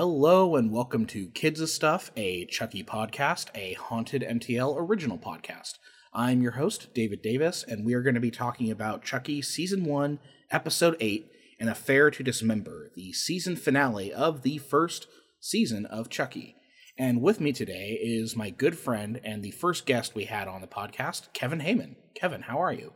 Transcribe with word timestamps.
Hello 0.00 0.56
and 0.56 0.72
welcome 0.72 1.04
to 1.08 1.26
Kids 1.26 1.60
of 1.60 1.68
Stuff, 1.68 2.10
a 2.16 2.46
Chucky 2.46 2.82
podcast, 2.82 3.48
a 3.54 3.74
Haunted 3.74 4.22
MTL 4.22 4.74
original 4.78 5.18
podcast. 5.18 5.74
I'm 6.14 6.40
your 6.40 6.52
host, 6.52 6.94
David 6.94 7.20
Davis, 7.20 7.62
and 7.62 7.84
we 7.84 7.92
are 7.92 8.00
going 8.00 8.14
to 8.14 8.18
be 8.20 8.30
talking 8.30 8.70
about 8.70 9.04
Chucky 9.04 9.42
Season 9.42 9.84
1, 9.84 10.18
Episode 10.50 10.96
8, 11.00 11.30
An 11.60 11.68
Affair 11.68 12.10
to 12.12 12.22
Dismember, 12.22 12.90
the 12.96 13.12
season 13.12 13.56
finale 13.56 14.10
of 14.10 14.40
the 14.40 14.56
first 14.56 15.06
season 15.38 15.84
of 15.84 16.08
Chucky. 16.08 16.56
And 16.96 17.20
with 17.20 17.38
me 17.38 17.52
today 17.52 17.98
is 18.00 18.34
my 18.34 18.48
good 18.48 18.78
friend 18.78 19.20
and 19.22 19.42
the 19.42 19.50
first 19.50 19.84
guest 19.84 20.14
we 20.14 20.24
had 20.24 20.48
on 20.48 20.62
the 20.62 20.66
podcast, 20.66 21.30
Kevin 21.34 21.60
Heyman. 21.60 21.96
Kevin, 22.14 22.40
how 22.40 22.58
are 22.58 22.72
you? 22.72 22.94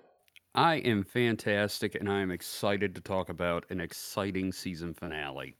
I 0.54 0.76
am 0.76 1.04
fantastic 1.04 1.96
and 1.96 2.10
I 2.10 2.22
am 2.22 2.30
excited 2.30 2.94
to 2.94 3.02
talk 3.02 3.28
about 3.28 3.66
an 3.68 3.82
exciting 3.82 4.52
season 4.52 4.94
finale. 4.94 5.58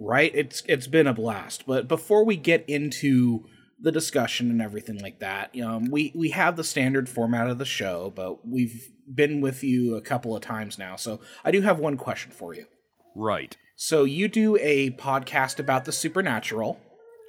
Right? 0.00 0.32
It's 0.34 0.62
it's 0.66 0.86
been 0.86 1.06
a 1.06 1.12
blast. 1.12 1.66
But 1.66 1.86
before 1.86 2.24
we 2.24 2.36
get 2.36 2.64
into 2.66 3.44
the 3.78 3.92
discussion 3.92 4.50
and 4.50 4.62
everything 4.62 4.98
like 4.98 5.20
that, 5.20 5.54
um, 5.60 5.90
we 5.90 6.12
we 6.14 6.30
have 6.30 6.56
the 6.56 6.64
standard 6.64 7.08
format 7.08 7.48
of 7.48 7.58
the 7.58 7.64
show, 7.66 8.12
but 8.16 8.46
we've 8.46 8.90
been 9.12 9.40
with 9.40 9.62
you 9.62 9.96
a 9.96 10.00
couple 10.00 10.34
of 10.34 10.42
times 10.42 10.78
now. 10.78 10.96
So 10.96 11.20
I 11.44 11.50
do 11.50 11.60
have 11.60 11.78
one 11.78 11.96
question 11.96 12.30
for 12.32 12.54
you. 12.54 12.66
Right. 13.14 13.56
So 13.76 14.04
you 14.04 14.28
do 14.28 14.56
a 14.56 14.90
podcast 14.90 15.58
about 15.58 15.84
the 15.84 15.92
supernatural. 15.92 16.80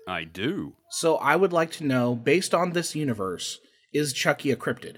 I 0.08 0.24
do. 0.24 0.74
So 0.90 1.16
I 1.18 1.36
would 1.36 1.54
like 1.54 1.72
to 1.74 1.86
know, 1.86 2.16
based 2.16 2.54
on 2.54 2.72
this 2.72 2.96
universe, 2.96 3.60
is 3.94 4.14
Chucky 4.14 4.52
a 4.52 4.56
cryptid? 4.56 4.98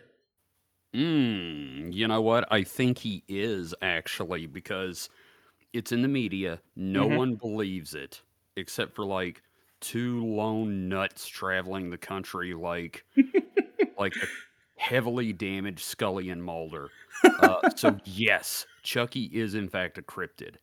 Mm, 0.95 1.94
you 1.94 2.08
know 2.08 2.22
what? 2.22 2.52
I 2.52 2.64
think 2.64 3.00
he 3.00 3.23
is 3.28 3.73
actually 3.81 4.45
because 4.45 5.09
it's 5.73 5.91
in 5.91 6.02
the 6.02 6.07
media. 6.07 6.61
No 6.75 7.07
Mhm. 7.07 7.17
one 7.17 7.35
believes 7.35 7.93
it 7.95 8.21
except 8.55 8.95
for 8.95 9.05
like 9.05 9.43
two 9.81 10.25
lone 10.25 10.88
nuts 10.89 11.27
traveling 11.27 11.89
the 11.89 11.97
country 11.97 12.53
like 12.53 13.05
like 13.97 14.13
a 14.23 14.27
heavily 14.77 15.33
damaged 15.33 15.81
Scully 15.85 16.29
and 16.29 16.44
Mulder. 16.44 16.94
Uh, 17.39 17.61
so 17.75 17.99
yes, 18.05 18.67
Chucky 18.83 19.25
is 19.25 19.55
in 19.55 19.69
fact 19.69 19.97
a 19.97 20.03
cryptid. 20.03 20.57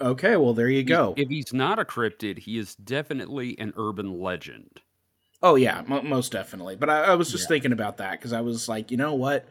Okay, 0.00 0.36
well 0.38 0.54
there 0.54 0.68
you 0.70 0.82
go. 0.82 1.16
If 1.16 1.28
he's 1.30 1.52
not 1.52 1.80
a 1.80 1.84
cryptid, 1.84 2.38
he 2.38 2.58
is 2.58 2.76
definitely 2.76 3.58
an 3.58 3.72
urban 3.76 4.20
legend. 4.20 4.82
Oh 5.42 5.54
yeah, 5.54 5.82
mo 5.86 6.02
most 6.02 6.32
definitely. 6.32 6.76
But 6.76 6.90
I, 6.90 7.04
I 7.04 7.14
was 7.14 7.30
just 7.30 7.46
Yeah. 7.46 7.48
thinking 7.48 7.72
about 7.72 7.98
that 7.98 8.12
because 8.12 8.32
I 8.32 8.40
was 8.40 8.68
like, 8.68 8.90
you 8.90 8.96
know 8.96 9.14
what? 9.14 9.46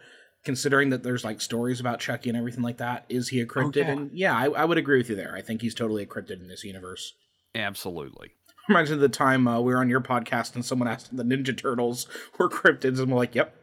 Considering 0.45 0.91
that 0.91 1.01
there's 1.03 1.23
like 1.25 1.41
stories 1.41 1.79
about 1.79 1.99
Chucky 1.99 2.29
and 2.29 2.37
everything 2.37 2.61
like 2.63 2.77
that, 2.77 3.05
is 3.09 3.29
he 3.29 3.41
a 3.41 3.45
cryptid? 3.45 3.75
yeah. 3.77 3.89
And 3.91 4.11
yeah, 4.13 4.37
I, 4.37 4.45
I 4.45 4.65
would 4.65 4.77
agree 4.77 4.97
with 4.99 5.09
you 5.09 5.15
there. 5.15 5.33
I 5.35 5.41
think 5.41 5.61
he's 5.61 5.73
totally 5.75 6.03
a 6.03 6.05
cryptid 6.05 6.39
in 6.39 6.47
this 6.47 6.63
universe. 6.63 7.13
Absolutely. 7.55 8.29
Reminds 8.69 8.89
me 8.91 8.95
of 8.95 9.01
the 9.01 9.09
time 9.09 9.47
uh, 9.47 9.59
we 9.59 9.73
were 9.73 9.79
on 9.79 9.89
your 9.89 10.01
podcast 10.01 10.55
and 10.55 10.63
someone 10.65 10.87
asked 10.87 11.09
if 11.11 11.17
the 11.17 11.23
Ninja 11.23 11.55
Turtles 11.57 12.07
were 12.39 12.49
cryptids, 12.49 12.99
and 12.99 13.11
we're 13.11 13.17
like, 13.17 13.35
yep. 13.35 13.55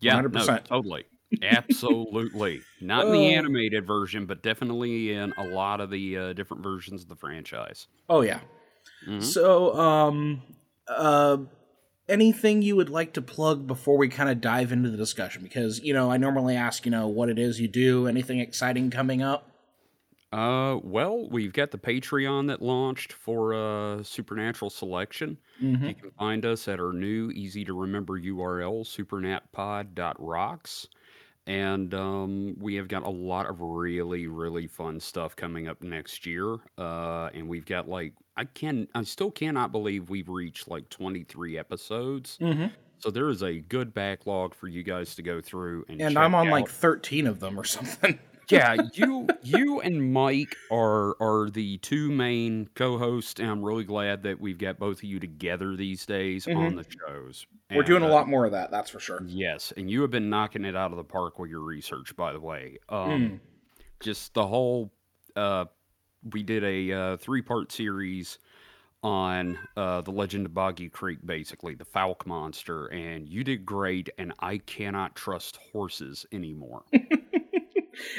Yeah, 0.00 0.20
100%. 0.20 0.46
no, 0.46 0.58
totally. 0.58 1.04
Absolutely. 1.42 2.60
Not 2.80 3.06
in 3.06 3.12
the 3.12 3.18
Oh. 3.18 3.22
animated 3.38 3.86
version, 3.86 4.26
but 4.26 4.42
definitely 4.42 5.12
in 5.12 5.32
a 5.38 5.44
lot 5.44 5.80
of 5.80 5.90
the 5.90 6.16
uh, 6.18 6.32
different 6.32 6.62
versions 6.62 7.02
of 7.02 7.08
the 7.08 7.16
franchise. 7.16 7.86
Oh 8.08 8.20
yeah. 8.22 8.40
Mhm. 9.06 9.22
So, 9.22 9.74
um, 9.76 10.42
uh, 10.88 11.38
anything 12.08 12.62
you 12.62 12.76
would 12.76 12.90
like 12.90 13.12
to 13.14 13.22
plug 13.22 13.66
before 13.66 13.96
we 13.96 14.08
kind 14.08 14.28
of 14.28 14.40
dive 14.40 14.72
into 14.72 14.90
the 14.90 14.96
discussion? 14.96 15.42
Because 15.42 15.80
you 15.80 15.92
know, 15.92 16.10
I 16.10 16.16
normally 16.16 16.56
ask, 16.56 16.84
you 16.84 16.90
know, 16.90 17.06
what 17.06 17.28
it 17.28 17.38
is 17.38 17.60
you 17.60 17.68
do. 17.68 18.06
Anything 18.06 18.40
exciting 18.40 18.90
coming 18.90 19.22
up? 19.22 19.50
Uh, 20.32 20.78
well, 20.82 21.28
we've 21.30 21.52
got 21.52 21.70
the 21.70 21.78
Patreon 21.78 22.48
that 22.48 22.60
launched 22.60 23.12
for 23.12 23.54
uh, 23.54 24.02
Supernatural 24.02 24.70
Selection. 24.70 25.38
Mm-hmm. 25.62 25.86
You 25.86 25.94
can 25.94 26.10
find 26.10 26.44
us 26.44 26.68
at 26.68 26.80
our 26.80 26.92
new, 26.92 27.30
easy 27.30 27.64
to 27.64 27.72
remember 27.72 28.20
URL, 28.20 28.84
supernatpod.rocks. 28.84 30.88
And 31.46 31.94
um, 31.94 32.56
we 32.58 32.74
have 32.74 32.88
got 32.88 33.04
a 33.04 33.10
lot 33.10 33.48
of 33.48 33.60
really, 33.60 34.26
really 34.26 34.66
fun 34.66 34.98
stuff 34.98 35.36
coming 35.36 35.68
up 35.68 35.80
next 35.80 36.26
year. 36.26 36.56
Uh, 36.76 37.30
and 37.32 37.48
we've 37.48 37.64
got 37.64 37.88
like, 37.88 38.12
I 38.36 38.44
can, 38.44 38.88
I 38.94 39.02
still 39.04 39.30
cannot 39.30 39.72
believe 39.72 40.10
we've 40.10 40.28
reached 40.28 40.68
like 40.68 40.88
23 40.90 41.58
episodes. 41.58 42.38
Mm-hmm. 42.40 42.66
So 42.98 43.10
there 43.10 43.28
is 43.28 43.42
a 43.42 43.60
good 43.60 43.92
backlog 43.94 44.54
for 44.54 44.68
you 44.68 44.82
guys 44.82 45.14
to 45.16 45.22
go 45.22 45.40
through. 45.40 45.84
And, 45.88 46.00
And 46.00 46.18
I'm 46.18 46.34
on 46.34 46.48
out. 46.48 46.52
like 46.52 46.68
13 46.68 47.26
of 47.26 47.40
them 47.40 47.58
or 47.58 47.64
something. 47.64 48.18
yeah, 48.48 48.76
you 48.94 49.26
you 49.42 49.80
and 49.80 50.12
Mike 50.12 50.54
are 50.70 51.16
are 51.20 51.50
the 51.50 51.78
two 51.78 52.10
main 52.10 52.68
co-hosts, 52.74 53.40
and 53.40 53.50
I'm 53.50 53.62
really 53.62 53.84
glad 53.84 54.22
that 54.22 54.40
we've 54.40 54.58
got 54.58 54.78
both 54.78 54.98
of 54.98 55.04
you 55.04 55.18
together 55.18 55.74
these 55.76 56.06
days 56.06 56.46
on 56.46 56.76
the 56.76 56.84
shows. 56.84 57.46
We're 57.74 57.82
doing 57.82 58.02
a 58.02 58.06
uh, 58.06 58.10
lot 58.10 58.28
more 58.28 58.46
of 58.46 58.52
that, 58.52 58.70
that's 58.70 58.88
for 58.90 59.00
sure. 59.00 59.20
Yes, 59.26 59.72
and 59.76 59.90
you 59.90 60.00
have 60.02 60.10
been 60.10 60.30
knocking 60.30 60.64
it 60.64 60.76
out 60.76 60.92
of 60.92 60.96
the 60.96 61.04
park 61.04 61.38
with 61.38 61.50
your 61.50 61.60
research, 61.60 62.14
by 62.16 62.32
the 62.32 62.40
way. 62.40 62.78
Um, 62.88 63.10
Mm. 63.10 63.40
Just 63.98 64.34
the 64.34 64.46
whole, 64.46 64.92
uh, 65.36 65.64
we 66.32 66.42
did 66.42 66.64
a 66.64 66.92
uh, 66.92 67.16
three-part 67.18 67.72
series 67.72 68.38
on 69.02 69.58
uh, 69.76 70.00
the 70.00 70.10
Legend 70.10 70.46
of 70.46 70.54
Boggy 70.54 70.88
Creek, 70.88 71.18
basically 71.24 71.74
the 71.74 71.84
Fouke 71.84 72.26
monster, 72.26 72.86
and 72.86 73.28
you 73.28 73.44
did 73.44 73.64
great. 73.66 74.08
And 74.18 74.32
I 74.40 74.58
cannot 74.58 75.14
trust 75.14 75.58
horses 75.72 76.26
anymore. 76.32 76.82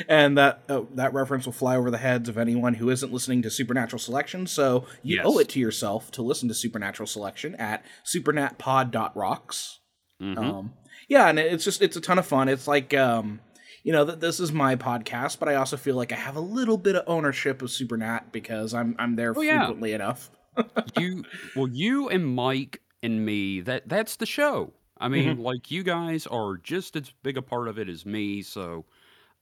And 0.07 0.39
that 0.39 0.63
uh, 0.69 0.81
that 0.95 1.13
reference 1.13 1.45
will 1.45 1.53
fly 1.53 1.75
over 1.75 1.91
the 1.91 1.99
heads 1.99 2.27
of 2.29 2.35
anyone 2.37 2.73
who 2.73 2.89
isn't 2.89 3.13
listening 3.13 3.43
to 3.43 3.51
Supernatural 3.51 3.99
Selection. 3.99 4.47
So 4.47 4.85
you 5.03 5.17
Yes. 5.17 5.25
owe 5.27 5.37
it 5.37 5.49
to 5.49 5.59
yourself 5.59 6.09
to 6.13 6.23
listen 6.23 6.47
to 6.49 6.55
Supernatural 6.55 7.05
Selection 7.05 7.53
at 7.55 7.85
supernatpod.rocks. 8.03 9.79
Mhm. 10.21 10.37
Um, 10.37 10.73
yeah, 11.07 11.27
and 11.29 11.37
it's 11.37 11.63
just 11.63 11.81
it's 11.83 11.95
a 11.95 12.01
ton 12.01 12.17
of 12.17 12.25
fun. 12.25 12.49
It's 12.49 12.67
like 12.67 12.93
um, 12.95 13.39
you 13.87 13.93
know 13.93 14.03
that 14.03 14.19
this 14.19 14.39
is 14.39 14.51
my 14.51 14.75
podcast, 14.75 15.39
but 15.39 15.47
I 15.47 15.55
also 15.55 15.77
feel 15.77 15.95
like 15.95 16.11
I 16.11 16.15
have 16.15 16.35
a 16.35 16.41
little 16.59 16.77
bit 16.77 16.95
of 16.95 17.03
ownership 17.07 17.61
of 17.61 17.69
Supernat 17.69 18.31
because 18.31 18.73
I'm 18.73 18.95
I'm 18.99 19.15
there 19.15 19.33
Oh, 19.35 19.41
yeah. 19.41 19.59
frequently 19.59 19.93
enough. 19.93 20.29
you 20.99 21.23
well 21.55 21.67
you 21.69 22.09
and 22.09 22.25
mike 22.25 22.81
and 23.03 23.23
me 23.25 23.61
that 23.61 23.87
that's 23.87 24.15
the 24.15 24.25
show 24.25 24.73
i 24.97 25.07
mean 25.07 25.37
like 25.37 25.69
you 25.69 25.83
guys 25.83 26.25
are 26.25 26.57
just 26.57 26.95
as 26.95 27.13
big 27.21 27.37
a 27.37 27.41
part 27.43 27.67
of 27.67 27.77
it 27.77 27.87
as 27.87 28.07
me 28.07 28.41
so 28.41 28.83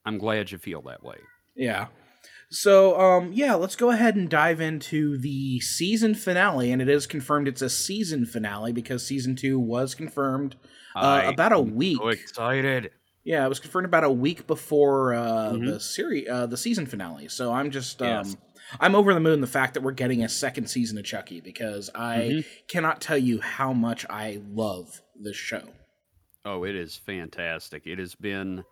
i'm 0.06 0.18
glad 0.18 0.52
you 0.52 0.58
feel 0.58 0.82
that 0.82 1.02
way 1.04 1.16
Yeah. 1.56 1.88
So, 2.50 3.00
um, 3.00 3.32
yeah, 3.34 3.56
let's 3.56 3.76
go 3.76 3.90
ahead 3.90 4.16
and 4.16 4.30
dive 4.30 4.62
into 4.62 5.18
the 5.18 5.60
season 5.62 6.14
finale, 6.14 6.72
and 6.72 6.80
it 6.82 6.88
is 6.90 7.08
confirmed 7.08 7.48
it's 7.48 7.62
a 7.62 7.70
season 7.70 8.26
finale 8.26 8.72
because 8.72 9.06
season 9.06 9.36
two 9.36 9.58
was 9.60 9.96
confirmed 9.96 10.56
uh, 10.96 11.24
about 11.34 11.52
a 11.54 11.60
week. 11.60 11.98
so 11.98 12.10
excited 12.10 12.92
Yeah, 13.26 13.44
it 13.46 13.50
was 13.50 13.60
confirmed 13.60 13.86
about 13.86 14.04
a 14.04 14.10
week 14.10 14.46
before 14.48 15.14
uh, 15.16 15.52
Mhm. 15.54 15.66
the 15.66 15.80
series, 15.80 16.28
uh, 16.30 16.46
the 16.46 16.58
season 16.58 16.86
finale. 16.86 17.28
So 17.28 17.52
I'm 17.52 17.72
just, 17.72 18.02
um, 18.02 18.08
Yes. 18.08 18.38
I'm 18.80 18.96
over 18.96 19.14
the 19.14 19.20
moon 19.20 19.42
the 19.42 19.48
fact 19.48 19.74
that 19.74 19.82
we're 19.82 19.92
getting 19.92 20.24
a 20.24 20.30
second 20.30 20.68
season 20.68 20.98
of 20.98 21.06
Chucky 21.06 21.40
because 21.42 21.90
I 21.94 22.18
Mhm. 22.18 22.46
cannot 22.68 23.02
tell 23.02 23.18
you 23.18 23.42
how 23.42 23.74
much 23.74 24.06
I 24.10 24.42
love 24.48 25.02
this 25.20 25.36
show. 25.36 25.64
oh 26.48 26.64
it 26.64 26.76
is 26.76 26.96
fantastic 26.96 27.88
it 27.88 27.98
has 27.98 28.14
been 28.14 28.64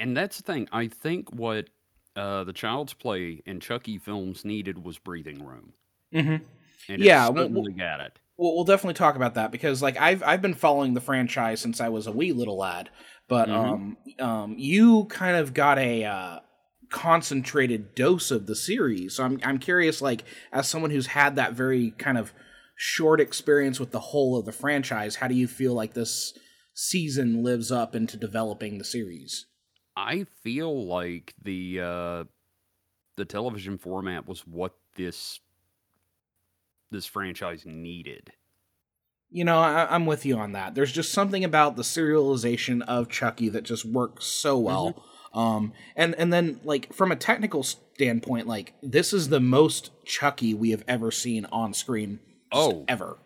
and 0.00 0.16
that's 0.16 0.38
the 0.38 0.42
thing 0.42 0.68
i 0.72 0.88
think 0.88 1.32
what 1.32 1.68
uh, 2.16 2.42
the 2.42 2.52
child's 2.52 2.92
play 2.94 3.40
and 3.46 3.62
chucky 3.62 3.96
films 3.96 4.44
needed 4.44 4.84
was 4.84 4.98
breathing 4.98 5.44
room 5.46 5.72
Mm-hmm. 6.12 6.44
and 6.92 7.00
Yeah, 7.02 7.28
well- 7.28 7.44
certainly 7.44 7.72
got 7.74 8.00
it 8.00 8.18
We'll, 8.36 8.56
we'll 8.56 8.64
definitely 8.64 8.94
talk 8.94 9.14
about 9.14 9.34
that 9.34 9.52
because, 9.52 9.80
like, 9.80 9.96
I've 9.96 10.20
I've 10.24 10.42
been 10.42 10.54
following 10.54 10.94
the 10.94 11.00
franchise 11.00 11.60
since 11.60 11.80
I 11.80 11.88
was 11.88 12.08
a 12.08 12.10
wee 12.10 12.32
little 12.32 12.56
lad, 12.58 12.90
but 13.28 13.48
Mhm. 13.48 13.54
um, 13.54 13.96
um, 14.18 14.54
you 14.58 15.04
kind 15.06 15.36
of 15.36 15.54
got 15.54 15.78
a 15.78 16.04
uh, 16.04 16.40
concentrated 16.90 17.94
dose 17.94 18.30
of 18.30 18.46
the 18.46 18.54
series. 18.54 19.14
So 19.16 19.24
I'm 19.24 19.40
I'm 19.42 19.58
curious, 19.58 20.00
like, 20.02 20.24
as 20.52 20.68
someone 20.68 20.90
who's 20.90 21.06
had 21.08 21.36
that 21.36 21.54
very 21.54 21.90
kind 21.92 22.18
of 22.18 22.32
short 22.76 23.20
experience 23.20 23.78
with 23.80 23.90
the 23.92 24.00
whole 24.00 24.38
of 24.38 24.44
the 24.46 24.52
franchise, 24.52 25.16
how 25.16 25.28
do 25.28 25.34
you 25.34 25.46
feel 25.48 25.74
like 25.74 25.94
this 25.94 26.36
season 26.74 27.42
lives 27.42 27.70
up 27.70 27.94
into 27.94 28.16
developing 28.16 28.78
the 28.78 28.84
series? 28.84 29.46
I 29.96 30.24
feel 30.42 30.86
like 30.86 31.34
the 31.42 31.80
uh, 31.80 32.24
the 33.16 33.24
television 33.24 33.78
format 33.78 34.26
was 34.26 34.46
what 34.46 34.74
this 34.96 35.40
this 36.90 37.06
franchise 37.06 37.64
needed. 37.66 38.32
You 39.34 39.44
know, 39.44 39.58
I, 39.58 39.92
I'm 39.92 40.06
with 40.06 40.24
you 40.24 40.38
on 40.38 40.52
that. 40.52 40.76
There's 40.76 40.92
just 40.92 41.12
something 41.12 41.42
about 41.42 41.74
the 41.74 41.82
serialization 41.82 42.82
of 42.82 43.08
Chucky 43.08 43.48
that 43.48 43.64
just 43.64 43.84
works 43.84 44.26
so 44.26 44.56
well. 44.56 45.04
Um, 45.32 45.72
and 45.96 46.14
and 46.14 46.32
then 46.32 46.60
like 46.62 46.92
from 46.92 47.10
a 47.10 47.16
technical 47.16 47.64
standpoint, 47.64 48.46
like 48.46 48.74
this 48.80 49.12
is 49.12 49.30
the 49.30 49.40
most 49.40 49.90
Chucky 50.04 50.54
we 50.54 50.70
have 50.70 50.84
ever 50.86 51.10
seen 51.10 51.46
on 51.46 51.74
screen. 51.74 52.20
Oh. 52.52 52.84
ever. 52.86 53.18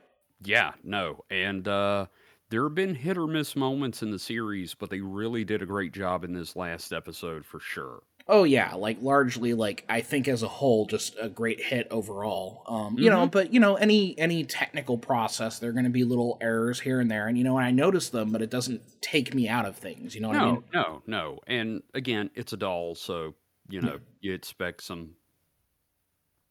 Yeah, 0.42 0.72
no, 0.82 1.24
and 1.28 1.68
uh, 1.68 2.06
there 2.48 2.62
have 2.62 2.74
been 2.74 2.94
hit 2.94 3.18
or 3.18 3.26
miss 3.26 3.54
moments 3.54 4.02
in 4.02 4.10
the 4.10 4.18
series, 4.18 4.72
but 4.72 4.88
they 4.88 5.00
really 5.00 5.44
did 5.44 5.60
a 5.60 5.66
great 5.66 5.92
job 5.92 6.24
in 6.24 6.32
this 6.32 6.56
last 6.56 6.92
episode 6.92 7.44
for 7.44 7.60
sure. 7.60 8.02
Oh 8.30 8.44
yeah, 8.44 8.74
like 8.74 8.98
largely 9.00 9.54
like 9.54 9.84
I 9.88 10.02
think 10.02 10.28
as 10.28 10.42
a 10.42 10.48
whole 10.48 10.84
just 10.86 11.16
a 11.18 11.28
great 11.30 11.60
hit 11.62 11.88
overall. 11.90 12.62
Um 12.66 12.98
you 12.98 13.08
know, 13.08 13.26
Mhm. 13.26 13.30
but 13.30 13.54
you 13.54 13.60
know 13.60 13.76
any 13.76 14.18
any 14.18 14.44
technical 14.44 14.98
process 14.98 15.58
there're 15.58 15.72
going 15.72 15.84
to 15.84 15.90
be 15.90 16.04
little 16.04 16.36
errors 16.40 16.80
here 16.80 17.00
and 17.00 17.10
there 17.10 17.26
and 17.26 17.38
you 17.38 17.44
know 17.44 17.56
and 17.56 17.66
I 17.66 17.70
notice 17.70 18.10
them 18.10 18.30
but 18.32 18.42
it 18.42 18.50
doesn't 18.50 18.82
take 19.00 19.34
me 19.34 19.48
out 19.48 19.64
of 19.66 19.76
things, 19.76 20.14
you 20.14 20.20
know 20.20 20.28
what 20.28 20.36
I 20.36 20.40
No, 20.40 20.40
mean? 20.40 20.64
no, 20.72 21.02
no. 21.06 21.40
And 21.46 21.82
again, 21.94 22.30
it's 22.34 22.52
a 22.52 22.56
doll, 22.56 22.94
so 22.94 23.34
you 23.68 23.80
know 23.80 24.00
you 24.20 24.32
expect 24.34 24.82
some 24.82 25.16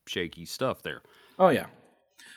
shaky 0.07 0.45
stuff 0.45 0.81
there. 0.81 1.01
Oh 1.39 1.49
yeah. 1.49 1.67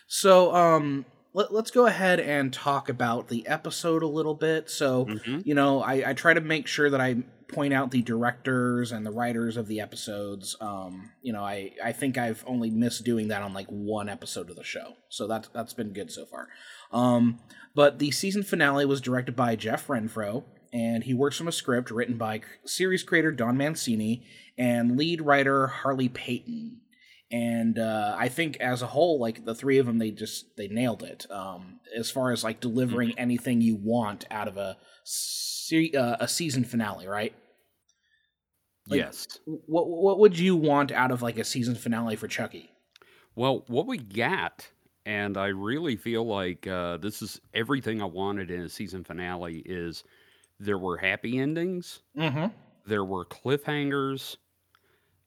So 0.08 0.54
um 0.54 1.04
let, 1.32 1.53
let's 1.53 1.71
go 1.71 1.87
ahead 1.87 2.19
and 2.21 2.53
talk 2.53 2.88
about 2.88 3.29
the 3.29 3.47
episode 3.47 4.03
a 4.03 4.06
little 4.09 4.35
bit. 4.35 4.69
So, 4.71 5.06
Mhm. 5.06 5.47
you 5.47 5.55
know, 5.55 5.81
I, 5.82 6.11
I 6.11 6.12
try 6.15 6.35
to 6.35 6.41
make 6.41 6.67
sure 6.67 6.91
that 6.91 7.00
I 7.00 7.23
point 7.49 7.75
out 7.75 7.91
the 7.91 8.03
directors 8.03 8.93
and 8.93 9.05
the 9.05 9.11
writers 9.11 9.56
of 9.56 9.67
the 9.67 9.81
episodes. 9.81 10.56
Um, 10.61 11.11
you 11.23 11.32
know, 11.32 11.43
I, 11.44 11.73
I 11.85 11.93
think 11.93 12.17
I've 12.17 12.44
only 12.47 12.71
missed 12.71 13.05
doing 13.05 13.29
that 13.29 13.43
on 13.43 13.53
like 13.55 13.67
one 13.69 14.09
episode 14.09 14.50
of 14.50 14.56
the 14.56 14.65
show. 14.65 14.94
So 15.09 15.27
that's 15.27 15.49
that's 15.49 15.73
been 15.73 15.93
good 15.93 16.11
so 16.12 16.27
far. 16.27 16.49
Um, 16.93 17.41
but 17.75 17.99
the 17.99 18.11
season 18.12 18.43
finale 18.43 18.87
was 18.87 19.00
directed 19.00 19.35
by 19.37 19.56
Jeff 19.56 19.87
Renfroe, 19.88 20.44
and 20.73 21.05
he 21.05 21.15
works 21.15 21.37
from 21.37 21.49
a 21.49 21.53
script 21.53 21.91
written 21.91 22.17
by 22.17 22.41
series 22.65 23.03
creator 23.03 23.32
Don 23.32 23.56
Mancini 23.56 24.25
and 24.59 24.97
lead 24.97 25.21
writer 25.23 25.67
Harley 25.69 26.09
Peyton 26.09 26.81
and 27.31 27.79
uh, 27.79 28.17
I 28.19 28.29
think 28.29 28.56
as 28.59 28.82
a 28.82 28.87
whole, 28.88 29.19
like 29.21 29.44
the 29.44 29.55
three 29.55 29.79
of 29.79 29.87
them, 29.87 29.99
they 29.99 30.11
just 30.11 30.56
they 30.56 30.69
nailed 30.69 31.03
it. 31.03 31.27
Um, 31.31 31.81
as 31.97 32.11
far 32.11 32.32
as 32.32 32.43
like 32.44 32.61
delivering 32.61 33.19
anything 33.19 33.61
you 33.61 33.77
want 33.77 34.27
out 34.31 34.49
of 34.49 34.56
a 34.56 34.77
se- 35.05 35.93
uh, 35.93 36.17
a 36.21 36.29
season 36.29 36.65
finale, 36.65 37.06
right? 37.06 37.35
Like- 38.88 38.99
yes. 38.99 39.27
What 39.47 39.88
what 39.88 40.19
would 40.19 40.38
you 40.38 40.56
want 40.56 40.91
out 40.93 41.11
of 41.11 41.23
like 41.23 41.38
a 41.38 41.44
season 41.44 41.75
finale 41.75 42.17
for 42.17 42.29
Chucky? 42.29 42.71
Well, 43.37 43.65
what 43.69 43.87
we 43.87 43.99
got, 43.99 44.69
and 45.06 45.37
I 45.37 45.47
really 45.49 45.97
feel 45.97 46.27
like 46.27 46.67
uh, 46.67 46.97
this 46.97 47.23
is 47.23 47.41
everything 47.55 48.03
I 48.03 48.06
wanted 48.06 48.50
in 48.50 48.62
a 48.62 48.69
season 48.69 49.05
finale, 49.05 49.62
is 49.65 50.03
there 50.59 50.79
were 50.79 50.97
happy 50.99 51.38
endings, 51.38 52.00
Mm-hmm. 52.19 52.47
there 52.87 53.05
were 53.05 53.25
cliffhangers, 53.25 54.37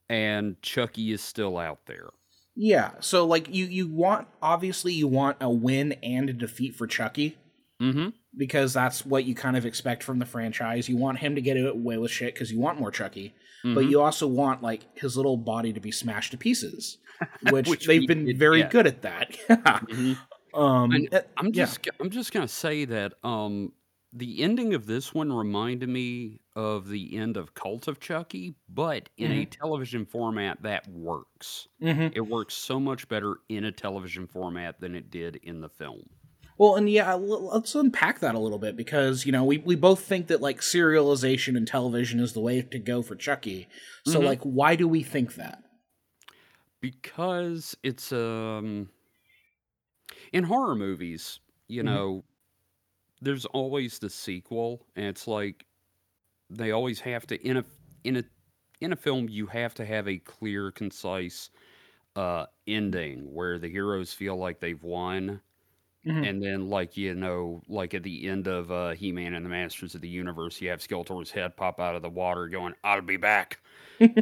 and 0.08 0.60
Chucky 0.62 1.12
is 1.12 1.20
still 1.22 1.56
out 1.58 1.80
there. 1.86 2.10
Yeah. 2.56 2.92
So 3.00 3.26
like 3.26 3.52
you 3.52 3.64
you 3.66 3.88
want 3.88 4.28
obviously 4.42 4.92
you 4.92 5.08
want 5.08 5.38
a 5.40 5.50
win 5.50 5.92
and 6.02 6.30
a 6.30 6.32
defeat 6.32 6.76
for 6.76 6.86
Chucky 6.86 7.36
Mm-hmm. 7.82 8.10
because 8.38 8.72
that's 8.72 9.04
what 9.04 9.24
you 9.24 9.34
kind 9.34 9.56
of 9.56 9.66
expect 9.66 10.04
from 10.04 10.20
the 10.20 10.24
franchise. 10.24 10.88
You 10.88 10.96
want 10.96 11.18
him 11.18 11.34
to 11.34 11.40
get 11.40 11.56
away 11.56 11.98
with 11.98 12.12
shit 12.12 12.32
because 12.32 12.52
you 12.52 12.60
want 12.60 12.78
more 12.78 12.92
Chucky. 12.92 13.34
Mm-hmm. 13.64 13.74
but 13.74 13.86
you 13.86 14.00
also 14.00 14.26
want 14.28 14.62
like 14.62 14.82
his 14.96 15.16
little 15.16 15.36
body 15.36 15.72
to 15.72 15.80
be 15.80 15.90
smashed 15.90 16.30
to 16.32 16.36
pieces, 16.38 16.98
which, 17.50 17.68
Which 17.68 17.86
they've 17.86 18.06
been 18.06 18.38
very 18.38 18.60
get. 18.62 18.70
good 18.70 18.86
at 18.86 19.02
that. 19.02 19.36
Mhm. 19.48 20.16
um, 20.54 20.92
And 20.92 21.12
uh, 21.14 21.22
I'm 21.36 21.46
yeah. 21.46 21.64
just 21.64 21.88
I'm 21.98 22.10
just 22.10 22.32
gonna 22.32 22.46
say 22.46 22.84
that 22.84 23.14
um 23.24 23.72
the 24.12 24.42
ending 24.42 24.74
of 24.74 24.86
this 24.86 25.12
one 25.12 25.32
reminded 25.32 25.88
me 25.88 26.38
of 26.56 26.88
the 26.88 27.16
end 27.16 27.36
of 27.36 27.54
Cult 27.54 27.88
of 27.88 27.98
Chucky, 28.00 28.54
but 28.68 29.08
in 29.16 29.32
a 29.32 29.44
television 29.46 30.06
format 30.06 30.62
that 30.62 30.88
works. 30.88 31.68
mhm. 31.82 32.12
It 32.14 32.20
works 32.20 32.54
so 32.54 32.78
much 32.78 33.08
better 33.08 33.38
in 33.48 33.64
a 33.64 33.72
television 33.72 34.26
format 34.26 34.80
than 34.80 34.94
it 34.94 35.10
did 35.10 35.36
in 35.36 35.60
the 35.60 35.68
film. 35.68 36.08
Well, 36.56 36.76
and 36.76 36.88
yeah, 36.88 37.14
let's 37.14 37.74
unpack 37.74 38.20
that 38.20 38.36
a 38.36 38.38
little 38.38 38.60
bit 38.60 38.76
because 38.76 39.26
you 39.26 39.32
know 39.32 39.44
we 39.44 39.58
we 39.58 39.74
both 39.74 40.00
think 40.04 40.28
that 40.28 40.40
like 40.40 40.60
serialization 40.60 41.56
and 41.56 41.66
television 41.66 42.20
is 42.20 42.32
the 42.32 42.40
way 42.40 42.62
to 42.62 42.78
go 42.78 43.02
for 43.02 43.16
Chucky. 43.16 43.66
So 44.06 44.20
Mhm. 44.20 44.24
like, 44.24 44.40
why 44.42 44.76
do 44.76 44.86
we 44.86 45.02
think 45.02 45.34
that? 45.34 45.60
because 46.80 47.74
it's 47.82 48.12
um 48.12 48.90
in 50.32 50.44
horror 50.44 50.74
movies 50.74 51.40
you 51.66 51.82
Mhm. 51.82 51.86
know 51.86 52.24
there's 53.22 53.46
always 53.46 53.98
the 53.98 54.10
sequel 54.10 54.86
and 54.96 55.06
it's 55.06 55.26
like 55.26 55.64
they 56.50 56.70
always 56.70 57.00
have 57.00 57.26
to 57.26 57.40
in 57.46 57.58
a 57.58 57.64
in 58.04 58.16
a 58.16 58.24
in 58.80 58.92
a 58.92 58.96
film 58.96 59.28
you 59.28 59.46
have 59.46 59.74
to 59.74 59.84
have 59.84 60.08
a 60.08 60.18
clear 60.18 60.70
concise 60.70 61.50
uh 62.16 62.46
ending 62.66 63.32
where 63.32 63.58
the 63.58 63.68
heroes 63.70 64.12
feel 64.12 64.36
like 64.36 64.60
they've 64.60 64.82
won 64.84 65.40
Mhm. 66.04 66.24
and 66.24 66.42
then 66.42 66.68
like 66.68 66.96
you 66.96 67.14
know 67.14 67.62
like 67.68 67.94
at 67.94 68.02
the 68.02 68.28
end 68.28 68.46
of 68.48 68.70
uh 68.70 68.90
he-man 68.92 69.34
and 69.34 69.44
the 69.44 69.50
masters 69.50 69.94
of 69.94 70.00
the 70.00 70.08
universe 70.08 70.60
you 70.60 70.68
have 70.70 70.80
skeletor's 70.80 71.30
head 71.30 71.56
pop 71.56 71.80
out 71.80 71.96
of 71.96 72.02
the 72.02 72.10
water 72.10 72.48
going 72.48 72.74
i'll 72.84 73.02
be 73.02 73.16
back 73.16 73.60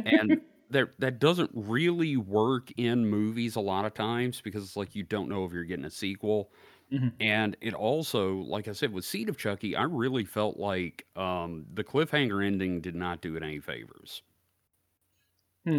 and 0.05 0.37
that 0.69 0.89
that 0.99 1.19
doesn't 1.19 1.51
really 1.53 2.17
work 2.17 2.71
in 2.77 3.05
movies 3.05 3.55
a 3.55 3.61
lot 3.61 3.85
of 3.85 3.93
times 3.93 4.41
because 4.41 4.63
it's 4.63 4.77
like 4.77 4.95
you 4.95 5.03
don't 5.03 5.29
know 5.29 5.45
if 5.45 5.51
you're 5.53 5.63
getting 5.65 5.85
a 5.85 5.89
sequel. 5.89 6.51
Mhm. 6.93 7.19
And 7.19 7.55
it 7.61 7.73
also, 7.73 8.35
like 8.35 8.67
I 8.67 8.73
said, 8.73 8.91
with 8.93 9.05
Seed 9.05 9.29
of 9.29 9.37
Chucky, 9.37 9.75
I 9.75 9.83
really 9.83 10.25
felt 10.25 10.57
like 10.57 11.07
um, 11.15 11.65
the 11.73 11.83
cliffhanger 11.83 12.45
ending 12.45 12.81
did 12.81 12.95
not 12.95 13.21
do 13.21 13.35
it 13.37 13.43
any 13.43 13.59
favors. 13.59 14.23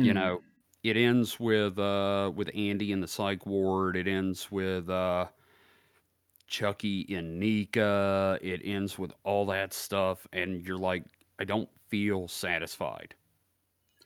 You 0.00 0.14
Hmm. 0.14 0.14
know, 0.14 0.44
it 0.82 0.96
ends 0.96 1.40
with 1.40 1.78
uh, 1.78 2.30
with 2.34 2.50
Andy 2.54 2.92
in 2.92 3.00
the 3.00 3.08
psych 3.08 3.46
ward. 3.46 3.96
It 3.96 4.06
ends 4.06 4.50
with 4.50 4.88
uh, 4.90 5.28
Chucky 6.46 7.00
in 7.02 7.38
Nica. 7.38 8.38
It 8.40 8.60
ends 8.64 8.98
with 8.98 9.12
all 9.24 9.44
that 9.46 9.72
stuff, 9.74 10.26
and 10.32 10.62
you're 10.62 10.78
like, 10.78 11.04
I 11.38 11.44
don't 11.44 11.68
feel 11.88 12.28
satisfied. 12.28 13.14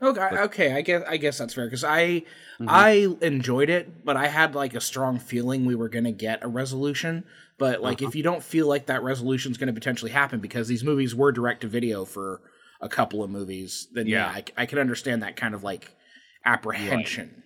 Okay, 0.00 0.28
But- 0.30 0.38
okay, 0.40 0.72
I 0.74 0.82
guess 0.82 1.02
I 1.08 1.16
guess 1.16 1.38
that's 1.38 1.54
fair 1.54 1.66
because 1.66 1.82
I 1.84 2.22
Mhm. 2.60 2.66
I 2.68 3.08
enjoyed 3.20 3.68
it, 3.70 4.04
but 4.04 4.16
I 4.16 4.28
had 4.28 4.54
like 4.54 4.74
a 4.74 4.80
strong 4.80 5.18
feeling 5.18 5.64
we 5.64 5.74
were 5.74 5.88
gonna 5.88 6.12
get 6.12 6.42
a 6.44 6.48
resolution. 6.48 7.24
But 7.58 7.82
like, 7.82 8.00
Uh-huh. 8.00 8.08
if 8.08 8.14
you 8.14 8.22
don't 8.22 8.42
feel 8.42 8.68
like 8.68 8.86
that 8.86 9.02
resolution 9.02 9.50
is 9.50 9.58
gonna 9.58 9.72
potentially 9.72 10.12
happen 10.12 10.38
because 10.40 10.68
these 10.68 10.84
movies 10.84 11.14
were 11.16 11.32
direct 11.32 11.62
to 11.62 11.66
video 11.68 12.04
for 12.04 12.40
a 12.80 12.88
couple 12.88 13.24
of 13.24 13.30
movies, 13.30 13.88
then 13.92 14.06
yeah, 14.06 14.30
Yeah. 14.30 14.42
I, 14.56 14.62
I 14.62 14.66
can 14.66 14.78
understand 14.78 15.22
that 15.24 15.34
kind 15.34 15.52
of 15.54 15.64
like 15.64 15.96
apprehension. 16.44 17.42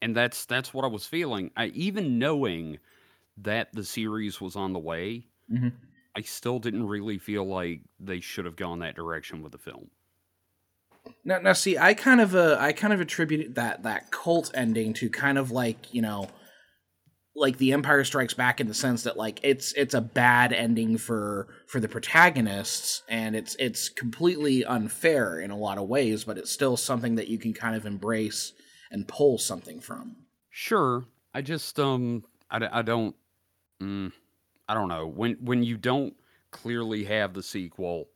and 0.00 0.14
that's 0.14 0.44
that's 0.44 0.72
what 0.72 0.84
I 0.84 0.88
was 0.88 1.06
feeling. 1.06 1.50
I 1.56 1.66
even 1.66 2.18
knowing 2.20 2.78
that 3.38 3.72
the 3.72 3.84
series 3.84 4.40
was 4.40 4.54
on 4.54 4.72
the 4.72 4.78
way, 4.78 5.26
Mhm. 5.52 5.72
I 6.14 6.20
still 6.22 6.58
didn't 6.60 6.86
really 6.86 7.18
feel 7.18 7.44
like 7.44 7.80
they 7.98 8.20
should 8.20 8.44
have 8.44 8.56
gone 8.56 8.78
that 8.78 8.94
direction 8.94 9.42
with 9.42 9.50
the 9.52 9.58
film. 9.58 9.90
Now, 11.24 11.38
now, 11.38 11.52
see, 11.52 11.76
I 11.78 11.94
kind 11.94 12.20
of 12.20 12.34
uh, 12.34 12.56
I 12.58 12.72
kind 12.72 12.92
of 12.92 13.00
attributed 13.00 13.54
that 13.56 13.82
that 13.82 14.10
cult 14.10 14.50
ending 14.54 14.92
to 14.94 15.10
kind 15.10 15.38
of 15.38 15.50
like 15.50 15.92
you 15.92 16.02
know, 16.02 16.28
like 17.34 17.58
the 17.58 17.72
Empire 17.72 18.04
Strikes 18.04 18.34
Back 18.34 18.60
in 18.60 18.68
the 18.68 18.74
sense 18.74 19.02
that 19.04 19.16
like 19.16 19.40
it's 19.42 19.72
it's 19.72 19.94
a 19.94 20.00
bad 20.00 20.52
ending 20.52 20.98
for 20.98 21.48
for 21.66 21.80
the 21.80 21.88
protagonists, 21.88 23.02
and 23.08 23.36
it's 23.36 23.56
it's 23.58 23.88
completely 23.88 24.64
unfair 24.64 25.40
in 25.40 25.50
a 25.50 25.56
lot 25.56 25.78
of 25.78 25.88
ways, 25.88 26.24
but 26.24 26.38
it's 26.38 26.50
still 26.50 26.76
something 26.76 27.16
that 27.16 27.28
you 27.28 27.38
can 27.38 27.52
kind 27.52 27.76
of 27.76 27.86
embrace 27.86 28.52
and 28.90 29.08
pull 29.08 29.38
something 29.38 29.80
from. 29.80 30.16
Sure, 30.50 31.04
I 31.34 31.42
just 31.42 31.78
um 31.78 32.24
I, 32.50 32.68
I 32.78 32.82
don't 32.82 33.14
mm, 33.82 34.12
I 34.68 34.74
don't 34.74 34.88
know 34.88 35.06
when 35.06 35.34
when 35.40 35.62
you 35.62 35.76
don't 35.76 36.14
clearly 36.50 37.04
have 37.04 37.34
the 37.34 37.42
sequel 37.42 38.08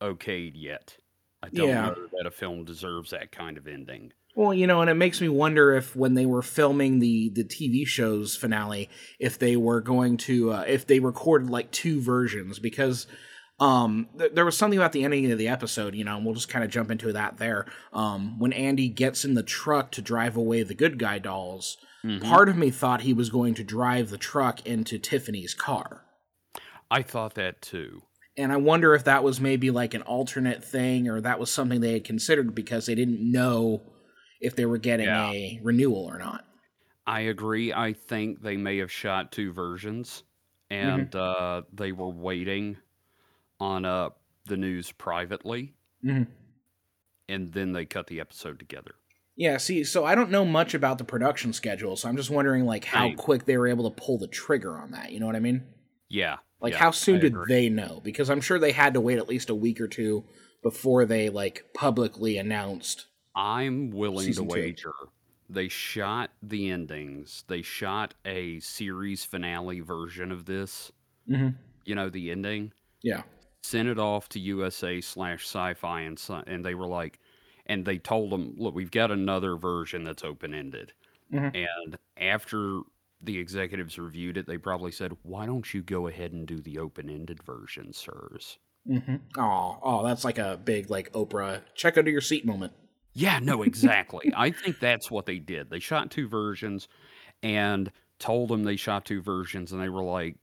okayed 0.00 0.52
yet. 0.54 0.96
I 1.42 1.48
don't 1.48 1.68
Yeah. 1.68 1.86
know 1.86 2.06
that 2.18 2.26
a 2.26 2.30
film 2.30 2.64
deserves 2.64 3.10
that 3.10 3.32
kind 3.32 3.56
of 3.56 3.66
ending. 3.66 4.12
Well, 4.36 4.54
you 4.54 4.66
know, 4.66 4.80
and 4.80 4.88
it 4.90 4.94
makes 4.94 5.20
me 5.20 5.28
wonder 5.28 5.74
if 5.74 5.96
when 5.96 6.14
they 6.14 6.26
were 6.26 6.42
filming 6.42 7.00
the 7.00 7.30
the 7.30 7.44
TV 7.44 7.86
show's 7.86 8.36
finale, 8.36 8.88
if 9.18 9.38
they 9.38 9.56
were 9.56 9.80
going 9.80 10.16
to 10.18 10.52
uh, 10.52 10.64
if 10.68 10.86
they 10.86 11.00
recorded 11.00 11.50
like 11.50 11.70
two 11.72 12.00
versions 12.00 12.58
because 12.58 13.06
um 13.58 14.08
th- 14.18 14.32
there 14.34 14.44
was 14.44 14.56
something 14.56 14.78
about 14.78 14.92
the 14.92 15.04
ending 15.04 15.30
of 15.32 15.38
the 15.38 15.48
episode, 15.48 15.94
you 15.94 16.04
know, 16.04 16.16
and 16.16 16.24
we'll 16.24 16.34
just 16.34 16.48
kind 16.48 16.64
of 16.64 16.70
jump 16.70 16.90
into 16.90 17.12
that 17.12 17.38
there. 17.38 17.66
Um 17.92 18.38
when 18.38 18.52
Andy 18.52 18.88
gets 18.88 19.24
in 19.24 19.34
the 19.34 19.42
truck 19.42 19.90
to 19.92 20.02
drive 20.02 20.36
away 20.36 20.62
the 20.62 20.74
good 20.74 20.98
guy 20.98 21.18
dolls, 21.18 21.76
Mhm. 22.04 22.22
part 22.22 22.48
of 22.48 22.56
me 22.56 22.70
thought 22.70 23.02
he 23.02 23.12
was 23.12 23.28
going 23.30 23.54
to 23.54 23.64
drive 23.64 24.10
the 24.10 24.16
truck 24.18 24.64
into 24.66 24.98
Tiffany's 24.98 25.54
car. 25.54 26.04
I 26.90 27.02
thought 27.02 27.34
that 27.34 27.60
too. 27.60 28.02
And 28.40 28.52
I 28.52 28.56
wonder 28.56 28.94
if 28.94 29.04
that 29.04 29.22
was 29.22 29.40
maybe 29.40 29.70
like 29.70 29.92
an 29.94 30.02
alternate 30.02 30.64
thing 30.64 31.08
or 31.08 31.20
that 31.20 31.38
was 31.38 31.50
something 31.50 31.80
they 31.80 31.92
had 31.92 32.04
considered 32.04 32.54
because 32.54 32.86
they 32.86 32.94
didn't 32.94 33.20
know 33.20 33.82
if 34.40 34.56
they 34.56 34.64
were 34.64 34.78
getting 34.78 35.06
Yeah. 35.06 35.30
a 35.30 35.60
renewal 35.62 36.04
or 36.06 36.18
not. 36.18 36.44
I 37.06 37.20
agree. 37.20 37.72
I 37.72 37.92
think 37.92 38.40
they 38.42 38.56
may 38.56 38.78
have 38.78 38.90
shot 38.90 39.30
two 39.32 39.52
versions, 39.52 40.22
and 40.70 41.14
uh, 41.14 41.62
they 41.72 41.92
were 41.92 42.08
waiting 42.10 42.76
on 43.58 43.84
uh, 43.84 44.10
the 44.46 44.56
news 44.56 44.90
privately, 44.92 45.74
Mhm. 46.04 46.28
and 47.28 47.52
then 47.52 47.72
they 47.72 47.84
cut 47.84 48.06
the 48.06 48.20
episode 48.20 48.58
together. 48.58 48.94
Yeah, 49.36 49.56
see, 49.58 49.84
so 49.84 50.04
I 50.04 50.14
don't 50.14 50.30
know 50.30 50.44
much 50.44 50.72
about 50.74 50.98
the 50.98 51.04
production 51.04 51.52
schedule, 51.52 51.96
so 51.96 52.08
I'm 52.08 52.16
just 52.16 52.30
wondering 52.30 52.64
like 52.64 52.84
how 52.84 53.08
Same. 53.08 53.16
quick 53.16 53.44
they 53.44 53.56
were 53.58 53.68
able 53.68 53.90
to 53.90 54.02
pull 54.02 54.16
the 54.18 54.28
trigger 54.28 54.78
on 54.78 54.92
that. 54.92 55.12
You 55.12 55.20
know 55.20 55.26
what 55.26 55.36
I 55.36 55.40
mean? 55.40 55.62
Yeah, 56.08 56.38
Like, 56.60 56.72
Yeah, 56.74 56.78
how 56.78 56.90
soon 56.90 57.16
I 57.16 57.20
did 57.20 57.32
agree. 57.32 57.46
they 57.54 57.68
know? 57.68 58.00
Because 58.04 58.30
I'm 58.30 58.40
sure 58.40 58.58
they 58.58 58.72
had 58.72 58.94
to 58.94 59.00
wait 59.00 59.18
at 59.18 59.28
least 59.28 59.50
a 59.50 59.54
week 59.54 59.80
or 59.80 59.88
two 59.88 60.24
before 60.62 61.06
they 61.06 61.30
like 61.30 61.64
publicly 61.74 62.36
announced. 62.38 63.06
I'm 63.34 63.90
willing 63.90 64.26
to 64.28 64.34
two. 64.34 64.44
wager 64.44 64.92
they 65.48 65.66
shot 65.68 66.30
the 66.42 66.70
endings. 66.70 67.44
They 67.48 67.62
shot 67.62 68.14
a 68.24 68.60
series 68.60 69.24
finale 69.24 69.80
version 69.80 70.30
of 70.30 70.44
this. 70.44 70.92
Mhm. 71.28 71.56
You 71.84 71.94
know, 71.96 72.08
the 72.08 72.30
ending. 72.30 72.72
Yeah. 73.02 73.22
Sent 73.62 73.88
it 73.88 73.98
off 73.98 74.28
to 74.30 74.38
USA 74.40 75.00
slash 75.00 75.44
Sci-Fi, 75.44 76.02
and 76.02 76.20
and 76.46 76.64
they 76.64 76.74
were 76.76 76.86
like, 76.86 77.18
and 77.66 77.84
they 77.84 77.98
told 77.98 78.30
them, 78.30 78.54
look, 78.58 78.74
we've 78.74 78.90
got 78.92 79.10
another 79.10 79.56
version 79.56 80.04
that's 80.04 80.22
open 80.24 80.54
ended. 80.54 80.92
Mhm. 81.32 81.56
And 81.56 81.98
after 82.16 82.82
the 83.22 83.38
executives 83.38 83.98
reviewed 83.98 84.36
it, 84.36 84.46
they 84.46 84.58
probably 84.58 84.92
said, 84.92 85.16
why 85.22 85.46
don't 85.46 85.72
you 85.74 85.82
go 85.82 86.06
ahead 86.06 86.32
and 86.32 86.46
do 86.46 86.60
the 86.60 86.78
open 86.78 87.10
ended 87.10 87.42
version, 87.42 87.92
sirs? 87.92 88.58
Mm-hmm. 88.88 89.16
Oh, 89.38 89.78
oh, 89.82 90.04
that's 90.04 90.24
like 90.24 90.38
a 90.38 90.58
big 90.62 90.90
like 90.90 91.12
Oprah 91.12 91.60
check 91.74 91.98
under 91.98 92.10
your 92.10 92.22
seat 92.22 92.46
moment. 92.46 92.72
Yeah, 93.12 93.38
no, 93.40 93.62
exactly. 93.62 94.32
I 94.36 94.50
think 94.50 94.80
that's 94.80 95.10
what 95.10 95.26
they 95.26 95.38
did. 95.38 95.68
They 95.68 95.80
shot 95.80 96.10
two 96.10 96.28
versions 96.28 96.88
and 97.42 97.90
told 98.18 98.48
them 98.48 98.64
they 98.64 98.76
shot 98.76 99.04
two 99.04 99.20
versions, 99.20 99.72
and 99.72 99.82
they 99.82 99.88
were 99.88 100.02
like, 100.02 100.36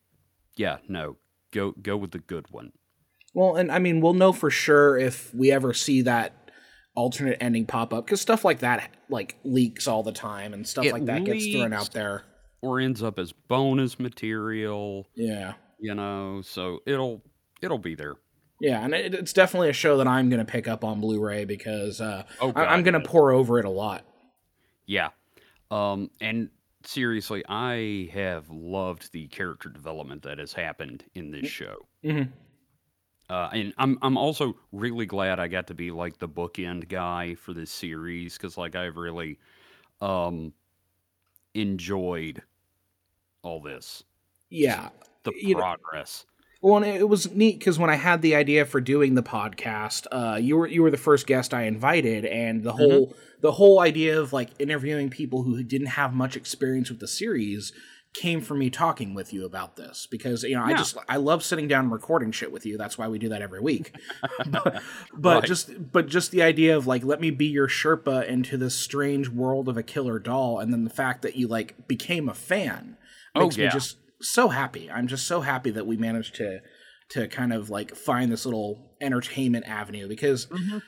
"Yeah, 0.55 0.77
no, 0.87 1.17
go 1.51 1.71
go 1.81 1.97
with 1.97 2.11
the 2.11 2.19
good 2.19 2.51
one." 2.51 2.73
Well, 3.33 3.55
and 3.55 3.71
I 3.71 3.79
mean, 3.79 4.01
we'll 4.01 4.13
know 4.13 4.33
for 4.33 4.49
sure 4.49 4.97
if 4.97 5.33
we 5.33 5.51
ever 5.51 5.73
see 5.73 6.01
that 6.03 6.51
alternate 6.95 7.37
ending 7.39 7.65
pop 7.65 7.93
up 7.93 8.05
because 8.05 8.19
stuff 8.19 8.43
like 8.43 8.59
that 8.59 8.89
like 9.07 9.37
leaks 9.43 9.87
all 9.87 10.01
the 10.01 10.11
time 10.11 10.53
and 10.53 10.67
stuff 10.67 10.83
It 10.83 10.93
like 10.93 11.05
that 11.05 11.23
gets 11.23 11.45
thrown 11.51 11.71
out 11.71 11.91
there. 11.93 12.23
Or 12.61 12.79
ends 12.79 13.03
up 13.03 13.19
as 13.19 13.31
bonus 13.33 13.99
material, 13.99 15.07
Yeah. 15.15 15.53
you 15.79 15.93
know. 15.93 16.41
So 16.43 16.79
it'll 16.85 17.21
it'll 17.61 17.77
be 17.77 17.95
there. 17.95 18.15
Yeah, 18.59 18.83
and 18.83 18.93
it, 18.95 19.13
it's 19.13 19.33
definitely 19.33 19.69
a 19.69 19.73
show 19.73 19.97
that 19.97 20.07
I'm 20.07 20.29
going 20.29 20.43
to 20.43 20.51
pick 20.51 20.67
up 20.67 20.83
on 20.83 20.99
Blu-ray 20.99 21.45
because 21.45 22.01
uh, 22.01 22.23
Oh, 22.41 22.51
I, 22.55 22.65
I'm 22.65 22.81
going 22.81 22.95
to 22.95 23.07
pour 23.07 23.31
over 23.31 23.59
it 23.59 23.65
a 23.65 23.69
lot. 23.69 24.03
Yeah. 24.87 25.09
Um, 25.69 26.09
and 26.19 26.49
seriously, 26.83 27.43
I 27.47 28.09
have 28.13 28.49
loved 28.49 29.11
the 29.13 29.27
character 29.27 29.69
development 29.69 30.23
that 30.23 30.39
has 30.39 30.53
happened 30.53 31.03
in 31.13 31.29
this 31.29 31.47
show. 31.47 31.87
Mhm. 32.03 32.31
Uh, 33.29 33.49
and 33.53 33.73
I'm 33.77 33.99
I'm 34.01 34.17
also 34.17 34.55
really 34.71 35.05
glad 35.05 35.39
I 35.39 35.49
got 35.49 35.67
to 35.67 35.73
be 35.75 35.91
like 35.91 36.17
the 36.17 36.29
bookend 36.29 36.87
guy 36.87 37.35
for 37.35 37.53
this 37.53 37.69
series 37.69 38.37
because 38.37 38.57
like 38.57 38.75
I've 38.75 38.95
really 38.97 39.37
um 40.01 40.53
enjoyed 41.53 42.41
all 43.47 43.61
this 43.61 44.03
Yeah. 44.49 44.89
the 45.23 45.31
You 45.41 45.55
know- 45.55 45.61
progress. 45.61 46.25
Well, 46.61 46.77
and 46.77 46.85
it 46.87 47.07
was 47.07 47.31
neat 47.31 47.59
because 47.59 47.77
when 47.77 47.91
I 47.91 47.95
had 47.95 48.23
the 48.23 48.33
idea 48.35 48.65
for 48.65 48.81
doing 48.81 49.13
the 49.13 49.21
podcast, 49.21 50.07
uh, 50.11 50.37
you 50.37 50.57
were 50.57 50.67
you 50.67 50.81
were 50.81 50.89
the 50.89 50.97
first 50.97 51.27
guest 51.27 51.53
I 51.53 51.63
invited, 51.63 52.25
and 52.25 52.63
the 52.63 52.73
whole 52.73 53.15
the 53.41 53.51
whole 53.51 53.79
idea 53.79 54.19
of 54.19 54.33
like 54.33 54.49
interviewing 54.57 55.09
people 55.11 55.43
who 55.43 55.61
didn't 55.63 55.87
have 55.87 56.13
much 56.15 56.35
experience 56.35 56.89
with 56.89 56.99
the 56.99 57.07
series 57.07 57.73
came 58.15 58.41
from 58.41 58.57
me 58.57 58.71
talking 58.71 59.13
with 59.13 59.31
you 59.31 59.45
about 59.45 59.75
this 59.75 60.07
because 60.09 60.41
you 60.41 60.55
know 60.55 60.63
I 60.63 60.73
just 60.73 60.97
I 61.07 61.17
love 61.17 61.43
sitting 61.43 61.67
down 61.67 61.83
and 61.85 61.93
recording 61.93 62.31
shit 62.31 62.51
with 62.51 62.65
you. 62.65 62.75
That's 62.75 62.97
why 62.97 63.07
we 63.07 63.19
do 63.19 63.29
that 63.29 63.43
every 63.43 63.59
week. 63.61 63.95
but 64.47 64.81
but 65.13 65.35
Right. 65.41 65.43
just 65.43 65.91
but 65.91 66.07
just 66.07 66.31
the 66.31 66.41
idea 66.41 66.75
of 66.75 66.87
like 66.87 67.03
let 67.03 67.21
me 67.21 67.29
be 67.29 67.45
your 67.45 67.67
Sherpa 67.67 68.27
into 68.27 68.57
this 68.57 68.73
strange 68.73 69.29
world 69.29 69.69
of 69.69 69.77
a 69.77 69.83
killer 69.83 70.17
doll, 70.17 70.57
and 70.57 70.73
then 70.73 70.85
the 70.85 70.89
fact 70.89 71.21
that 71.21 71.35
you 71.35 71.47
like 71.47 71.87
became 71.87 72.27
a 72.27 72.33
fan 72.33 72.96
Oh, 73.37 73.43
makes 73.43 73.57
me 73.57 73.69
just 73.69 73.97
so 74.21 74.49
happy. 74.49 74.89
I'm 74.91 75.07
just 75.07 75.27
so 75.27 75.41
happy 75.41 75.71
that 75.71 75.85
we 75.87 75.97
managed 75.97 76.35
to 76.35 76.59
to 77.09 77.27
kind 77.27 77.53
of 77.53 77.69
like 77.69 77.95
find 77.95 78.31
this 78.31 78.45
little 78.45 78.95
entertainment 78.99 79.65
avenue 79.67 80.07
because 80.07 80.47
Mm-hmm. 80.47 80.79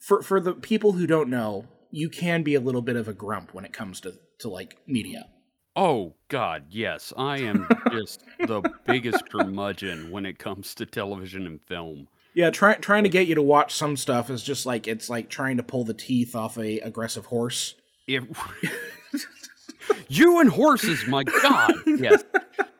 for 0.00 0.22
for 0.22 0.40
the 0.40 0.54
people 0.54 0.92
who 0.92 1.06
don't 1.06 1.28
know, 1.28 1.66
you 1.90 2.08
can 2.08 2.42
be 2.42 2.54
a 2.54 2.60
little 2.60 2.82
bit 2.82 2.96
of 2.96 3.08
a 3.08 3.12
grump 3.12 3.52
when 3.54 3.64
it 3.64 3.72
comes 3.72 4.00
to 4.00 4.14
to 4.40 4.48
like 4.48 4.76
media. 4.86 5.26
Oh 5.74 6.14
God, 6.28 6.64
yes, 6.70 7.12
I 7.18 7.38
am 7.40 7.68
just 7.92 8.24
the 8.38 8.62
biggest 8.86 9.30
curmudgeon 9.30 10.10
when 10.10 10.24
it 10.24 10.38
comes 10.38 10.74
to 10.76 10.86
television 10.86 11.46
and 11.46 11.60
film. 11.66 12.08
Yeah, 12.34 12.48
trying 12.50 12.80
trying 12.80 13.02
to 13.04 13.10
get 13.10 13.26
you 13.26 13.34
to 13.34 13.42
watch 13.42 13.74
some 13.74 13.96
stuff 13.96 14.30
is 14.30 14.42
just 14.42 14.64
like 14.64 14.88
it's 14.88 15.10
like 15.10 15.28
trying 15.28 15.56
to 15.58 15.62
pull 15.62 15.84
the 15.84 15.92
teeth 15.94 16.34
off 16.34 16.56
a 16.58 16.78
aggressive 16.80 17.26
horse. 17.26 17.74
If 18.06 18.24
you 20.08 20.40
and 20.40 20.50
horses, 20.50 21.06
my 21.06 21.24
God, 21.24 21.72
yes. 21.86 22.24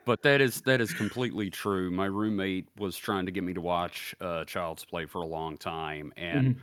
But 0.05 0.23
that 0.23 0.41
is 0.41 0.61
that 0.63 0.81
is 0.81 0.93
completely 0.93 1.51
true. 1.51 1.91
My 1.91 2.07
roommate 2.07 2.69
was 2.79 2.97
trying 2.97 3.27
to 3.27 3.33
get 3.33 3.43
me 3.43 3.55
to 3.55 3.61
watch 3.61 4.15
uh, 4.21 4.45
Child's 4.45 4.85
Play 4.85 5.07
for 5.07 5.21
a 5.21 5.27
long 5.27 5.57
time, 5.57 6.13
and 6.17 6.61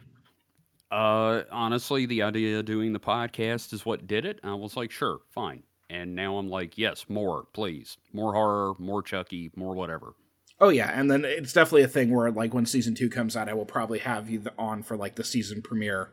uh, 0.94 1.44
honestly, 1.52 2.06
the 2.06 2.22
idea 2.22 2.60
of 2.60 2.66
doing 2.66 2.94
the 2.94 3.00
podcast 3.00 3.74
is 3.74 3.86
what 3.86 4.06
did 4.06 4.26
it. 4.26 4.40
I 4.44 4.54
was 4.54 4.78
like, 4.78 4.92
sure, 4.92 5.20
fine. 5.32 5.64
And 5.90 6.16
now 6.16 6.38
I'm 6.38 6.50
like, 6.50 6.78
yes, 6.78 7.06
more, 7.10 7.46
please, 7.54 7.98
more 8.14 8.34
horror, 8.34 8.74
more 8.78 9.02
Chucky, 9.02 9.52
more 9.56 9.74
whatever. 9.74 10.14
Oh 10.60 10.70
yeah, 10.70 10.92
and 10.94 11.10
then 11.10 11.26
it's 11.26 11.52
definitely 11.52 11.84
a 11.84 11.88
thing 11.88 12.14
where 12.14 12.32
like 12.32 12.54
when 12.54 12.66
season 12.66 12.96
two 12.96 13.10
comes 13.10 13.36
out, 13.36 13.50
I 13.50 13.54
will 13.54 13.66
probably 13.66 14.00
have 14.00 14.30
you 14.30 14.44
on 14.58 14.84
for 14.84 14.96
like 14.96 15.16
the 15.16 15.24
season 15.24 15.62
premiere 15.62 16.12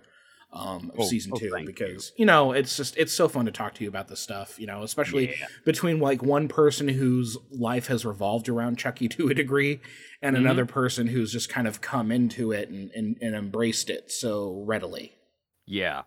um, 0.52 0.90
of 0.94 1.00
Oh, 1.00 1.06
season 1.06 1.32
oh, 1.34 1.38
two 1.38 1.46
you. 1.46 1.64
because 1.66 2.12
you. 2.16 2.26
know 2.26 2.52
it's 2.52 2.76
just 2.76 2.96
it's 2.96 3.12
so 3.12 3.28
fun 3.28 3.46
to 3.46 3.52
talk 3.52 3.74
to 3.74 3.82
you 3.84 3.88
about 3.88 4.08
this 4.08 4.20
stuff. 4.20 4.58
You 4.58 4.66
know, 4.66 4.82
especially 4.82 5.30
Yeah. 5.30 5.46
between 5.64 6.00
like 6.00 6.22
one 6.22 6.48
person 6.48 6.88
whose 6.88 7.36
life 7.50 7.86
has 7.86 8.04
revolved 8.04 8.48
around 8.48 8.76
Chucky 8.78 9.08
to 9.16 9.28
a 9.28 9.34
degree, 9.34 9.80
and 10.22 10.34
Mm-hmm. 10.36 10.44
another 10.46 10.66
person 10.66 11.06
who's 11.08 11.32
just 11.32 11.48
kind 11.48 11.66
of 11.68 11.80
come 11.80 12.10
into 12.12 12.52
it 12.52 12.68
and, 12.68 12.90
and, 12.92 13.16
and 13.22 13.34
embraced 13.34 13.88
it 13.90 14.10
so 14.10 14.62
readily. 14.66 15.12
Yeah, 15.66 16.02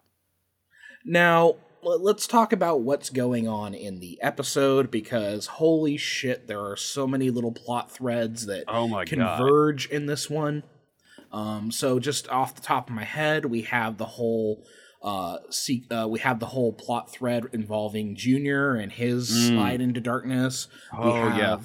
Now, 1.05 1.55
let's 1.81 2.27
talk 2.27 2.51
about 2.53 2.81
what's 2.81 3.09
going 3.09 3.47
on 3.47 3.73
in 3.73 3.99
the 3.99 4.21
episode 4.21 4.89
because 4.91 5.45
holy 5.47 5.97
shit, 5.97 6.47
there 6.47 6.59
are 6.61 6.75
so 6.77 7.07
many 7.07 7.29
little 7.29 7.51
plot 7.51 7.91
threads 7.91 8.45
that 8.47 8.65
Oh 8.67 8.87
my 8.87 9.05
God. 9.05 9.07
converge 9.37 9.87
in 9.89 10.05
this 10.05 10.29
one. 10.29 10.63
Um, 11.33 11.71
so 11.71 11.99
just 11.99 12.29
off 12.29 12.55
the 12.55 12.61
top 12.61 12.89
of 12.89 12.95
my 12.95 13.03
head, 13.03 13.45
we 13.45 13.63
have 13.63 13.97
the 13.97 14.05
whole 14.05 14.63
uh, 15.01 15.37
se- 15.49 15.83
uh 15.91 16.07
we 16.09 16.19
have 16.19 16.39
the 16.39 16.45
whole 16.45 16.71
plot 16.71 17.11
thread 17.11 17.43
involving 17.51 18.15
Junior 18.15 18.75
and 18.75 18.89
his 18.91 19.29
Mm. 19.29 19.47
slide 19.49 19.81
into 19.81 19.99
darkness. 19.99 20.67
we 20.93 21.09
Oh, 21.09 21.13
have, 21.29 21.37
yeah. 21.37 21.57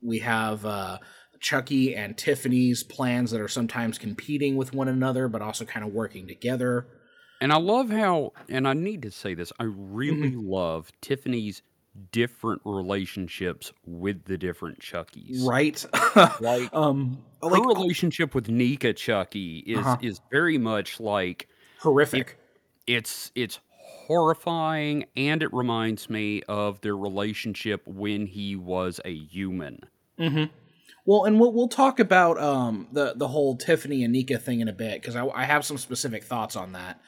We 0.00 0.18
have 0.20 0.64
uh, 0.64 0.98
Chucky 1.40 1.94
and 1.94 2.16
Tiffany's 2.16 2.82
plans 2.82 3.32
that 3.32 3.40
are 3.42 3.48
sometimes 3.48 3.98
competing 3.98 4.56
with 4.56 4.72
one 4.72 4.88
another, 4.88 5.28
but 5.28 5.42
also 5.42 5.64
kind 5.66 5.84
of 5.84 5.92
working 5.92 6.26
together. 6.26 6.86
And 7.42 7.52
I 7.52 7.56
love 7.58 7.90
how, 7.90 8.32
and 8.48 8.66
I 8.68 8.72
need 8.74 9.02
to 9.02 9.10
say 9.10 9.34
this, 9.34 9.52
I 9.58 9.64
really 9.64 10.34
love 10.36 10.90
Tiffany's 11.02 11.60
different 12.12 12.62
relationships 12.64 13.72
with 13.86 14.24
the 14.24 14.38
different 14.38 14.80
Chuckies. 14.80 15.44
Right? 15.44 15.84
Like, 16.40 16.72
um, 16.74 17.22
Her 17.42 17.48
like 17.50 17.64
relationship 17.66 18.34
with 18.34 18.48
Nica 18.48 18.92
Chucky 18.92 19.58
is 19.58 19.78
Uh-huh. 19.78 19.96
is 20.02 20.20
very 20.30 20.58
much 20.58 20.98
like 21.00 21.48
horrific. 21.80 22.38
it's 22.86 23.30
it's 23.34 23.58
horrifying 24.10 25.04
and 25.16 25.42
it 25.42 25.52
reminds 25.52 26.10
me 26.10 26.42
of 26.48 26.80
their 26.80 26.96
relationship 26.96 27.82
when 27.86 28.26
he 28.26 28.56
was 28.56 29.00
a 29.04 29.14
human. 29.14 29.80
Mm-hmm. 30.18 30.44
Well, 31.06 31.24
and 31.24 31.38
we'll 31.40 31.52
we'll 31.52 31.68
talk 31.68 31.98
about 32.00 32.38
um 32.40 32.88
the 32.92 33.14
the 33.16 33.28
whole 33.28 33.56
Tiffany 33.56 34.02
and 34.04 34.12
Nica 34.12 34.38
thing 34.38 34.60
in 34.60 34.68
a 34.68 34.72
bit 34.72 35.00
because 35.00 35.16
I, 35.16 35.26
I 35.28 35.44
have 35.44 35.64
some 35.64 35.78
specific 35.78 36.24
thoughts 36.24 36.56
on 36.56 36.72
that. 36.72 37.00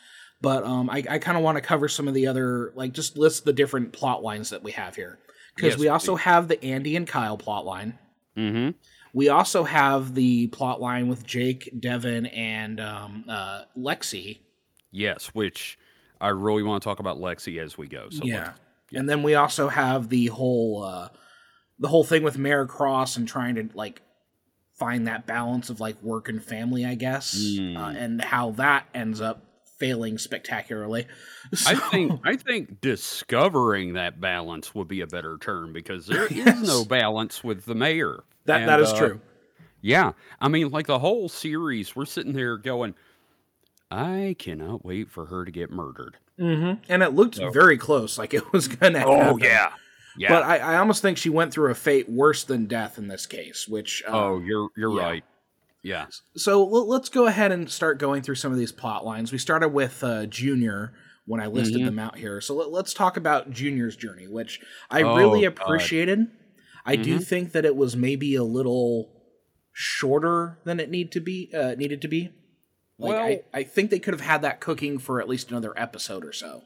But 0.43 0.65
um, 0.65 0.91
I, 0.91 1.05
I 1.09 1.19
kind 1.19 1.39
of 1.39 1.45
want 1.45 1.57
to 1.57 1.63
cover 1.63 1.89
some 1.89 2.09
of 2.09 2.15
the 2.15 2.27
other 2.27 2.73
like 2.75 2.93
just 2.93 3.17
list 3.17 3.45
the 3.45 3.53
different 3.53 3.93
plot 3.93 4.23
lines 4.23 4.51
that 4.51 4.63
we 4.63 4.73
have 4.73 4.97
here 4.97 5.19
because 5.55 5.75
Yes, 5.75 5.79
we 5.79 5.89
also 5.89 6.17
have 6.17 6.49
the 6.49 6.63
Andy 6.65 6.97
and 6.97 7.07
Kyle 7.07 7.39
plot 7.39 7.65
line. 7.65 7.99
Mm-hmm. 8.37 8.71
We 9.15 9.29
also 9.29 9.63
have 9.65 10.15
the 10.15 10.49
plot 10.49 10.81
line 10.81 11.09
with 11.09 11.25
Jake, 11.27 11.73
Devon, 11.79 12.27
and 12.27 12.81
um, 12.81 13.25
uh, 13.29 13.63
Lexi. 13.79 14.41
Yes, 14.91 15.29
which 15.29 15.79
I 16.21 16.29
really 16.29 16.63
want 16.63 16.83
to 16.83 16.89
talk 16.89 16.99
about 16.99 17.19
Lexi 17.19 17.63
as 17.63 17.79
we 17.79 17.87
go. 17.89 18.09
So 18.11 18.25
yeah. 18.25 18.39
let's- 18.47 18.59
and 18.95 19.09
then 19.09 19.23
we 19.23 19.35
also 19.37 19.69
have 19.69 20.09
the 20.11 20.27
whole 20.27 20.83
uh, 20.85 21.09
the 21.79 21.89
whole 21.89 22.05
thing 22.05 22.23
with 22.23 22.37
Mayor 22.37 22.67
Cross 22.67 23.17
and 23.17 23.27
trying 23.29 23.55
to 23.55 23.69
like 23.75 24.03
find 24.75 25.07
that 25.07 25.27
balance 25.27 25.71
of 25.71 25.79
like 25.81 26.03
work 26.03 26.29
and 26.29 26.43
family, 26.43 26.85
I 26.85 26.95
guess, 26.95 27.35
Mm. 27.37 27.77
uh, 27.79 27.97
and 27.97 28.21
how 28.23 28.51
that 28.53 28.87
ends 28.95 29.21
up 29.21 29.45
failing 29.83 30.17
spectacularly. 30.17 31.09
I 31.67 31.75
think 31.75 32.21
I 32.25 32.37
think 32.37 32.81
discovering 32.81 33.95
that 33.95 34.21
balance 34.21 34.75
would 34.77 34.87
be 34.87 35.01
a 35.01 35.09
better 35.09 35.39
term 35.39 35.73
because 35.73 36.07
there 36.07 36.27
is 36.31 36.62
no 36.62 36.85
balance 36.85 37.43
with 37.43 37.65
the 37.65 37.75
mayor. 37.75 38.23
that 38.45 38.65
that 38.67 38.79
And, 38.79 38.83
is 38.83 38.93
uh, 38.93 38.97
true. 38.99 39.21
Yeah, 39.81 40.12
I 40.41 40.47
mean, 40.47 40.71
like 40.71 40.87
the 40.87 41.01
whole 41.01 41.29
series, 41.29 41.97
we're 41.97 42.05
sitting 42.05 42.33
there 42.35 42.57
going, 42.57 42.95
"I 43.91 44.37
cannot 44.39 44.85
wait 44.85 45.11
for 45.11 45.27
her 45.27 45.45
to 45.45 45.51
get 45.51 45.73
murdered." 45.73 46.17
hmm 46.39 46.75
And 46.89 47.03
it 47.03 47.12
looked 47.12 47.35
So- 47.37 47.51
very 47.51 47.77
close, 47.77 48.19
like 48.19 48.33
it 48.35 48.53
was 48.53 48.69
gonna. 48.69 49.03
Oh 49.05 49.17
happen. 49.19 49.39
yeah, 49.41 49.73
Yeah. 50.17 50.29
But 50.29 50.45
I, 50.45 50.59
I 50.59 50.77
almost 50.77 51.03
think 51.03 51.19
she 51.19 51.29
went 51.31 51.53
through 51.53 51.73
a 51.73 51.75
fate 51.75 52.09
worse 52.09 52.45
than 52.45 52.67
death 52.67 52.99
in 52.99 53.09
this 53.09 53.27
case. 53.27 53.67
Which 53.67 54.05
uh, 54.07 54.12
oh, 54.12 54.39
you're 54.39 54.69
you're 54.77 54.97
yeah. 54.97 55.03
right. 55.03 55.25
Yeah. 55.83 56.07
So 56.37 56.65
let's 56.65 57.09
go 57.09 57.27
ahead 57.27 57.51
and 57.53 57.69
start 57.71 57.99
going 57.99 58.23
through 58.23 58.37
some 58.37 58.53
of 58.53 58.59
these 58.59 58.73
plot 58.73 59.05
lines. 59.05 59.33
We 59.33 59.39
started 59.39 59.69
with 59.71 60.03
uh, 60.05 60.27
Junior 60.27 60.93
when 61.27 61.41
I 61.41 61.47
listed 61.47 61.81
Mhm. 61.83 61.85
them 61.87 61.99
out 61.99 62.19
here. 62.19 62.41
So 62.41 62.55
let, 62.55 62.85
us 62.85 62.95
talk 62.95 63.17
about 63.17 63.51
Junior's 63.51 63.97
journey, 63.97 64.27
which 64.29 64.61
I 64.91 65.03
Oh, 65.03 65.17
really 65.17 65.43
God. 65.43 65.49
appreciated. 65.59 66.27
I 66.85 66.97
do 66.97 67.19
Mhm. 67.19 67.25
think 67.27 67.53
that 67.53 67.65
it 67.65 67.77
was 67.77 67.97
maybe 67.97 68.35
a 68.35 68.43
little 68.45 69.09
shorter 69.73 70.59
than 70.65 70.81
it 70.81 70.91
need 70.91 71.12
to 71.12 71.21
be 71.21 71.51
uh, 71.55 71.75
needed 71.77 72.03
to 72.03 72.09
be. 72.09 72.31
Like 72.99 73.11
Well- 73.15 73.25
I, 73.25 73.43
I 73.53 73.62
think 73.62 73.91
they 73.91 73.99
could 73.99 74.15
have 74.15 74.21
had 74.21 74.43
that 74.43 74.61
cooking 74.61 74.99
for 74.99 75.21
at 75.21 75.29
least 75.29 75.51
another 75.51 75.73
episode 75.79 76.25
or 76.25 76.33
so. 76.33 76.62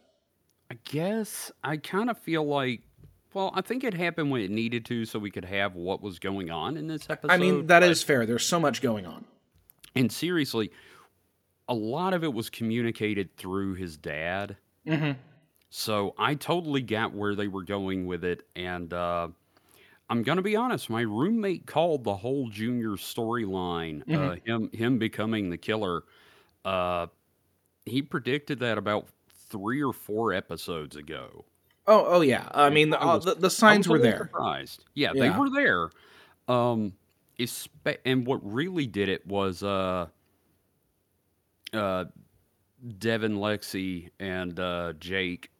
I 0.70 0.74
guess 0.84 1.52
I 1.62 1.76
kind 1.76 2.10
of 2.10 2.18
feel 2.18 2.44
like 2.44 2.80
well, 3.36 3.52
I 3.54 3.60
think 3.60 3.84
it 3.84 3.92
happened 3.92 4.30
when 4.30 4.40
it 4.40 4.50
needed 4.50 4.86
to 4.86 5.04
so 5.04 5.18
we 5.18 5.30
could 5.30 5.44
have 5.44 5.74
what 5.74 6.00
was 6.00 6.18
going 6.18 6.50
on 6.50 6.78
in 6.78 6.86
this 6.86 7.06
episode. 7.10 7.34
I 7.34 7.36
mean, 7.36 7.66
that 7.66 7.82
is 7.82 8.02
fair. 8.02 8.24
There's 8.24 8.46
so 8.46 8.58
much 8.58 8.80
going 8.80 9.04
on. 9.04 9.26
and 9.94 10.10
seriously, 10.10 10.70
a 11.68 11.74
lot 11.74 12.14
of 12.14 12.24
it 12.24 12.32
was 12.32 12.48
communicated 12.48 13.36
through 13.36 13.74
his 13.74 13.98
dad. 13.98 14.56
Mm-hmm. 14.86 15.20
So 15.68 16.14
I 16.16 16.34
totally 16.34 16.80
got 16.80 17.12
where 17.12 17.34
they 17.34 17.46
were 17.46 17.62
going 17.62 18.06
with 18.06 18.24
it, 18.24 18.40
and 18.56 18.90
uh, 18.94 19.28
I'm 20.08 20.22
gonna 20.22 20.40
be 20.40 20.56
honest. 20.56 20.88
My 20.88 21.02
roommate 21.02 21.66
called 21.66 22.04
the 22.04 22.16
whole 22.16 22.48
Junior 22.48 22.92
storyline, 22.92 24.00
uh, 24.10 24.36
him 24.46 24.70
him 24.72 24.96
becoming 24.96 25.50
the 25.50 25.58
killer. 25.58 26.04
Uh, 26.64 27.08
he 27.84 28.00
predicted 28.00 28.60
that 28.60 28.78
about 28.78 29.08
three 29.50 29.82
or 29.82 29.92
four 29.92 30.32
episodes 30.32 30.96
ago. 30.96 31.44
Oh, 31.88 32.04
oh 32.06 32.20
yeah. 32.20 32.48
I 32.52 32.70
mean, 32.70 32.90
the, 32.90 33.00
I 33.00 33.04
uh, 33.12 33.14
was- 33.16 33.24
the, 33.24 33.34
the 33.34 33.50
signs 33.50 33.88
were 33.88 33.98
there. 33.98 34.18
Surprised. 34.18 34.84
Yeah, 34.94 35.12
Yeah. 35.14 35.30
they 35.30 35.38
were 35.38 35.50
there. 35.50 35.90
Um, 36.48 36.92
and 38.04 38.26
what 38.26 38.40
really 38.42 38.86
did 38.86 39.08
it 39.08 39.26
was 39.26 39.62
uh, 39.62 40.06
uh, 41.72 42.04
Devon, 42.98 43.36
Lexi, 43.36 44.10
and 44.18 44.58
uh, 44.58 44.94
Jake 44.98 45.50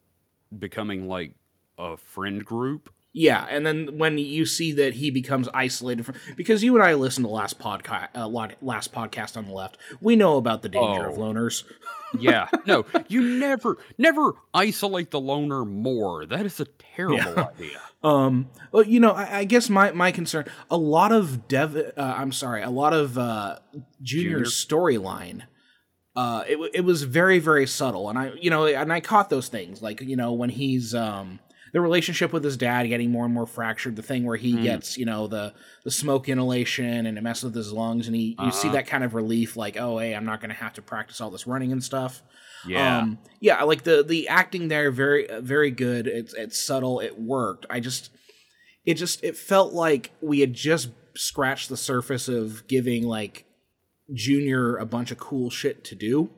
becoming 0.59 1.07
like 1.09 1.33
a 1.79 1.97
friend 1.97 2.45
group. 2.45 2.91
Yeah, 3.19 3.47
and 3.49 3.65
then 3.67 3.97
when 3.97 4.19
you 4.19 4.45
see 4.45 4.73
that 4.73 4.93
he 4.93 5.11
becomes 5.11 5.49
isolated 5.55 6.05
from 6.05 6.17
because 6.37 6.63
you 6.63 6.75
and 6.75 6.85
I 6.85 6.93
listened 6.93 7.25
to 7.25 7.31
last 7.31 7.59
podcast, 7.59 8.09
uh, 8.15 8.29
last 8.29 8.93
podcast 8.93 9.39
on 9.39 9.47
the 9.47 9.53
left, 9.53 9.79
we 10.03 10.17
know 10.17 10.37
about 10.37 10.61
the 10.61 10.69
danger 10.69 11.07
of 11.09 11.17
Oh. 11.19 11.23
loners. 11.23 11.65
Yeah, 12.19 12.49
no, 12.67 12.85
you 13.09 13.21
never, 13.21 13.79
never 13.99 14.35
isolate 14.55 15.11
the 15.11 15.21
loner 15.21 15.65
more. 15.65 16.25
That 16.25 16.47
is 16.47 16.61
a 16.61 16.67
terrible 16.95 17.17
Yeah. 17.17 17.49
idea. 17.55 17.81
Um, 18.03 18.51
well, 18.71 18.85
you 18.85 19.01
know, 19.01 19.11
I, 19.13 19.39
I 19.39 19.45
guess 19.45 19.69
my 19.69 19.91
my 19.93 20.13
concern, 20.13 20.45
a 20.71 20.77
lot 20.77 21.11
of 21.11 21.49
Dev, 21.49 21.75
uh, 21.75 21.91
I'm 21.97 22.31
sorry, 22.31 22.63
a 22.63 22.71
lot 22.71 22.93
of 22.93 23.19
uh, 23.19 23.59
Junior's 24.01 24.53
storyline. 24.55 25.43
Uh, 26.15 26.45
it, 26.47 26.59
it 26.75 26.81
was 26.83 27.03
very 27.03 27.39
very 27.41 27.67
subtle, 27.67 28.09
and 28.09 28.19
I 28.19 28.33
you 28.41 28.51
know, 28.51 28.67
and 28.67 28.93
I 28.93 29.01
caught 29.01 29.29
those 29.29 29.49
things 29.49 29.83
like 29.83 30.01
you 30.03 30.15
know 30.17 30.35
when 30.35 30.51
he's 30.51 30.95
um 30.95 31.41
the 31.73 31.81
relationship 31.81 32.33
with 32.33 32.45
his 32.45 32.57
dad 32.57 32.85
getting 32.89 33.11
more 33.11 33.25
and 33.25 33.35
more 33.35 33.47
fractured, 33.47 33.97
the 33.97 34.03
thing 34.03 34.25
where 34.25 34.37
he 34.37 34.55
Mm. 34.55 34.63
gets 34.63 34.97
you 34.97 35.05
know 35.05 35.27
the 35.27 35.53
the 35.85 35.91
smoke 35.91 36.29
inhalation 36.29 37.07
and 37.07 37.19
it 37.19 37.21
messes 37.23 37.45
with 37.45 37.55
his 37.55 37.73
lungs, 37.73 38.07
and 38.07 38.15
he 38.17 38.37
you 38.41 38.51
see 38.51 38.69
Uh-huh. 38.69 38.77
that 38.77 38.87
kind 38.87 39.05
of 39.05 39.15
relief, 39.15 39.57
like 39.57 39.77
oh 39.77 39.99
hey, 39.99 40.15
I'm 40.15 40.25
not 40.25 40.41
going 40.41 40.51
to 40.51 40.57
have 40.57 40.75
to 40.75 40.83
practice 40.83 41.21
all 41.21 41.31
this 41.31 41.47
running 41.47 41.73
and 41.73 41.83
stuff. 41.83 42.23
Yeah, 42.67 42.99
Um, 43.01 43.19
yeah, 43.41 43.63
like 43.63 43.83
the 43.85 44.03
the 44.03 44.29
acting 44.29 44.69
there 44.69 44.91
very 44.91 45.29
very 45.41 45.71
good. 45.71 46.07
It's 46.07 46.35
it's 46.35 46.59
subtle. 46.59 47.01
It 47.01 47.19
worked. 47.19 47.67
I 47.71 47.81
just 47.81 48.11
it 48.85 48.95
just 48.95 49.23
it 49.25 49.37
felt 49.37 49.73
like 49.73 50.13
we 50.21 50.41
had 50.41 50.53
just 50.55 50.91
scratched 51.17 51.69
the 51.69 51.77
surface 51.77 52.29
of 52.29 52.67
giving 52.69 53.05
like 53.05 53.45
Junior 54.13 54.77
a 54.77 54.87
bunch 54.87 55.11
of 55.11 55.19
cool 55.19 55.51
shit 55.51 55.85
to 55.85 55.95
do. 55.95 56.31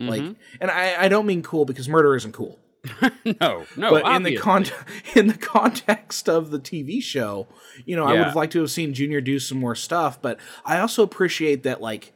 Like, 0.00 0.22
Mhm. 0.22 0.36
and 0.60 0.70
I 0.70 1.04
I 1.04 1.08
don't 1.08 1.26
mean 1.26 1.42
cool 1.42 1.64
because 1.64 1.88
murder 1.88 2.16
isn't 2.16 2.32
cool, 2.32 2.58
no, 3.40 3.64
no. 3.76 3.90
but 3.90 4.06
in 4.16 4.22
the 4.24 4.36
con 4.36 4.64
in 5.16 5.26
the 5.28 5.38
context 5.38 6.28
of 6.28 6.50
the 6.50 6.58
TV 6.58 7.02
show, 7.02 7.46
you 7.84 7.94
know, 7.96 8.04
I 8.04 8.08
would 8.12 8.18
Yeah. 8.18 8.24
have 8.24 8.36
liked 8.36 8.52
to 8.54 8.60
have 8.60 8.70
seen 8.70 8.92
Junior 8.94 9.20
do 9.20 9.38
some 9.38 9.58
more 9.58 9.74
stuff. 9.74 10.20
But 10.20 10.38
I 10.64 10.78
also 10.80 11.02
appreciate 11.02 11.62
that 11.62 11.80
like 11.80 12.12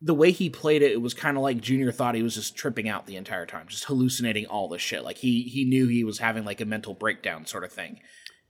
the 0.00 0.14
way 0.14 0.32
he 0.32 0.50
played 0.50 0.82
it, 0.82 0.90
it 0.90 1.00
was 1.00 1.14
kind 1.14 1.36
of 1.36 1.44
like 1.44 1.60
Junior 1.60 1.92
thought 1.92 2.16
he 2.16 2.24
was 2.24 2.34
just 2.34 2.56
tripping 2.56 2.88
out 2.88 3.06
the 3.06 3.14
entire 3.16 3.46
time, 3.46 3.68
just 3.68 3.84
hallucinating 3.84 4.46
all 4.46 4.68
this 4.68 4.82
shit. 4.82 5.04
Like 5.04 5.18
he 5.18 5.42
he 5.42 5.64
knew 5.64 5.86
he 5.86 6.02
was 6.02 6.18
having 6.18 6.44
like 6.44 6.60
a 6.60 6.64
mental 6.64 6.94
breakdown 6.94 7.46
sort 7.46 7.62
of 7.62 7.70
thing. 7.72 8.00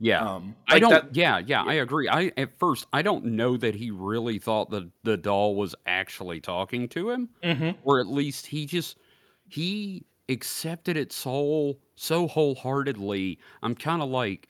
yeah. 0.01 0.20
Um, 0.27 0.57
I 0.66 0.79
don't. 0.79 0.90
that- 0.90 1.14
yeah, 1.14 1.38
yeah, 1.44 1.62
I 1.62 1.75
agree. 1.75 2.09
I 2.09 2.33
at 2.38 2.59
first 2.59 2.87
I 2.90 3.03
don't 3.03 3.25
know 3.27 3.59
that 3.59 3.75
he 3.75 3.90
really 3.90 4.38
thought 4.38 4.70
that 4.70 4.88
the 5.05 5.18
doll 5.18 5.57
was 5.57 5.75
actually 5.85 6.40
talking 6.40 6.88
to 6.88 7.11
him, 7.11 7.29
Mhm. 7.44 7.77
or 7.85 8.01
at 8.01 8.07
least 8.07 8.46
he 8.46 8.64
just 8.64 8.96
he 9.46 10.07
accepted 10.28 10.96
it 10.96 11.12
so 11.12 11.76
so 11.96 12.26
wholeheartedly. 12.26 13.38
I'm 13.62 13.74
kind 13.74 14.02
of 14.02 14.08
like, 14.08 14.48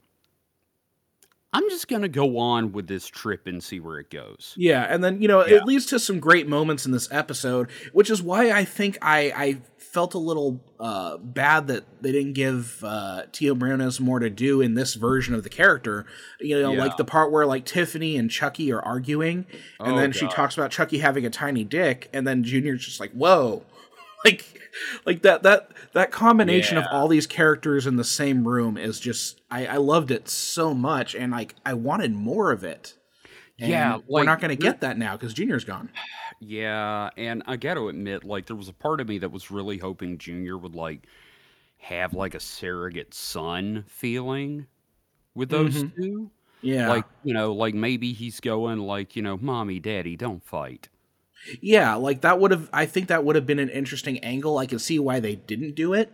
I'm 1.54 1.68
just 1.68 1.86
gonna 1.88 2.08
go 2.08 2.38
on 2.38 2.72
with 2.72 2.86
this 2.86 3.06
trip 3.06 3.46
and 3.46 3.62
see 3.62 3.78
where 3.80 3.98
it 3.98 4.10
goes. 4.10 4.54
Yeah, 4.56 4.86
and 4.88 5.04
then 5.04 5.20
you 5.20 5.28
know 5.28 5.46
Yeah. 5.46 5.56
it 5.56 5.64
leads 5.64 5.86
to 5.86 5.98
some 5.98 6.18
great 6.18 6.48
moments 6.48 6.86
in 6.86 6.92
this 6.92 7.08
episode, 7.12 7.68
which 7.92 8.08
is 8.10 8.22
why 8.22 8.50
I 8.52 8.64
think 8.64 8.96
I 9.02 9.32
I 9.36 9.58
felt 9.76 10.14
a 10.14 10.18
little 10.18 10.58
uh, 10.80 11.18
bad 11.18 11.66
that 11.66 11.84
they 12.00 12.12
didn't 12.12 12.32
give 12.32 12.82
uh, 12.82 13.24
Teo 13.30 13.54
Briones 13.54 14.00
more 14.00 14.18
to 14.20 14.30
do 14.30 14.62
in 14.62 14.72
this 14.72 14.94
version 14.94 15.34
of 15.34 15.42
the 15.42 15.50
character. 15.50 16.06
You 16.40 16.62
know, 16.62 16.72
Yeah. 16.72 16.78
like 16.84 16.96
the 16.96 17.04
part 17.04 17.30
where 17.30 17.44
like 17.44 17.66
Tiffany 17.66 18.16
and 18.16 18.30
Chucky 18.30 18.72
are 18.72 18.80
arguing, 18.80 19.44
and 19.78 19.92
Oh, 19.92 19.96
then 19.98 20.12
she 20.12 20.26
talks 20.28 20.56
about 20.56 20.70
Chucky 20.70 20.98
having 20.98 21.26
a 21.26 21.30
tiny 21.30 21.64
dick, 21.64 22.08
and 22.14 22.26
then 22.26 22.42
Junior's 22.44 22.84
just 22.86 23.00
like, 23.00 23.12
"Whoa." 23.12 23.64
Like, 24.24 24.60
like 25.04 25.22
that 25.22 25.42
that 25.42 25.70
that 25.94 26.10
combination 26.12 26.78
of 26.78 26.86
all 26.86 27.08
these 27.08 27.26
characters 27.26 27.86
in 27.86 27.96
the 27.96 28.04
same 28.04 28.46
room 28.46 28.76
is 28.78 29.00
just 29.00 29.40
I, 29.50 29.66
I 29.66 29.76
loved 29.76 30.10
it 30.10 30.28
so 30.28 30.72
much, 30.74 31.14
and 31.14 31.32
like 31.32 31.54
I 31.66 31.74
wanted 31.74 32.12
more 32.14 32.52
of 32.52 32.64
it. 32.64 32.94
And 33.60 33.70
Yeah, 33.70 33.98
we're 34.08 34.24
not 34.24 34.40
going 34.40 34.50
to 34.50 34.56
get 34.56 34.80
that 34.80 34.98
now 34.98 35.12
because 35.16 35.34
Junior's 35.34 35.64
gone. 35.64 35.90
Yeah, 36.40 37.10
and 37.16 37.42
I 37.46 37.56
got 37.56 37.74
to 37.74 37.88
admit, 37.88 38.24
like 38.24 38.46
there 38.46 38.56
was 38.56 38.68
a 38.68 38.72
part 38.72 39.00
of 39.00 39.08
me 39.08 39.18
that 39.18 39.30
was 39.30 39.50
really 39.50 39.78
hoping 39.78 40.18
Junior 40.18 40.58
would 40.58 40.74
like 40.74 41.06
have 41.78 42.14
like 42.14 42.34
a 42.34 42.40
surrogate 42.40 43.14
son 43.14 43.84
feeling 43.88 44.66
with 45.34 45.50
those 45.50 45.84
Mhm. 45.84 45.94
two. 45.96 46.30
Yeah, 46.62 46.88
Like, 46.88 47.06
you 47.24 47.34
know, 47.34 47.52
like 47.54 47.74
maybe 47.74 48.12
he's 48.12 48.40
going 48.40 48.78
like, 48.80 49.16
you 49.16 49.22
know, 49.22 49.36
mommy, 49.38 49.80
daddy, 49.80 50.16
don't 50.16 50.44
fight. 50.44 50.88
Yeah, 51.60 51.94
like 51.94 52.20
that 52.22 52.38
would 52.38 52.50
have. 52.50 52.68
I 52.72 52.86
think 52.86 53.08
that 53.08 53.24
would 53.24 53.36
have 53.36 53.46
been 53.46 53.58
an 53.58 53.68
interesting 53.68 54.18
angle. 54.20 54.58
I 54.58 54.66
can 54.66 54.78
see 54.78 54.98
why 54.98 55.20
they 55.20 55.36
didn't 55.36 55.74
do 55.74 55.92
it. 55.94 56.12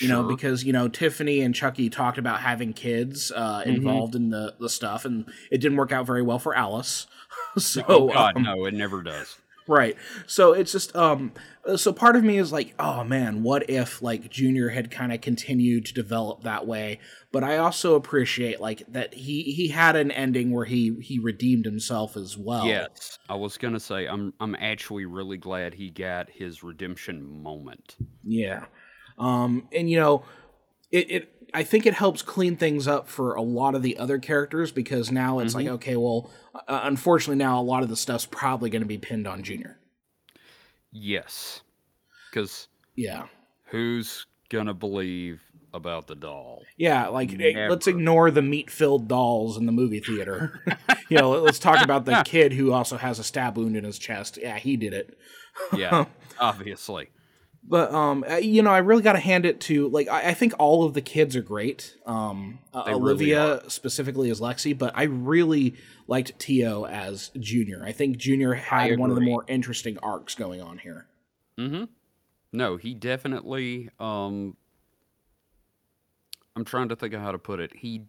You 0.00 0.08
know, 0.08 0.22
because 0.24 0.64
you 0.64 0.72
know 0.74 0.86
Tiffany 0.88 1.40
and 1.40 1.54
Chucky 1.54 1.88
talked 1.88 2.18
about 2.18 2.40
having 2.40 2.74
kids 2.74 3.32
uh, 3.34 3.60
Mhm. 3.62 3.66
involved 3.66 4.14
in 4.14 4.28
the 4.28 4.54
the 4.60 4.68
stuff, 4.68 5.04
and 5.06 5.24
it 5.50 5.58
didn't 5.62 5.78
work 5.78 5.92
out 5.92 6.06
very 6.06 6.22
well 6.22 6.38
for 6.38 6.54
Alice. 6.54 7.06
so, 7.58 7.82
oh 7.88 8.08
God, 8.08 8.36
um, 8.36 8.42
no, 8.42 8.66
it 8.66 8.74
never 8.74 9.02
does. 9.02 9.36
Right. 9.68 9.96
So 10.26 10.54
it's 10.54 10.72
just 10.72 10.96
um 10.96 11.32
so 11.76 11.92
part 11.92 12.16
of 12.16 12.24
me 12.24 12.38
is 12.38 12.50
like, 12.50 12.74
oh 12.78 13.04
man, 13.04 13.42
what 13.42 13.68
if 13.68 14.00
like 14.00 14.30
Junior 14.30 14.70
had 14.70 14.90
kind 14.90 15.12
of 15.12 15.20
continued 15.20 15.84
to 15.86 15.94
develop 15.94 16.42
that 16.42 16.66
way? 16.66 17.00
But 17.30 17.44
I 17.44 17.58
also 17.58 17.94
appreciate 17.94 18.60
like 18.60 18.82
that 18.88 19.12
he 19.12 19.42
he 19.42 19.68
had 19.68 19.94
an 19.94 20.10
ending 20.10 20.50
where 20.50 20.64
he 20.64 20.96
he 21.00 21.18
redeemed 21.18 21.66
himself 21.66 22.16
as 22.16 22.36
well. 22.38 22.64
Yes, 22.66 23.18
I 23.28 23.34
was 23.34 23.58
gonna 23.58 23.80
say 23.80 24.06
I'm 24.06 24.32
I'm 24.40 24.54
actually 24.54 25.04
really 25.04 25.36
glad 25.36 25.74
he 25.74 25.90
got 25.90 26.30
his 26.30 26.62
redemption 26.62 27.42
moment. 27.42 27.96
Yeah. 28.24 28.64
Um 29.18 29.68
and 29.70 29.90
you 29.90 30.00
know, 30.00 30.24
it 30.90 31.10
it 31.10 31.37
I 31.54 31.62
think 31.62 31.86
it 31.86 31.94
helps 31.94 32.22
clean 32.22 32.56
things 32.56 32.86
up 32.86 33.08
for 33.08 33.34
a 33.34 33.42
lot 33.42 33.74
of 33.74 33.82
the 33.82 33.96
other 33.98 34.18
characters 34.18 34.70
because 34.70 35.10
now 35.10 35.38
it's 35.38 35.54
like 35.54 35.66
okay, 35.66 35.96
well, 35.96 36.30
uh, 36.54 36.80
unfortunately 36.84 37.36
now 37.36 37.60
a 37.60 37.62
lot 37.62 37.82
of 37.82 37.88
the 37.88 37.96
stuff's 37.96 38.26
probably 38.26 38.70
going 38.70 38.82
to 38.82 38.88
be 38.88 38.98
pinned 38.98 39.26
on 39.26 39.42
Junior. 39.42 39.78
Yes, 40.92 41.62
because 42.30 42.68
Yeah. 42.96 43.26
who's 43.66 44.26
gonna 44.50 44.74
believe 44.74 45.40
about 45.74 46.06
the 46.06 46.14
doll? 46.14 46.62
Yeah, 46.76 47.08
like 47.08 47.34
let's 47.38 47.86
ignore 47.86 48.30
the 48.30 48.42
meat-filled 48.42 49.08
dolls 49.08 49.56
in 49.56 49.66
the 49.66 49.72
movie 49.72 50.00
theater. 50.00 50.62
you 51.08 51.18
know, 51.18 51.30
let's 51.30 51.58
talk 51.58 51.82
about 51.84 52.04
the 52.04 52.22
kid 52.26 52.52
who 52.52 52.72
also 52.72 52.96
has 52.96 53.18
a 53.18 53.24
stab 53.24 53.56
wound 53.56 53.76
in 53.76 53.84
his 53.84 53.98
chest. 53.98 54.38
Yeah, 54.40 54.58
he 54.58 54.76
did 54.76 54.92
it. 54.94 55.18
Yeah, 55.76 56.06
obviously. 56.38 57.08
But 57.68 57.92
um, 57.92 58.24
you 58.40 58.62
know, 58.62 58.70
I 58.70 58.78
really 58.78 59.02
got 59.02 59.12
to 59.12 59.18
hand 59.18 59.44
it 59.44 59.60
to 59.62 59.88
like 59.88 60.08
I, 60.08 60.30
I 60.30 60.34
think 60.34 60.54
all 60.58 60.84
of 60.84 60.94
the 60.94 61.02
kids 61.02 61.36
are 61.36 61.42
great. 61.42 61.96
Um, 62.06 62.60
uh, 62.72 62.84
They 62.84 62.92
really 62.92 63.34
Olivia 63.34 63.62
specifically 63.68 64.30
as 64.30 64.40
Lexi, 64.40 64.76
but 64.76 64.92
I 64.96 65.02
really 65.02 65.74
liked 66.06 66.38
Teo 66.38 66.86
as 66.86 67.30
Junior. 67.38 67.84
I 67.84 67.92
think 67.92 68.16
Junior 68.16 68.54
had 68.54 68.98
one 68.98 69.10
of 69.10 69.16
the 69.16 69.22
more 69.22 69.44
interesting 69.48 69.98
arcs 70.02 70.34
going 70.34 70.62
on 70.62 70.78
here. 70.78 71.06
Mm-hmm. 71.58 71.84
No, 72.52 72.78
he 72.78 72.94
definitely. 72.94 73.90
Um, 74.00 74.56
I'm 76.56 76.64
trying 76.64 76.88
to 76.88 76.96
think 76.96 77.12
of 77.12 77.20
how 77.20 77.32
to 77.32 77.38
put 77.38 77.60
it. 77.60 77.76
He 77.76 78.06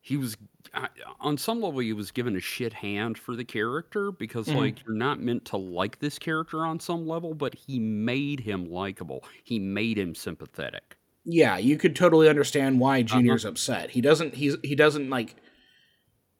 he 0.00 0.18
was 0.18 0.36
I- 0.74 0.88
on 1.20 1.36
some 1.38 1.60
level 1.60 1.80
he 1.80 1.92
was 1.92 2.10
given 2.10 2.36
a 2.36 2.40
shit 2.40 2.72
hand 2.72 3.18
for 3.18 3.34
the 3.36 3.44
character 3.44 4.12
because 4.12 4.46
Mhm. 4.48 4.56
like 4.56 4.84
you're 4.86 4.94
not 4.96 5.20
meant 5.20 5.44
to 5.46 5.56
like 5.56 5.98
this 5.98 6.18
character 6.18 6.64
on 6.66 6.80
some 6.80 7.06
level, 7.06 7.34
but 7.34 7.54
he 7.54 7.78
made 7.78 8.40
him 8.40 8.70
likable. 8.70 9.24
He 9.44 9.58
made 9.58 9.98
him 9.98 10.14
sympathetic. 10.14 10.96
Yeah, 11.24 11.58
you 11.58 11.76
could 11.76 11.94
totally 11.96 12.28
understand 12.28 12.80
why 12.80 12.98
Uh-huh. 13.00 13.16
Junior's 13.18 13.44
upset. 13.44 13.90
He 13.90 14.00
doesn't. 14.00 14.34
He's 14.34 14.56
he 14.62 14.74
doesn't 14.74 15.10
like. 15.10 15.36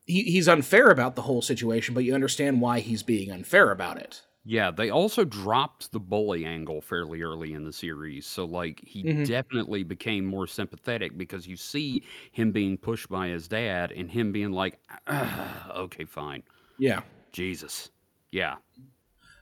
He, 0.06 0.22
he's 0.22 0.48
unfair 0.48 0.90
about 0.90 1.16
the 1.16 1.22
whole 1.22 1.42
situation, 1.42 1.94
but 1.94 2.04
you 2.04 2.14
understand 2.14 2.60
why 2.62 2.80
he's 2.80 3.02
being 3.02 3.30
unfair 3.30 3.70
about 3.70 3.98
it. 3.98 4.22
Yeah, 4.50 4.70
they 4.70 4.88
also 4.88 5.26
dropped 5.26 5.92
the 5.92 6.00
bully 6.00 6.46
angle 6.46 6.80
fairly 6.80 7.20
early 7.20 7.52
in 7.52 7.64
the 7.64 7.72
series. 7.72 8.24
So, 8.24 8.46
like, 8.46 8.80
he 8.82 9.04
Mhm. 9.04 9.26
definitely 9.26 9.82
became 9.82 10.24
more 10.24 10.46
sympathetic 10.46 11.18
because 11.18 11.46
you 11.46 11.54
see 11.54 12.02
him 12.32 12.50
being 12.50 12.78
pushed 12.78 13.10
by 13.10 13.28
his 13.28 13.46
dad 13.46 13.92
and 13.92 14.10
him 14.10 14.32
being 14.32 14.52
like, 14.52 14.78
"Ah, 15.06 15.70
okay, 15.80 16.06
fine. 16.06 16.44
Yeah. 16.78 17.02
Jesus. 17.30 17.90
Yeah. 18.32 18.56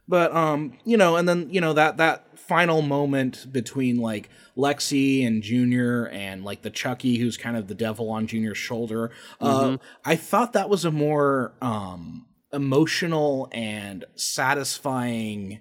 But 0.08 0.34
um, 0.34 0.76
you 0.84 0.96
know, 0.96 1.14
and 1.16 1.28
then 1.28 1.50
you 1.50 1.60
know 1.60 1.72
that 1.72 1.98
that 1.98 2.36
final 2.36 2.82
moment 2.82 3.52
between 3.52 3.98
like 3.98 4.28
Lexi 4.56 5.24
and 5.24 5.40
Junior 5.40 6.08
and 6.08 6.44
like 6.44 6.62
the 6.62 6.70
Chucky 6.70 7.18
who's 7.18 7.36
kind 7.36 7.56
of 7.56 7.68
the 7.68 7.74
devil 7.76 8.10
on 8.10 8.26
Junior's 8.26 8.58
shoulder. 8.58 9.12
Uh, 9.40 9.78
I 10.04 10.16
thought 10.16 10.52
that 10.54 10.68
was 10.68 10.84
a 10.84 10.90
more 10.92 11.54
um 11.60 12.26
emotional 12.52 13.48
and 13.52 14.04
satisfying 14.14 15.60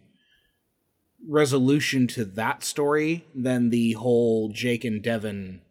resolution 1.28 2.08
to 2.08 2.26
that 2.26 2.63
story 2.63 3.26
than 3.34 3.69
the 3.69 3.93
whole 3.93 4.50
Jake 4.50 4.84
and 4.86 5.02
Devon 5.02 5.62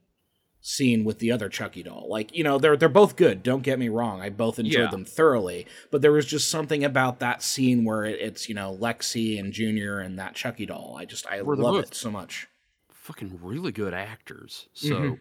scene 0.61 1.05
with 1.05 1.19
the 1.19 1.31
other 1.31 1.49
Chucky 1.49 1.83
doll. 1.83 2.09
Like, 2.09 2.35
you 2.35 2.43
know, 2.43 2.59
they're 2.59 2.77
they're 2.77 2.89
both 2.89 3.17
good, 3.17 3.43
don't 3.43 3.63
get 3.63 3.79
me 3.79 3.89
wrong. 3.91 4.21
I 4.23 4.31
both 4.31 4.59
enjoyed 4.59 4.85
Yeah. 4.85 4.91
them 4.91 5.05
thoroughly, 5.05 5.67
but 5.91 6.01
there 6.01 6.11
was 6.13 6.25
just 6.27 6.51
something 6.51 6.83
about 6.83 7.19
that 7.21 7.43
scene 7.43 7.85
where 7.85 8.05
it, 8.05 8.19
it's, 8.21 8.49
you 8.49 8.55
know, 8.55 8.75
Lexi 8.75 9.39
and 9.39 9.53
Junior 9.53 9.99
and 10.01 10.19
that 10.19 10.35
Chucky 10.35 10.65
doll. 10.67 10.97
I 10.99 11.05
just 11.05 11.27
I 11.27 11.43
Where 11.43 11.55
they're 11.57 11.65
love 11.65 11.85
it 11.85 11.95
so 11.95 12.11
much. 12.11 12.49
Fucking 12.91 13.39
really 13.43 13.73
good 13.73 13.93
actors. 13.93 14.69
So, 14.73 14.95
Mhm. 14.95 15.19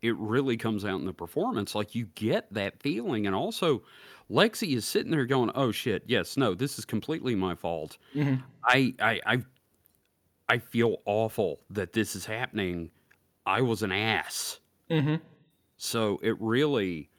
it 0.00 0.16
really 0.16 0.56
comes 0.56 0.84
out 0.84 0.98
in 1.00 1.04
the 1.06 1.12
performance. 1.12 1.74
Like, 1.74 1.94
you 1.94 2.06
get 2.14 2.50
that 2.54 2.80
feeling. 2.82 3.26
And 3.26 3.36
also, 3.36 3.82
Lexi 4.30 4.76
is 4.76 4.84
sitting 4.84 5.10
there 5.10 5.26
going, 5.26 5.50
oh 5.54 5.70
shit, 5.70 6.02
yes, 6.06 6.36
no, 6.36 6.54
this 6.54 6.78
is 6.78 6.84
completely 6.84 7.34
my 7.34 7.54
fault. 7.54 7.96
Mhm. 8.14 8.42
I, 8.64 8.94
I, 9.00 9.20
I, 9.26 9.38
I 10.48 10.58
feel 10.58 10.98
awful 11.04 11.60
that 11.70 11.92
this 11.92 12.16
is 12.16 12.26
happening. 12.26 12.90
I 13.44 13.60
was 13.60 13.82
an 13.82 13.92
ass. 13.92 14.58
Mhm. 14.90 15.20
So 15.76 16.18
it 16.22 16.36
really, 16.40 17.10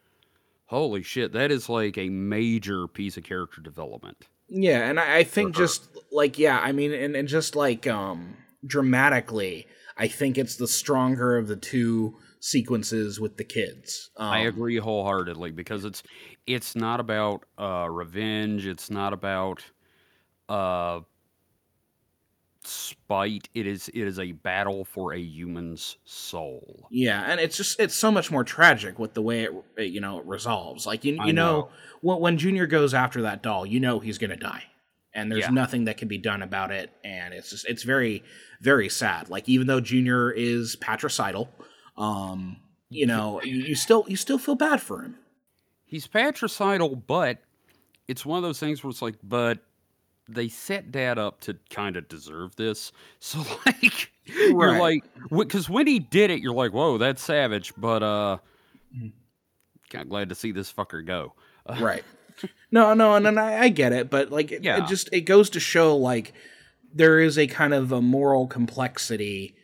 holy 0.65 1.03
shit, 1.03 1.31
that 1.33 1.51
is 1.51 1.69
like 1.69 1.97
a 1.97 2.09
major 2.09 2.87
piece 2.87 3.15
of 3.17 3.23
character 3.23 3.61
development. 3.61 4.27
Yeah, 4.49 4.89
and 4.89 4.99
I, 4.99 5.17
I 5.17 5.23
think 5.23 5.55
just 5.55 5.89
like 6.11 6.39
yeah, 6.39 6.59
I 6.59 6.71
mean, 6.71 6.93
and, 6.93 7.15
and 7.15 7.27
just 7.27 7.55
like 7.55 7.85
um 7.87 8.35
dramatically, 8.65 9.67
I 9.97 10.07
think 10.07 10.37
it's 10.37 10.55
the 10.55 10.67
stronger 10.67 11.37
of 11.37 11.47
the 11.47 11.55
two 11.57 12.17
sequences 12.47 13.19
with 13.19 13.37
the 13.37 13.43
kids. 13.43 14.11
Um, 14.17 14.29
I 14.29 14.39
agree 14.39 14.77
wholeheartedly 14.77 15.51
because 15.51 15.85
it's 15.85 16.03
it's 16.45 16.75
not 16.75 16.99
about 16.99 17.45
uh, 17.57 17.87
revenge. 17.89 18.65
It's 18.65 18.89
not 18.89 19.13
about 19.13 19.63
uh, 20.49 21.01
spite. 22.63 23.49
It 23.53 23.65
is 23.67 23.87
it 23.89 24.01
is 24.07 24.19
a 24.19 24.31
battle 24.33 24.85
for 24.85 25.13
a 25.13 25.19
human's 25.19 25.97
soul. 26.03 26.89
Yeah, 26.89 27.23
and 27.29 27.39
it's 27.41 27.57
just 27.57 27.79
it's 27.81 27.95
so 27.95 28.11
much 28.11 28.31
more 28.31 28.45
tragic 28.45 28.97
with 28.97 29.13
the 29.13 29.21
way 29.21 29.43
it, 29.43 29.51
it, 29.77 29.83
you 29.91 29.99
know 29.99 30.19
it 30.19 30.25
resolves. 30.25 30.85
Like 30.85 31.03
you 31.03 31.15
you 31.15 31.33
know, 31.33 31.63
know. 31.63 31.69
when 32.01 32.19
when 32.19 32.37
Junior 32.37 32.65
goes 32.65 32.93
after 32.93 33.23
that 33.23 33.43
doll, 33.43 33.65
you 33.65 33.79
know 33.81 33.99
he's 33.99 34.17
gonna 34.17 34.37
die, 34.37 34.63
and 35.13 35.29
there's 35.29 35.41
Yeah. 35.43 35.49
nothing 35.49 35.85
that 35.85 35.97
can 35.97 36.07
be 36.07 36.17
done 36.17 36.41
about 36.41 36.71
it. 36.71 36.91
And 37.03 37.33
it's 37.33 37.49
just 37.49 37.65
it's 37.67 37.83
very 37.83 38.23
very 38.61 38.87
sad. 38.87 39.29
Like 39.29 39.49
even 39.49 39.67
though 39.67 39.81
Junior 39.81 40.31
is 40.31 40.77
patricidal, 40.77 41.49
um, 41.97 42.57
you 42.89 43.05
know 43.05 43.41
you, 43.43 43.55
you 43.55 43.75
still 43.75 44.05
you 44.07 44.15
still 44.15 44.37
feel 44.37 44.55
bad 44.55 44.81
for 44.81 45.01
him. 45.01 45.15
He's 45.85 46.05
patricidal, 46.07 46.95
but 46.95 47.37
it's 48.07 48.25
one 48.25 48.37
of 48.37 48.43
those 48.43 48.59
things 48.59 48.83
where 48.83 48.89
it's 48.91 49.01
like, 49.01 49.15
but 49.23 49.59
they 50.29 50.49
set 50.49 50.91
dad 50.91 51.17
up 51.17 51.39
to 51.41 51.57
kind 51.69 51.95
of 51.95 52.07
deserve 52.09 52.55
this. 52.57 52.91
So 53.19 53.39
like, 53.65 54.11
you're 54.25 54.77
like, 54.79 55.03
because 55.31 55.69
when 55.69 55.87
he 55.87 55.99
did 55.99 56.29
it, 56.31 56.41
you're 56.41 56.53
like, 56.53 56.73
whoa, 56.73 56.97
that's 56.97 57.21
savage. 57.21 57.73
But 57.77 58.03
uh, 58.03 58.37
Mhm. 58.95 59.11
kind 59.89 60.03
of 60.03 60.09
glad 60.09 60.29
to 60.29 60.35
see 60.35 60.51
this 60.51 60.71
fucker 60.71 61.05
go. 61.05 61.33
Uh, 61.65 61.77
right 61.81 62.03
no 62.71 62.93
no 62.93 63.15
and, 63.15 63.25
and 63.25 63.39
I, 63.39 63.63
I 63.63 63.69
get 63.69 63.93
it 63.93 64.11
but 64.11 64.29
like 64.31 64.51
it, 64.51 64.63
Yeah. 64.63 64.83
it 64.83 64.87
just 64.87 65.09
it 65.11 65.21
goes 65.21 65.49
to 65.51 65.59
show 65.59 65.97
like 65.97 66.33
there 66.93 67.19
is 67.19 67.37
a 67.37 67.47
kind 67.47 67.73
of 67.73 67.91
a 67.91 67.99
moral 68.01 68.45
complexity 68.45 69.55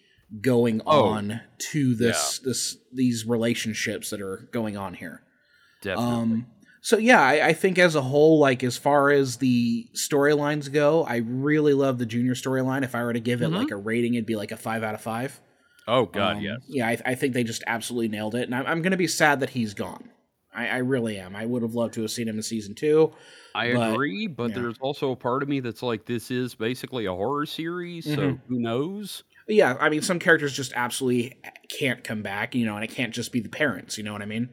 going 0.42 0.82
Oh, 0.86 1.06
on 1.06 1.42
to 1.72 1.96
this 1.96 2.40
this 2.40 2.78
these 2.92 3.26
relationships 3.26 4.10
that 4.10 4.22
are 4.22 4.48
going 4.52 4.76
on 4.78 4.96
here 4.96 5.22
Definitely. 5.82 6.14
um 6.16 6.48
so 6.82 6.98
yeah 6.98 7.22
I, 7.22 7.48
I 7.50 7.54
think 7.54 7.78
as 7.78 7.94
a 7.96 8.02
whole 8.02 8.40
like 8.40 8.64
as 8.64 8.76
far 8.78 9.12
as 9.12 9.38
the 9.38 9.88
storylines 9.94 10.72
go 10.74 11.04
i 11.06 11.18
really 11.18 11.74
love 11.74 12.00
the 12.00 12.06
junior 12.06 12.34
storyline 12.34 12.84
if 12.84 12.96
i 12.96 13.04
were 13.04 13.14
to 13.14 13.20
give 13.20 13.42
it 13.44 13.50
Mhm. 13.52 13.58
like 13.58 13.72
a 13.72 13.76
rating 13.76 14.16
it'd 14.16 14.26
be 14.26 14.36
like 14.36 14.52
a 14.52 14.58
five 14.58 14.82
out 14.84 14.96
of 14.96 15.02
five 15.02 15.40
oh 15.88 16.06
God, 16.06 16.38
um, 16.38 16.42
yes. 16.42 16.60
Yeah, 16.68 16.88
I, 16.88 16.98
I 17.06 17.16
think 17.16 17.34
they 17.34 17.44
just 17.44 17.62
absolutely 17.68 18.08
nailed 18.08 18.36
it, 18.36 18.44
and 18.44 18.56
I'm, 18.56 18.66
I'm 18.66 18.82
going 18.82 18.92
to 18.92 18.98
be 18.98 19.06
sad 19.08 19.42
that 19.42 19.50
he's 19.50 19.74
gone. 19.74 20.10
I, 20.56 20.68
I 20.68 20.78
really 20.78 21.18
am. 21.18 21.36
I 21.36 21.46
would 21.46 21.62
have 21.62 21.74
loved 21.74 21.94
to 21.96 22.02
have 22.02 22.12
seen 22.12 22.28
him 22.28 22.38
in 22.38 22.44
season 22.44 22.76
two. 22.76 23.12
I 23.56 23.74
but- 23.74 23.94
agree, 23.94 24.28
but 24.28 24.50
yeah. 24.50 24.56
there's 24.56 24.78
also 24.80 25.12
a 25.12 25.16
part 25.16 25.44
of 25.44 25.50
me 25.50 25.60
that's 25.60 25.84
like, 25.84 26.06
this 26.06 26.32
is 26.32 26.56
basically 26.56 27.06
a 27.06 27.14
horror 27.14 27.46
series, 27.46 28.06
so 28.06 28.16
Mhm. 28.18 28.40
who 28.48 28.60
knows? 28.60 29.24
Yeah, 29.48 29.76
I 29.80 29.90
mean, 29.90 30.02
some 30.02 30.20
characters 30.20 30.54
just 30.54 30.72
absolutely 30.76 31.38
can't 31.70 32.04
come 32.04 32.22
back, 32.22 32.56
you 32.56 32.66
know, 32.66 32.76
and 32.76 32.84
it 32.84 32.92
can't 32.92 33.14
just 33.14 33.32
be 33.32 33.42
the 33.42 33.50
parents. 33.50 33.98
You 33.98 34.04
know 34.06 34.14
what 34.14 34.22
I 34.22 34.26
mean? 34.26 34.50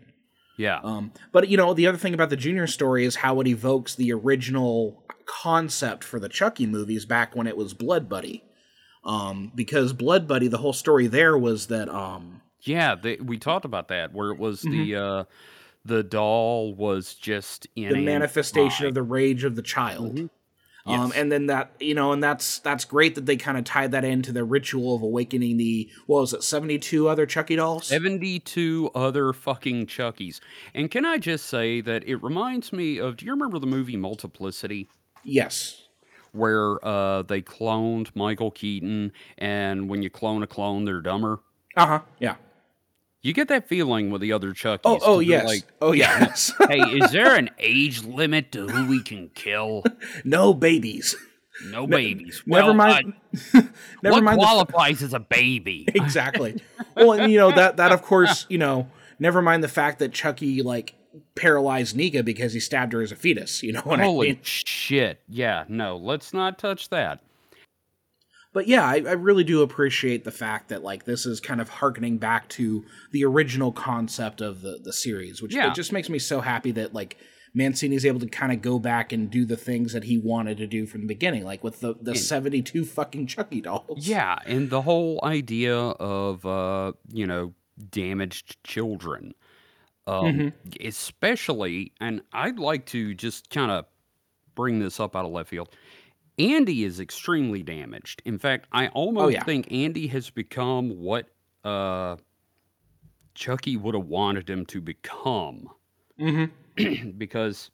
Yeah, 0.58 0.80
Um, 0.82 1.12
but 1.32 1.48
you 1.48 1.56
know, 1.56 1.72
the 1.72 1.86
other 1.86 1.96
thing 1.96 2.12
about 2.12 2.28
the 2.28 2.36
Junior 2.36 2.66
story 2.66 3.04
is 3.06 3.16
how 3.16 3.40
it 3.40 3.46
evokes 3.46 3.94
the 3.94 4.12
original 4.12 5.02
concept 5.24 6.04
for 6.04 6.20
the 6.20 6.28
Chucky 6.28 6.66
movies 6.66 7.06
back 7.06 7.34
when 7.34 7.46
it 7.46 7.56
was 7.56 7.72
Blood 7.72 8.08
Buddy. 8.10 8.44
Um, 9.02 9.52
because 9.54 9.94
Blood 9.94 10.28
Buddy, 10.28 10.48
the 10.48 10.58
whole 10.58 10.74
story 10.74 11.06
there 11.06 11.38
was 11.38 11.68
that 11.68 11.88
um, 11.88 12.42
yeah. 12.60 12.94
They, 12.94 13.16
we 13.16 13.38
talked 13.38 13.64
about 13.64 13.88
that 13.88 14.12
where 14.12 14.30
it 14.32 14.38
was 14.38 14.60
the 14.60 14.96
uh, 14.96 15.24
the 15.84 16.02
doll 16.02 16.74
was 16.74 17.14
just 17.14 17.66
in 17.76 17.84
Mm-hmm. 17.84 17.94
the 17.94 18.00
a 18.00 18.04
manifestation 18.04 18.86
of 18.86 18.94
the 18.94 19.02
rage 19.02 19.44
of 19.44 19.56
the 19.56 19.62
child. 19.62 20.16
Mhm. 20.16 20.30
Um, 20.86 21.08
Yes. 21.08 21.12
and 21.16 21.30
then 21.30 21.46
that 21.46 21.72
you 21.78 21.94
know, 21.94 22.12
and 22.12 22.22
that's 22.24 22.58
that's 22.60 22.86
great 22.86 23.14
that 23.14 23.26
they 23.26 23.36
kind 23.36 23.58
of 23.58 23.64
tied 23.64 23.92
that 23.92 24.02
into 24.04 24.32
the 24.32 24.44
ritual 24.44 24.96
of 24.96 25.02
awakening 25.02 25.58
the 25.58 25.90
what 26.06 26.20
was 26.22 26.32
it, 26.32 26.42
seventy 26.42 26.78
two 26.78 27.06
other 27.06 27.26
Chucky 27.26 27.56
dolls? 27.56 27.86
72 27.88 28.90
other 28.94 29.34
fucking 29.34 29.86
Chuckies. 29.86 30.40
And 30.74 30.90
can 30.90 31.04
I 31.04 31.18
just 31.18 31.46
say 31.46 31.82
that 31.82 32.06
it 32.08 32.16
reminds 32.22 32.72
me 32.72 32.96
of 32.98 33.18
do 33.18 33.26
you 33.26 33.32
remember 33.32 33.58
the 33.58 33.66
movie 33.66 33.96
Multiplicity? 33.98 34.88
Yes. 35.22 35.82
Where 36.32 36.82
uh, 36.86 37.22
they 37.22 37.42
cloned 37.42 38.08
Michael 38.14 38.50
Keaton, 38.50 39.12
and 39.36 39.88
when 39.90 40.00
you 40.02 40.08
clone 40.08 40.42
a 40.42 40.46
clone, 40.46 40.84
they're 40.86 41.00
dumber. 41.02 41.40
Uh 41.76 41.86
huh. 41.86 42.00
Yeah. 42.20 42.36
You 43.22 43.34
get 43.34 43.48
that 43.48 43.68
feeling 43.68 44.10
with 44.10 44.22
the 44.22 44.32
other 44.32 44.52
Chuckies. 44.52 44.80
Oh, 44.84 44.98
oh 45.02 45.20
yes. 45.20 45.44
Like, 45.46 45.64
oh 45.82 45.92
yes. 45.92 46.52
hey, 46.68 46.80
is 46.80 47.10
there 47.12 47.36
an 47.36 47.50
age 47.58 48.02
limit 48.04 48.52
to 48.52 48.66
who 48.66 48.88
we 48.88 49.02
can 49.02 49.28
kill? 49.34 49.82
no 50.24 50.54
babies. 50.54 51.14
No 51.66 51.86
babies. 51.86 52.42
Never 52.46 52.68
Well, 52.68 52.74
mind. 52.74 53.12
uh, 53.52 53.62
never 54.02 54.14
what 54.16 54.24
mind. 54.24 54.38
the- 54.40 54.44
qualifies 54.44 55.02
as 55.02 55.12
a 55.12 55.20
baby? 55.20 55.86
exactly. 55.94 56.62
well, 56.96 57.12
and 57.12 57.30
you 57.30 57.38
know 57.38 57.52
that 57.52 57.76
that 57.76 57.92
of 57.92 58.02
course 58.02 58.46
you 58.48 58.58
know. 58.58 58.88
Never 59.18 59.42
mind 59.42 59.62
the 59.62 59.68
fact 59.68 59.98
that 59.98 60.14
Chucky 60.14 60.62
like 60.62 60.94
paralyzed 61.34 61.94
Nica 61.94 62.22
because 62.22 62.54
he 62.54 62.60
stabbed 62.60 62.94
her 62.94 63.02
as 63.02 63.12
a 63.12 63.16
fetus. 63.16 63.62
You 63.62 63.72
know 63.74 63.82
what 63.82 64.00
I 64.00 64.04
Holy 64.04 64.40
shit. 64.42 65.20
Yeah, 65.28 65.64
no, 65.68 65.98
let's 65.98 66.32
not 66.32 66.58
touch 66.58 66.88
that. 66.88 67.20
But 68.52 68.66
yeah, 68.66 68.84
I, 68.84 68.96
I 69.06 69.12
really 69.12 69.44
do 69.44 69.62
appreciate 69.62 70.24
the 70.24 70.32
fact 70.32 70.68
that 70.70 70.82
like 70.82 71.04
this 71.04 71.24
is 71.26 71.38
kind 71.40 71.60
of 71.60 71.68
harkening 71.68 72.18
back 72.18 72.48
to 72.50 72.84
the 73.12 73.24
original 73.24 73.70
concept 73.72 74.40
of 74.40 74.60
the 74.62 74.78
the 74.82 74.92
series, 74.92 75.40
which 75.40 75.54
Yeah. 75.54 75.70
it 75.70 75.74
just 75.74 75.92
makes 75.92 76.08
me 76.08 76.18
so 76.18 76.40
happy 76.40 76.72
that 76.72 76.92
like 76.92 77.16
Mancini 77.54 77.96
is 77.96 78.06
able 78.06 78.20
to 78.20 78.28
kind 78.28 78.52
of 78.52 78.62
go 78.62 78.78
back 78.78 79.12
and 79.12 79.28
do 79.30 79.44
the 79.44 79.56
things 79.56 79.92
that 79.92 80.04
he 80.04 80.16
wanted 80.18 80.56
to 80.58 80.66
do 80.68 80.86
from 80.86 81.00
the 81.02 81.06
beginning, 81.08 81.44
like 81.44 81.62
with 81.64 81.80
the 81.80 81.94
the 82.00 82.12
And- 82.12 82.20
seventy 82.20 82.62
two 82.62 82.84
fucking 82.84 83.26
Chucky 83.28 83.60
dolls. 83.60 84.06
Yeah, 84.06 84.38
and 84.46 84.70
the 84.70 84.82
whole 84.82 85.20
idea 85.22 85.76
of 85.76 86.44
uh, 86.46 86.92
you 87.08 87.26
know, 87.26 87.54
damaged 87.90 88.62
children. 88.64 89.34
Um, 90.06 90.24
Mhm. 90.24 90.52
especially 90.86 91.92
and 92.00 92.22
I'd 92.32 92.58
like 92.58 92.86
to 92.86 93.14
just 93.14 93.50
kind 93.50 93.70
of 93.70 93.84
bring 94.54 94.78
this 94.80 94.98
up 94.98 95.14
out 95.14 95.24
of 95.24 95.30
left 95.30 95.50
field. 95.50 95.68
Andy 96.38 96.84
is 96.84 97.00
extremely 97.00 97.62
damaged. 97.62 98.22
In 98.24 98.38
fact, 98.38 98.66
I 98.72 98.88
almost 98.88 99.24
Oh, 99.24 99.28
yeah. 99.28 99.44
think 99.44 99.70
Andy 99.70 100.06
has 100.08 100.30
become 100.30 100.90
what 101.00 101.26
uh 101.64 102.16
Chucky 103.34 103.76
would 103.76 103.94
have 103.94 104.06
wanted 104.06 104.48
him 104.48 104.66
to 104.66 104.80
become 104.80 105.68
Mm-hmm. 106.18 107.10
because 107.18 107.70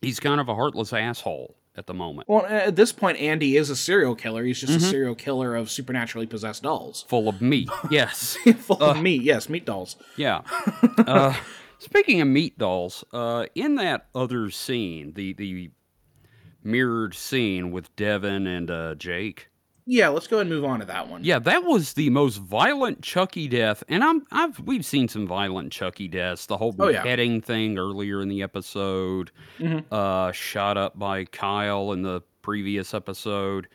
he's 0.00 0.20
kind 0.20 0.40
of 0.40 0.48
a 0.48 0.54
heartless 0.54 0.92
asshole 0.92 1.56
at 1.76 1.86
the 1.86 1.94
moment. 1.94 2.28
Well, 2.28 2.46
at 2.46 2.76
this 2.76 2.92
point, 2.92 3.18
Andy 3.18 3.56
is 3.56 3.68
a 3.68 3.76
serial 3.76 4.14
killer. 4.14 4.44
He's 4.44 4.60
just 4.60 4.72
Mhm. 4.72 4.76
a 4.76 4.80
serial 4.80 5.14
killer 5.14 5.56
of 5.56 5.70
supernaturally 5.70 6.26
possessed 6.26 6.62
dolls. 6.62 7.04
Full 7.08 7.28
of 7.28 7.42
meat. 7.42 7.68
yes. 7.90 8.36
Full 8.60 8.82
Uh. 8.82 8.92
of 8.92 9.02
meat, 9.02 9.22
yes, 9.22 9.48
meat 9.48 9.64
dolls. 9.66 9.96
Yeah. 10.16 10.42
Uh, 10.98 11.34
speaking 11.78 12.20
of 12.20 12.28
meat 12.28 12.56
dolls, 12.58 13.04
uh, 13.12 13.46
in 13.54 13.74
that 13.76 14.06
other 14.14 14.50
scene, 14.50 15.12
the 15.14 15.32
the 15.34 15.70
mirrored 16.66 17.14
scene 17.14 17.70
with 17.70 17.94
Devon 17.96 18.46
and 18.46 18.70
uh, 18.70 18.94
Jake. 18.96 19.48
Yeah, 19.88 20.08
let's 20.08 20.26
go 20.26 20.38
ahead 20.38 20.48
and 20.48 20.54
move 20.54 20.64
on 20.64 20.80
to 20.80 20.86
that 20.86 21.08
one. 21.08 21.22
Yeah, 21.22 21.38
that 21.38 21.62
was 21.62 21.92
the 21.92 22.10
most 22.10 22.38
violent 22.38 23.02
Chucky 23.02 23.46
death, 23.46 23.84
and 23.88 24.02
I'm 24.02 24.26
I've 24.32 24.58
we've 24.58 24.84
seen 24.84 25.06
some 25.06 25.28
violent 25.28 25.70
Chucky 25.72 26.08
deaths. 26.08 26.46
The 26.46 26.56
whole 26.56 26.74
Oh, 26.78 26.88
yeah. 26.88 27.02
beheading 27.04 27.40
thing 27.40 27.78
earlier 27.78 28.20
in 28.20 28.28
the 28.28 28.42
episode, 28.42 29.30
Mhm. 29.60 29.84
uh, 29.92 30.32
shot 30.32 30.76
up 30.76 30.98
by 30.98 31.24
Kyle 31.26 31.92
in 31.92 32.02
the 32.02 32.20
previous 32.42 32.94
episode. 32.94 33.68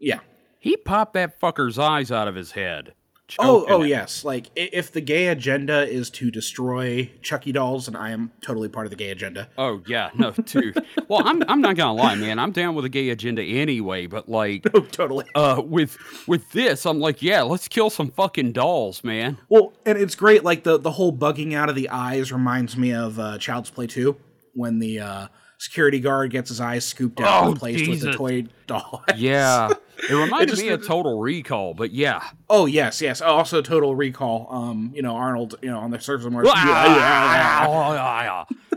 Yeah. 0.00 0.18
He 0.58 0.76
popped 0.76 1.12
that 1.14 1.40
fucker's 1.40 1.78
eyes 1.78 2.10
out 2.10 2.26
of 2.26 2.34
his 2.34 2.50
head. 2.52 2.94
Oh, 3.38 3.64
oh 3.68 3.82
it. 3.82 3.88
yes. 3.88 4.24
Like 4.24 4.46
if 4.56 4.92
the 4.92 5.00
gay 5.00 5.28
agenda 5.28 5.88
is 5.88 6.10
to 6.10 6.30
destroy 6.30 7.10
Chucky 7.22 7.52
dolls, 7.52 7.88
and 7.88 7.96
I 7.96 8.10
am 8.10 8.32
totally 8.40 8.68
part 8.68 8.86
of 8.86 8.90
the 8.90 8.96
gay 8.96 9.10
agenda. 9.10 9.48
Oh 9.58 9.82
yeah, 9.86 10.10
no, 10.14 10.30
dude. 10.32 10.82
well, 11.08 11.22
I'm 11.26 11.42
I'm 11.48 11.60
not 11.60 11.76
gonna 11.76 11.94
lie, 11.94 12.14
man. 12.14 12.38
I'm 12.38 12.52
down 12.52 12.74
with 12.74 12.84
a 12.84 12.88
gay 12.88 13.10
agenda 13.10 13.42
anyway, 13.42 14.06
but 14.06 14.28
like, 14.28 14.66
Oh, 14.74 14.80
totally. 14.80 15.26
uh, 15.34 15.62
with 15.64 15.96
with 16.26 16.50
this, 16.52 16.86
I'm 16.86 17.00
like, 17.00 17.22
yeah, 17.22 17.42
let's 17.42 17.68
kill 17.68 17.90
some 17.90 18.10
fucking 18.10 18.52
dolls, 18.52 19.02
man. 19.04 19.38
Well, 19.48 19.72
and 19.86 19.98
it's 19.98 20.14
great. 20.14 20.44
Like 20.44 20.64
the 20.64 20.78
the 20.78 20.92
whole 20.92 21.12
bugging 21.12 21.54
out 21.54 21.68
of 21.68 21.74
the 21.74 21.88
eyes 21.88 22.32
reminds 22.32 22.76
me 22.76 22.92
of 22.92 23.18
uh, 23.18 23.38
Child's 23.38 23.70
Play 23.70 23.86
two, 23.86 24.16
when 24.54 24.78
the 24.78 25.00
uh, 25.00 25.26
security 25.62 26.00
guard 26.00 26.30
gets 26.30 26.48
his 26.48 26.60
eyes 26.60 26.84
scooped 26.84 27.20
out 27.20 27.42
Oh, 27.42 27.44
and 27.46 27.54
replaced 27.54 27.80
with 27.88 28.00
Jesus. 28.00 28.14
a 28.14 28.18
toy 28.18 28.44
doll. 28.66 29.04
Yeah, 29.16 29.70
it 30.08 30.12
reminded 30.12 30.48
just- 30.50 30.62
me 30.62 30.68
of 30.70 30.86
Total 30.86 31.18
Recall, 31.18 31.74
but 31.74 31.92
yeah, 31.92 32.22
Oh 32.50 32.66
yes, 32.66 33.00
yes. 33.00 33.20
Also, 33.20 33.62
Total 33.62 33.94
Recall. 33.94 34.48
Um, 34.50 34.92
you 34.94 35.02
know 35.02 35.14
Arnold. 35.14 35.56
You 35.62 35.70
know 35.70 35.78
on 35.78 35.90
the 35.90 36.00
surface 36.00 36.26
of 36.26 36.32
Mars. 36.32 36.48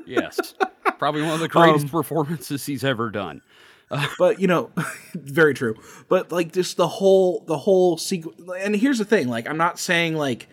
yes, 0.05 0.53
probably 0.99 1.21
one 1.23 1.31
of 1.33 1.39
the 1.39 1.47
greatest 1.47 1.85
Um, 1.85 1.89
performances 1.89 2.65
he's 2.65 2.83
ever 2.83 3.09
done. 3.09 3.41
but 4.19 4.39
you 4.39 4.47
know 4.47 4.71
very 5.13 5.53
true 5.53 5.75
but 6.09 6.31
like 6.31 6.51
just 6.51 6.75
the 6.75 6.87
whole 6.87 7.43
the 7.45 7.55
whole 7.57 7.97
sequence 7.97 8.41
and 8.57 8.75
here's 8.75 8.97
the 8.97 9.05
thing 9.05 9.27
like 9.27 9.47
i'm 9.47 9.57
not 9.57 9.77
saying 9.77 10.15
like 10.15 10.49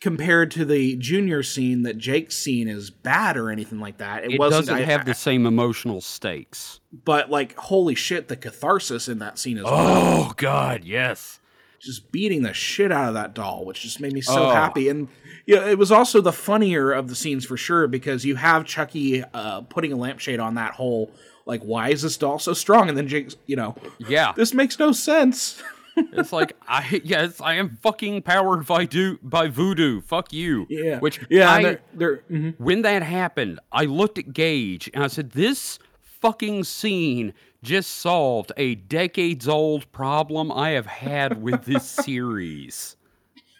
compared 0.00 0.50
to 0.52 0.64
the 0.64 0.94
junior 0.96 1.42
scene 1.42 1.82
that 1.82 1.96
jake's 1.96 2.36
scene 2.36 2.68
is 2.68 2.90
bad 2.90 3.36
or 3.36 3.50
anything 3.50 3.80
like 3.80 3.96
that 3.98 4.24
it, 4.24 4.32
It 4.32 4.38
doesn't 4.38 4.74
I- 4.74 4.82
have 4.82 5.04
the 5.06 5.14
same 5.14 5.46
emotional 5.46 6.00
stakes. 6.00 6.80
but 7.04 7.30
like 7.30 7.56
holy 7.56 7.94
shit 7.94 8.28
the 8.28 8.36
catharsis 8.36 9.08
in 9.08 9.18
that 9.20 9.38
scene 9.38 9.56
is 9.58 9.64
Oh 9.66 10.32
God, 10.36 10.84
yes. 10.84 11.40
just 11.80 12.10
beating 12.12 12.42
the 12.42 12.52
shit 12.52 12.92
out 12.92 13.08
of 13.08 13.14
that 13.14 13.34
doll 13.34 13.64
which 13.64 13.82
just 13.82 14.00
made 14.00 14.12
me 14.12 14.20
so 14.20 14.48
Oh. 14.48 14.50
happy 14.50 14.88
and 14.88 15.08
yeah 15.46 15.64
it 15.66 15.78
was 15.78 15.90
also 15.92 16.20
the 16.20 16.32
funnier 16.32 16.92
of 16.92 17.08
the 17.08 17.14
scenes 17.14 17.44
for 17.46 17.56
sure 17.56 17.86
because 17.88 18.24
you 18.24 18.36
have 18.36 18.64
chucky 18.66 19.22
uh 19.32 19.62
putting 19.62 19.92
a 19.92 19.96
lampshade 19.96 20.40
on 20.40 20.56
that 20.56 20.72
whole 20.74 21.10
like 21.46 21.62
why 21.62 21.88
is 21.90 22.02
this 22.02 22.16
doll 22.18 22.38
so 22.38 22.52
strong 22.52 22.88
and 22.88 22.98
then 22.98 23.06
jake's 23.08 23.36
you 23.46 23.56
know 23.56 23.76
Yeah, 23.98 24.32
this 24.36 24.52
makes 24.52 24.78
no 24.78 24.92
sense 24.92 25.62
it's 25.96 26.32
like 26.32 26.56
I 26.68 27.00
yes, 27.04 27.40
I 27.40 27.54
am 27.54 27.76
fucking 27.82 28.22
powered 28.22 28.66
by 28.66 28.84
do 28.84 29.18
by 29.22 29.48
voodoo. 29.48 30.00
Fuck 30.02 30.32
you. 30.32 30.66
Yeah. 30.68 30.98
Which 30.98 31.20
yeah, 31.30 31.50
I, 31.50 31.62
they're, 31.62 31.80
they're 31.94 32.16
mhm. 32.30 32.54
when 32.58 32.82
that 32.82 33.02
happened, 33.02 33.60
I 33.72 33.84
looked 33.84 34.18
at 34.18 34.32
Gage 34.32 34.90
and 34.94 35.02
I 35.02 35.08
said, 35.08 35.30
"This 35.32 35.78
fucking 36.02 36.64
scene 36.64 37.32
just 37.62 37.90
solved 37.90 38.52
a 38.56 38.74
decades 38.76 39.48
old 39.48 39.90
problem 39.92 40.52
I 40.52 40.70
have 40.70 40.86
had 40.86 41.42
with 41.42 41.64
this 41.64 41.84
series." 42.04 42.96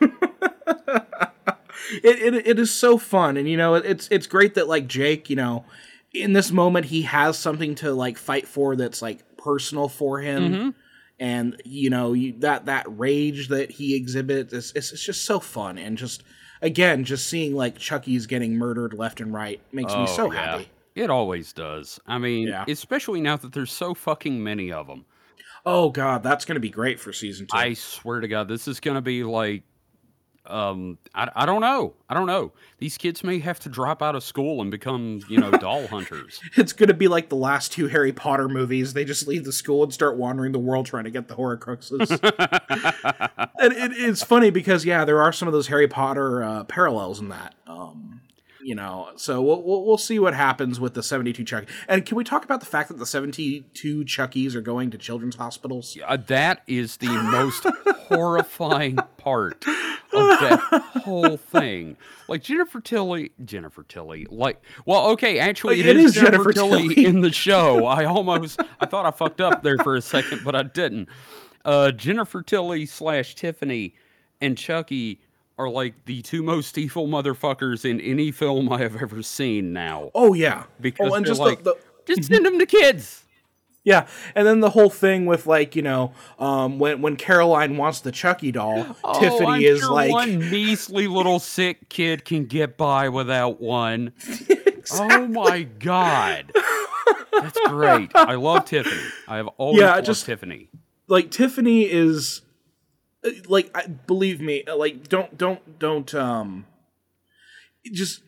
it, 0.01 0.13
it 2.03 2.47
it 2.47 2.59
is 2.59 2.73
so 2.73 2.99
fun, 2.99 3.37
and 3.37 3.49
you 3.49 3.57
know 3.57 3.75
it's 3.75 4.09
it's 4.11 4.27
great 4.27 4.55
that 4.55 4.69
like 4.69 4.87
Jake, 4.87 5.31
you 5.31 5.37
know, 5.37 5.65
in 6.13 6.33
this 6.33 6.51
moment 6.51 6.87
he 6.87 7.03
has 7.03 7.39
something 7.39 7.75
to 7.77 7.93
like 7.93 8.19
fight 8.19 8.47
for 8.47 8.77
that's 8.77 9.01
like 9.03 9.37
personal 9.37 9.89
for 9.89 10.21
him, 10.21 10.53
Mhm. 10.53 10.75
And 11.19 11.61
you 11.65 11.91
know 11.91 12.13
you, 12.13 12.35
that 12.41 12.67
that 12.67 12.85
rage 12.89 13.49
that 13.49 13.71
he 13.71 13.95
exhibits, 13.95 14.53
it's, 14.53 14.73
it's 14.75 14.93
it's 14.93 15.05
just 15.05 15.25
so 15.25 15.41
fun, 15.41 15.79
and 15.79 15.97
just 15.97 16.23
again 16.63 17.05
just 17.05 17.29
seeing 17.29 17.55
like 17.55 17.79
Chucky's 17.79 18.27
getting 18.27 18.57
murdered 18.57 18.95
left 18.95 19.21
and 19.21 19.33
right 19.33 19.61
makes 19.73 19.93
me 19.95 20.03
Oh, 20.03 20.07
so 20.07 20.33
yeah. 20.33 20.53
happy. 20.53 20.69
It 20.95 21.11
always 21.11 21.53
does. 21.53 22.01
I 22.07 22.17
mean, 22.19 22.49
Yeah. 22.49 22.65
especially 22.69 23.21
now 23.21 23.37
that 23.37 23.53
there's 23.53 23.73
so 23.73 23.93
fucking 23.93 24.43
many 24.43 24.73
of 24.73 24.87
them. 24.87 25.05
Oh 25.67 25.91
god, 25.91 26.23
that's 26.23 26.45
gonna 26.45 26.61
be 26.61 26.71
great 26.71 26.99
for 27.01 27.13
season 27.13 27.47
two. 27.47 27.57
I 27.57 27.75
swear 27.75 28.21
to 28.21 28.29
God, 28.29 28.49
this 28.49 28.69
is 28.69 28.81
going 28.81 28.95
to 28.95 29.01
be 29.03 29.25
like, 29.25 29.65
um, 30.49 30.99
I, 31.15 31.29
I 31.35 31.47
don't 31.47 31.61
know. 31.61 31.95
I 32.09 32.15
don't 32.15 32.27
know. 32.27 32.53
These 32.79 32.99
kids 32.99 33.25
may 33.25 33.39
have 33.41 33.59
to 33.61 33.69
drop 33.69 34.03
out 34.03 34.15
of 34.15 34.23
school 34.23 34.61
and 34.61 34.71
become, 34.71 35.21
you 35.29 35.39
know, 35.39 35.51
doll 35.51 35.87
hunters. 35.89 36.41
it's 36.57 36.73
gonna 36.73 36.95
be 36.95 37.09
like 37.09 37.29
the 37.29 37.37
last 37.37 37.73
two 37.73 37.89
Harry 37.89 38.13
Potter 38.13 38.49
movies. 38.49 38.93
They 38.93 39.05
just 39.05 39.27
leave 39.27 39.45
the 39.45 39.53
school 39.53 39.83
and 39.83 39.93
start 39.93 40.17
wandering 40.17 40.53
the 40.53 40.59
world 40.59 40.87
trying 40.87 41.05
to 41.05 41.11
get 41.11 41.29
the 41.29 41.35
Horcruxes. 41.35 42.11
and 43.59 43.73
it, 43.73 43.93
it's 43.93 44.23
funny 44.23 44.51
because 44.51 44.85
yeah, 44.85 45.05
there 45.05 45.23
are 45.23 45.33
some 45.33 45.49
of 45.49 45.53
those 45.53 45.69
Harry 45.69 45.89
Potter 45.89 46.43
uh, 46.43 46.65
parallels 46.65 47.21
in 47.21 47.29
that. 47.31 47.55
Um, 47.67 48.21
you 48.67 48.75
know, 48.75 49.11
so 49.15 49.41
we'll, 49.41 49.63
we'll 49.63 49.85
we'll 49.85 49.97
see 49.97 50.19
what 50.19 50.35
happens 50.35 50.81
with 50.81 50.95
the 50.95 51.03
seventy-two 51.03 51.45
Chucky. 51.45 51.69
And 51.87 52.05
can 52.05 52.17
we 52.17 52.25
talk 52.25 52.45
about 52.45 52.59
the 52.59 52.67
fact 52.67 52.89
that 52.89 52.99
the 52.99 53.07
seventy-two 53.07 54.05
Chuckies 54.05 54.57
are 54.57 54.61
going 54.61 54.91
to 54.91 54.99
children's 54.99 55.37
hospitals? 55.37 55.97
Uh, 56.05 56.17
that 56.27 56.63
is 56.67 56.97
the 56.97 57.07
most 57.07 57.65
horrifying 58.09 58.97
part 59.19 59.65
of 59.69 60.41
that 60.41 60.59
whole 61.05 61.37
thing. 61.37 61.97
Like 62.27 62.43
Jennifer 62.43 62.81
Tilly, 62.81 63.31
Jennifer 63.45 63.85
Tilly, 63.85 64.27
like, 64.31 64.61
well, 64.85 65.11
okay, 65.11 65.39
actually, 65.39 65.79
It 65.79 65.87
it 65.87 65.97
is, 65.97 66.07
is 66.07 66.15
Jennifer, 66.15 66.53
Jennifer 66.53 66.53
Tilly, 66.53 66.95
Tilly. 66.95 67.07
in 67.07 67.21
the 67.21 67.31
show. 67.31 67.87
I 67.87 68.05
almost, 68.05 68.61
I 68.81 68.87
thought 68.87 69.07
I 69.07 69.13
fucked 69.13 69.41
up 69.41 69.63
there 69.63 69.79
for 69.79 69.95
a 69.95 70.03
second, 70.03 70.41
but 70.45 70.57
I 70.57 70.65
didn't. 70.65 71.09
Uh, 71.65 71.93
Jennifer 71.93 72.43
Tilly 72.43 72.85
slash 72.85 73.37
Tiffany 73.37 73.95
and 74.41 74.59
Chucky 74.59 75.21
are 75.59 75.69
like 75.69 75.95
the 76.05 76.23
two 76.23 76.43
most 76.43 76.77
evil 76.79 77.07
motherfuckers 77.09 77.85
in 77.85 78.01
any 78.01 78.31
film 78.31 78.73
I 78.73 78.79
have 78.79 78.97
ever 79.03 79.23
seen 79.23 79.73
now. 79.73 80.11
Oh 80.15 80.35
yeah, 80.35 80.65
Because 80.81 81.11
oh, 81.13 81.15
and 81.15 81.25
just 81.27 81.41
like, 81.41 81.63
the, 81.65 81.75
the 82.07 82.15
just 82.15 82.29
send 82.29 82.45
them 82.47 82.59
to 82.59 82.67
kids. 82.67 83.23
Yeah, 83.85 84.09
and 84.35 84.45
then 84.45 84.59
the 84.59 84.71
whole 84.71 84.91
thing 84.91 85.27
with 85.27 85.47
like 85.47 85.77
you 85.77 85.83
know 85.83 86.13
um, 86.41 86.81
when 86.81 87.03
when 87.03 87.15
Caroline 87.17 87.77
wants 87.77 88.01
the 88.01 88.11
Chucky 88.11 88.51
doll, 88.51 88.85
Oh, 89.05 89.21
Tiffany 89.21 89.47
I'm 89.47 89.63
is 89.63 89.79
sure 89.81 89.93
like 89.93 90.11
one 90.11 90.39
measly 90.51 91.07
little 91.07 91.39
sick 91.39 91.89
kid 91.89 92.25
can 92.25 92.47
get 92.47 92.77
by 92.77 93.09
without 93.09 93.61
one. 93.61 94.13
Oh 94.93 95.27
my 95.27 95.65
god, 95.65 96.53
that's 97.33 97.59
great. 97.67 98.13
I 98.15 98.37
love 98.37 98.67
Tiffany. 98.67 99.01
I 99.27 99.37
have 99.39 99.49
always 99.59 99.81
Yeah, 99.81 99.95
loved 99.97 100.07
just- 100.07 100.27
Tiffany. 100.27 100.69
like 101.09 101.33
Tiffany 101.33 101.83
is 101.91 102.43
uh, 103.27 103.31
like 103.49 103.71
I, 103.75 103.87
believe 103.87 104.41
me 104.41 104.65
uh, 104.65 104.77
like 104.77 105.09
don't 105.09 105.37
don't 105.37 105.79
don't 105.79 106.15
um 106.15 106.67
just 107.93 108.23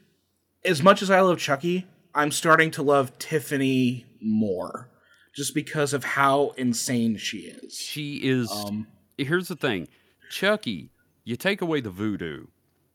as 0.65 0.83
much 0.83 1.03
as 1.03 1.11
I 1.11 1.21
love 1.21 1.39
Chucky, 1.39 1.87
I'm 2.15 2.31
starting 2.31 2.71
to 2.73 2.83
love 2.83 3.19
Tiffany 3.19 4.07
more 4.21 4.89
just 5.35 5.55
because 5.55 5.95
of 5.95 6.05
how 6.05 6.51
insane 6.57 7.17
she 7.17 7.39
is. 7.39 7.75
She 7.75 8.17
is 8.17 8.51
um, 8.51 8.87
Here's 9.17 9.49
the 9.49 9.57
thing. 9.57 9.89
Chucky, 10.31 10.91
you 11.25 11.37
take 11.37 11.61
away 11.63 11.81
the 11.81 11.91
voodoo, 11.91 12.47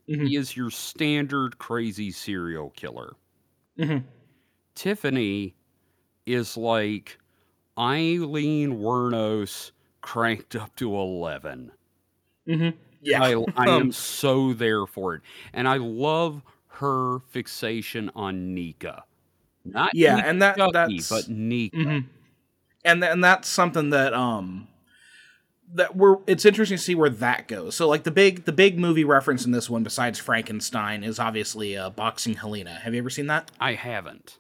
mm-hmm. 0.10 0.26
he 0.26 0.38
is 0.38 0.56
your 0.56 0.70
standard 0.70 1.58
crazy 1.58 2.12
serial 2.12 2.70
killer. 2.72 3.16
Mm-hmm. 3.80 4.06
Tiffany 4.76 5.56
is 6.26 6.56
like 6.56 7.18
Aileen 7.78 8.78
Wuornos 8.78 9.72
cranked 10.02 10.56
up 10.56 10.76
to 10.78 10.94
11. 10.96 11.72
Mm-hmm. 12.48 12.78
Yeah, 13.02 13.24
I, 13.24 13.32
I 13.56 13.64
am 13.66 13.82
um, 13.82 13.92
so 13.92 14.54
there 14.54 14.86
for 14.86 15.16
it, 15.16 15.22
and 15.54 15.68
I 15.68 15.78
love 15.78 16.42
her 16.68 17.20
fixation 17.30 18.10
on 18.16 18.54
Nica. 18.54 19.04
Not 19.66 19.92
yeah, 19.94 20.16
Nica 20.16 20.28
and 20.28 20.42
that 20.42 20.58
that's 20.74 21.10
but 21.10 21.28
Nica, 21.28 21.76
mm-hmm. 21.76 22.08
and 22.86 23.04
and 23.04 23.24
that's 23.24 23.48
something 23.48 23.90
that 23.92 24.14
um 24.14 24.68
that 25.74 25.96
we're 25.96 26.18
it's 26.28 26.46
interesting 26.46 26.78
to 26.78 26.84
see 26.84 26.96
where 26.96 27.10
that 27.10 27.48
goes. 27.48 27.76
So 27.76 27.88
like 27.88 28.04
the 28.04 28.12
big 28.12 28.46
the 28.46 28.52
big 28.52 28.80
movie 28.80 29.04
reference 29.04 29.46
in 29.46 29.52
this 29.52 29.70
one 29.70 29.84
besides 29.84 30.20
Frankenstein 30.20 31.04
is 31.04 31.20
obviously 31.20 31.76
uh, 31.76 31.90
Boxing 31.90 32.36
Helena. 32.36 32.72
Have 32.72 32.94
you 32.94 33.00
ever 33.00 33.10
seen 33.10 33.28
that? 33.28 33.52
I 33.60 33.74
haven't. 33.74 34.38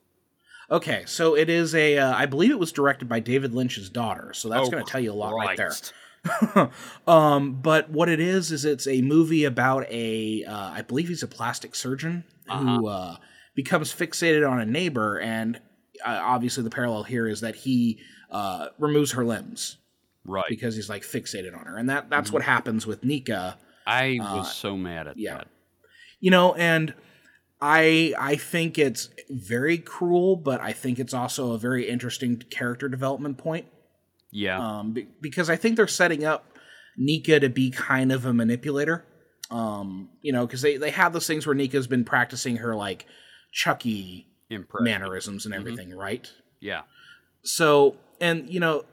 Okay, 0.71 1.03
so 1.05 1.35
it 1.35 1.49
is 1.49 1.75
a 1.75 1.97
uh, 1.97 2.13
I 2.13 2.25
believe 2.25 2.51
it 2.51 2.59
was 2.59 2.71
directed 2.71 3.09
by 3.09 3.19
David 3.19 3.53
Lynch's 3.53 3.89
daughter. 3.89 4.33
So 4.33 4.49
that's 4.49 4.67
oh, 4.67 4.71
going 4.71 4.83
to 4.83 4.89
tell 4.89 5.01
you 5.01 5.11
a 5.11 5.13
lot 5.13 5.33
Christ. 5.33 5.47
right 5.47 5.57
there. 5.57 5.73
Um, 7.07 7.59
but 7.61 7.89
what 7.89 8.07
it 8.07 8.21
is 8.21 8.51
is 8.51 8.63
it's 8.63 8.87
a 8.87 9.01
movie 9.01 9.43
about 9.43 9.85
a 9.89 10.45
uh, 10.45 10.71
I 10.71 10.81
believe 10.81 11.09
he's 11.09 11.23
a 11.23 11.27
plastic 11.27 11.75
surgeon 11.75 12.23
who 12.49 12.87
uh, 12.87 13.17
becomes 13.55 13.93
fixated 13.93 14.49
on 14.49 14.59
a 14.59 14.65
neighbor, 14.65 15.19
and 15.19 15.57
uh, 16.05 16.19
obviously 16.23 16.63
the 16.63 16.69
parallel 16.69 17.03
here 17.03 17.27
is 17.27 17.41
that 17.41 17.55
he 17.55 17.99
uh, 18.31 18.69
removes 18.79 19.11
her 19.11 19.25
limbs 19.25 19.77
Right. 20.25 20.45
because 20.47 20.75
he's 20.75 20.89
like 20.89 21.03
fixated 21.03 21.57
on 21.57 21.65
her, 21.65 21.77
and 21.77 21.89
that 21.89 22.09
that's 22.09 22.31
what 22.31 22.43
happens 22.43 22.87
with 22.87 23.03
Nica. 23.03 23.57
I 23.85 24.19
uh, 24.21 24.37
was 24.37 24.53
so 24.53 24.77
mad 24.77 25.07
at 25.07 25.17
yeah. 25.17 25.35
that. 25.35 25.47
You 26.21 26.31
know, 26.31 26.53
and 26.53 26.93
I 27.61 28.13
I 28.17 28.37
think 28.37 28.77
it's 28.77 29.09
very 29.29 29.77
cruel, 29.77 30.37
but 30.37 30.61
I 30.61 30.71
think 30.71 30.99
it's 30.99 31.13
also 31.13 31.51
a 31.51 31.57
very 31.57 31.89
interesting 31.89 32.37
character 32.37 32.87
development 32.87 33.37
point. 33.37 33.65
Yeah. 34.33 34.59
um, 34.59 34.93
be- 34.93 35.07
because 35.21 35.49
I 35.49 35.55
think 35.55 35.77
they're 35.77 35.87
setting 35.87 36.25
up 36.25 36.57
Nica 36.97 37.39
to 37.39 37.49
be 37.49 37.71
kind 37.71 38.11
of 38.11 38.25
a 38.25 38.33
manipulator. 38.33 39.05
Um, 39.51 40.09
you 40.21 40.31
know, 40.33 40.45
because 40.47 40.61
they 40.61 40.77
they 40.77 40.89
have 40.89 41.13
those 41.13 41.27
things 41.27 41.45
where 41.45 41.53
Nica's 41.53 41.85
been 41.87 42.03
practicing 42.03 42.57
her 42.57 42.75
like 42.75 43.05
Chucky 43.51 44.27
Impressive. 44.49 44.83
mannerisms 44.83 45.45
and 45.45 45.53
everything, 45.53 45.95
right? 45.95 46.29
Yeah. 46.59 46.81
So, 47.43 47.97
and 48.19 48.49
you 48.49 48.59
know, 48.59 48.85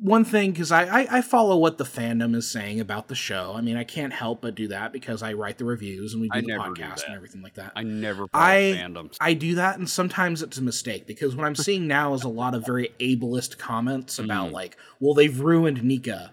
one 0.00 0.24
thing 0.24 0.52
because 0.52 0.72
I, 0.72 0.84
I 1.02 1.18
I 1.18 1.20
follow 1.22 1.56
what 1.58 1.76
the 1.78 1.84
fandom 1.84 2.34
is 2.34 2.50
saying 2.50 2.80
about 2.80 3.08
the 3.08 3.14
show. 3.14 3.52
I 3.54 3.60
mean, 3.60 3.76
I 3.76 3.84
can't 3.84 4.12
help 4.12 4.40
but 4.40 4.54
do 4.54 4.68
that 4.68 4.92
because 4.92 5.22
I 5.22 5.34
write 5.34 5.58
the 5.58 5.64
reviews 5.66 6.12
and 6.14 6.22
we 6.22 6.28
do 6.28 6.38
I 6.38 6.40
the 6.40 6.46
never 6.46 6.72
do 6.72 6.82
podcast 6.82 7.04
and 7.06 7.14
everything 7.14 7.42
like 7.42 7.54
that. 7.54 7.72
I 7.76 7.82
never 7.82 8.26
I- 8.32 8.74
fandoms. 8.78 9.16
I 9.20 9.34
do 9.34 9.56
that, 9.56 9.78
and 9.78 9.88
sometimes 9.88 10.42
it's 10.42 10.58
a 10.58 10.62
mistake 10.62 11.06
because 11.06 11.36
what 11.36 11.46
I'm 11.46 11.54
seeing 11.66 11.86
now 11.86 12.14
is 12.14 12.22
a 12.24 12.28
lot 12.28 12.54
of 12.54 12.64
very 12.64 12.92
ableist 12.98 13.58
comments 13.58 14.18
about 14.18 14.48
Mm. 14.50 14.52
like, 14.52 14.76
well, 15.00 15.12
they've 15.14 15.38
ruined 15.38 15.82
Nica. 15.84 16.32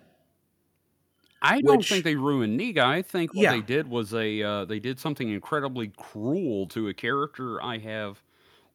I 1.41 1.62
don't 1.62 1.77
which- 1.77 1.89
think 1.89 2.03
they 2.03 2.15
ruined 2.15 2.58
Nica. 2.58 2.84
I 2.86 3.01
think 3.01 3.34
what 3.34 3.43
Yeah. 3.43 3.51
they 3.51 3.62
did 3.62 3.88
was 3.89 4.13
a 4.13 4.41
uh, 4.41 4.65
they 4.65 4.80
did 4.80 4.99
something 4.99 5.30
incredibly 5.30 5.91
cruel 5.95 6.67
to 6.69 6.88
a 6.88 6.93
character 6.93 7.62
I 7.62 7.77
have 7.80 8.23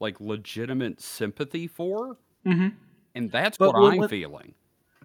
like 0.01 0.21
legitimate 0.21 1.01
sympathy 1.01 1.67
for, 1.67 2.19
Mm-hmm. 2.47 2.69
and 3.15 3.31
that's 3.33 3.57
But 3.57 3.73
what 3.75 3.83
when- 3.83 3.93
I'm 3.93 3.99
when- 3.99 4.09
feeling. 4.09 4.55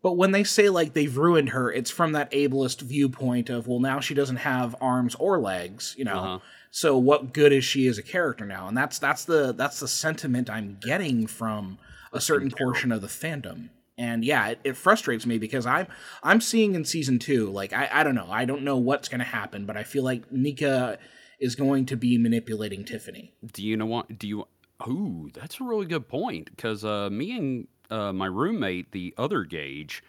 But 0.01 0.13
when 0.13 0.31
they 0.31 0.43
say 0.43 0.69
like 0.69 0.93
they've 0.93 1.17
ruined 1.17 1.49
her, 1.49 1.71
it's 1.71 1.91
from 1.91 2.11
that 2.13 2.31
ableist 2.31 2.81
viewpoint 2.81 3.49
of 3.49 3.67
well, 3.67 3.79
now 3.79 3.99
she 3.99 4.13
doesn't 4.13 4.37
have 4.37 4.75
arms 4.81 5.15
or 5.15 5.39
legs, 5.39 5.95
you 5.97 6.05
know. 6.05 6.19
Uh-huh. 6.19 6.39
So 6.71 6.97
what 6.97 7.33
good 7.33 7.53
is 7.53 7.63
she 7.63 7.87
as 7.87 7.97
a 7.97 8.03
character 8.03 8.45
now? 8.45 8.67
And 8.67 8.77
that's 8.77 8.99
that's 8.99 9.25
the 9.25 9.53
that's 9.53 9.79
the 9.79 9.87
sentiment 9.87 10.49
I'm 10.49 10.77
getting 10.81 11.27
from 11.27 11.77
a 12.13 12.21
certain 12.21 12.51
portion 12.51 12.91
of 12.91 13.01
the 13.01 13.07
fandom. 13.07 13.69
And 13.97 14.23
yeah, 14.23 14.49
it, 14.49 14.59
it 14.63 14.77
frustrates 14.77 15.25
me 15.25 15.39
because 15.39 15.65
I'm 15.65 15.87
I'm 16.21 16.41
seeing 16.41 16.75
in 16.75 16.85
season 16.85 17.19
two, 17.19 17.49
like 17.49 17.73
I, 17.73 17.89
I 17.91 18.03
don't 18.03 18.15
know, 18.15 18.27
I 18.29 18.45
don't 18.45 18.63
know 18.63 18.77
what's 18.77 19.09
gonna 19.09 19.23
happen, 19.23 19.65
but 19.65 19.75
I 19.75 19.83
feel 19.83 20.03
like 20.03 20.31
Nica 20.31 20.99
is 21.39 21.55
going 21.55 21.85
to 21.87 21.95
be 21.95 22.17
manipulating 22.17 22.83
Tiffany. 22.83 23.33
Do 23.53 23.63
you 23.63 23.77
know 23.77 23.85
what? 23.85 24.17
Do 24.17 24.27
you? 24.27 24.47
Ooh, 24.87 25.29
that's 25.33 25.59
a 25.59 25.63
really 25.63 25.87
good 25.87 26.07
point. 26.07 26.49
Because 26.55 26.85
uh, 26.85 27.09
me 27.09 27.35
and 27.35 27.67
uh, 27.89 28.13
my 28.13 28.25
roommate, 28.27 28.91
the 28.91 29.13
other 29.17 29.43
Gage, 29.43 30.03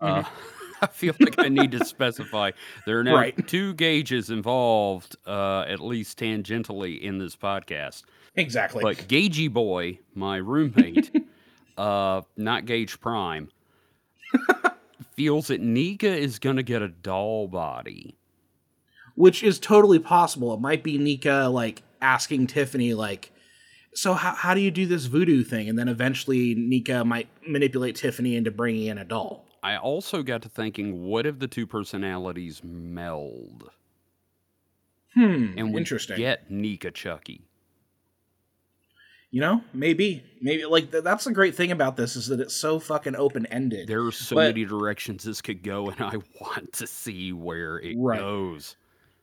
uh, 0.00 0.22
I 0.82 0.86
feel 0.86 1.14
like 1.18 1.38
I 1.38 1.48
need 1.48 1.72
to 1.72 1.84
specify 1.84 2.52
there 2.86 3.00
are 3.00 3.04
now 3.04 3.16
Right. 3.16 3.46
two 3.48 3.74
Gages 3.74 4.30
involved, 4.30 5.16
uh, 5.26 5.62
at 5.62 5.80
least 5.80 6.18
tangentially, 6.18 7.00
in 7.00 7.18
this 7.18 7.34
podcast. 7.34 8.04
Exactly. 8.36 8.82
But 8.82 8.96
Gagey 9.08 9.52
Boy, 9.52 9.98
my 10.14 10.36
roommate, 10.36 11.10
uh, 11.78 12.22
not 12.36 12.64
Gage 12.66 13.00
Prime, 13.00 13.50
feels 15.16 15.48
that 15.48 15.60
Nica 15.60 16.08
is 16.16 16.38
gonna 16.38 16.62
get 16.62 16.82
a 16.82 16.88
doll 16.88 17.48
body. 17.48 18.14
which 19.16 19.42
is 19.42 19.58
totally 19.58 19.98
possible. 19.98 20.54
It 20.54 20.60
might 20.60 20.84
be 20.84 20.96
Nica 20.96 21.48
like 21.50 21.82
asking 22.00 22.46
Tiffany 22.46 22.94
like, 22.94 23.32
"So 23.94 24.14
how 24.14 24.34
how 24.34 24.54
do 24.54 24.60
you 24.60 24.70
do 24.70 24.86
this 24.86 25.06
voodoo 25.06 25.42
thing?" 25.42 25.68
And 25.68 25.78
then 25.78 25.88
eventually 25.88 26.54
Nica 26.54 27.04
might 27.04 27.28
manipulate 27.46 27.96
Tiffany 27.96 28.36
into 28.36 28.50
bringing 28.50 28.86
in 28.86 28.98
a 28.98 29.04
doll. 29.04 29.46
I 29.62 29.76
also 29.76 30.22
got 30.22 30.42
to 30.42 30.48
thinking, 30.48 31.02
what 31.04 31.26
if 31.26 31.38
the 31.40 31.48
two 31.48 31.66
personalities 31.66 32.62
meld 32.62 33.70
Hmm. 35.14 35.54
and 35.56 35.72
we 35.74 35.80
interesting. 35.80 36.16
get 36.18 36.50
Nica 36.50 36.90
Chucky? 36.92 37.42
You 39.30 39.42
know, 39.42 39.62
maybe 39.74 40.22
maybe 40.40 40.64
like 40.64 40.90
th- 40.90 41.04
that's 41.04 41.24
the 41.24 41.32
great 41.32 41.54
thing 41.54 41.70
about 41.70 41.96
this 41.96 42.16
is 42.16 42.28
that 42.28 42.40
it's 42.40 42.54
so 42.54 42.78
fucking 42.78 43.14
open 43.16 43.44
ended. 43.46 43.86
There 43.88 44.04
are 44.06 44.12
so 44.12 44.36
But- 44.36 44.54
many 44.54 44.64
directions 44.64 45.24
this 45.24 45.42
could 45.42 45.62
go, 45.62 45.90
and 45.90 46.00
I 46.00 46.16
want 46.40 46.72
to 46.74 46.86
see 46.86 47.32
where 47.32 47.78
it 47.78 47.96
Right. 47.98 48.18
goes. 48.20 48.76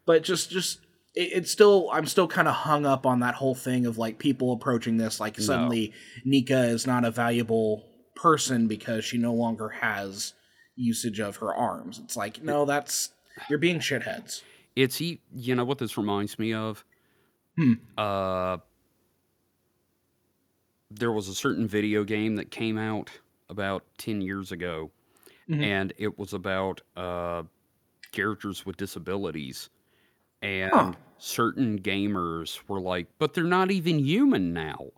But 0.06 0.24
just 0.24 0.52
just 0.52 0.85
it, 1.16 1.30
it's 1.34 1.52
still 1.52 1.90
I'm 1.92 2.06
still 2.06 2.28
kind 2.28 2.48
of 2.48 2.54
hung 2.54 2.86
up 2.86 3.06
on 3.06 3.20
that 3.22 3.36
whole 3.36 3.56
thing 3.56 3.86
of 3.86 3.98
like 3.98 4.20
people 4.20 4.52
approaching 4.54 4.98
this 4.98 5.20
like 5.20 5.40
suddenly 5.40 5.94
Nica 6.26 6.64
is 6.66 6.86
not 6.88 7.06
a 7.06 7.12
valuable 7.12 7.86
person 8.16 8.68
because 8.68 9.04
she 9.06 9.18
no 9.18 9.34
longer 9.34 9.70
has 9.70 10.34
usage 10.76 11.20
of 11.20 11.38
her 11.38 11.54
arms. 11.54 12.00
It's 12.04 12.16
like 12.18 12.44
no, 12.44 12.66
that's 12.66 13.10
you're 13.50 13.60
being 13.60 13.80
shitheads. 13.80 14.42
It's 14.76 15.00
e- 15.02 15.22
you 15.34 15.56
know 15.56 15.66
what 15.66 15.78
this 15.78 15.98
reminds 15.98 16.38
me 16.38 16.54
of. 16.54 16.84
Hmm. 17.58 17.74
Uh, 17.98 18.58
there 20.92 21.12
was 21.12 21.28
a 21.28 21.34
certain 21.36 21.68
video 21.68 22.04
game 22.04 22.36
that 22.36 22.52
came 22.52 22.78
out 22.78 23.10
about 23.50 23.84
ten 23.98 24.22
years 24.22 24.52
ago, 24.52 24.92
Mhm. 25.50 25.64
and 25.64 25.94
it 25.98 26.18
was 26.18 26.34
about 26.34 26.82
uh, 26.96 27.44
characters 28.12 28.66
with 28.66 28.78
disabilities, 28.78 29.70
and 30.42 30.72
Huh. 30.74 30.94
Certain 31.26 31.80
gamers 31.80 32.60
were 32.68 32.80
like, 32.80 33.08
"But 33.18 33.34
they're 33.34 33.44
not 33.44 33.72
even 33.72 34.00
human 34.00 34.54
now." 34.54 34.92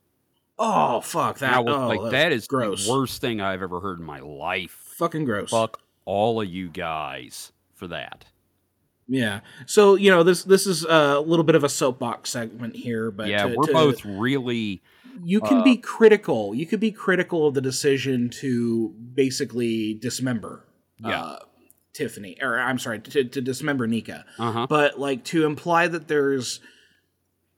Oh 0.60 1.02
fuck 1.02 1.40
that! 1.40 1.64
Was 1.64 1.76
oh, 1.76 1.88
like, 1.88 2.02
that's 2.02 2.12
"That 2.12 2.32
is 2.32 2.48
gross. 2.48 2.86
the 2.86 2.92
worst 2.92 3.22
thing 3.22 3.42
I've 3.42 3.62
ever 3.62 3.80
heard 3.80 4.00
in 4.00 4.06
my 4.06 4.20
life." 4.20 4.72
Fucking 4.98 5.26
gross. 5.26 5.52
Fuck 5.52 5.80
all 6.06 6.42
of 6.42 6.50
you 6.50 6.70
guys 6.70 7.52
for 7.74 7.88
that. 7.88 8.26
Yeah. 9.08 9.40
So 9.66 9.96
you 9.96 10.12
know 10.12 10.24
this 10.24 10.44
this 10.44 10.68
is 10.68 10.84
a 10.84 11.20
little 11.20 11.46
bit 11.46 11.56
of 11.56 11.64
a 11.64 11.70
soapbox 11.70 12.30
segment 12.30 12.76
here, 12.76 13.10
but 13.10 13.28
yeah, 13.28 13.48
to- 13.48 13.56
we're 13.56 13.68
to- 13.68 13.74
both 13.74 14.06
really 14.06 14.82
You 15.24 15.40
can 15.40 15.60
uh, 15.60 15.64
be 15.64 15.78
critical. 15.78 16.54
You 16.54 16.66
could 16.66 16.80
be 16.80 16.92
critical 16.92 17.48
of 17.48 17.54
the 17.54 17.62
decision 17.62 18.30
to 18.42 18.90
basically 18.90 19.94
dismember. 19.94 20.66
Yeah. 21.00 21.24
Uh, 21.24 21.40
Tiffany, 21.98 22.38
or 22.42 22.60
I'm 22.60 22.78
sorry, 22.80 23.00
to, 23.00 23.24
to 23.24 23.42
dismember 23.42 23.88
Nica. 23.88 24.24
uh 24.38 24.52
huh. 24.52 24.68
But 24.70 25.00
like 25.00 25.24
to 25.26 25.46
imply 25.46 25.88
that 25.88 26.08
there's 26.08 26.60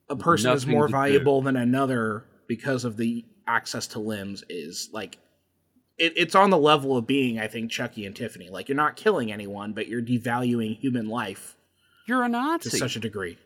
a 0.09 0.15
person 0.15 0.51
is 0.53 0.65
more 0.65 0.87
to 0.87 0.91
do. 0.91 0.97
valuable 0.97 1.41
than 1.41 1.55
another 1.55 2.23
because 2.47 2.85
of 2.85 2.97
the 2.97 3.25
access 3.45 3.87
to 3.87 3.99
limbs 3.99 4.43
is 4.49 4.89
like 4.93 5.17
it, 5.97 6.13
it's 6.15 6.35
on 6.35 6.49
the 6.49 6.57
level 6.57 6.95
of 6.95 7.05
being, 7.05 7.39
I 7.39 7.47
think, 7.47 7.69
Chucky 7.69 8.05
and 8.05 8.15
Tiffany. 8.15 8.49
Like 8.49 8.69
you're 8.69 8.75
not 8.77 8.95
killing 8.95 9.31
anyone, 9.31 9.73
but 9.73 9.87
you're 9.87 10.01
devaluing 10.01 10.77
human 10.79 11.09
life 11.09 11.57
You're 12.07 12.23
a 12.23 12.29
Nazi 12.29 12.69
to 12.69 12.77
such 12.77 12.95
a 12.95 12.99
degree. 12.99 13.37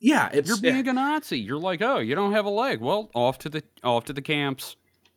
Yeah, 0.00 0.30
it's 0.32 0.48
You're 0.48 0.58
being 0.58 0.88
a 0.88 0.92
Nazi. 0.94 1.38
You're 1.38 1.58
like, 1.58 1.80
oh, 1.82 1.98
you 1.98 2.14
don't 2.14 2.32
have 2.32 2.46
a 2.46 2.50
leg. 2.50 2.80
Well, 2.80 3.10
off 3.14 3.38
to 3.40 3.48
the 3.48 3.62
off 3.84 4.04
to 4.06 4.12
the 4.12 4.22
camps. 4.22 4.76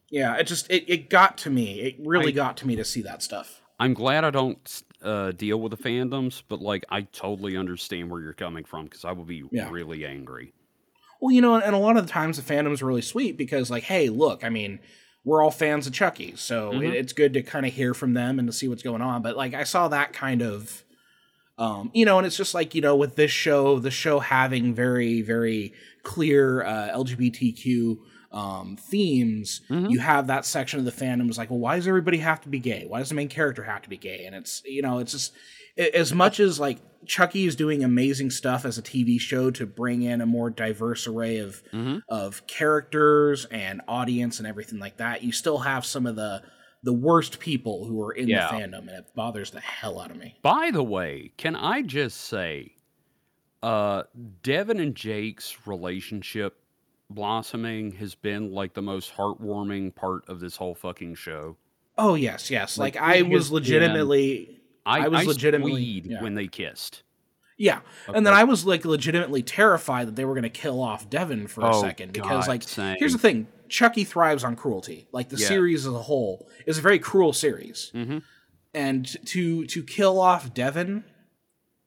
yeah. 0.09 0.35
It 0.35 0.43
just 0.45 0.69
it, 0.69 0.83
it 0.87 1.09
got 1.09 1.37
to 1.39 1.49
me. 1.49 1.79
It 1.81 1.95
really 2.05 2.27
I- 2.27 2.31
got 2.31 2.57
to 2.57 2.67
me 2.67 2.75
to 2.75 2.85
see 2.85 3.01
that 3.01 3.23
stuff. 3.23 3.61
I'm 3.79 3.93
glad 3.95 4.23
I 4.23 4.29
don't 4.29 4.83
uh, 5.03 5.31
deal 5.31 5.59
with 5.59 5.71
the 5.71 5.77
fandoms, 5.77 6.41
but 6.47 6.61
like, 6.61 6.85
I 6.89 7.01
totally 7.01 7.57
understand 7.57 8.09
where 8.09 8.21
you're 8.21 8.33
coming 8.33 8.63
from 8.63 8.85
because 8.85 9.05
I 9.05 9.11
would 9.11 9.27
be 9.27 9.43
Yeah. 9.51 9.69
really 9.69 10.05
angry. 10.05 10.53
Well, 11.21 11.31
you 11.31 11.41
know, 11.41 11.55
and 11.55 11.75
a 11.75 11.77
lot 11.77 11.97
of 11.97 12.05
the 12.05 12.11
times 12.11 12.37
the 12.41 12.53
fandom's 12.53 12.81
are 12.81 12.85
really 12.85 13.01
sweet 13.01 13.37
because, 13.37 13.69
like, 13.71 13.83
hey, 13.83 14.09
look, 14.09 14.43
I 14.43 14.49
mean, 14.49 14.79
we're 15.23 15.41
all 15.41 15.51
fans 15.51 15.87
of 15.87 15.93
Chucky, 15.93 16.35
so 16.35 16.73
Mhm. 16.73 16.83
it, 16.89 16.95
it's 16.95 17.13
good 17.13 17.33
to 17.33 17.41
kind 17.43 17.65
of 17.65 17.73
hear 17.73 17.93
from 17.93 18.13
them 18.13 18.39
and 18.39 18.47
to 18.47 18.53
see 18.53 18.67
what's 18.67 18.83
going 18.83 19.01
on. 19.01 19.21
But 19.21 19.37
like, 19.37 19.53
I 19.53 19.63
saw 19.63 19.87
that 19.87 20.11
kind 20.11 20.41
of, 20.41 20.83
um, 21.57 21.91
you 21.93 22.03
know, 22.03 22.17
and 22.17 22.27
it's 22.27 22.35
just 22.35 22.53
like 22.53 22.75
you 22.75 22.81
know, 22.81 22.95
with 22.95 23.15
this 23.15 23.31
show, 23.31 23.79
the 23.79 23.91
show 23.91 24.19
having 24.19 24.73
very, 24.73 25.21
very 25.21 25.73
clear 26.03 26.63
uh, 26.65 26.89
LGBTQ 26.93 27.97
um, 28.33 28.75
themes, 28.77 29.61
Mhm. 29.69 29.91
you 29.91 29.99
have 29.99 30.27
that 30.27 30.45
section 30.45 30.79
of 30.79 30.85
the 30.85 30.91
fandom 30.91 31.29
is 31.29 31.37
like, 31.37 31.49
well, 31.51 31.59
why 31.59 31.75
does 31.75 31.87
everybody 31.87 32.17
have 32.17 32.41
to 32.41 32.49
be 32.49 32.59
gay? 32.59 32.85
Why 32.87 32.99
does 32.99 33.09
the 33.09 33.15
main 33.15 33.29
character 33.29 33.63
have 33.63 33.83
to 33.83 33.89
be 33.89 33.97
gay? 33.97 34.25
And 34.25 34.35
it's 34.35 34.61
you 34.65 34.81
know, 34.81 34.99
it's 34.99 35.11
just 35.11 35.33
a- 35.77 35.95
as 35.97 36.13
much 36.13 36.39
as 36.39 36.59
like 36.59 36.79
Chucky 37.05 37.45
is 37.45 37.55
doing 37.55 37.83
amazing 37.83 38.31
stuff 38.31 38.63
as 38.65 38.77
a 38.77 38.81
TV 38.81 39.19
show 39.19 39.51
to 39.51 39.65
bring 39.65 40.03
in 40.03 40.21
a 40.21 40.25
more 40.25 40.49
diverse 40.49 41.05
array 41.05 41.37
of 41.37 41.61
Mhm. 41.73 42.01
of 42.09 42.45
characters 42.47 43.45
and 43.45 43.81
audience 43.87 44.39
and 44.39 44.47
everything 44.47 44.79
like 44.79 44.97
that, 44.97 45.21
you 45.23 45.31
still 45.31 45.59
have 45.59 45.85
some 45.85 46.05
of 46.07 46.15
the 46.15 46.41
the 46.81 46.93
worst 46.93 47.39
people 47.39 47.85
who 47.85 48.01
are 48.01 48.11
in 48.11 48.27
Yeah. 48.27 48.47
the 48.49 48.57
fandom, 48.57 48.79
and 48.79 48.89
it 48.89 49.05
bothers 49.15 49.51
the 49.51 49.61
hell 49.61 49.99
out 50.01 50.11
of 50.11 50.17
me. 50.17 50.35
By 50.41 50.69
the 50.71 50.83
way, 50.83 51.31
can 51.37 51.55
I 51.55 51.81
just 51.81 52.19
say, 52.19 52.75
uh, 53.61 54.03
Devon 54.41 54.79
and 54.81 54.93
Jake's 54.95 55.65
relationship 55.65 56.57
blossoming 57.15 57.91
has 57.93 58.15
been 58.15 58.51
like 58.51 58.73
the 58.73 58.81
most 58.81 59.13
heartwarming 59.15 59.93
part 59.95 60.27
of 60.27 60.39
this 60.39 60.55
whole 60.57 60.75
fucking 60.75 61.15
show. 61.15 61.57
Oh 61.97 62.15
yes, 62.15 62.49
yes. 62.49 62.77
Like, 62.77 62.95
Like, 62.95 63.03
I 63.03 63.21
was 63.21 63.51
legitimately 63.51 64.59
I, 64.85 65.05
I 65.05 65.07
was 65.07 65.21
I 65.21 65.23
legitimately- 65.25 65.83
yeah. 66.05 66.21
when 66.21 66.33
they 66.35 66.47
kissed. 66.47 67.03
Yeah, 67.55 67.81
and 68.07 68.25
then 68.25 68.33
I 68.33 68.43
was 68.45 68.65
like 68.65 68.83
legitimately 68.83 69.43
terrified 69.43 70.07
that 70.07 70.15
they 70.15 70.25
were 70.25 70.33
going 70.33 70.41
to 70.43 70.49
kill 70.49 70.81
off 70.81 71.07
Devon 71.09 71.45
for 71.47 71.61
a 71.61 71.75
Oh, 71.75 71.81
second 71.81 72.11
because 72.11 72.45
God, 72.45 72.47
like 72.47 72.63
same. 72.63 72.95
here's 72.97 73.13
the 73.13 73.19
thing, 73.19 73.47
Chucky 73.69 74.03
thrives 74.03 74.43
on 74.43 74.55
cruelty. 74.55 75.07
Like 75.11 75.29
the 75.29 75.37
Yeah. 75.37 75.47
series 75.47 75.85
as 75.85 75.93
a 75.93 75.99
whole 76.01 76.49
is 76.65 76.79
a 76.79 76.81
very 76.81 76.99
cruel 76.99 77.31
series. 77.31 77.89
hmm 77.93 78.19
and 78.75 79.05
to 79.27 79.67
to 79.67 79.83
kill 79.83 80.19
off 80.19 80.51
Devon, 80.51 81.03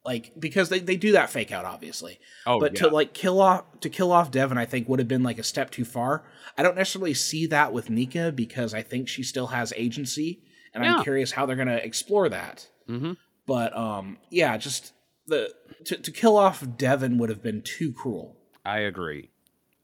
like 0.07 0.31
because 0.39 0.69
they, 0.69 0.79
they 0.79 0.95
do 0.97 1.11
that 1.11 1.29
fake 1.29 1.51
out 1.51 1.65
obviously, 1.65 2.19
Oh, 2.47 2.59
but 2.59 2.73
yeah. 2.73 2.79
to 2.87 2.87
like 2.89 3.13
kill 3.13 3.39
off 3.41 3.65
to 3.81 3.89
kill 3.89 4.11
off 4.11 4.31
Devon, 4.31 4.57
I 4.57 4.65
think 4.65 4.87
would 4.89 4.99
have 4.99 5.07
been 5.07 5.21
like 5.21 5.37
a 5.37 5.43
step 5.43 5.69
too 5.69 5.85
far. 5.85 6.23
I 6.57 6.63
don't 6.63 6.75
necessarily 6.77 7.13
see 7.13 7.45
that 7.47 7.73
with 7.73 7.89
Nica 7.91 8.31
because 8.31 8.73
I 8.73 8.81
think 8.81 9.07
she 9.09 9.21
still 9.21 9.47
has 9.47 9.71
agency, 9.75 10.39
and 10.73 10.83
I'm 10.83 11.03
curious 11.03 11.31
how 11.33 11.45
they're 11.45 11.55
gonna 11.55 11.75
explore 11.75 12.29
that. 12.29 12.67
hmm 12.87 13.13
But 13.45 13.75
um, 13.77 14.17
yeah, 14.31 14.57
just 14.57 14.93
the 15.27 15.53
to, 15.85 15.97
to 15.97 16.11
kill 16.11 16.37
off 16.37 16.65
Devon 16.77 17.17
would 17.19 17.29
have 17.29 17.43
been 17.43 17.61
too 17.61 17.91
cruel. 17.91 18.37
I 18.65 18.79
agree. 18.79 19.29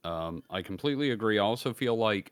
Um, 0.06 0.44
I 0.50 0.62
completely 0.64 1.12
agree. 1.12 1.38
I 1.38 1.44
also 1.44 1.74
feel 1.74 1.96
like 1.98 2.32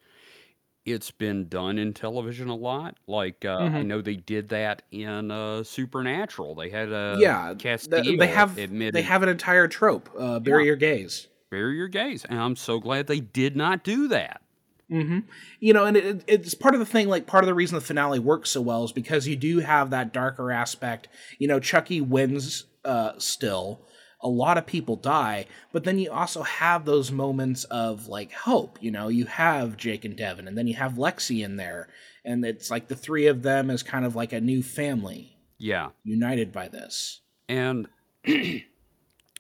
it's 0.86 1.12
been 1.12 1.48
done 1.48 1.78
in 1.78 1.94
television 1.94 2.50
a 2.50 2.56
lot. 2.56 2.98
Like 3.08 3.46
uh, 3.46 3.58
I 3.58 3.70
Mhm. 3.70 3.86
know 3.86 4.02
they 4.02 4.16
did 4.16 4.50
that 4.50 4.82
in 4.92 5.30
uh, 5.32 5.64
Supernatural. 5.64 6.56
They 6.56 6.70
had 6.70 6.90
a 6.92 7.18
yeah, 7.20 7.54
Castiel 7.56 8.04
th- 8.04 8.20
they 8.20 8.28
have 8.28 8.58
admitted 8.58 8.94
they 8.96 9.02
have 9.04 9.24
an 9.24 9.30
entire 9.30 9.68
trope, 9.68 10.10
uh, 10.18 10.40
bury 10.40 10.64
Yeah. 10.64 10.68
your 10.68 10.76
gays. 10.78 11.28
bury 11.50 11.76
your 11.76 11.88
gays, 11.90 12.26
and 12.26 12.40
I'm 12.40 12.56
so 12.56 12.80
glad 12.80 13.08
they 13.08 13.20
did 13.20 13.56
not 13.58 13.84
do 13.84 14.08
that. 14.08 14.42
hmm 14.90 15.20
You 15.60 15.74
know, 15.74 15.86
and 15.86 15.96
it- 15.98 16.24
it's 16.28 16.54
part 16.54 16.74
of 16.76 16.80
the 16.80 16.86
thing. 16.86 17.08
Like 17.10 17.28
part 17.28 17.44
of 17.44 17.48
the 17.48 17.54
reason 17.54 17.76
the 17.76 17.82
finale 17.82 18.20
works 18.20 18.50
so 18.52 18.62
well 18.62 18.84
is 18.86 18.92
because 18.92 19.28
you 19.28 19.36
do 19.36 19.60
have 19.60 19.90
that 19.92 20.12
darker 20.14 20.52
aspect. 20.52 21.08
You 21.40 21.48
know, 21.48 21.60
Chucky 21.60 22.02
wins 22.02 22.66
uh, 22.84 23.12
still. 23.20 23.82
A 24.24 24.28
lot 24.30 24.58
of 24.58 24.66
people 24.68 24.96
die, 24.96 25.46
but 25.72 25.84
then 25.84 25.98
you 25.98 26.12
also 26.12 26.44
have 26.44 26.86
those 26.86 27.12
moments 27.12 27.64
of 27.66 28.08
like 28.08 28.32
hope. 28.32 28.78
You 28.82 28.92
know, 28.92 29.08
you 29.08 29.26
have 29.26 29.78
Jake 29.78 30.06
and 30.06 30.16
Devon, 30.16 30.48
and 30.48 30.58
then 30.58 30.68
you 30.68 30.76
have 30.76 30.94
Lexi 30.94 31.44
in 31.44 31.56
there, 31.56 31.88
and 32.24 32.46
it's 32.46 32.70
like 32.70 32.88
the 32.88 32.96
three 32.96 33.26
of 33.28 33.42
them 33.42 33.70
as 33.72 33.82
kind 33.84 34.06
of 34.06 34.16
like 34.16 34.32
a 34.34 34.40
new 34.42 34.62
family 34.62 35.36
Yeah, 35.58 35.90
united 36.04 36.52
by 36.52 36.68
this. 36.68 37.22
and 37.50 37.88
and 38.26 38.62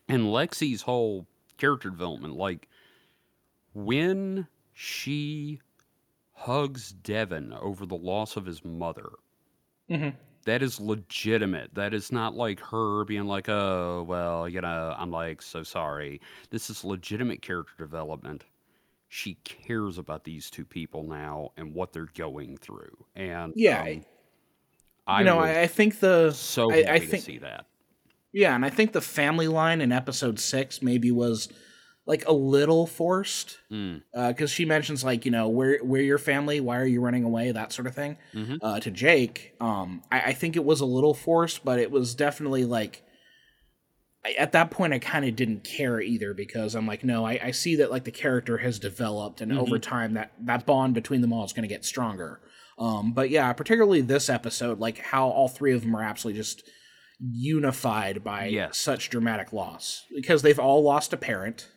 Lexi's 0.09 0.82
whole 0.82 1.27
character 1.57 1.89
development, 1.89 2.36
like 2.36 2.67
when 3.73 4.47
she 4.73 5.61
hugs 6.34 6.91
Devon 6.91 7.53
over 7.53 7.86
the 7.86 7.95
loss 7.95 8.36
of 8.36 8.45
his 8.45 8.65
mother, 8.65 9.09
Mhm. 9.89 10.15
That 10.45 10.61
is 10.63 10.79
legitimate. 10.79 11.73
That 11.75 11.93
is 11.93 12.11
not 12.11 12.35
like 12.35 12.59
her 12.59 13.03
being 13.05 13.25
like, 13.25 13.47
oh, 13.49 14.05
well, 14.07 14.47
you 14.49 14.61
know, 14.61 14.95
I'm 14.97 15.11
like, 15.11 15.41
so 15.41 15.63
sorry. 15.63 16.21
This 16.49 16.69
is 16.69 16.83
legitimate 16.83 17.41
character 17.41 17.73
development. 17.77 18.43
She 19.09 19.35
cares 19.43 19.97
about 19.97 20.23
these 20.23 20.49
two 20.49 20.65
people 20.65 21.03
now 21.03 21.51
and 21.57 21.73
what 21.73 21.91
they're 21.93 22.09
going 22.15 22.57
through. 22.57 23.05
And 23.15 23.53
Yeah, 23.55 23.81
um, 23.83 24.05
I 25.07 25.23
know, 25.23 25.39
I, 25.39 25.61
I 25.61 25.67
think 25.67 25.99
the 25.99 26.31
so 26.31 26.71
I- 26.71 26.85
I 26.87 26.99
think- 26.99 27.23
see 27.23 27.37
that. 27.39 27.65
Yeah, 28.33 28.55
and 28.55 28.63
I 28.65 28.69
think 28.69 28.93
the 28.93 29.01
family 29.01 29.49
line 29.49 29.81
in 29.81 29.91
episode 29.91 30.39
six 30.39 30.81
maybe 30.81 31.11
was 31.11 31.49
like 32.06 32.28
a 32.28 32.32
little 32.34 32.88
forced 32.88 33.60
Mm, 33.72 34.02
because 34.30 34.49
she 34.52 34.66
mentions 34.66 35.04
like 35.04 35.24
you 35.26 35.32
know 35.32 35.47
where 35.49 35.78
where 35.84 36.02
your 36.02 36.18
family, 36.18 36.60
why 36.60 36.78
are 36.80 36.86
you 36.86 36.99
running 37.02 37.24
away, 37.24 37.52
that 37.52 37.72
sort 37.72 37.88
of 37.88 37.95
thing. 37.95 38.18
mhm. 38.34 38.58
Uh, 38.62 38.80
to 38.80 38.89
Jake, 38.91 39.54
um, 39.62 40.02
I, 40.12 40.22
I 40.22 40.34
think 40.34 40.56
it 40.56 40.66
was 40.66 40.82
a 40.82 40.86
little 40.86 41.14
forced, 41.14 41.64
but 41.64 41.80
it 41.80 41.91
was 41.91 42.16
definitely 42.16 42.66
like 42.66 43.04
I, 44.26 44.34
at 44.34 44.52
that 44.52 44.70
point 44.72 44.93
I 44.93 44.99
kind 44.99 45.26
of 45.26 45.36
didn't 45.36 45.64
care 45.64 45.99
either 46.02 46.34
because 46.34 46.76
I'm 46.76 46.86
like, 46.88 47.04
no, 47.04 47.26
I, 47.26 47.39
I 47.43 47.52
see 47.52 47.78
that 47.78 47.89
like 47.91 48.04
the 48.04 48.12
character 48.12 48.58
has 48.60 48.78
developed, 48.80 49.41
and 49.41 49.52
Mhm. 49.52 49.60
over 49.60 49.80
time 49.80 50.14
that 50.16 50.32
that 50.41 50.66
bond 50.66 50.93
between 50.93 51.22
them 51.22 51.32
all 51.34 51.43
is 51.45 51.54
going 51.54 51.64
to 51.68 51.74
get 51.76 51.86
stronger. 51.86 52.39
Um, 52.78 53.14
but 53.14 53.30
yeah, 53.30 53.54
particularly 53.54 54.02
this 54.02 54.28
episode, 54.30 54.80
like 54.80 54.97
how 54.97 55.28
all 55.30 55.47
three 55.47 55.74
of 55.74 55.82
them 55.82 55.95
are 55.95 56.02
absolutely 56.04 56.39
just 56.39 56.64
unified 57.20 58.24
by 58.24 58.45
Yes. 58.47 58.78
such 58.78 59.10
dramatic 59.10 59.54
loss 59.54 60.06
because 60.16 60.41
they've 60.41 60.60
all 60.60 60.82
lost 60.84 61.14
a 61.14 61.18
parent. 61.18 61.70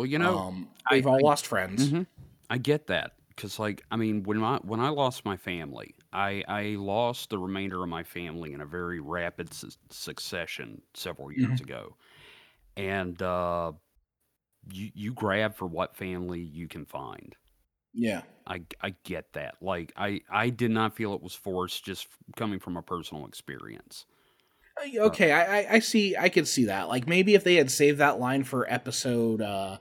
Well, 0.00 0.06
you 0.06 0.18
know, 0.18 0.38
um, 0.38 0.70
I- 0.86 0.96
they've 0.96 1.06
all 1.06 1.18
I- 1.18 1.20
lost 1.20 1.46
friends. 1.46 1.92
Mhm. 1.92 2.06
I 2.50 2.58
get 2.58 2.86
that 2.88 3.16
because, 3.28 3.58
like, 3.58 3.84
I 3.90 3.96
mean, 3.96 4.22
when 4.24 4.42
I 4.42 4.58
when 4.58 4.80
I 4.80 4.88
lost 4.90 5.24
my 5.24 5.36
family, 5.36 5.94
I 6.12 6.44
I 6.48 6.62
lost 6.76 7.30
the 7.30 7.38
remainder 7.38 7.82
of 7.82 7.88
my 7.88 8.02
family 8.04 8.52
in 8.52 8.60
a 8.60 8.66
very 8.66 9.00
rapid 9.00 9.52
su- 9.54 9.70
succession 9.90 10.82
several 10.94 11.32
years 11.32 11.60
ago, 11.60 11.96
and 12.76 13.20
uh, 13.22 13.72
you 14.72 14.90
you 14.94 15.14
grab 15.14 15.56
for 15.56 15.66
what 15.66 15.96
family 15.96 16.40
you 16.42 16.68
can 16.68 16.86
find. 16.86 17.36
Yeah. 17.92 18.22
I 18.46 18.64
I 18.80 18.90
get 19.04 19.32
that. 19.34 19.62
Like, 19.62 19.92
I 19.96 20.20
I 20.30 20.50
did 20.50 20.70
not 20.70 20.94
feel 20.96 21.14
it 21.14 21.22
was 21.22 21.34
forced, 21.34 21.84
just 21.84 22.08
coming 22.36 22.58
from 22.60 22.76
a 22.76 22.82
personal 22.82 23.26
experience. 23.26 24.06
Uh, 24.80 25.00
Okay, 25.06 25.32
I, 25.32 25.60
I 25.60 25.72
I 25.74 25.78
see. 25.80 26.16
I 26.16 26.28
could 26.28 26.48
see 26.48 26.64
that. 26.66 26.88
Like 26.88 27.06
maybe 27.06 27.34
if 27.34 27.44
they 27.44 27.56
had 27.56 27.70
saved 27.70 27.98
that 27.98 28.18
line 28.18 28.44
for 28.44 28.70
episode 28.72 29.40
uh, 29.42 29.78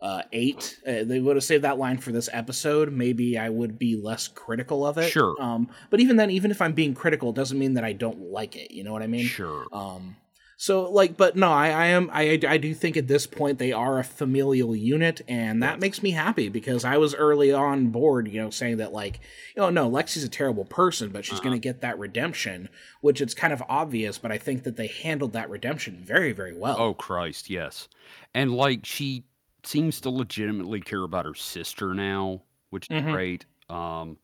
uh, 0.00 0.22
eight, 0.32 0.78
uh, 0.86 1.04
they 1.04 1.20
would 1.20 1.36
have 1.36 1.44
saved 1.44 1.64
that 1.64 1.78
line 1.78 1.98
for 1.98 2.12
this 2.12 2.28
episode. 2.32 2.92
Maybe 2.92 3.36
I 3.36 3.48
would 3.48 3.78
be 3.78 3.96
less 3.96 4.28
critical 4.28 4.86
of 4.86 4.96
it. 4.98 5.10
Sure. 5.10 5.34
Um, 5.40 5.68
but 5.90 6.00
even 6.00 6.16
then, 6.16 6.30
even 6.30 6.50
if 6.50 6.62
I'm 6.62 6.72
being 6.72 6.94
critical, 6.94 7.30
it 7.30 7.36
doesn't 7.36 7.58
mean 7.58 7.74
that 7.74 7.84
I 7.84 7.92
don't 7.92 8.30
like 8.30 8.56
it. 8.56 8.70
You 8.70 8.84
know 8.84 8.92
what 8.92 9.02
I 9.02 9.08
mean? 9.08 9.26
sure. 9.26 9.66
Um, 9.72 10.16
so 10.60 10.90
like, 10.90 11.16
but 11.16 11.36
no, 11.36 11.52
I, 11.52 11.68
I 11.68 11.86
am, 11.86 12.10
I, 12.12 12.40
I 12.48 12.56
do 12.58 12.74
think 12.74 12.96
at 12.96 13.06
this 13.06 13.28
point 13.28 13.58
they 13.60 13.70
are 13.70 14.00
a 14.00 14.04
familial 14.04 14.74
unit, 14.74 15.20
and 15.28 15.62
that 15.62 15.78
makes 15.78 16.02
me 16.02 16.10
happy 16.10 16.48
because 16.48 16.84
I 16.84 16.96
was 16.96 17.14
early 17.14 17.52
on 17.52 17.90
board, 17.90 18.26
you 18.26 18.42
know, 18.42 18.50
saying 18.50 18.78
that 18.78 18.92
like, 18.92 19.20
oh 19.56 19.70
no, 19.70 19.88
Lexi's 19.88 20.24
a 20.24 20.28
terrible 20.28 20.64
person, 20.64 21.10
but 21.10 21.24
she's 21.24 21.38
Uh-uh. 21.38 21.44
gonna 21.44 21.58
get 21.60 21.80
that 21.82 21.96
redemption, 22.00 22.68
which 23.00 23.20
it's 23.20 23.34
kind 23.34 23.52
of 23.52 23.62
obvious, 23.68 24.18
but 24.18 24.32
I 24.32 24.38
think 24.38 24.64
that 24.64 24.76
they 24.76 24.88
handled 24.88 25.32
that 25.34 25.48
redemption 25.48 25.96
very, 26.02 26.32
very 26.32 26.56
well. 26.56 26.76
Oh 26.76 26.92
Christ, 26.94 27.48
yes. 27.50 27.86
And 28.34 28.52
like 28.52 28.84
she 28.84 29.22
seems 29.68 30.00
to 30.00 30.10
legitimately 30.10 30.80
care 30.80 31.02
about 31.02 31.24
her 31.26 31.34
sister 31.34 31.92
now, 31.94 32.42
which 32.70 32.86
is 32.90 33.02
Mhm. 33.02 33.12
great. 33.12 33.46
Um 33.68 34.16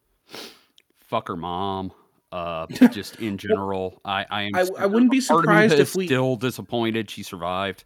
fuck 1.00 1.28
her 1.28 1.36
mom. 1.36 1.92
Uh 2.32 2.66
just 2.90 3.20
in 3.20 3.36
general. 3.38 4.00
I 4.04 4.24
I 4.30 4.42
am 4.44 4.54
I- 4.54 4.68
I 4.78 4.86
wouldn't 4.86 5.10
be 5.10 5.20
part 5.20 5.44
of 5.44 5.50
me 5.50 5.68
surprised 5.68 5.78
if 5.78 5.94
we- 5.94 6.06
still 6.06 6.36
disappointed 6.36 7.10
she 7.10 7.22
survived. 7.22 7.84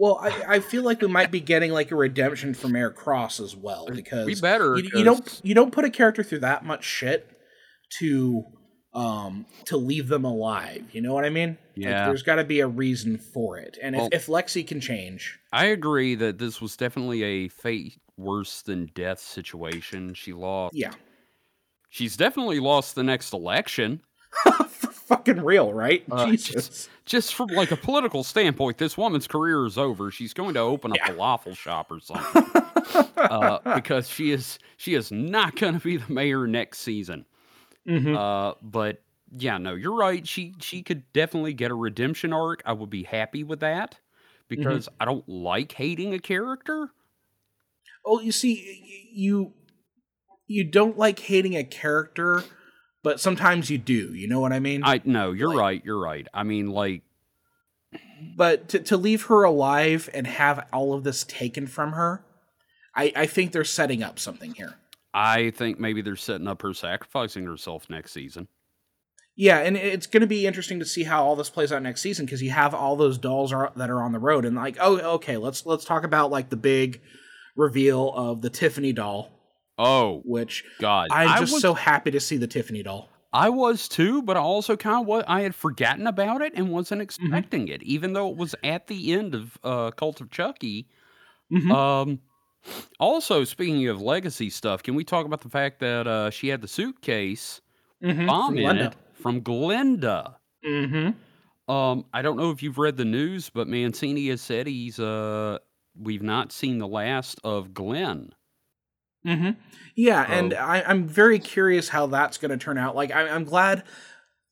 Well, 0.00 0.18
I, 0.22 0.44
I 0.56 0.60
feel 0.60 0.84
like 0.84 1.00
we 1.02 1.08
might 1.08 1.32
be 1.32 1.40
getting 1.40 1.72
like 1.72 1.90
a 1.90 1.96
redemption 1.96 2.54
from 2.54 2.76
Air 2.76 2.92
Cross 2.92 3.40
as 3.40 3.56
well 3.56 3.88
because 3.92 4.26
We 4.26 4.36
better 4.40 4.76
you, 4.78 4.90
you 4.94 5.02
don't 5.04 5.40
you 5.42 5.54
don't 5.54 5.72
put 5.72 5.84
a 5.84 5.90
character 5.90 6.22
through 6.22 6.38
that 6.40 6.64
much 6.64 6.84
shit 6.84 7.28
to 7.98 8.44
um 8.94 9.44
to 9.66 9.76
leave 9.76 10.08
them 10.08 10.24
alive. 10.24 10.84
You 10.92 11.00
know 11.02 11.12
what 11.14 11.24
I 11.24 11.30
mean? 11.30 11.50
Like, 11.76 11.84
Yeah. 11.86 12.06
there's 12.06 12.22
got 12.22 12.36
to 12.36 12.44
be 12.44 12.60
a 12.60 12.66
reason 12.66 13.18
for 13.18 13.58
it, 13.58 13.78
and 13.82 13.94
if, 13.94 14.00
Well- 14.00 14.08
if 14.12 14.26
Lexi 14.26 14.66
can 14.66 14.80
change, 14.80 15.38
I 15.52 15.66
agree 15.66 16.14
that 16.14 16.38
this 16.38 16.60
was 16.60 16.76
definitely 16.76 17.22
a 17.22 17.48
fate 17.48 17.98
worse 18.16 18.62
than 18.62 18.90
death 18.94 19.20
situation. 19.20 20.14
She 20.14 20.32
lost 20.32 20.74
yeah, 20.74 20.92
she's 21.90 22.16
definitely 22.16 22.60
lost 22.60 22.94
the 22.94 23.02
next 23.04 23.32
election. 23.32 24.00
for 24.44 24.52
fucking 25.08 25.40
real, 25.42 25.72
right? 25.72 26.04
Uh, 26.10 26.26
Jesus. 26.26 26.88
Just 27.06 27.34
from 27.34 27.48
like 27.48 27.70
a 27.70 27.76
political 27.76 28.22
standpoint, 28.22 28.76
this 28.76 28.98
woman's 28.98 29.26
career 29.26 29.64
is 29.64 29.78
over. 29.78 30.10
She's 30.10 30.34
going 30.34 30.52
to 30.54 30.60
open 30.60 30.92
a 30.92 30.96
Yeah. 30.96 31.08
falafel 31.08 31.56
shop 31.56 31.90
or 31.90 31.98
something. 32.02 32.44
uh, 33.16 33.74
because 33.74 34.08
she 34.08 34.30
is 34.32 34.58
she 34.76 34.94
is 34.94 35.10
not 35.10 35.56
going 35.56 35.74
to 35.74 35.80
be 35.80 35.96
the 35.96 36.12
mayor 36.12 36.46
next 36.46 36.80
season. 36.80 37.24
Mhm. 37.88 38.16
Uh, 38.16 38.54
but 38.62 39.02
yeah, 39.30 39.58
no, 39.58 39.74
you're 39.74 39.94
right. 39.96 40.26
She 40.26 40.54
she 40.60 40.82
could 40.82 41.10
definitely 41.12 41.54
get 41.54 41.70
a 41.70 41.74
redemption 41.74 42.32
arc. 42.32 42.62
I 42.66 42.72
would 42.72 42.90
be 42.90 43.04
happy 43.04 43.42
with 43.44 43.60
that 43.60 43.98
because 44.48 44.88
I 45.00 45.04
don't 45.04 45.28
like 45.28 45.72
hating 45.72 46.14
a 46.14 46.18
character. 46.18 46.90
Oh, 48.04 48.20
you 48.20 48.32
see, 48.32 49.08
you 49.12 49.52
you 50.46 50.64
don't 50.64 50.96
like 50.96 51.18
hating 51.18 51.56
a 51.56 51.64
character, 51.64 52.42
but 53.02 53.20
sometimes 53.20 53.70
you 53.70 53.78
do. 53.78 54.14
You 54.14 54.28
know 54.28 54.40
what 54.40 54.52
I 54.52 54.60
mean? 54.60 54.82
I 54.84 55.00
no, 55.04 55.32
you're 55.32 55.48
Like- 55.48 55.58
right. 55.58 55.82
You're 55.84 56.00
right. 56.00 56.26
I 56.32 56.42
mean, 56.42 56.68
like 56.70 57.02
but 58.36 58.68
to, 58.70 58.80
to 58.80 58.96
leave 58.96 59.24
her 59.24 59.44
alive 59.44 60.10
and 60.12 60.26
have 60.26 60.66
all 60.72 60.92
of 60.94 61.04
this 61.04 61.24
taken 61.24 61.66
from 61.66 61.92
her 61.92 62.24
I, 62.94 63.12
I 63.14 63.26
think 63.26 63.52
they're 63.52 63.64
setting 63.64 64.02
up 64.02 64.18
something 64.18 64.54
here 64.54 64.74
I 65.14 65.50
think 65.50 65.78
maybe 65.80 66.02
they're 66.02 66.16
setting 66.16 66.46
up 66.48 66.62
her 66.62 66.74
sacrificing 66.74 67.44
herself 67.44 67.88
next 67.90 68.12
season. 68.12 68.48
yeah 69.36 69.58
and 69.58 69.76
it's 69.76 70.06
going 70.06 70.20
to 70.20 70.26
be 70.26 70.46
interesting 70.46 70.78
to 70.80 70.84
see 70.84 71.04
how 71.04 71.24
all 71.24 71.36
this 71.36 71.48
plays 71.50 71.72
out 71.72 71.82
next 71.82 72.00
season 72.02 72.26
because 72.26 72.42
you 72.42 72.50
have 72.50 72.74
all 72.74 72.96
those 72.96 73.18
dolls 73.18 73.52
are, 73.52 73.72
that 73.76 73.88
are 73.90 74.02
on 74.02 74.12
the 74.12 74.18
road 74.18 74.44
and 74.44 74.56
like 74.56 74.76
oh 74.80 74.98
okay 75.14 75.36
let's 75.36 75.64
let's 75.66 75.84
talk 75.84 76.04
about 76.04 76.30
like 76.30 76.50
the 76.50 76.56
big 76.56 77.00
reveal 77.56 78.12
of 78.14 78.42
the 78.42 78.50
tiffany 78.50 78.92
doll 78.92 79.30
Oh 79.80 80.22
which 80.24 80.64
God, 80.80 81.08
i'm 81.12 81.28
I 81.28 81.38
just 81.38 81.52
was- 81.52 81.62
so 81.62 81.72
happy 81.74 82.10
to 82.10 82.20
see 82.20 82.36
the 82.36 82.46
tiffany 82.48 82.82
doll 82.82 83.08
I 83.30 83.50
was 83.50 83.88
too, 83.88 84.22
but 84.22 84.38
I 84.38 84.40
also 84.40 84.74
kind 84.74 85.02
of 85.02 85.06
what 85.06 85.28
I 85.28 85.42
had 85.42 85.54
forgotten 85.54 86.06
about 86.06 86.40
it 86.40 86.54
and 86.56 86.70
wasn't 86.70 87.02
Mm-hmm. 87.02 87.26
expecting 87.26 87.68
it, 87.68 87.82
even 87.82 88.14
though 88.14 88.30
it 88.30 88.36
was 88.38 88.54
at 88.64 88.86
the 88.86 89.12
end 89.12 89.34
of 89.34 89.58
uh, 89.62 89.90
Cult 89.90 90.22
of 90.22 90.30
Chucky. 90.30 90.88
Mhm. 91.52 91.70
Um, 91.70 92.20
also, 92.98 93.44
speaking 93.44 93.86
of 93.88 94.00
legacy 94.00 94.50
stuff, 94.50 94.82
can 94.82 94.94
we 94.94 95.04
talk 95.04 95.26
about 95.26 95.40
the 95.40 95.48
fact 95.50 95.80
that 95.80 96.06
uh, 96.06 96.30
she 96.30 96.48
had 96.48 96.60
the 96.60 96.68
suitcase 96.68 97.60
Mhm, 98.02 98.26
bomb 98.26 98.54
from 98.54 98.58
in 98.58 98.64
Glenda. 98.76 98.86
it 98.86 98.94
from 99.14 99.40
Glenda? 99.42 100.34
Mm-hmm. 100.64 101.70
Um, 101.72 102.04
I 102.14 102.22
don't 102.22 102.36
know 102.36 102.50
if 102.50 102.62
you've 102.62 102.78
read 102.78 102.96
the 102.96 103.04
news, 103.04 103.50
but 103.50 103.68
Mancini 103.68 104.28
has 104.28 104.40
said 104.40 104.66
he's 104.66 104.98
uh, 104.98 105.58
we've 106.00 106.22
not 106.22 106.52
seen 106.52 106.78
the 106.78 106.88
last 106.88 107.40
of 107.44 107.74
Glenn. 107.74 108.32
Mm-hmm. 109.26 109.50
Yeah, 109.94 110.24
and 110.28 110.52
So- 110.52 110.58
I, 110.58 110.82
I'm 110.88 111.06
very 111.06 111.38
curious 111.38 111.88
how 111.90 112.06
that's 112.06 112.38
going 112.38 112.50
to 112.50 112.56
turn 112.56 112.78
out. 112.78 112.94
Like, 112.96 113.10
I, 113.10 113.28
I'm 113.28 113.44
glad, 113.44 113.82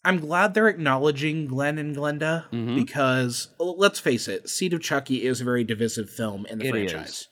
I'm 0.05 0.19
glad 0.19 0.55
they're 0.55 0.69
acknowledging 0.69 1.47
Glenn 1.47 1.79
and 1.79 1.97
Glenda 1.97 2.49
Mhm. 2.51 2.75
because 2.75 3.49
let's 3.59 4.01
face 4.01 4.29
it, 4.29 4.49
Seed 4.51 4.75
of 4.75 4.83
Chucky 4.83 5.25
is 5.25 5.41
a 5.41 5.45
very 5.45 5.65
divisive 5.65 6.11
film 6.11 6.47
in 6.51 6.59
the 6.59 6.67
It 6.69 6.93
is. 6.93 7.29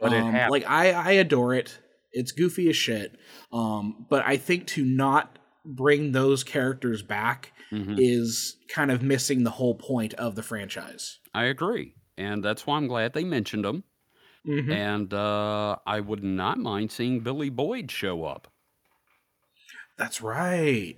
But 0.00 0.12
it 0.12 0.22
Um, 0.22 0.32
happened. 0.32 0.50
like 0.52 0.64
I, 0.68 0.92
I 0.92 1.10
adore 1.12 1.54
it. 1.54 1.78
It's 2.12 2.32
goofy 2.32 2.68
as 2.68 2.76
shit. 2.76 3.18
Um, 3.52 4.06
but 4.08 4.24
I 4.26 4.36
think 4.36 4.66
to 4.68 4.84
not 4.84 5.38
bring 5.64 6.12
those 6.12 6.44
characters 6.44 7.02
back 7.02 7.52
Mhm. 7.72 7.96
is 7.98 8.56
kind 8.68 8.90
of 8.90 9.02
missing 9.02 9.42
the 9.44 9.50
whole 9.50 9.74
point 9.74 10.14
of 10.14 10.34
the 10.34 10.42
franchise. 10.42 11.18
I 11.32 11.44
agree, 11.44 11.94
and 12.16 12.44
that's 12.44 12.66
why 12.66 12.76
I'm 12.76 12.86
glad 12.86 13.14
they 13.14 13.24
mentioned 13.24 13.64
him. 13.64 13.82
Mhm. 14.46 14.70
And 14.72 15.14
uh, 15.14 15.76
I 15.86 16.00
would 16.00 16.22
not 16.22 16.58
mind 16.58 16.92
seeing 16.92 17.20
Billy 17.20 17.48
Boyd 17.48 17.90
show 17.90 18.24
up. 18.24 18.52
That's 19.96 20.20
right. 20.20 20.96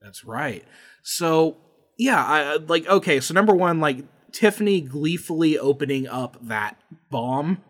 That's 0.00 0.24
right. 0.24 0.64
So 1.02 1.58
yeah, 1.98 2.24
I- 2.24 2.56
like 2.56 2.86
okay. 2.88 3.20
So 3.20 3.34
number 3.34 3.54
one, 3.54 3.78
like 3.80 4.04
Tiffany 4.32 4.80
gleefully 4.80 5.58
opening 5.58 6.08
up 6.08 6.36
that 6.46 6.80
bomb 7.10 7.62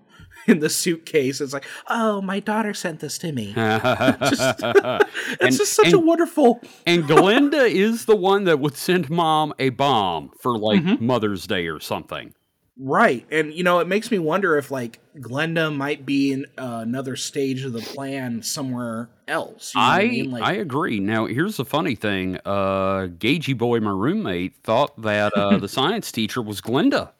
in 0.46 0.60
the 0.60 0.68
suitcase. 0.70 1.40
It's 1.40 1.52
like, 1.52 1.66
oh, 1.88 2.20
my 2.22 2.40
daughter 2.40 2.74
sent 2.74 3.00
this 3.00 3.18
to 3.18 3.32
me. 3.32 3.54
It's 3.56 5.40
and, 5.40 5.56
just 5.56 5.72
such 5.74 5.86
and, 5.86 5.94
a 5.94 5.98
wonderful. 5.98 6.60
and 6.86 7.04
Glenda 7.04 7.68
is 7.68 8.04
the 8.04 8.16
one 8.16 8.44
that 8.44 8.60
would 8.60 8.76
send 8.76 9.08
mom 9.10 9.52
a 9.58 9.70
bomb 9.70 10.30
for 10.40 10.58
like 10.58 10.82
Mhm. 10.82 11.00
Mother's 11.00 11.46
Day 11.46 11.66
or 11.68 11.80
something. 11.80 12.34
Right. 12.78 13.26
And, 13.30 13.52
you 13.52 13.62
know, 13.64 13.78
it 13.80 13.86
makes 13.86 14.10
me 14.10 14.18
wonder 14.18 14.56
if, 14.56 14.70
like, 14.70 14.98
Glenda 15.18 15.74
might 15.74 16.06
be 16.06 16.32
in 16.32 16.46
uh, 16.58 16.80
another 16.82 17.16
stage 17.16 17.64
of 17.64 17.72
the 17.74 17.80
plan 17.80 18.42
somewhere 18.42 19.10
else. 19.28 19.72
You 19.74 19.80
know 19.80 19.86
what 19.86 20.00
I 20.00 20.06
mean? 20.08 20.30
Like, 20.30 20.42
I 20.42 20.52
agree. 20.54 20.98
Now 20.98 21.26
here's 21.26 21.56
the 21.58 21.64
funny 21.66 21.94
thing. 21.94 22.38
Uh, 22.44 23.08
Gagey 23.18 23.56
boy, 23.56 23.80
my 23.80 23.90
roommate, 23.90 24.54
thought 24.64 25.00
that 25.02 25.32
uh, 25.34 25.58
the 25.58 25.68
science 25.68 26.10
teacher 26.10 26.40
was 26.42 26.60
Glenda. 26.60 27.10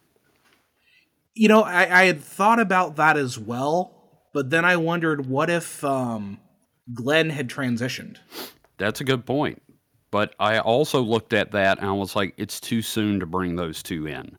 You 1.34 1.48
know, 1.48 1.62
I, 1.62 2.02
I 2.02 2.04
had 2.04 2.22
thought 2.22 2.60
about 2.60 2.96
that 2.96 3.16
as 3.16 3.38
well, 3.38 4.20
but 4.32 4.50
then 4.50 4.64
I 4.64 4.76
wondered 4.76 5.26
what 5.26 5.50
if 5.50 5.82
um, 5.84 6.40
Glenn 6.92 7.30
had 7.30 7.48
transitioned? 7.48 8.18
That's 8.78 9.00
a 9.00 9.04
good 9.04 9.24
point. 9.26 9.62
But 10.10 10.34
I 10.38 10.58
also 10.58 11.00
looked 11.00 11.32
at 11.32 11.52
that 11.52 11.78
and 11.78 11.88
I 11.88 11.92
was 11.92 12.14
like, 12.14 12.34
it's 12.36 12.60
too 12.60 12.82
soon 12.82 13.20
to 13.20 13.26
bring 13.26 13.56
those 13.56 13.82
two 13.82 14.06
in. 14.06 14.36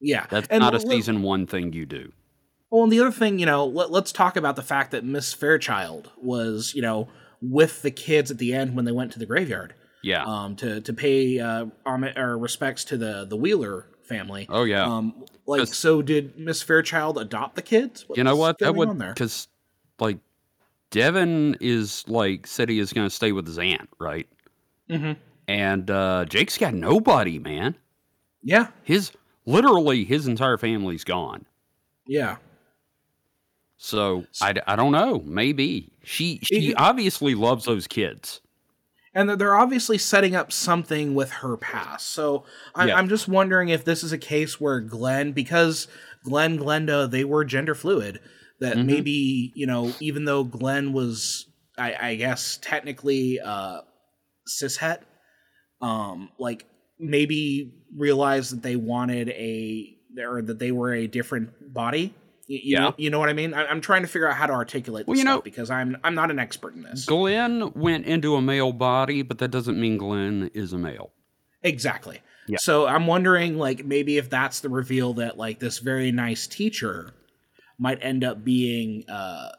Yeah. 0.00 0.26
That's 0.28 0.46
And 0.48 0.60
not 0.60 0.74
a 0.74 0.80
season 0.80 1.22
one 1.22 1.46
thing 1.46 1.72
you 1.72 1.86
do. 1.86 2.12
Well, 2.70 2.82
and 2.82 2.92
the 2.92 3.00
other 3.00 3.10
thing, 3.10 3.38
you 3.38 3.46
know, 3.46 3.64
let, 3.64 3.90
let's 3.90 4.12
talk 4.12 4.36
about 4.36 4.56
the 4.56 4.62
fact 4.62 4.90
that 4.90 5.02
Miss 5.02 5.32
Fairchild 5.32 6.10
was, 6.18 6.74
you 6.74 6.82
know, 6.82 7.08
with 7.40 7.80
the 7.80 7.90
kids 7.90 8.30
at 8.30 8.36
the 8.38 8.52
end 8.52 8.76
when 8.76 8.84
they 8.84 8.92
went 8.92 9.12
to 9.12 9.18
the 9.18 9.24
graveyard 9.26 9.74
Yeah. 10.02 10.24
um, 10.24 10.56
to 10.56 10.80
to 10.82 10.92
pay 10.92 11.38
uh, 11.40 11.66
respects 11.86 12.84
to 12.84 12.96
the 12.98 13.24
the 13.24 13.36
Wheeler 13.36 13.86
family. 14.06 14.46
oh 14.48 14.64
yeah. 14.64 14.84
Um, 14.84 15.24
like, 15.46 15.66
so 15.68 16.00
did 16.02 16.38
Miss 16.38 16.62
Fairchild 16.62 17.18
adopt 17.18 17.56
the 17.56 17.62
kids? 17.62 18.06
you 18.14 18.24
know 18.24 18.36
what? 18.36 18.58
That 18.58 18.74
would 18.74 18.98
because 18.98 19.48
like 19.98 20.18
Devon 20.90 21.56
is 21.60 22.04
like 22.08 22.46
said 22.46 22.68
he 22.68 22.78
is 22.78 22.92
going 22.92 23.06
to 23.06 23.14
stay 23.14 23.32
with 23.32 23.46
his 23.46 23.58
aunt, 23.58 23.88
right? 23.98 24.26
Mhm. 24.88 25.16
And 25.48 25.90
uh, 25.90 26.24
Jake's 26.26 26.56
got 26.56 26.72
nobody, 26.74 27.38
man. 27.38 27.74
Yeah, 28.42 28.68
His 28.82 29.12
literally 29.46 30.04
his 30.04 30.26
entire 30.26 30.58
family's 30.58 31.04
gone. 31.04 31.44
yeah. 32.06 32.36
So 33.76 34.24
I, 34.40 34.54
I 34.66 34.76
don't 34.76 34.92
know. 34.92 35.20
Maybe 35.26 35.92
she 36.02 36.40
she 36.42 36.74
obviously 36.74 37.34
loves 37.34 37.64
those 37.66 37.86
kids. 37.86 38.40
And 39.14 39.28
they're- 39.28 39.36
they're 39.36 39.56
obviously 39.56 39.98
setting 39.98 40.34
up 40.34 40.52
something 40.52 41.14
with 41.14 41.30
her 41.30 41.56
past. 41.56 42.08
So 42.10 42.44
I, 42.74 42.86
Yeah. 42.88 42.96
I'm 42.96 43.08
just 43.08 43.28
wondering 43.28 43.68
if 43.68 43.84
this 43.84 44.02
is 44.02 44.12
a 44.12 44.18
case 44.18 44.60
where 44.60 44.80
Glenn, 44.80 45.32
because 45.32 45.86
Glenn, 46.24 46.58
Glenda, 46.58 47.10
they 47.10 47.24
were 47.24 47.44
gender 47.44 47.74
fluid, 47.74 48.20
that 48.60 48.76
Mhm. 48.76 48.86
maybe 48.86 49.52
you 49.54 49.66
know, 49.66 49.92
even 50.00 50.24
though 50.24 50.44
Glenn 50.44 50.92
was, 50.92 51.46
I, 51.78 52.10
I 52.10 52.14
guess, 52.16 52.58
technically 52.62 53.40
uh, 53.40 53.80
cishet, 54.48 54.98
um, 55.80 56.30
like 56.38 56.66
maybe 56.98 57.72
realized 57.96 58.52
that 58.52 58.62
they 58.62 58.76
wanted 58.76 59.28
a 59.30 59.90
or 60.18 60.40
that 60.42 60.58
they 60.60 60.70
were 60.70 60.94
a 60.94 61.06
different 61.08 61.50
body. 61.74 62.14
You, 62.46 62.56
you 62.62 62.72
Yeah. 62.74 62.80
know, 62.80 62.94
you 62.98 63.10
know 63.10 63.18
what 63.18 63.28
I 63.28 63.32
mean. 63.32 63.54
I, 63.54 63.66
I'm 63.66 63.80
trying 63.80 64.02
to 64.02 64.08
figure 64.08 64.28
out 64.28 64.36
how 64.36 64.46
to 64.46 64.52
articulate 64.52 65.04
this 65.06 65.08
Well, 65.08 65.18
you 65.18 65.24
know- 65.24 65.36
stuff 65.36 65.44
because 65.44 65.70
I'm 65.70 65.96
I'm 66.04 66.14
not 66.14 66.30
an 66.30 66.38
expert 66.38 66.74
in 66.74 66.82
this. 66.82 67.04
Glenn 67.06 67.72
went 67.74 68.06
into 68.06 68.34
a 68.36 68.42
male 68.42 68.72
body, 68.72 69.22
but 69.22 69.38
that 69.38 69.48
doesn't 69.50 69.80
mean 69.80 69.96
Glenn 69.98 70.50
is 70.54 70.72
a 70.72 70.78
male. 70.78 71.12
Exactly. 71.62 72.20
Yeah. 72.46 72.58
So 72.60 72.86
I'm 72.86 73.06
wondering, 73.06 73.56
like, 73.56 73.86
maybe 73.86 74.18
if 74.18 74.28
that's 74.28 74.60
the 74.60 74.68
reveal 74.68 75.14
that, 75.14 75.38
like, 75.38 75.60
this 75.60 75.78
very 75.78 76.12
nice 76.12 76.46
teacher 76.46 77.12
might 77.78 77.98
end 78.02 78.22
up 78.22 78.44
being 78.44 79.08
uh 79.08 79.50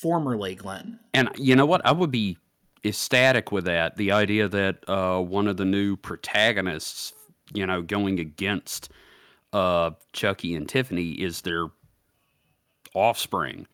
formerly 0.00 0.54
Glenn. 0.54 0.98
And 1.12 1.28
you 1.36 1.56
know 1.56 1.66
what? 1.66 1.84
I 1.84 1.92
would 1.92 2.10
be 2.10 2.38
ecstatic 2.84 3.52
with 3.52 3.64
that. 3.64 3.96
The 3.96 4.12
idea 4.12 4.48
that 4.48 4.88
uh, 4.88 5.20
one 5.20 5.46
of 5.48 5.56
the 5.56 5.64
new 5.64 5.96
protagonists, 5.96 7.12
you 7.52 7.66
know, 7.66 7.82
going 7.82 8.18
against 8.20 8.90
uh, 9.52 9.90
Chucky 10.12 10.54
and 10.54 10.68
Tiffany 10.68 11.10
is 11.12 11.42
their 11.42 11.66
offspring. 12.94 13.66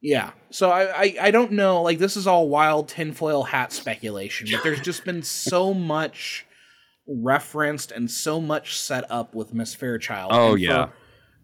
Yeah. 0.00 0.32
So 0.50 0.70
I, 0.70 0.82
I 1.04 1.16
I 1.22 1.30
don't 1.30 1.52
know. 1.52 1.82
Like, 1.82 1.98
this 1.98 2.16
is 2.16 2.26
all 2.26 2.48
wild 2.48 2.88
tinfoil 2.88 3.44
hat 3.44 3.72
speculation, 3.72 4.48
but 4.50 4.62
there's 4.64 4.80
just 4.80 5.04
been 5.04 5.22
so 5.22 5.72
much 5.72 6.44
referenced 7.06 7.92
and 7.92 8.10
so 8.10 8.40
much 8.40 8.78
set 8.78 9.08
up 9.10 9.34
with 9.34 9.54
Miss 9.54 9.74
Fairchild. 9.74 10.30
Oh, 10.34 10.54
yeah. 10.54 10.88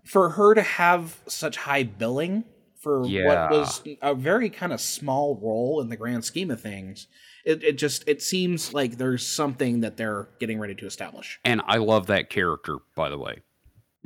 For, 0.04 0.30
her 0.30 0.54
to 0.54 0.62
have 0.62 1.18
such 1.26 1.56
high 1.56 1.82
billing 1.82 2.44
for 2.80 3.04
Yeah. 3.06 3.26
what 3.26 3.50
was 3.50 3.82
a 4.00 4.14
very 4.14 4.48
kind 4.50 4.72
of 4.72 4.80
small 4.80 5.38
role 5.42 5.80
in 5.80 5.88
the 5.88 5.96
grand 5.96 6.24
scheme 6.24 6.50
of 6.50 6.60
things, 6.60 7.08
it, 7.44 7.62
it 7.62 7.78
just 7.78 8.08
it 8.08 8.22
seems 8.22 8.72
like 8.72 8.96
there's 8.98 9.26
something 9.26 9.80
that 9.80 9.96
they're 9.96 10.28
getting 10.40 10.58
ready 10.58 10.74
to 10.76 10.86
establish. 10.86 11.38
And 11.44 11.60
I 11.66 11.76
love 11.78 12.06
that 12.06 12.30
character, 12.30 12.76
by 12.96 13.08
the 13.08 13.18
way. 13.18 13.42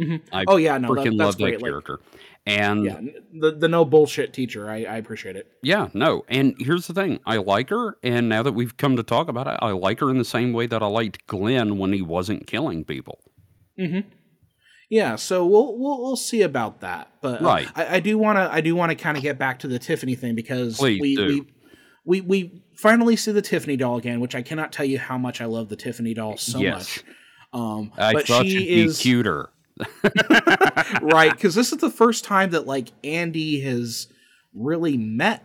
Mhm. 0.01 0.23
I 0.33 0.45
Oh 0.49 0.57
yeah, 0.57 0.79
no, 0.79 0.95
that, 0.95 1.03
freaking 1.03 1.18
that's 1.18 1.27
love 1.27 1.39
great. 1.39 1.53
that 1.53 1.62
Like, 1.62 1.70
character. 1.70 2.01
And 2.45 2.84
yeah, 2.84 3.01
the 3.32 3.53
the 3.53 3.68
no 3.68 3.84
bullshit 3.84 4.32
teacher. 4.32 4.68
I, 4.68 4.84
I 4.84 4.97
appreciate 4.97 5.36
it. 5.36 5.47
Yeah, 5.62 5.88
no. 5.95 6.24
And 6.28 6.57
here's 6.59 6.88
the 6.88 6.95
thing 6.95 7.20
I 7.24 7.36
like 7.36 7.70
her. 7.70 7.99
And 8.03 8.28
now 8.28 8.43
that 8.43 8.53
we've 8.53 8.76
come 8.76 8.97
to 8.97 9.05
talk 9.05 9.28
about 9.28 9.47
it, 9.47 9.59
I 9.62 9.70
like 9.70 10.01
her 10.01 10.11
in 10.11 10.18
the 10.18 10.24
same 10.24 10.53
way 10.53 10.66
that 10.66 10.82
I 10.82 10.86
liked 10.86 11.26
Glenn 11.28 11.78
when 11.78 11.93
he 11.93 12.03
wasn't 12.03 12.49
killing 12.49 12.84
people. 12.84 13.20
Mm-hmm. 13.78 14.09
Yeah, 14.90 15.16
so 15.16 15.47
we'll 15.47 15.78
we'll 15.78 16.03
we'll 16.03 16.16
see 16.16 16.43
about 16.43 16.80
that. 16.80 17.12
But 17.22 17.40
uh, 17.40 17.45
Right. 17.45 17.68
I, 17.76 17.97
I 17.97 18.01
do 18.01 18.18
want 18.18 18.36
to 18.36 18.53
I 18.53 18.61
do 18.61 18.74
want 18.74 18.90
to 18.90 18.97
kind 18.97 19.16
of 19.16 19.22
get 19.22 19.38
back 19.38 19.61
to 19.61 19.68
the 19.68 19.78
Tiffany 19.78 20.16
thing 20.16 20.34
because 20.34 20.78
Please 20.78 21.01
we, 21.01 21.16
do. 21.16 21.26
we 21.26 21.47
we 22.05 22.20
we 22.20 22.64
finally 22.76 23.16
see 23.16 23.32
the 23.32 23.40
Tiffany 23.40 23.76
doll 23.76 23.97
again, 23.97 24.20
which 24.20 24.34
I 24.34 24.43
cannot 24.43 24.72
tell 24.72 24.84
you 24.84 24.99
how 24.99 25.16
much 25.16 25.40
I 25.40 25.45
love 25.45 25.68
the 25.68 25.76
Tiffany 25.76 26.12
doll 26.12 26.36
so 26.36 26.59
yes. 26.59 26.74
much. 26.74 27.05
Um, 27.53 27.93
I 27.97 28.12
but 28.12 28.26
thought 28.26 28.45
she 28.45 28.51
she'd 28.51 28.59
be 28.59 28.80
is 28.82 28.99
cuter. 28.99 29.51
Right 31.03 31.33
because 31.33 31.55
this 31.55 31.72
is 31.72 31.78
the 31.78 31.91
first 31.91 32.24
time 32.24 32.51
that 32.51 32.66
like 32.66 32.89
Andy 33.05 33.61
has 33.61 34.09
really 34.55 34.97
met 34.97 35.45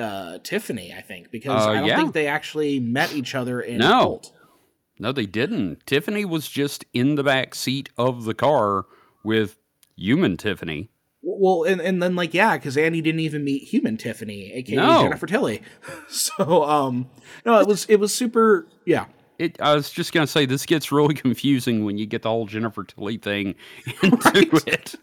uh, 0.00 0.38
Tiffany. 0.42 0.92
I 0.96 1.00
think 1.02 1.30
because 1.30 1.66
Uh, 1.66 1.70
I 1.70 1.74
don't 1.76 1.86
yeah. 1.86 1.96
think 1.96 2.14
they 2.14 2.26
actually 2.26 2.80
met 2.80 3.14
each 3.14 3.34
other 3.34 3.60
in 3.60 3.78
No. 3.78 3.88
Cult. 4.00 4.32
No, 5.00 5.12
they 5.12 5.26
didn't. 5.26 5.86
Tiffany 5.86 6.24
was 6.24 6.48
just 6.48 6.84
in 6.92 7.14
the 7.14 7.22
back 7.22 7.54
seat 7.54 7.88
of 7.96 8.24
the 8.24 8.34
car 8.34 8.86
with 9.24 9.56
human 9.96 10.36
Tiffany. 10.36 10.90
Well, 11.22 11.64
and, 11.64 11.80
and 11.80 12.02
then 12.02 12.16
like 12.16 12.32
yeah, 12.34 12.56
because 12.56 12.76
Andy 12.76 13.00
didn't 13.00 13.20
even 13.20 13.44
meet 13.44 13.64
human 13.64 13.96
Tiffany, 13.96 14.52
aka 14.54 14.76
No. 14.76 15.02
Jennifer 15.02 15.26
Tilly. 15.26 15.62
So 16.08 16.64
um, 16.64 17.10
no, 17.44 17.60
it 17.60 17.66
was 17.66 17.84
it 17.86 17.96
was 17.96 18.14
super. 18.14 18.66
Yeah, 18.86 19.06
It, 19.38 19.60
I 19.60 19.74
was 19.74 19.90
just 19.90 20.12
gonna 20.12 20.26
say 20.26 20.46
this 20.46 20.66
gets 20.66 20.90
really 20.90 21.14
confusing 21.26 21.84
when 21.84 21.96
you 21.98 22.06
get 22.06 22.22
the 22.22 22.28
whole 22.28 22.46
Jennifer 22.46 22.84
Tilly 22.84 23.18
thing 23.18 23.54
into 24.02 24.16
Right. 24.24 24.66
it. 24.68 24.94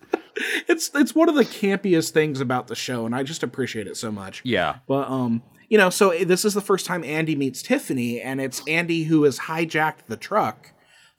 it's 0.68 0.92
it's 0.94 1.16
one 1.16 1.30
of 1.30 1.36
the 1.36 1.46
campiest 1.46 2.12
things 2.12 2.42
about 2.42 2.68
the 2.68 2.76
show, 2.76 3.06
and 3.06 3.16
I 3.16 3.24
just 3.24 3.44
appreciate 3.44 3.88
it 3.88 3.96
so 3.98 4.12
much. 4.12 4.42
Yeah, 4.44 4.78
But 4.88 5.10
um, 5.10 5.42
you 5.70 5.78
know, 5.78 5.90
so 5.90 6.12
this 6.24 6.44
is 6.46 6.54
the 6.54 6.62
first 6.62 6.86
time 6.86 7.04
Andy 7.04 7.36
meets 7.36 7.62
Tiffany, 7.62 8.20
and 8.22 8.42
it's 8.42 8.62
Andy 8.68 9.04
who 9.06 9.24
has 9.24 9.40
hijacked 9.40 10.06
the 10.08 10.18
truck 10.18 10.72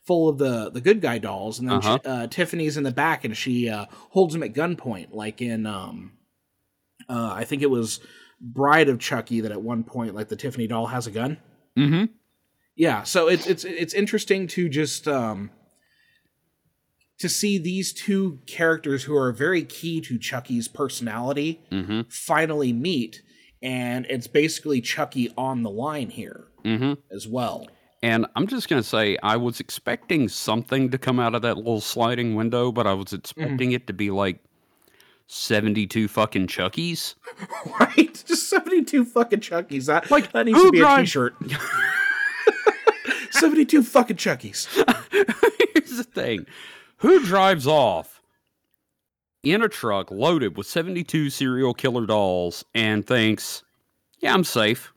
full 0.07 0.29
of 0.29 0.37
the 0.39 0.71
the 0.71 0.81
good 0.83 1.01
guy 1.01 1.17
dolls, 1.19 1.59
and 1.59 1.69
then 1.69 1.79
Uh-huh. 1.79 1.99
she, 2.05 2.09
uh, 2.09 2.27
Tiffany's 2.27 2.77
in 2.77 2.85
the 2.85 2.93
back, 2.93 3.25
and 3.25 3.35
she 3.37 3.69
uh, 3.71 3.87
holds 4.11 4.35
him 4.35 4.43
at 4.43 4.53
gunpoint, 4.53 5.09
like 5.15 5.41
in 5.41 5.65
um, 5.67 6.13
uh, 7.09 7.33
I 7.35 7.45
think 7.45 7.63
it 7.63 7.71
was 7.71 8.01
Bride 8.41 8.89
of 8.91 8.99
Chucky 9.01 9.41
that 9.41 9.51
at 9.53 9.63
one 9.63 9.83
point, 9.85 10.15
like 10.15 10.29
the 10.29 10.37
Tiffany 10.37 10.67
doll 10.67 10.87
has 10.87 11.07
a 11.07 11.11
gun. 11.11 11.39
Mm-hmm. 11.79 12.05
Yeah, 12.77 13.03
so 13.05 13.27
it's 13.29 13.47
it's 13.47 13.65
it's 13.65 13.95
interesting 13.95 14.47
to 14.49 14.69
just 14.69 15.09
um 15.09 15.51
to 17.19 17.29
see 17.29 17.57
these 17.59 17.93
two 17.95 18.41
characters 18.47 19.05
who 19.05 19.17
are 19.17 19.33
very 19.33 19.63
key 19.65 20.01
to 20.03 20.19
Chucky's 20.19 20.69
personality 20.69 21.61
Mm-hmm. 21.73 22.03
finally 22.11 22.73
meet, 22.75 23.23
and 23.63 24.07
it's 24.11 24.27
basically 24.27 24.81
Chucky 24.83 25.33
on 25.37 25.63
the 25.63 25.71
line 25.71 26.11
here 26.11 26.49
Mm-hmm. 26.65 26.95
as 27.15 27.27
well. 27.27 27.69
And 28.03 28.27
I'm 28.37 28.47
just 28.47 28.69
gonna 28.69 28.83
say, 28.83 29.17
I 29.23 29.37
was 29.39 29.59
expecting 29.61 30.29
something 30.29 30.91
to 30.91 30.99
come 30.99 31.19
out 31.19 31.35
of 31.35 31.41
that 31.43 31.57
little 31.57 31.81
sliding 31.81 32.35
window, 32.35 32.71
but 32.73 32.87
I 32.87 32.93
was 32.93 33.13
expecting 33.15 33.73
it 33.73 33.87
to 33.87 33.95
be 33.95 34.11
like 34.11 34.41
72 35.29 36.09
fucking 36.09 36.47
Chuckies. 36.49 37.15
Right? 37.81 38.23
Just 38.27 38.49
72 38.51 39.05
fucking 39.07 39.41
Chuckies. 39.41 39.87
That, 39.87 40.11
Like, 40.11 40.33
that 40.33 40.47
needs 40.47 40.63
to 40.63 40.71
be 40.71 40.79
a 40.79 40.83
drive- 40.83 41.01
t 41.01 41.07
shirt. 41.07 41.35
72 43.39 43.83
fucking 43.83 44.17
Chuckies. 44.17 44.67
Here's 45.75 45.97
the 45.97 46.05
thing 46.05 46.47
who 46.99 47.25
drives 47.25 47.67
off 47.67 48.21
in 49.43 49.63
a 49.63 49.69
truck 49.69 50.11
loaded 50.11 50.57
with 50.57 50.67
72 50.67 51.31
serial 51.31 51.75
killer 51.75 52.07
dolls 52.07 52.65
and 52.75 53.07
thinks, 53.07 53.63
yeah, 54.21 54.35
I'm 54.35 54.45
safe? 54.45 54.93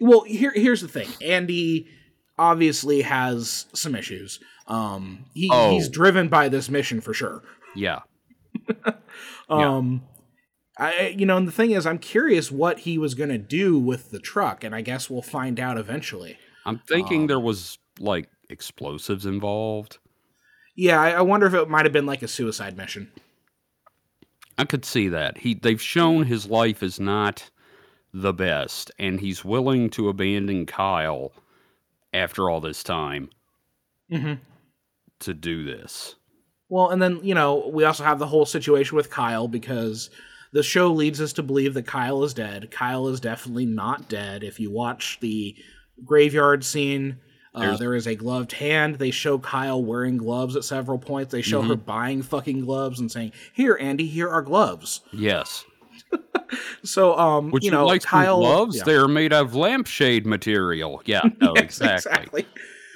Well, 0.00 0.22
here 0.24 0.52
here's 0.54 0.82
the 0.82 0.88
thing. 0.88 1.08
Andy 1.24 1.88
obviously 2.38 3.02
has 3.02 3.66
some 3.72 3.94
issues. 3.94 4.40
Um 4.66 5.24
he, 5.32 5.48
Oh. 5.50 5.70
he's 5.70 5.88
driven 5.88 6.28
by 6.28 6.48
this 6.48 6.68
mission 6.68 7.00
for 7.00 7.14
sure. 7.14 7.42
Yeah. 7.74 8.00
Yeah. 8.68 8.92
Um 9.48 10.02
I 10.76 11.14
you 11.16 11.24
know, 11.24 11.36
and 11.38 11.46
the 11.48 11.52
thing 11.52 11.70
is 11.70 11.86
I'm 11.86 11.98
curious 11.98 12.50
what 12.50 12.80
he 12.80 12.98
was 12.98 13.14
going 13.14 13.30
to 13.30 13.38
do 13.38 13.78
with 13.78 14.10
the 14.10 14.18
truck 14.18 14.64
and 14.64 14.74
I 14.74 14.80
guess 14.82 15.08
we'll 15.08 15.22
find 15.22 15.58
out 15.60 15.78
eventually. 15.78 16.36
I'm 16.66 16.78
thinking 16.80 17.22
Um, 17.22 17.26
there 17.28 17.40
was 17.40 17.78
like 17.98 18.28
explosives 18.50 19.24
involved. 19.24 19.98
Yeah, 20.74 21.00
I, 21.00 21.12
I 21.12 21.20
wonder 21.22 21.46
if 21.46 21.54
it 21.54 21.70
might 21.70 21.86
have 21.86 21.92
been 21.92 22.04
like 22.06 22.22
a 22.22 22.28
suicide 22.28 22.76
mission. 22.76 23.10
I 24.58 24.64
could 24.64 24.84
see 24.84 25.08
that. 25.08 25.38
He 25.38 25.54
they've 25.54 25.80
shown 25.80 26.24
his 26.24 26.46
life 26.46 26.82
is 26.82 26.98
not 27.00 27.50
the 28.12 28.32
best 28.32 28.90
and 28.98 29.20
he's 29.20 29.44
willing 29.44 29.90
to 29.90 30.08
abandon 30.08 30.64
Kyle 30.66 31.32
after 32.14 32.48
all 32.48 32.60
this 32.60 32.82
time 32.82 33.28
Mhm. 34.10 34.38
to 35.20 35.34
do 35.34 35.64
this. 35.64 36.14
Well, 36.68 36.90
and 36.90 37.00
then, 37.00 37.20
you 37.22 37.34
know, 37.34 37.68
we 37.72 37.84
also 37.84 38.04
have 38.04 38.18
the 38.18 38.26
whole 38.26 38.46
situation 38.46 38.96
with 38.96 39.10
Kyle 39.10 39.46
because 39.48 40.10
the 40.52 40.62
show 40.62 40.90
leads 40.92 41.20
us 41.20 41.32
to 41.34 41.42
believe 41.42 41.74
that 41.74 41.86
Kyle 41.86 42.24
is 42.24 42.32
dead. 42.34 42.70
Kyle 42.70 43.08
is 43.08 43.20
definitely 43.20 43.66
not 43.66 44.08
dead. 44.08 44.42
If 44.42 44.58
you 44.58 44.70
watch 44.70 45.18
the 45.20 45.54
graveyard 46.04 46.64
scene, 46.64 47.18
uh, 47.54 47.76
There's- 47.76 48.06
a 48.06 48.14
gloved 48.14 48.52
hand. 48.52 48.96
They 48.96 49.10
show 49.10 49.38
Kyle 49.38 49.82
wearing 49.82 50.16
gloves 50.18 50.56
at 50.56 50.64
several 50.64 50.98
points. 50.98 51.32
They 51.32 51.42
show 51.42 51.62
her 51.62 51.76
buying 51.76 52.22
fucking 52.22 52.60
gloves 52.60 53.00
and 53.00 53.10
saying, 53.10 53.32
"Here, 53.52 53.76
Andy, 53.80 54.06
here 54.06 54.28
are 54.28 54.42
gloves." 54.42 55.00
Yes. 55.12 55.64
So, 56.84 57.16
um, 57.18 57.50
Would 57.50 57.64
you, 57.64 57.70
know, 57.70 57.86
like 57.86 58.02
Kyle 58.02 58.38
gloves? 58.38 58.76
yeah. 58.76 58.84
They're 58.84 59.08
made 59.08 59.32
of 59.32 59.54
lampshade 59.54 60.26
material. 60.26 61.02
Yeah, 61.04 61.22
no, 61.40 61.54
Yes, 61.56 61.80
exactly. 61.80 62.46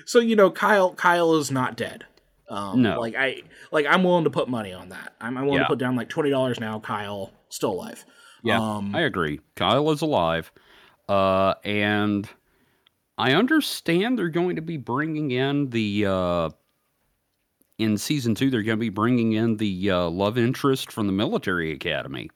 So 0.07 0.21
you 0.21 0.37
know, 0.37 0.51
Kyle 0.51 0.95
Kyle 0.95 1.35
is 1.37 1.51
not 1.51 1.77
dead. 1.77 2.05
Um, 2.49 2.83
No. 2.83 3.01
like 3.01 3.15
I 3.17 3.43
like 3.73 3.87
I'm 3.89 4.05
willing 4.05 4.25
to 4.25 4.31
put 4.31 4.49
money 4.49 4.73
on 4.73 4.91
that. 4.91 5.15
I'm, 5.21 5.37
I'm 5.37 5.45
willing 5.45 5.59
Yeah. 5.61 5.65
to 5.65 5.69
put 5.71 5.79
down 5.79 5.97
like 5.97 6.09
twenty 6.09 6.31
dollars 6.31 6.61
now. 6.61 6.79
Kyle 6.81 7.33
still 7.49 7.73
alive. 7.73 8.05
Yeah, 8.43 8.61
Um, 8.61 8.95
I 8.95 9.01
agree. 9.03 9.41
Kyle 9.57 9.91
is 9.91 10.01
alive, 10.03 10.51
uh, 11.09 11.55
and 11.65 12.29
I 13.21 13.35
understand 13.35 14.19
they're 14.19 14.31
going 14.31 14.57
to 14.57 14.63
be 14.63 14.79
bringing 14.79 15.31
in 15.31 15.69
the 15.69 16.07
uh, 16.07 16.51
in 17.79 17.99
season 17.99 18.35
two. 18.35 18.49
They're 18.49 18.63
going 18.63 18.79
to 18.79 18.81
be 18.81 18.89
bringing 18.89 19.35
in 19.35 19.59
the 19.59 19.91
uh, 19.91 20.09
love 20.09 20.39
interest 20.39 20.91
from 20.91 21.07
the 21.07 21.13
military 21.13 21.71
academy. 21.71 22.31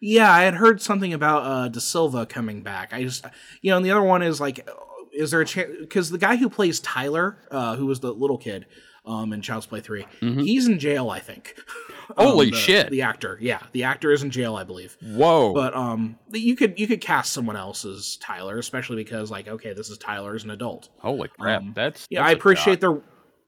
Yeah, 0.00 0.32
I 0.32 0.42
had 0.42 0.54
heard 0.54 0.80
something 0.80 1.12
about 1.12 1.42
uh 1.42 1.68
De 1.68 1.80
Silva 1.80 2.26
coming 2.26 2.62
back. 2.62 2.92
I 2.92 3.02
just, 3.02 3.26
you 3.60 3.72
know, 3.72 3.78
and 3.78 3.84
the 3.84 3.90
other 3.90 4.02
one 4.02 4.22
is 4.22 4.40
like, 4.40 4.68
is 5.12 5.32
there 5.32 5.40
a 5.40 5.44
chance? 5.44 5.72
Because 5.80 6.10
the 6.10 6.18
guy 6.18 6.36
who 6.36 6.48
plays 6.48 6.78
Tyler, 6.78 7.38
uh, 7.50 7.74
who 7.74 7.86
was 7.86 7.98
the 7.98 8.12
little 8.12 8.38
kid, 8.38 8.66
um, 9.04 9.32
in 9.32 9.42
Child's 9.42 9.66
Play 9.66 9.80
3 9.80 10.06
he's 10.20 10.68
in 10.68 10.78
jail. 10.78 11.10
I 11.10 11.18
think. 11.18 11.56
Holy 12.16 12.46
Um, 12.46 12.50
the- 12.52 12.56
shit. 12.56 12.90
The 12.90 13.02
actor, 13.02 13.38
yeah, 13.40 13.60
the 13.72 13.84
actor 13.84 14.10
is 14.12 14.22
in 14.22 14.30
jail, 14.30 14.56
I 14.56 14.64
believe. 14.64 14.96
Whoa! 15.02 15.52
But 15.52 15.74
um, 15.74 16.18
you 16.32 16.56
could 16.56 16.78
you 16.78 16.86
could 16.86 17.00
cast 17.00 17.32
someone 17.32 17.56
else 17.56 17.84
as 17.84 18.16
Tyler, 18.16 18.58
especially 18.58 18.96
because 18.96 19.30
like, 19.30 19.46
okay, 19.48 19.72
this 19.74 19.90
is 19.90 19.98
Tyler 19.98 20.34
as 20.34 20.44
an 20.44 20.50
adult. 20.50 20.88
Holy 20.98 21.28
crap! 21.28 21.60
um, 21.62 21.72
that's 21.74 22.06
Yeah, 22.10 22.20
that's 22.22 22.30
I 22.30 22.32
appreciate 22.32 22.80
their 22.80 22.98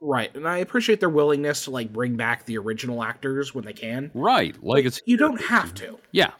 right, 0.00 0.34
and 0.34 0.46
I 0.48 0.58
appreciate 0.58 1.00
their 1.00 1.08
willingness 1.10 1.64
to 1.64 1.70
like 1.70 1.92
bring 1.92 2.16
back 2.16 2.44
the 2.46 2.58
original 2.58 3.02
actors 3.02 3.54
when 3.54 3.64
they 3.64 3.72
can. 3.72 4.10
right 4.14 4.56
like 4.62 4.84
it's 4.84 5.00
You 5.06 5.16
don't 5.16 5.40
have 5.42 5.72
to. 5.74 5.98
Yeah, 6.12 6.32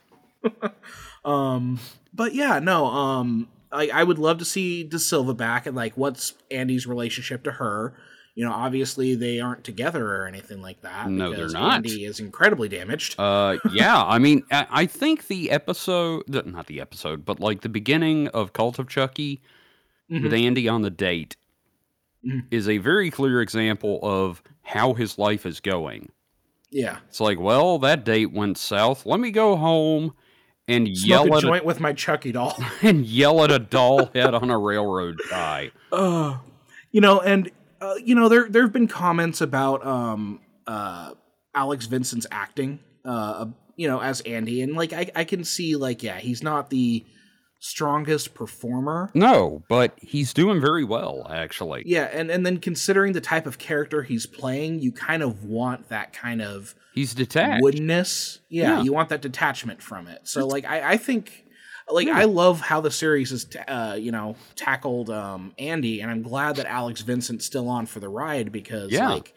Um, 1.24 1.78
but 2.12 2.34
yeah, 2.34 2.58
no. 2.58 2.86
Um, 2.86 3.48
I 3.72 3.88
I 3.92 4.04
would 4.04 4.18
love 4.18 4.38
to 4.38 4.44
see 4.44 4.84
De 4.84 4.98
Silva 4.98 5.34
back 5.34 5.66
and 5.66 5.76
like 5.76 5.96
what's 5.96 6.34
Andy's 6.50 6.86
relationship 6.86 7.44
to 7.44 7.52
her. 7.52 7.94
You 8.34 8.44
know, 8.44 8.52
obviously 8.52 9.14
they 9.16 9.40
aren't 9.40 9.64
together 9.64 10.14
or 10.16 10.26
anything 10.26 10.62
like 10.62 10.80
that. 10.82 11.08
No, 11.10 11.30
they're 11.30 11.38
because 11.38 11.52
not. 11.54 11.74
Andy 11.76 12.04
is 12.04 12.20
incredibly 12.20 12.68
damaged. 12.68 13.16
Uh, 13.18 13.58
yeah, 13.72 14.02
I 14.02 14.18
mean, 14.18 14.44
I, 14.50 14.86
think 14.86 15.26
the 15.26 15.50
episode, 15.50 16.22
not 16.28 16.66
the 16.66 16.80
episode, 16.80 17.24
but 17.24 17.40
like 17.40 17.60
the 17.62 17.68
beginning 17.68 18.28
of 18.28 18.52
Cult 18.52 18.78
of 18.78 18.88
Chucky 18.88 19.42
with 20.08 20.32
Andy 20.32 20.68
on 20.68 20.82
the 20.82 20.90
date 20.90 21.36
Mhm. 22.24 22.44
is 22.50 22.68
a 22.68 22.76
very 22.78 23.10
clear 23.10 23.40
example 23.40 23.98
of 24.02 24.42
how 24.62 24.92
his 24.92 25.16
life 25.18 25.46
is 25.46 25.58
going. 25.60 26.10
yeah, 26.70 26.98
It's 27.08 27.18
like, 27.20 27.40
well, 27.40 27.78
that 27.78 28.04
date 28.04 28.30
went 28.32 28.58
south. 28.58 29.06
Let 29.06 29.20
me 29.20 29.30
go 29.30 29.56
home 29.56 30.12
and 30.68 30.86
smoke 30.96 31.08
yell 31.08 31.32
a 31.32 31.36
at 31.38 31.42
joint 31.42 31.64
with 31.64 31.80
my 31.80 31.92
Chucky 31.94 32.30
doll. 32.32 32.56
and 32.82 33.04
yell 33.06 33.42
at 33.42 33.50
a 33.50 33.58
doll 33.58 34.10
head 34.14 34.34
on 34.34 34.50
a 34.50 34.58
railroad 34.58 35.18
tie. 35.30 35.70
uh, 35.92 36.36
you 36.92 37.00
know, 37.00 37.20
and 37.20 37.50
uh, 37.80 37.94
you 38.04 38.14
know 38.14 38.28
there 38.28 38.48
there 38.48 38.62
have 38.62 38.72
been 38.72 38.88
comments 38.88 39.40
about 39.40 39.84
um 39.86 40.40
uh 40.66 41.12
Alex 41.54 41.86
Vincent's 41.86 42.26
acting, 42.30 42.78
uh, 43.04 43.46
you 43.76 43.88
know, 43.88 44.00
as 44.00 44.20
Andy, 44.22 44.62
and 44.62 44.74
like 44.76 44.92
I 44.92 45.10
I 45.16 45.24
can 45.24 45.44
see 45.44 45.76
like 45.76 46.02
yeah 46.02 46.18
he's 46.18 46.42
not 46.42 46.70
the 46.70 47.04
strongest 47.62 48.32
performer. 48.34 49.10
No, 49.14 49.62
but 49.68 49.92
he's 50.00 50.32
doing 50.32 50.60
very 50.60 50.84
well, 50.84 51.26
actually. 51.30 51.82
Yeah, 51.86 52.04
and 52.12 52.30
and 52.30 52.44
then 52.46 52.58
considering 52.58 53.12
the 53.12 53.20
type 53.20 53.46
of 53.46 53.58
character 53.58 54.02
he's 54.02 54.26
playing, 54.26 54.80
you 54.80 54.92
kind 54.92 55.22
of 55.22 55.44
want 55.44 55.88
that 55.88 56.12
kind 56.12 56.40
of 56.42 56.74
He's 56.94 57.14
detached. 57.14 57.62
woodenness. 57.62 58.38
Yeah, 58.48 58.78
Yeah. 58.78 58.82
you 58.82 58.92
want 58.92 59.10
that 59.10 59.22
detachment 59.22 59.82
from 59.82 60.06
it. 60.08 60.20
So 60.24 60.46
like 60.46 60.64
I 60.64 60.92
I 60.92 60.96
think 60.96 61.44
like 61.92 62.08
I 62.08 62.24
love 62.24 62.60
how 62.60 62.80
the 62.80 62.90
series 62.90 63.30
has 63.30 63.44
ta- 63.44 63.64
uh, 63.68 63.94
you 63.94 64.12
know 64.12 64.36
tackled 64.56 65.10
um 65.10 65.52
Andy, 65.58 66.00
and 66.00 66.10
I'm 66.10 66.22
glad 66.22 66.56
that 66.56 66.66
Alex 66.66 67.00
Vincent's 67.02 67.44
still 67.44 67.68
on 67.68 67.86
for 67.86 68.00
the 68.00 68.08
ride 68.08 68.52
because 68.52 68.90
Yeah. 68.92 69.08
like 69.10 69.34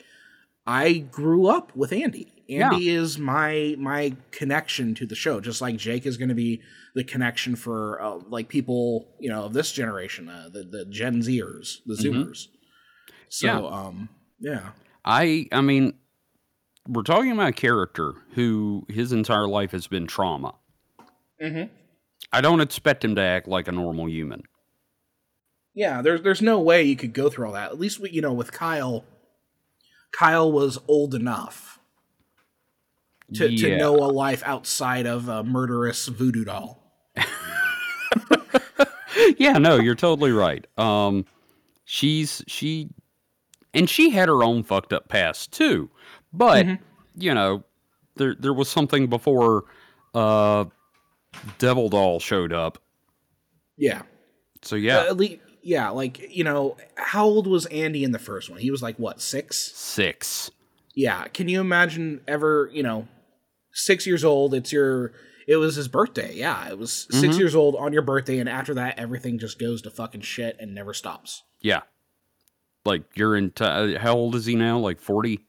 I 0.66 1.00
grew 1.00 1.48
up 1.48 1.76
with 1.76 1.92
Andy. 1.92 2.30
Yeah. 2.48 2.72
Andy 2.72 2.90
is 2.90 3.18
my 3.18 3.76
my 3.80 4.16
connection 4.32 4.96
to 4.96 5.06
the 5.06 5.16
show, 5.16 5.40
just 5.40 5.62
like 5.62 5.78
Jake 5.78 6.06
is 6.06 6.18
going 6.18 6.30
to 6.30 6.36
be 6.36 6.62
the 6.96 7.04
connection 7.04 7.56
for 7.56 8.02
uh, 8.02 8.20
like 8.30 8.48
people 8.50 9.08
you 9.20 9.30
know 9.30 9.44
of 9.46 9.54
this 9.54 9.72
generation, 9.72 10.30
uh, 10.30 10.50
the 10.52 10.64
the 10.64 10.86
Gen 10.86 11.22
Zers, 11.22 11.78
the 11.86 11.96
Zoomers. 11.96 12.48
So 13.30 13.48
Mm-hmm. 13.48 13.64
Yeah. 13.64 13.80
um 13.80 14.10
yeah, 14.40 14.70
I 15.06 15.48
I 15.52 15.62
mean, 15.62 15.94
we're 16.88 17.02
talking 17.04 17.32
about 17.32 17.48
a 17.50 17.54
character 17.54 18.14
who 18.36 18.86
his 18.90 19.12
entire 19.14 19.48
life 19.48 19.72
has 19.72 19.88
been 19.88 20.06
trauma. 20.06 20.54
Mhm. 21.42 21.70
I 22.32 22.42
don't 22.42 22.62
expect 22.62 23.04
him 23.04 23.16
to 23.16 23.22
act 23.22 23.48
like 23.48 23.68
a 23.68 23.72
normal 23.72 24.10
human. 24.10 24.44
yeah. 25.74 26.02
There's 26.02 26.22
there's 26.22 26.42
no 26.42 26.60
way 26.60 26.84
you 26.84 26.96
could 26.96 27.14
go 27.14 27.30
through 27.30 27.48
all 27.48 27.54
that. 27.54 27.72
At 27.72 27.80
least 27.80 28.00
we, 28.00 28.10
you 28.12 28.22
know 28.22 28.34
with 28.34 28.52
Kyle, 28.52 29.06
Kyle 30.12 30.52
was 30.52 30.80
old 30.88 31.16
enough 31.16 31.80
to 33.34 33.56
to 33.58 33.78
know 33.78 33.96
a 33.96 34.10
life 34.12 34.44
outside 34.46 35.06
of 35.06 35.28
a 35.28 35.44
murderous 35.44 36.08
voodoo 36.08 36.46
doll. 36.46 36.80
yeah, 39.38 39.58
no, 39.58 39.78
you're 39.78 39.96
totally 39.96 40.32
right. 40.32 40.66
Um, 40.78 41.26
she's 41.86 42.44
she, 42.48 42.90
and 43.74 43.90
she 43.90 44.10
had 44.12 44.30
her 44.30 44.44
own 44.44 44.64
fucked 44.64 44.94
up 44.94 45.10
past 45.10 45.52
too. 45.52 45.90
But 46.32 46.66
you 47.16 47.34
know, 47.34 47.64
there 48.16 48.36
there 48.36 48.54
was 48.54 48.70
something 48.70 49.08
before 49.08 49.66
uh, 50.14 50.66
Devil 51.58 51.90
Doll 51.90 52.20
showed 52.20 52.54
up 52.54 52.78
Yeah. 53.78 54.04
So 54.62 54.76
yeah, 54.76 55.00
Uh, 55.00 55.06
at 55.08 55.18
least, 55.18 55.42
yeah, 55.62 55.90
like 55.90 56.34
you 56.36 56.44
know, 56.44 56.78
how 56.96 57.26
old 57.26 57.48
was 57.48 57.66
Andy 57.68 58.04
in 58.04 58.12
the 58.12 58.20
first 58.20 58.50
one? 58.50 58.60
He 58.60 58.72
was 58.72 58.82
like 58.82 58.98
what 58.98 59.22
six? 59.22 59.58
six. 59.76 60.52
Yeah. 60.96 61.28
Can 61.28 61.48
you 61.50 61.60
imagine 61.60 62.22
ever? 62.28 62.70
You 62.74 62.84
know, 62.84 63.08
six 63.72 64.06
years 64.08 64.24
old. 64.24 64.54
It's 64.54 64.72
your. 64.72 65.14
It 65.46 65.58
was 65.58 65.76
his 65.76 65.90
birthday. 65.90 66.34
Yeah, 66.36 66.70
it 66.70 66.78
was 66.80 67.06
6 67.12 67.36
Mhm. 67.36 67.38
years 67.40 67.54
old 67.54 67.76
on 67.76 67.92
your 67.92 68.02
birthday, 68.02 68.38
and 68.40 68.48
after 68.48 68.74
that, 68.76 68.98
everything 68.98 69.38
just 69.40 69.60
goes 69.60 69.82
to 69.82 69.90
fucking 69.90 70.22
shit 70.22 70.56
and 70.58 70.74
never 70.74 70.94
stops. 70.94 71.44
Yeah. 71.60 71.82
Like 72.86 73.04
you're 73.16 73.36
in. 73.36 73.52
T- 73.52 73.66
uh, 73.66 74.00
how 74.00 74.14
old 74.16 74.36
is 74.36 74.46
he 74.46 74.56
now? 74.56 74.80
Like 74.80 75.02
forty. 75.02 75.42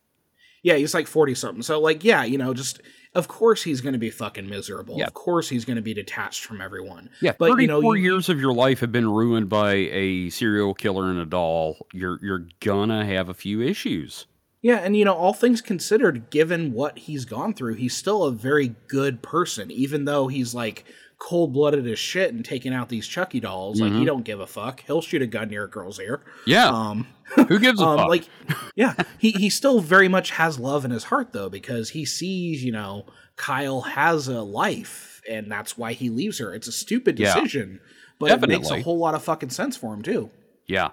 Yeah, 0.64 0.74
he's 0.76 0.94
like 0.94 1.06
forty 1.06 1.34
something. 1.36 1.62
So 1.62 1.78
like, 1.80 2.02
yeah, 2.02 2.24
you 2.24 2.38
know, 2.38 2.52
just 2.54 2.80
of 3.14 3.28
course 3.28 3.62
he's 3.62 3.80
going 3.80 3.92
to 3.92 3.98
be 3.98 4.10
fucking 4.10 4.48
miserable. 4.48 4.98
Yeah. 4.98 5.06
Of 5.06 5.14
course 5.14 5.48
he's 5.48 5.64
going 5.64 5.76
to 5.76 5.82
be 5.82 5.94
detached 5.94 6.44
from 6.44 6.60
everyone. 6.60 7.10
Yeah, 7.20 7.32
But, 7.38 7.46
you 7.46 7.52
thirty-four 7.54 7.82
know, 7.82 7.92
you- 7.94 8.02
years 8.02 8.28
of 8.28 8.40
your 8.40 8.52
life 8.52 8.80
have 8.80 8.92
been 8.92 9.08
ruined 9.08 9.48
by 9.48 9.72
a 9.74 10.30
serial 10.30 10.74
killer 10.74 11.10
and 11.10 11.18
a 11.18 11.26
doll. 11.26 11.86
You're 11.92 12.18
you're 12.22 12.46
gonna 12.60 13.04
have 13.06 13.28
a 13.28 13.34
few 13.34 13.60
issues. 13.62 14.26
Yeah, 14.62 14.76
and 14.78 14.96
you 14.96 15.04
know, 15.04 15.12
all 15.14 15.34
things 15.34 15.60
considered, 15.60 16.30
given 16.30 16.72
what 16.72 16.98
he's 17.00 17.26
gone 17.26 17.52
through, 17.52 17.74
he's 17.74 17.94
still 17.94 18.24
a 18.24 18.32
very 18.32 18.74
good 18.88 19.20
person, 19.20 19.70
even 19.70 20.06
though 20.06 20.28
he's 20.28 20.54
like 20.54 20.86
cold 21.18 21.52
blooded 21.52 21.86
as 21.86 21.98
shit 21.98 22.34
and 22.34 22.44
taking 22.44 22.74
out 22.74 22.88
these 22.88 23.06
Chucky 23.06 23.40
dolls. 23.40 23.80
Like 23.80 23.92
he 23.92 24.00
Mhm. 24.00 24.06
don't 24.06 24.24
give 24.24 24.40
a 24.40 24.46
fuck. 24.46 24.82
He'll 24.86 25.00
shoot 25.00 25.22
a 25.22 25.26
gun 25.26 25.48
near 25.48 25.64
a 25.64 25.68
girl's 25.70 25.98
ear. 26.00 26.22
Yeah, 26.46 26.68
Um, 26.68 27.06
who 27.48 27.58
gives 27.58 27.80
a 27.80 27.84
um 27.84 27.98
fuck? 27.98 28.08
like 28.08 28.28
yeah, 28.74 28.94
he 29.18 29.30
he 29.32 29.48
still 29.50 29.80
very 29.80 30.08
much 30.08 30.30
has 30.32 30.58
love 30.58 30.84
in 30.84 30.90
his 30.90 31.04
heart 31.04 31.32
though, 31.32 31.48
because 31.48 31.90
he 31.90 32.04
sees, 32.04 32.62
you 32.64 32.72
know, 32.72 33.06
Kyle 33.36 33.80
has 33.82 34.28
a 34.28 34.42
life 34.42 35.22
and 35.28 35.50
that's 35.50 35.78
why 35.78 35.92
he 35.94 36.10
leaves 36.10 36.38
her. 36.38 36.52
It's 36.54 36.68
a 36.68 36.72
stupid 36.72 37.18
Yeah. 37.18 37.32
decision, 37.34 37.80
but 38.18 38.30
it 38.30 38.48
makes 38.48 38.70
a 38.70 38.82
whole 38.82 38.98
lot 38.98 39.14
of 39.14 39.22
fucking 39.22 39.50
sense 39.50 39.76
for 39.76 39.94
him 39.94 40.02
too. 40.02 40.30
yeah, 40.66 40.90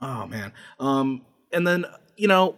Oh 0.00 0.26
man. 0.26 0.52
Um, 0.78 1.22
and 1.52 1.66
then 1.66 1.84
you 2.16 2.28
know, 2.28 2.56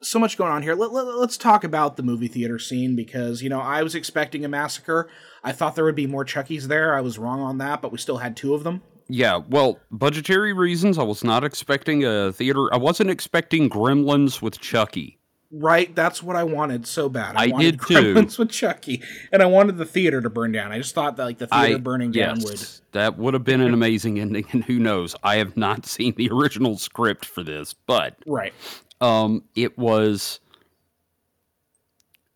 so 0.00 0.18
much 0.18 0.36
going 0.38 0.52
on 0.52 0.62
here. 0.62 0.74
Let, 0.74 0.92
let, 0.92 1.06
us 1.06 1.36
talk 1.36 1.64
about 1.64 1.96
the 1.96 2.02
movie 2.02 2.28
theater 2.28 2.58
scene 2.58 2.94
because 2.96 3.42
you 3.42 3.48
know 3.48 3.60
I 3.60 3.82
was 3.82 3.94
expecting 3.94 4.44
a 4.44 4.48
massacre. 4.48 5.08
I 5.42 5.52
thought 5.52 5.74
there 5.74 5.84
would 5.84 5.94
be 5.94 6.06
more 6.06 6.24
Chuckies 6.24 6.64
there. 6.64 6.94
I 6.94 7.00
was 7.00 7.18
wrong 7.18 7.40
on 7.40 7.58
that, 7.58 7.82
but 7.82 7.92
we 7.92 7.98
still 7.98 8.18
had 8.18 8.36
two 8.36 8.54
of 8.54 8.64
them. 8.64 8.82
yeah. 9.08 9.36
Well, 9.48 9.78
budgetary 9.90 10.52
reasons. 10.52 10.98
I 10.98 11.02
was 11.02 11.24
not 11.24 11.44
expecting 11.44 12.04
a 12.04 12.32
theater. 12.32 12.72
I 12.72 12.76
wasn't 12.76 13.10
expecting 13.10 13.68
Gremlins 13.70 14.40
with 14.42 14.60
Chucky. 14.60 15.18
Right, 15.50 15.94
that's 15.94 16.22
what 16.22 16.36
I 16.36 16.44
wanted 16.44 16.86
so 16.86 17.08
bad. 17.08 17.34
I, 17.34 17.44
I 17.44 17.46
wanted 17.46 17.78
did 17.78 17.80
too. 17.80 18.14
Gremlins 18.14 18.38
with 18.38 18.50
Chucky, 18.50 19.02
and 19.32 19.42
I 19.42 19.46
wanted 19.46 19.78
the 19.78 19.86
theater 19.86 20.20
to 20.20 20.28
burn 20.28 20.52
down. 20.52 20.72
I 20.72 20.76
just 20.76 20.94
thought 20.94 21.16
that 21.16 21.24
like 21.24 21.38
the 21.38 21.46
theater 21.46 21.76
I 21.76 21.78
burning 21.78 22.10
down 22.10 22.40
would. 22.42 22.62
that 22.92 23.16
would 23.16 23.32
have 23.32 23.44
been 23.44 23.62
an 23.62 23.72
amazing 23.72 24.20
ending. 24.20 24.44
And 24.52 24.62
who 24.64 24.78
knows? 24.78 25.16
I 25.22 25.36
have 25.36 25.56
not 25.56 25.86
seen 25.94 26.14
the 26.16 26.28
original 26.30 26.76
script 26.76 27.24
for 27.24 27.42
this, 27.42 27.72
but 27.72 28.16
Right. 28.26 28.52
Um, 29.00 29.44
it 29.54 29.76
was 29.78 30.40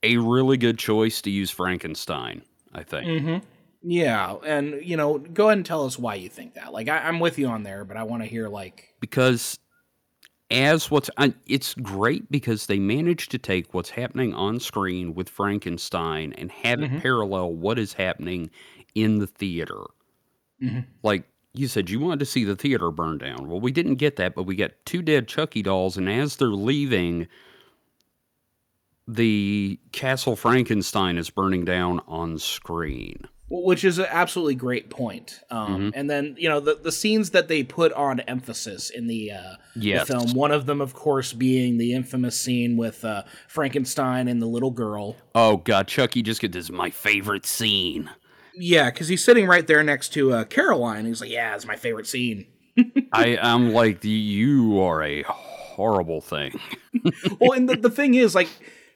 a 0.02 0.16
really 0.16 0.56
good 0.56 0.78
choice 0.78 1.22
to 1.22 1.30
use 1.30 1.50
Frankenstein. 1.50 2.42
I 2.74 2.82
think. 2.82 3.06
Mm-hmm. 3.06 3.46
Yeah, 3.82 4.36
and 4.46 4.80
you 4.84 4.96
know, 4.96 5.18
go 5.18 5.48
ahead 5.48 5.58
and 5.58 5.66
tell 5.66 5.84
us 5.84 5.98
why 5.98 6.14
you 6.14 6.28
think 6.28 6.54
that. 6.54 6.72
Like, 6.72 6.88
I, 6.88 6.98
I'm 6.98 7.20
with 7.20 7.38
you 7.38 7.48
on 7.48 7.62
there, 7.64 7.84
but 7.84 7.96
I 7.96 8.02
want 8.04 8.22
to 8.22 8.28
hear 8.28 8.48
like. 8.48 8.94
because 9.00 9.58
as 10.50 10.90
what's 10.90 11.08
I- 11.16 11.34
it's 11.46 11.74
great 11.74 12.30
because 12.30 12.66
they 12.66 12.78
managed 12.78 13.30
to 13.30 13.38
take 13.38 13.72
what's 13.74 13.88
happening 13.90 14.34
on 14.34 14.60
screen 14.60 15.14
with 15.14 15.28
Frankenstein 15.28 16.32
and 16.34 16.50
have 16.52 16.78
Mhm. 16.78 16.96
it 16.98 17.02
parallel 17.02 17.54
what 17.54 17.78
is 17.78 17.94
happening 17.94 18.50
in 18.94 19.18
the 19.18 19.26
theater. 19.26 19.80
Mhm. 20.62 20.84
Like 21.02 21.24
you 21.55 21.68
said, 21.68 21.90
you 21.90 22.00
wanted 22.00 22.20
to 22.20 22.26
see 22.26 22.44
the 22.44 22.57
theater 22.57 22.90
burn 22.90 23.18
down. 23.18 23.48
Well, 23.48 23.61
we 23.61 23.72
didn't 23.72 23.96
get 23.96 24.16
that, 24.16 24.34
but 24.34 24.44
we 24.44 24.57
got 24.57 24.70
two 24.86 25.03
dead 25.03 25.28
Chucky 25.28 25.62
dolls, 25.62 25.96
and 25.98 26.09
as 26.09 26.36
they're 26.36 26.48
leaving, 26.48 27.28
the 29.09 29.78
Castle 29.92 30.36
Frankenstein 30.36 31.18
is 31.18 31.30
burning 31.30 31.64
down 31.64 32.00
on 32.07 32.38
screen. 32.38 33.26
which 33.55 33.84
is 33.84 33.98
an 33.98 34.07
absolutely 34.09 34.55
great 34.55 34.88
point. 34.88 35.40
Um, 35.50 35.78
Mhm. 35.78 35.92
And 35.94 36.09
then 36.09 36.34
you 36.38 36.48
know 36.48 36.59
the 36.59 36.74
the 36.74 36.90
scenes 36.90 37.32
that 37.32 37.48
they 37.48 37.62
put 37.62 37.92
on 37.92 38.20
emphasis 38.20 38.88
in 38.88 39.09
the, 39.09 39.32
uh, 39.32 39.57
the 39.76 39.98
film. 40.07 40.32
One 40.32 40.53
of 40.53 40.64
them, 40.64 40.80
of 40.80 40.94
course, 40.94 41.34
being 41.34 41.76
the 41.76 41.92
infamous 41.92 42.38
scene 42.40 42.78
with 42.78 43.05
uh, 43.05 43.24
Frankenstein 43.48 44.26
and 44.26 44.40
the 44.40 44.46
little 44.46 44.70
girl. 44.70 45.16
Oh 45.34 45.59
God, 45.59 45.86
Chucky 45.86 46.22
just 46.22 46.40
get 46.40 46.53
this 46.53 46.64
is 46.64 46.72
my 46.72 46.88
favorite 46.88 47.44
scene. 47.44 48.09
Yeah, 48.55 48.90
because 48.90 49.09
he's 49.09 49.24
sitting 49.24 49.46
right 49.46 49.66
there 49.66 49.82
next 49.82 50.11
to 50.14 50.32
uh, 50.32 50.44
Caroline. 50.44 51.07
He's 51.07 51.20
like, 51.20 51.30
"Yeah, 51.30 51.55
it's 51.55 51.66
my 51.66 51.76
favorite 51.76 52.07
scene." 52.07 52.46
I 53.12 53.36
am 53.40 53.72
like 53.72 54.03
you 54.05 54.80
are 54.80 55.03
a 55.03 55.22
horrible 55.22 56.20
thing. 56.20 56.59
well, 57.40 57.53
and 57.53 57.68
the, 57.68 57.76
the 57.76 57.90
thing 57.90 58.14
is, 58.14 58.34
like, 58.34 58.48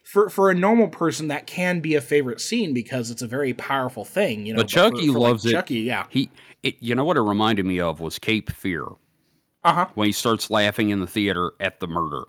for 0.02 0.28
for 0.30 0.50
a 0.50 0.54
normal 0.54 0.88
person, 0.88 1.28
that 1.28 1.46
can 1.46 1.80
be 1.80 1.94
a 1.94 2.00
favorite 2.00 2.40
scene 2.40 2.72
because 2.74 3.10
it's 3.10 3.22
a 3.22 3.26
very 3.26 3.52
powerful 3.54 4.04
thing. 4.04 4.46
You 4.46 4.54
know, 4.54 4.58
But 4.58 4.70
for- 4.70 4.74
Chucky 4.76 5.06
for, 5.08 5.14
like, 5.14 5.20
loves 5.30 5.46
it. 5.46 5.52
Chucky, 5.52 5.80
yeah. 5.80 6.06
He, 6.10 6.30
it, 6.62 6.76
you 6.80 6.94
know 6.94 7.04
what 7.04 7.16
it 7.16 7.22
reminded 7.22 7.66
me 7.66 7.80
of 7.80 8.00
was 8.00 8.18
Cape 8.18 8.50
Fear 8.50 8.84
Uh 9.64 9.72
huh. 9.72 9.86
when 9.94 10.06
he 10.06 10.12
starts 10.12 10.50
laughing 10.50 10.90
in 10.90 11.00
the 11.00 11.06
theater 11.06 11.52
at 11.60 11.80
the 11.80 11.86
murder. 11.86 12.24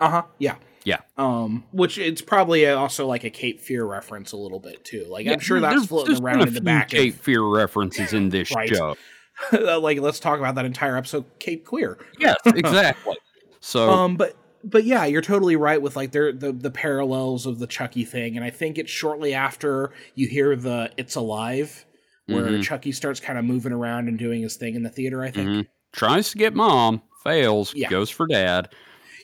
Uh 0.00 0.10
huh. 0.10 0.22
Yeah. 0.38 0.56
Yeah. 0.84 0.98
Um, 1.16 1.64
which 1.72 1.96
it's 1.98 2.20
probably 2.20 2.68
also 2.68 3.06
like 3.06 3.24
a 3.24 3.30
Cape 3.30 3.60
Fear 3.60 3.84
reference 3.86 4.32
a 4.32 4.36
little 4.36 4.60
bit 4.60 4.84
too. 4.84 5.06
Like 5.08 5.26
I'm 5.26 5.38
sure 5.40 5.58
that's 5.60 5.86
floating 5.86 6.22
around 6.22 6.42
in 6.42 6.48
the 6.48 6.52
few 6.52 6.60
back. 6.60 6.88
Cape 6.90 7.14
Fear 7.14 7.42
references 7.42 8.12
in 8.12 8.28
this 8.28 8.54
Right. 8.54 8.68
show. 8.68 8.96
Like 9.52 9.98
let's 9.98 10.20
talk 10.20 10.38
about 10.38 10.54
that 10.54 10.64
entire 10.64 10.96
episode, 10.96 11.24
Cape 11.40 11.64
Queer. 11.64 11.98
Yes, 12.20 12.36
exactly. 12.46 13.16
So 13.60 13.90
Um, 13.90 14.16
but 14.16 14.36
but 14.62 14.84
yeah, 14.84 15.04
you're 15.06 15.22
totally 15.22 15.56
right 15.56 15.82
with 15.82 15.96
like 15.96 16.12
there 16.12 16.32
the 16.32 16.52
the 16.52 16.70
parallels 16.70 17.44
of 17.44 17.58
the 17.58 17.66
Chucky 17.66 18.04
thing, 18.04 18.36
and 18.36 18.44
I 18.44 18.50
think 18.50 18.78
it's 18.78 18.90
shortly 18.92 19.34
after 19.34 19.90
you 20.14 20.28
hear 20.28 20.54
the 20.54 20.92
"It's 20.96 21.16
Alive," 21.16 21.84
where 22.26 22.44
Mhm. 22.46 22.62
Chucky 22.62 22.92
starts 22.92 23.18
kind 23.20 23.38
of 23.38 23.44
moving 23.44 23.72
around 23.72 24.06
and 24.08 24.18
doing 24.18 24.42
his 24.42 24.54
thing 24.56 24.74
in 24.76 24.82
the 24.84 24.88
theater. 24.90 25.22
I 25.24 25.30
think 25.32 25.48
mhm, 25.48 25.66
tries 25.92 26.30
to 26.30 26.38
get 26.38 26.54
mom, 26.54 27.02
fails, 27.24 27.74
Yeah. 27.74 27.88
goes 27.90 28.10
for 28.10 28.26
dad, 28.28 28.68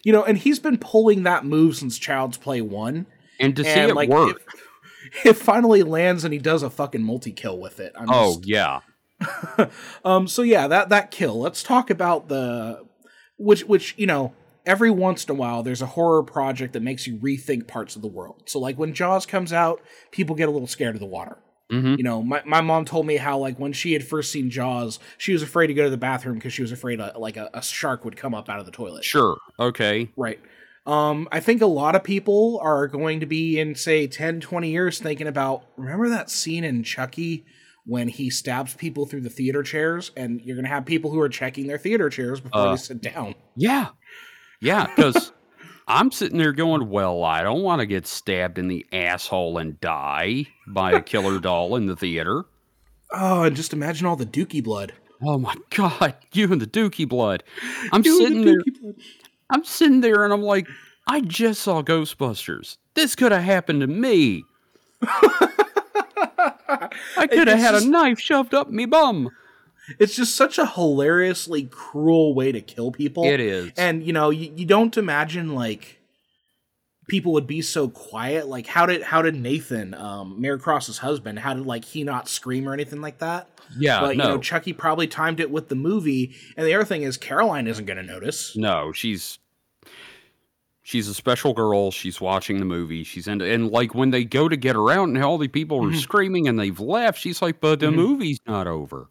you 0.04 0.12
know, 0.12 0.24
and 0.24 0.38
he's 0.38 0.58
been 0.58 0.78
pulling 0.78 1.24
that 1.24 1.44
move 1.44 1.76
since 1.76 1.98
Child's 1.98 2.38
Play 2.38 2.60
one. 2.60 3.06
and 3.38 3.54
to 3.56 3.64
see 3.64 3.70
and 3.70 3.90
it 3.90 3.94
like 3.94 4.08
work. 4.08 4.36
It, 5.24 5.26
it 5.30 5.32
finally 5.34 5.82
lands, 5.82 6.24
and 6.24 6.32
he 6.32 6.38
does 6.38 6.62
a 6.62 6.70
fucking 6.70 7.02
multi 7.02 7.32
kill 7.32 7.58
with 7.58 7.80
it. 7.80 7.92
I'm 7.96 8.08
oh 8.10 8.34
just- 8.36 8.46
yeah, 8.46 8.80
um 10.04 10.26
so 10.26 10.42
yeah 10.42 10.66
that 10.66 10.88
that 10.88 11.10
kill 11.10 11.38
let's 11.38 11.62
talk 11.62 11.90
about 11.90 12.28
the 12.28 12.82
which 13.38 13.64
which 13.64 13.94
you 13.98 14.06
know 14.06 14.32
every 14.66 14.90
once 14.90 15.24
in 15.24 15.30
a 15.30 15.34
while 15.34 15.62
there's 15.62 15.82
a 15.82 15.86
horror 15.86 16.22
project 16.22 16.72
that 16.72 16.82
makes 16.82 17.06
you 17.06 17.16
rethink 17.18 17.66
parts 17.66 17.96
of 17.96 18.02
the 18.02 18.08
world 18.08 18.42
so 18.46 18.58
like 18.58 18.78
when 18.78 18.94
jaws 18.94 19.26
comes 19.26 19.52
out 19.52 19.80
people 20.10 20.34
get 20.34 20.48
a 20.48 20.52
little 20.52 20.66
scared 20.66 20.94
of 20.94 21.00
the 21.00 21.06
water 21.06 21.36
hmm 21.70 21.94
you 21.96 22.02
know 22.02 22.22
my, 22.22 22.42
my 22.44 22.60
mom 22.60 22.84
told 22.84 23.06
me 23.06 23.16
how 23.16 23.38
like 23.38 23.58
when 23.58 23.72
she 23.72 23.92
had 23.92 24.04
first 24.04 24.30
seen 24.32 24.50
jaws 24.50 24.98
she 25.18 25.32
was 25.32 25.42
afraid 25.42 25.68
to 25.68 25.74
go 25.74 25.84
to 25.84 25.90
the 25.90 25.96
bathroom 25.96 26.34
because 26.34 26.52
she 26.52 26.62
was 26.62 26.72
afraid 26.72 27.00
a, 27.00 27.16
like 27.18 27.36
a, 27.36 27.48
a 27.54 27.62
shark 27.62 28.04
would 28.04 28.16
come 28.16 28.34
up 28.34 28.48
out 28.48 28.58
of 28.58 28.66
the 28.66 28.72
toilet. 28.72 29.04
Sure, 29.04 29.38
okay, 29.58 30.10
right. 30.16 30.40
Um 30.86 31.28
i 31.30 31.40
think 31.40 31.62
a 31.62 31.66
lot 31.66 31.94
of 31.94 32.02
people 32.02 32.58
are 32.62 32.88
going 32.88 33.20
to 33.20 33.26
be 33.26 33.58
in 33.60 33.74
say 33.74 34.06
10 34.06 34.40
20 34.40 34.70
years 34.70 34.98
thinking 34.98 35.26
about 35.26 35.64
remember 35.76 36.08
that 36.08 36.30
scene 36.30 36.64
in 36.64 36.82
chucky 36.82 37.44
when 37.86 38.08
he 38.08 38.30
stabs 38.30 38.74
people 38.74 39.06
through 39.06 39.22
the 39.22 39.30
theater 39.30 39.62
chairs 39.62 40.10
and 40.16 40.40
you're 40.42 40.56
going 40.56 40.64
to 40.64 40.70
have 40.70 40.84
people 40.84 41.10
who 41.10 41.20
are 41.20 41.28
checking 41.28 41.66
their 41.66 41.78
theater 41.78 42.08
chairs 42.10 42.40
before 42.40 42.60
Uh, 42.60 42.70
they 42.70 42.76
sit 42.76 43.00
down? 43.00 43.34
yeah, 43.56 43.88
yeah, 44.60 44.86
because. 44.94 45.32
I'm 45.90 46.12
sitting 46.12 46.38
there 46.38 46.52
going, 46.52 46.88
well, 46.88 47.24
I 47.24 47.42
don't 47.42 47.62
want 47.62 47.80
to 47.80 47.86
get 47.86 48.06
stabbed 48.06 48.58
in 48.58 48.68
the 48.68 48.86
asshole 48.92 49.58
and 49.58 49.80
die 49.80 50.46
by 50.68 50.92
a 50.92 51.02
killer 51.02 51.40
doll 51.40 51.74
in 51.76 51.86
the 51.86 51.96
theater. 51.96 52.44
oh 53.12 53.42
and 53.42 53.56
just 53.56 53.72
imagine 53.72 54.06
all 54.06 54.16
the 54.16 54.26
dookie 54.26 54.62
blood 54.62 54.92
Oh 55.22 55.36
my 55.38 55.54
god, 55.70 56.14
you 56.32 56.50
and 56.50 56.60
the 56.62 56.66
Dookie 56.66 57.06
blood. 57.08 57.42
I'm 57.92 58.02
You 58.04 58.24
and 58.24 58.24
the 58.24 58.28
sitting 58.38 58.44
there 58.46 58.62
blood. 58.80 58.94
I'm 59.50 59.64
sitting 59.64 60.00
there 60.00 60.24
and 60.24 60.32
I'm 60.32 60.40
like, 60.42 60.66
I 61.08 61.20
just 61.20 61.60
saw 61.60 61.82
Ghostbusters. 61.82 62.78
This 62.94 63.14
could 63.16 63.30
have 63.32 63.42
happened 63.42 63.82
to 63.82 63.86
me. 63.86 64.44
I 65.02 67.26
could 67.30 67.48
have 67.48 67.58
had 67.58 67.72
just- 67.72 67.86
a 67.86 67.90
knife 67.90 68.18
shoved 68.20 68.54
up 68.54 68.70
me 68.70 68.86
bum. 68.86 69.28
It's 69.98 70.14
just 70.14 70.36
such 70.36 70.58
a 70.58 70.66
hilariously 70.66 71.64
cruel 71.64 72.34
way 72.34 72.52
to 72.52 72.60
kill 72.60 72.90
people 72.92 73.24
It 73.24 73.40
is. 73.40 73.72
and 73.76 74.02
you 74.04 74.12
know 74.12 74.30
you, 74.30 74.52
you 74.56 74.66
don't 74.66 74.96
imagine 74.96 75.54
like 75.54 75.98
people 77.08 77.32
would 77.32 77.46
be 77.46 77.60
so 77.60 77.88
quiet 77.88 78.46
like 78.46 78.66
how 78.66 78.86
did 78.86 79.02
how 79.02 79.20
did 79.20 79.34
nathan 79.34 79.94
um 79.94 80.40
mary 80.40 80.58
cross's 80.60 80.98
husband 80.98 81.38
how 81.40 81.54
did 81.54 81.66
like 81.66 81.84
he 81.84 82.04
not 82.04 82.28
scream 82.28 82.68
or 82.68 82.72
anything 82.72 83.00
like 83.00 83.18
that 83.18 83.48
yeah, 83.78 84.00
but 84.00 84.16
no. 84.16 84.24
you 84.24 84.30
know 84.30 84.38
chucky 84.38 84.72
probably 84.72 85.06
timed 85.06 85.40
it 85.40 85.50
with 85.50 85.68
the 85.68 85.74
movie 85.74 86.34
and 86.56 86.66
the 86.66 86.74
other 86.74 86.84
thing 86.84 87.02
is 87.02 87.16
caroline 87.16 87.66
isn't 87.66 87.84
going 87.86 87.96
to 87.96 88.02
notice 88.02 88.56
no, 88.56 88.92
she's 88.92 89.38
she's 90.82 91.06
a 91.08 91.14
special 91.14 91.52
girl. 91.52 91.92
She's 91.92 92.20
watching 92.20 92.58
the 92.58 92.64
movie. 92.64 93.04
She's 93.04 93.28
in 93.28 93.40
and 93.40 93.70
like 93.70 93.94
when 93.94 94.10
they 94.10 94.24
go 94.24 94.48
to 94.48 94.56
get 94.56 94.74
her 94.74 94.90
out 94.90 95.06
and 95.08 95.22
all 95.22 95.38
the 95.38 95.46
people 95.46 95.84
are 95.84 95.90
Mhm. 95.90 96.00
screaming 96.00 96.48
and 96.48 96.58
they've 96.58 96.80
left, 96.80 97.20
she's 97.20 97.40
like, 97.40 97.60
But 97.60 97.78
the 97.80 97.86
Mhm. 97.86 97.94
movie's 97.94 98.40
not 98.46 98.66
over. 98.66 99.08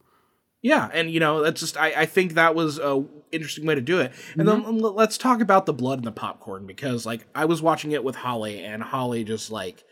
Yeah, 0.61 0.89
and 0.93 1.09
you 1.09 1.19
know 1.19 1.41
that's 1.41 1.59
just 1.61 1.77
I, 1.77 1.93
I 2.01 2.05
think 2.05 2.33
that 2.33 2.53
was 2.55 2.79
a 2.79 3.03
interesting 3.31 3.65
way 3.65 3.75
to 3.75 3.81
do 3.81 3.99
it. 4.01 4.11
And 4.37 4.47
then 4.47 4.61
Mm-hmm. 4.63 4.83
l- 4.83 4.93
let's 4.93 5.17
talk 5.17 5.39
about 5.41 5.65
the 5.65 5.73
blood 5.73 5.99
and 5.99 6.07
the 6.07 6.11
popcorn 6.11 6.65
because 6.65 7.05
like 7.05 7.25
I 7.33 7.45
was 7.45 7.61
watching 7.61 7.91
it 7.91 8.03
with 8.03 8.15
Holly 8.15 8.63
and 8.63 8.83
Holly 8.83 9.23
just 9.23 9.51
like 9.51 9.83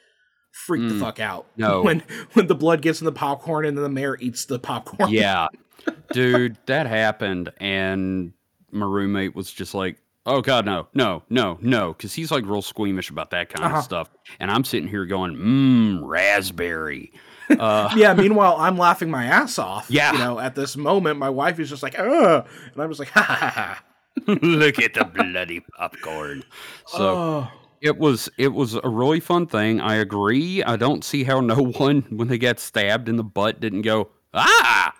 freaked 0.51 0.89
the 0.89 0.95
Mm. 0.95 0.99
fuck 0.99 1.20
out 1.20 1.45
No. 1.55 1.82
when 1.84 2.03
when 2.34 2.47
the 2.47 2.55
blood 2.55 2.82
gets 2.82 2.99
in 2.99 3.05
the 3.05 3.11
popcorn 3.11 3.63
and 3.65 3.78
then 3.78 3.84
the 3.84 3.89
mayor 3.89 4.18
eats 4.20 4.45
the 4.45 4.59
popcorn. 4.59 5.09
Yeah. 5.11 5.47
Dude, 6.11 6.57
that 6.65 6.86
happened 6.88 7.51
and 7.61 8.34
my 8.72 8.86
roommate 8.86 9.36
was 9.36 9.49
just 9.53 9.74
like, 9.74 9.97
"Oh 10.26 10.41
god, 10.41 10.65
no. 10.65 10.88
No, 10.93 11.24
no, 11.30 11.57
no," 11.61 11.93
cuz 11.93 12.13
he's 12.13 12.32
like 12.32 12.45
real 12.45 12.61
squeamish 12.61 13.09
about 13.09 13.30
that 13.32 13.47
kind 13.49 13.65
Uh-huh. 13.65 13.78
of 13.78 13.84
stuff. 13.86 14.09
And 14.39 14.51
I'm 14.51 14.65
sitting 14.65 14.89
here 14.89 15.05
going, 15.05 15.36
"Mmm, 15.38 15.99
raspberry." 16.03 17.13
Uh 17.50 17.89
yeah. 17.95 18.14
Meanwhile, 18.14 18.58
I'm 18.60 18.78
laughing 18.78 19.10
my 19.10 19.26
ass 19.26 19.58
off. 19.58 19.89
Yeah. 19.89 20.12
You 20.14 20.20
know, 20.20 20.39
at 20.39 20.56
this 20.56 20.76
moment, 20.76 21.18
my 21.20 21.30
wife 21.30 21.60
is 21.60 21.70
just 21.70 21.84
like, 21.84 21.98
"Ugh," 21.98 22.48
and 22.74 22.82
I'm 22.82 22.89
just 22.89 23.00
like, 23.00 23.10
"Ha 23.14 23.22
ha 23.22 23.50
ha." 23.50 23.84
look 24.28 24.80
at 24.80 24.93
the 24.93 25.06
bloody 25.06 25.62
popcorn. 25.78 26.43
So 26.88 27.16
oh. 27.18 27.52
It 27.80 27.98
was 28.00 28.28
it 28.38 28.50
was 28.50 28.74
a 28.74 28.89
really 28.89 29.20
fun 29.20 29.45
thing. 29.48 29.80
I 29.80 29.95
agree. 29.95 30.64
I 30.64 30.76
don't 30.78 31.04
see 31.04 31.24
how 31.24 31.39
no 31.41 31.64
one 31.78 32.02
when 32.10 32.28
they 32.28 32.38
got 32.39 32.60
stabbed 32.60 33.08
in 33.08 33.18
the 33.18 33.24
butt 33.24 33.60
didn't 33.60 33.84
go 33.84 34.10
ah. 34.34 34.93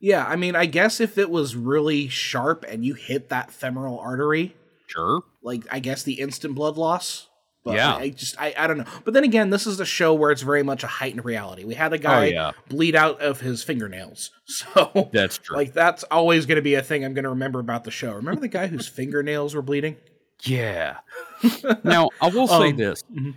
Yeah, 0.00 0.24
I 0.24 0.36
mean, 0.36 0.54
I 0.54 0.66
guess 0.66 1.00
if 1.00 1.18
it 1.18 1.28
was 1.28 1.56
really 1.56 2.08
sharp 2.08 2.64
and 2.68 2.84
you 2.84 2.94
hit 2.94 3.30
that 3.30 3.50
femoral 3.50 3.98
artery, 3.98 4.54
Sure. 4.86 5.22
like 5.42 5.64
I 5.70 5.80
guess 5.80 6.02
the 6.02 6.14
instant 6.14 6.54
blood 6.54 6.76
loss. 6.76 7.27
But 7.68 7.76
Yeah. 7.76 7.94
I, 7.94 8.00
I 8.00 8.08
just 8.10 8.40
I, 8.40 8.54
I 8.58 8.66
don't 8.66 8.78
know. 8.78 8.84
But 9.04 9.14
then 9.14 9.24
again, 9.24 9.50
this 9.50 9.66
is 9.66 9.78
a 9.80 9.84
show 9.84 10.12
where 10.14 10.30
it's 10.30 10.42
very 10.42 10.62
much 10.62 10.82
a 10.82 10.86
heightened 10.86 11.24
reality. 11.24 11.64
We 11.64 11.74
had 11.74 11.92
a 11.92 11.98
guy 11.98 12.26
Oh, 12.26 12.30
yeah. 12.30 12.50
bleed 12.68 12.96
out 12.96 13.20
of 13.20 13.40
his 13.40 13.62
fingernails, 13.62 14.30
so 14.46 15.10
That's 15.12 15.38
true. 15.38 15.56
like 15.56 15.72
that's 15.72 16.02
always 16.04 16.46
going 16.46 16.56
to 16.56 16.62
be 16.62 16.74
a 16.74 16.82
thing 16.82 17.04
I'm 17.04 17.14
going 17.14 17.24
to 17.24 17.30
remember 17.30 17.60
about 17.60 17.84
the 17.84 17.90
show. 17.90 18.12
Remember 18.14 18.40
the 18.40 18.48
guy 18.48 18.66
whose 18.66 18.88
fingernails 18.98 19.54
were 19.54 19.62
bleeding? 19.62 19.96
yeah. 20.44 20.98
now 21.84 22.10
I 22.20 22.28
will 22.28 22.46
say 22.48 22.70
Um, 22.70 22.76
this: 22.76 23.02
mhm. 23.12 23.34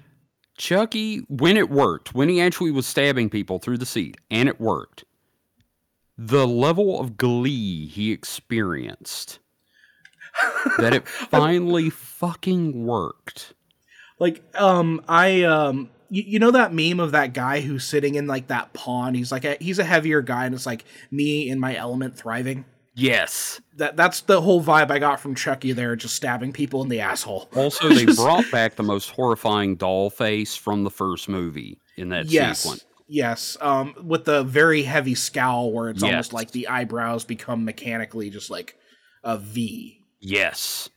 Chucky, 0.57 1.19
when 1.29 1.57
it 1.57 1.69
worked, 1.69 2.13
when 2.13 2.29
he 2.29 2.39
actually 2.39 2.71
was 2.71 2.85
stabbing 2.85 3.29
people 3.29 3.57
through 3.59 3.79
the 3.79 3.85
seat, 3.85 4.17
and 4.29 4.47
it 4.47 4.59
worked, 4.61 5.03
the 6.17 6.45
level 6.47 6.99
of 6.99 7.17
glee 7.17 7.87
he 7.87 8.11
experienced 8.11 9.39
that 10.77 10.93
it 10.93 11.07
finally 11.07 11.89
fucking 11.89 12.85
worked. 12.85 13.53
Like 14.21 14.43
um 14.53 15.01
I 15.07 15.41
um 15.43 15.89
you, 16.11 16.23
you 16.23 16.39
know 16.39 16.51
that 16.51 16.73
meme 16.73 16.99
of 16.99 17.11
that 17.13 17.33
guy 17.33 17.61
who's 17.61 17.83
sitting 17.83 18.13
in 18.15 18.27
like 18.27 18.47
that 18.47 18.71
pond. 18.73 19.15
He's 19.15 19.31
like 19.31 19.45
a, 19.45 19.57
he's 19.59 19.79
a 19.79 19.83
heavier 19.83 20.21
guy, 20.21 20.45
and 20.45 20.53
it's 20.53 20.67
like 20.67 20.85
me 21.09 21.49
in 21.49 21.59
my 21.59 21.75
element 21.75 22.15
thriving. 22.15 22.65
Yes. 22.93 23.59
That 23.77 23.97
that's 23.97 24.21
the 24.21 24.39
whole 24.41 24.61
vibe 24.61 24.91
I 24.91 24.99
got 24.99 25.19
from 25.19 25.33
Chucky 25.33 25.71
there, 25.71 25.95
just 25.95 26.15
stabbing 26.15 26.53
people 26.53 26.83
in 26.83 26.89
the 26.89 26.99
asshole. 26.99 27.49
Also, 27.55 27.89
they 27.89 28.05
brought 28.05 28.49
back 28.51 28.75
the 28.75 28.83
most 28.83 29.09
horrifying 29.09 29.75
doll 29.75 30.11
face 30.11 30.55
from 30.55 30.83
the 30.83 30.91
first 30.91 31.27
movie 31.27 31.79
in 31.97 32.09
that 32.09 32.27
yes 32.27 32.59
sequence. 32.59 32.85
yes 33.07 33.57
um 33.59 33.95
with 34.03 34.25
the 34.25 34.43
very 34.43 34.83
heavy 34.83 35.15
scowl 35.15 35.71
where 35.71 35.89
it's 35.89 36.03
almost 36.03 36.31
like 36.31 36.51
the 36.51 36.67
eyebrows 36.67 37.25
become 37.25 37.65
mechanically 37.65 38.29
just 38.29 38.49
like 38.51 38.77
a 39.23 39.37
v 39.37 39.97
Yes. 40.21 40.89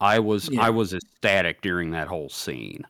I 0.00 0.18
was 0.20 0.48
Yeah. 0.50 0.62
I 0.62 0.70
was 0.70 0.92
ecstatic 0.94 1.60
during 1.62 1.90
that 1.92 2.08
whole 2.08 2.28
scene. 2.28 2.84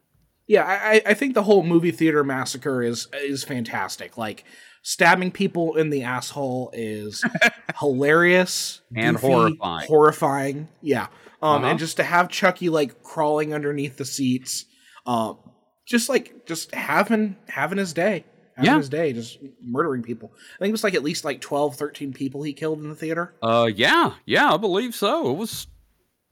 yeah 0.46 0.64
I, 0.64 1.02
I- 1.06 1.14
think 1.14 1.34
the 1.34 1.42
whole 1.42 1.62
movie 1.62 1.90
theater 1.92 2.22
massacre 2.24 2.82
is 2.82 3.08
is 3.14 3.44
fantastic 3.44 4.16
like 4.18 4.44
stabbing 4.82 5.30
people 5.30 5.76
in 5.76 5.90
the 5.90 6.02
asshole 6.04 6.70
is 6.72 7.22
hilarious 7.78 8.80
And 8.94 9.16
goofy, 9.16 9.26
horrifying. 9.32 9.86
horrifying 9.88 10.68
yeah 10.82 11.06
um 11.42 11.62
Uh-huh. 11.62 11.66
and 11.70 11.78
just 11.78 11.96
to 11.96 12.02
have 12.04 12.28
chucky 12.28 12.68
like 12.68 13.02
crawling 13.02 13.52
underneath 13.54 13.96
the 13.96 14.04
seats 14.04 14.64
um 15.06 15.38
just 15.86 16.08
like 16.08 16.46
just 16.46 16.74
having 16.74 17.36
having 17.48 17.78
his 17.78 17.92
day 17.92 18.24
having 18.56 18.70
Yeah. 18.70 18.76
his 18.78 18.88
day 18.88 19.12
just 19.12 19.38
murdering 19.62 20.02
people 20.02 20.32
i 20.56 20.58
think 20.58 20.68
it 20.70 20.72
was 20.72 20.84
like 20.84 20.94
at 20.94 21.02
least 21.02 21.24
like 21.24 21.40
12 21.40 21.76
13 21.76 22.12
people 22.12 22.42
he 22.42 22.52
killed 22.52 22.80
in 22.82 22.88
the 22.88 22.94
theater 22.94 23.34
Uh 23.42 23.68
yeah, 23.74 24.14
yeah, 24.26 24.52
I 24.52 24.56
believe 24.56 24.94
so. 24.94 25.30
It 25.30 25.36
was 25.36 25.66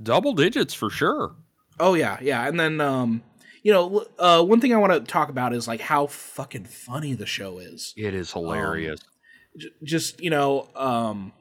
double 0.02 0.32
digits 0.32 0.74
for 0.74 0.90
sure. 0.90 1.34
oh 1.80 1.94
yeah 1.94 2.18
yeah 2.20 2.46
and 2.46 2.58
then 2.58 2.80
um 2.80 3.22
you 3.62 3.72
know 3.72 4.04
uh 4.18 4.42
one 4.42 4.60
thing 4.60 4.72
i 4.72 4.76
want 4.76 4.92
to 4.92 5.00
talk 5.00 5.28
about 5.28 5.52
is 5.52 5.66
like 5.68 5.80
how 5.80 6.06
fucking 6.06 6.64
funny 6.64 7.14
the 7.14 7.26
show 7.26 7.58
is 7.58 7.92
It 7.96 8.14
is 8.14 8.32
hilarious. 8.32 9.00
J- 9.56 9.68
just 9.82 10.20
you 10.20 10.30
know 10.30 10.68
um 10.76 11.32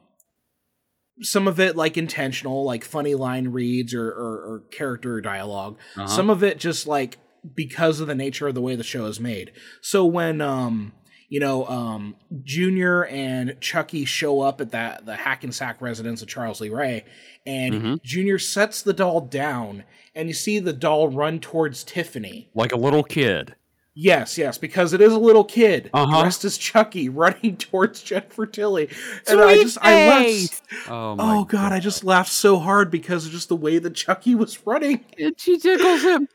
some 1.20 1.48
of 1.48 1.58
it 1.58 1.76
like 1.76 1.96
intentional 1.96 2.64
like 2.64 2.84
funny 2.84 3.14
line 3.14 3.48
reads 3.48 3.92
or 3.94 4.08
or, 4.08 4.52
or 4.54 4.62
character 4.70 5.20
dialog 5.20 5.76
Uh-huh. 5.96 6.06
some 6.06 6.30
of 6.30 6.42
it 6.44 6.58
just 6.58 6.86
like 6.86 7.18
because 7.54 8.00
of 8.00 8.06
the 8.06 8.14
nature 8.14 8.48
of 8.48 8.54
the 8.54 8.60
way 8.60 8.74
the 8.76 8.84
show 8.84 9.06
is 9.06 9.18
made 9.20 9.52
so 9.80 10.04
when 10.04 10.40
um 10.40 10.92
you 11.28 11.40
know 11.40 11.66
um 11.66 12.14
junior 12.42 13.04
and 13.06 13.56
chucky 13.60 14.04
show 14.04 14.40
up 14.40 14.60
at 14.60 14.70
that 14.70 15.04
the 15.06 15.14
hackensack 15.16 15.80
residence 15.80 16.22
of 16.22 16.28
charles 16.28 16.60
lee 16.60 16.70
ray 16.70 17.04
and 17.46 17.74
Mhm. 17.74 18.02
junior 18.02 18.38
sets 18.38 18.80
the 18.82 18.92
doll 18.92 19.20
down 19.20 19.84
and 20.14 20.28
you 20.28 20.34
see 20.34 20.58
the 20.58 20.72
doll 20.72 21.08
run 21.08 21.38
towards 21.40 21.84
tiffany 21.84 22.48
like 22.54 22.72
a 22.72 22.76
little 22.76 23.04
kid. 23.04 23.54
Yes, 24.00 24.38
yes, 24.38 24.58
because 24.58 24.92
it 24.92 25.00
is 25.00 25.12
a 25.12 25.18
little 25.18 25.42
kid 25.42 25.90
Uh-huh. 25.92 26.20
dressed 26.20 26.44
as 26.44 26.56
Chucky 26.56 27.08
running 27.08 27.56
towards 27.56 28.00
Jennifer 28.00 28.46
Tilly, 28.46 28.88
and 29.28 29.40
I 29.40 29.56
just 29.56 29.76
I 29.80 30.06
laughed. 30.06 30.62
Oh 30.88 31.16
my 31.16 31.34
Oh 31.38 31.44
god, 31.44 31.72
I 31.72 31.80
just 31.80 32.04
laughed 32.04 32.30
so 32.30 32.60
hard 32.60 32.92
because 32.92 33.26
of 33.26 33.32
just 33.32 33.48
the 33.48 33.56
way 33.56 33.80
that 33.80 33.94
Chucky 33.96 34.36
was 34.36 34.64
running. 34.64 35.04
And 35.18 35.34
she 35.36 35.58
tickles 35.58 36.02
him. 36.02 36.28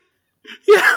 Yeah, 0.68 0.94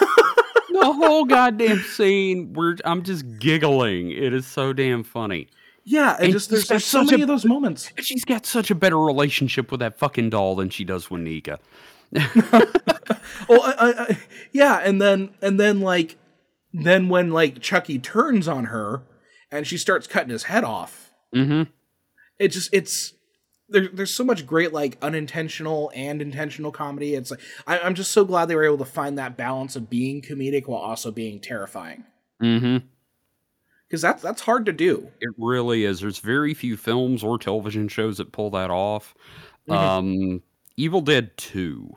The 0.70 0.92
whole 0.92 1.24
goddamn 1.24 1.78
scene 1.80 2.52
where 2.52 2.76
I'm 2.84 3.02
just 3.02 3.38
giggling. 3.38 4.10
It 4.10 4.32
is 4.34 4.46
so 4.46 4.72
damn 4.72 5.02
funny. 5.02 5.48
yeah, 5.84 6.14
and, 6.16 6.24
And 6.24 6.32
just 6.32 6.50
there's, 6.50 6.68
there's 6.68 6.84
so 6.84 7.02
many 7.04 7.20
a- 7.22 7.24
of 7.24 7.28
those 7.28 7.44
moments. 7.46 7.90
She's 8.00 8.24
got 8.24 8.44
such 8.46 8.70
a 8.70 8.74
better 8.74 8.98
relationship 8.98 9.70
with 9.70 9.80
that 9.80 9.98
fucking 9.98 10.30
doll 10.30 10.54
than 10.56 10.68
she 10.70 10.84
does 10.84 11.10
with 11.10 11.22
Nica. 11.22 11.58
Well, 13.48 13.62
I, 13.62 13.72
I, 13.78 14.02
I, 14.02 14.18
yeah, 14.52 14.76
and 14.82 15.00
then 15.00 15.30
and 15.40 15.58
then 15.60 15.80
like 15.80 16.16
then 16.72 17.08
when 17.08 17.30
like 17.30 17.60
Chucky 17.60 17.98
turns 17.98 18.48
on 18.48 18.66
her 18.66 19.02
and 19.50 19.66
she 19.66 19.76
starts 19.78 20.06
cutting 20.06 20.30
his 20.30 20.44
head 20.44 20.64
off, 20.64 21.12
Mm-hmm. 21.34 21.70
it 22.38 22.48
just 22.48 22.70
it's 22.72 23.12
there, 23.68 23.88
there's 23.92 24.10
so 24.14 24.24
much 24.24 24.46
great 24.46 24.72
like 24.72 24.96
unintentional 25.02 25.90
and 25.94 26.22
intentional 26.22 26.72
comedy. 26.72 27.14
It's 27.14 27.30
like 27.30 27.40
I, 27.66 27.78
I'm 27.80 27.94
just 27.94 28.12
so 28.12 28.24
glad 28.24 28.46
they 28.46 28.56
were 28.56 28.64
able 28.64 28.78
to 28.78 28.84
find 28.84 29.18
that 29.18 29.36
balance 29.36 29.76
of 29.76 29.90
being 29.90 30.22
comedic 30.22 30.66
while 30.66 30.80
also 30.80 31.10
being 31.10 31.40
terrifying 31.40 32.04
Mm-hmm. 32.42 32.86
because 33.88 34.00
that's 34.00 34.22
that's 34.22 34.40
hard 34.42 34.64
to 34.66 34.72
do. 34.72 35.08
It 35.20 35.30
really 35.38 35.84
is. 35.84 36.00
There's 36.00 36.18
very 36.18 36.54
few 36.54 36.76
films 36.76 37.24
or 37.24 37.38
television 37.38 37.88
shows 37.88 38.18
that 38.18 38.32
pull 38.32 38.50
that 38.50 38.70
off. 38.70 39.14
Mhm. 39.68 39.74
Um, 39.74 40.42
Evil 40.76 41.00
Dead 41.00 41.36
2, 41.36 41.90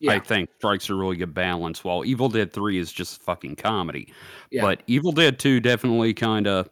Yeah, 0.00 0.12
I 0.12 0.18
think, 0.18 0.50
strikes 0.58 0.90
a 0.90 0.94
really 0.94 1.16
good 1.16 1.32
balance, 1.32 1.82
while 1.82 2.04
Evil 2.04 2.28
Dead 2.28 2.52
3 2.52 2.76
is 2.78 2.92
just 2.92 3.22
fucking 3.22 3.56
comedy. 3.56 4.12
Yeah. 4.50 4.60
But 4.62 4.82
Evil 4.86 5.12
Dead 5.12 5.38
2 5.38 5.60
definitely 5.60 6.12
kind 6.12 6.46
of 6.46 6.68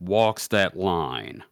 walks 0.00 0.48
that 0.48 0.76
line. 0.76 1.42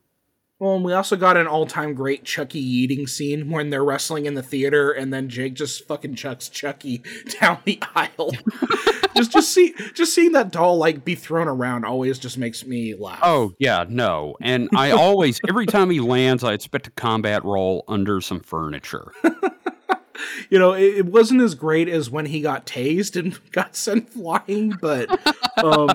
Well, 0.59 0.77
and 0.77 0.85
we 0.85 0.95
also 0.95 1.17
got 1.17 1.37
an 1.37 1.47
all-time 1.47 1.93
great 1.93 2.25
Chucky 2.25 2.61
eating 2.61 3.07
scene 3.07 3.51
when 3.51 3.69
they're 3.69 3.85
wrestling 3.85 4.25
in 4.25 4.33
the 4.33 4.43
theater, 4.43 4.91
and 4.91 5.13
then 5.13 5.29
Jake 5.29 5.53
just 5.53 5.87
fucking 5.87 6.15
chucks 6.15 6.49
Chucky 6.49 7.03
down 7.41 7.59
the 7.67 7.79
aisle. 7.95 8.33
just, 9.17 9.33
just 9.33 9.53
see, 9.53 9.75
just 9.93 10.15
seeing 10.15 10.33
that 10.33 10.51
doll 10.51 10.79
like 10.79 11.05
be 11.05 11.15
thrown 11.15 11.47
around 11.47 11.85
always 11.85 12.19
just 12.19 12.39
makes 12.39 12.65
me 12.65 12.95
laugh. 12.95 13.19
Oh, 13.23 13.53
yeah, 13.59 13.85
no. 13.87 14.37
And 14.41 14.71
I 14.75 14.93
always, 14.93 15.41
every 15.47 15.67
time 15.67 15.91
he 15.91 16.01
lands, 16.01 16.43
I 16.43 16.55
expect 16.55 16.87
a 16.87 16.93
combat 16.93 17.45
roll 17.45 17.85
under 17.87 18.23
some 18.23 18.41
furniture. 18.41 19.13
you 20.49 20.59
know, 20.59 20.73
it, 20.73 20.95
it 20.97 21.07
wasn't 21.07 21.43
as 21.43 21.55
great 21.55 21.91
as 21.91 22.09
when 22.09 22.25
he 22.25 22.41
got 22.41 22.65
tased 22.65 23.15
and 23.19 23.39
got 23.53 23.77
sent 23.77 24.09
flying, 24.09 24.71
but 24.81 25.11
um, 25.63 25.91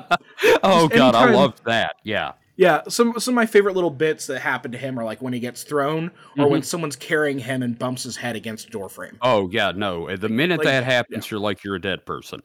Oh, 0.62 0.88
God, 0.88 1.16
I 1.16 1.32
love 1.32 1.60
that. 1.66 1.96
Yeah. 2.04 2.34
Yeah, 2.62 2.84
some 2.88 3.20
some 3.20 3.34
of 3.34 3.36
my 3.36 3.48
favorite 3.48 3.74
little 3.74 3.90
bits 3.90 4.28
that 4.28 4.40
happen 4.40 4.72
to 4.72 4.78
him 4.78 5.00
are 5.00 5.04
like 5.04 5.20
when 5.20 5.34
he 5.34 5.40
gets 5.40 5.64
thrown, 5.64 6.12
or 6.38 6.48
when 6.48 6.62
someone's 6.62 6.96
carrying 6.96 7.40
him 7.40 7.64
and 7.64 7.78
bumps 7.78 8.04
his 8.04 8.16
head 8.16 8.36
against 8.36 8.68
a 8.68 8.70
door 8.70 8.88
frame. 8.88 9.18
Oh, 9.24 9.50
yeah, 9.50 9.72
no. 9.76 10.16
The 10.16 10.30
minute 10.30 10.60
like, 10.60 10.66
that 10.66 10.84
happens, 10.84 11.32
you're 11.32 11.40
like, 11.40 11.64
you're 11.64 11.74
a 11.74 11.82
dead 11.82 12.06
person. 12.06 12.44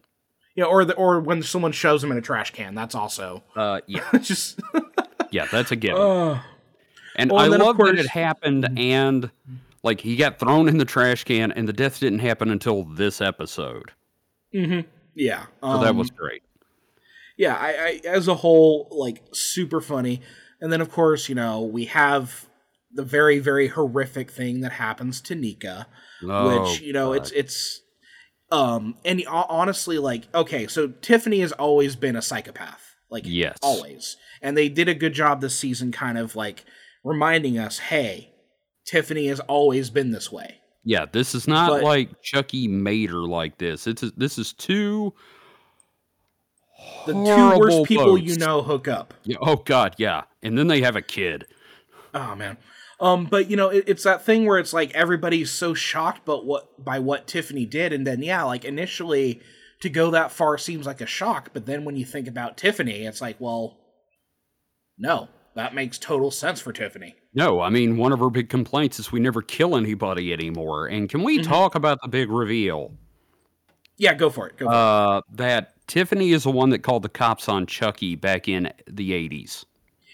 Yeah, 0.55 0.63
or 0.63 0.85
the, 0.85 0.95
or 0.95 1.19
when 1.19 1.43
someone 1.43 1.71
shoves 1.71 2.03
him 2.03 2.11
in 2.11 2.17
a 2.17 2.21
trash 2.21 2.49
can. 2.49 2.73
That's 2.73 2.95
also 2.95 3.43
Uh, 3.55 3.81
yeah, 3.85 4.09
just. 4.23 4.59
yeah, 5.29 5.45
that's 5.51 5.71
a 5.71 5.75
given. 5.75 6.01
Uh, 6.01 6.41
And 7.15 7.31
Well, 7.31 7.41
I 7.41 7.53
and 7.53 7.63
love 7.63 7.77
that 7.77 7.99
it 7.99 8.07
happened 8.07 8.67
and 8.75 9.29
like 9.83 10.01
he 10.01 10.15
got 10.15 10.39
thrown 10.39 10.67
in 10.67 10.79
the 10.79 10.85
trash 10.85 11.25
can 11.25 11.51
and 11.51 11.69
the 11.69 11.73
death 11.73 11.99
didn't 11.99 12.19
happen 12.19 12.49
until 12.49 12.85
this 12.85 13.21
episode. 13.21 13.91
mhm, 14.51 14.83
Yeah. 15.13 15.45
So 15.61 15.77
that 15.77 15.91
um, 15.91 15.97
was 15.97 16.09
great. 16.09 16.41
Yeah. 17.37 17.55
I, 17.55 18.01
I 18.03 18.07
as 18.07 18.27
a 18.27 18.35
whole 18.35 18.87
like 18.91 19.21
super 19.33 19.81
funny. 19.81 20.21
And 20.59 20.73
then, 20.73 20.81
of 20.81 20.91
course, 20.91 21.29
you 21.29 21.35
know, 21.35 21.61
we 21.61 21.85
have 21.85 22.47
the 22.91 23.03
very, 23.03 23.37
very 23.39 23.67
horrific 23.67 24.31
thing 24.31 24.61
that 24.61 24.71
happens 24.73 25.21
to 25.21 25.35
Nica, 25.35 25.85
Oh, 26.23 26.61
which, 26.71 26.81
you 26.81 26.93
know, 26.93 27.09
God. 27.13 27.17
it's, 27.17 27.31
it's, 27.31 27.81
um, 28.51 28.95
and 29.05 29.21
honestly, 29.27 29.99
like, 29.99 30.23
okay, 30.33 30.65
so 30.67 30.87
Tiffany 30.87 31.41
has 31.41 31.51
always 31.51 31.95
been 31.95 32.15
a 32.15 32.21
psychopath. 32.23 32.95
Like, 33.11 33.23
Yes. 33.27 33.57
always. 33.61 34.17
And 34.41 34.57
they 34.57 34.67
did 34.67 34.87
a 34.89 34.95
good 34.95 35.13
job 35.13 35.41
this 35.41 35.57
season, 35.57 35.91
kind 35.91 36.17
of 36.17 36.35
like 36.35 36.65
reminding 37.03 37.57
us, 37.59 37.77
hey, 37.77 38.31
Tiffany 38.85 39.27
has 39.27 39.39
always 39.41 39.89
been 39.91 40.11
this 40.11 40.31
way. 40.31 40.55
Yeah, 40.83 41.05
this 41.11 41.35
is 41.35 41.47
not 41.47 41.69
But- 41.69 41.83
like 41.83 42.21
Chucky 42.23 42.67
made 42.67 43.09
her 43.11 43.17
like 43.27 43.57
this. 43.59 43.85
It's 43.85 44.01
this 44.15 44.39
is 44.39 44.53
two 44.53 45.13
The 47.05 47.13
two 47.13 47.59
worst 47.59 47.83
people 47.85 48.15
boats. 48.17 48.23
you 48.23 48.35
know 48.37 48.61
hook 48.61 48.87
up. 48.87 49.13
Yeah, 49.23 49.37
oh 49.41 49.57
God, 49.57 49.95
yeah, 49.97 50.23
and 50.43 50.57
then 50.57 50.67
they 50.67 50.81
have 50.81 50.95
a 50.95 51.01
kid. 51.01 51.45
Oh 52.13 52.35
man. 52.35 52.57
Um, 52.99 53.25
but 53.25 53.49
you 53.49 53.55
know, 53.55 53.69
it, 53.69 53.83
it's 53.87 54.03
that 54.03 54.23
thing 54.25 54.45
where 54.45 54.57
it's 54.57 54.73
like 54.73 54.93
everybody's 54.95 55.51
so 55.51 55.73
shocked, 55.73 56.21
but 56.25 56.45
what 56.45 56.83
by 56.83 56.99
what 56.99 57.27
Tiffany 57.27 57.65
did, 57.65 57.93
and 57.93 58.05
then 58.07 58.21
yeah, 58.23 58.43
like 58.43 58.65
initially 58.65 59.39
to 59.81 59.89
go 59.89 60.09
that 60.11 60.31
far 60.31 60.57
seems 60.57 60.85
like 60.87 60.99
a 61.01 61.05
shock, 61.05 61.51
but 61.53 61.65
then 61.67 61.85
when 61.85 61.95
you 61.95 62.05
think 62.05 62.27
about 62.27 62.57
Tiffany, 62.57 63.05
it's 63.05 63.21
like, 63.21 63.35
well, 63.39 63.77
no, 64.97 65.27
that 65.55 65.75
makes 65.75 65.97
total 65.99 66.31
sense 66.31 66.59
for 66.59 66.73
Tiffany. 66.73 67.15
No, 67.33 67.61
I 67.61 67.69
mean 67.69 67.97
one 67.97 68.11
of 68.11 68.19
her 68.19 68.31
big 68.31 68.49
complaints 68.49 68.99
is 68.99 69.11
we 69.11 69.19
never 69.19 69.41
kill 69.43 69.77
anybody 69.77 70.33
anymore. 70.33 70.87
And 70.87 71.07
can 71.07 71.21
we 71.23 71.37
Mhm. 71.37 71.43
talk 71.43 71.75
about 71.75 71.99
the 72.01 72.07
big 72.07 72.29
reveal? 72.31 72.91
Yeah, 73.97 74.15
go 74.15 74.29
for 74.31 74.47
it. 74.47 74.57
Go 74.57 74.65
for 74.65 74.71
it. 74.71 74.75
Uh, 74.75 75.21
that 75.33 75.73
Tiffany 75.87 76.31
is 76.31 76.43
the 76.43 76.51
one 76.51 76.69
that 76.71 76.83
called 76.83 77.03
the 77.03 77.09
cops 77.09 77.47
on 77.47 77.65
Chucky 77.65 78.15
back 78.15 78.47
in 78.47 78.71
the 78.87 79.13
eighties. 79.13 79.65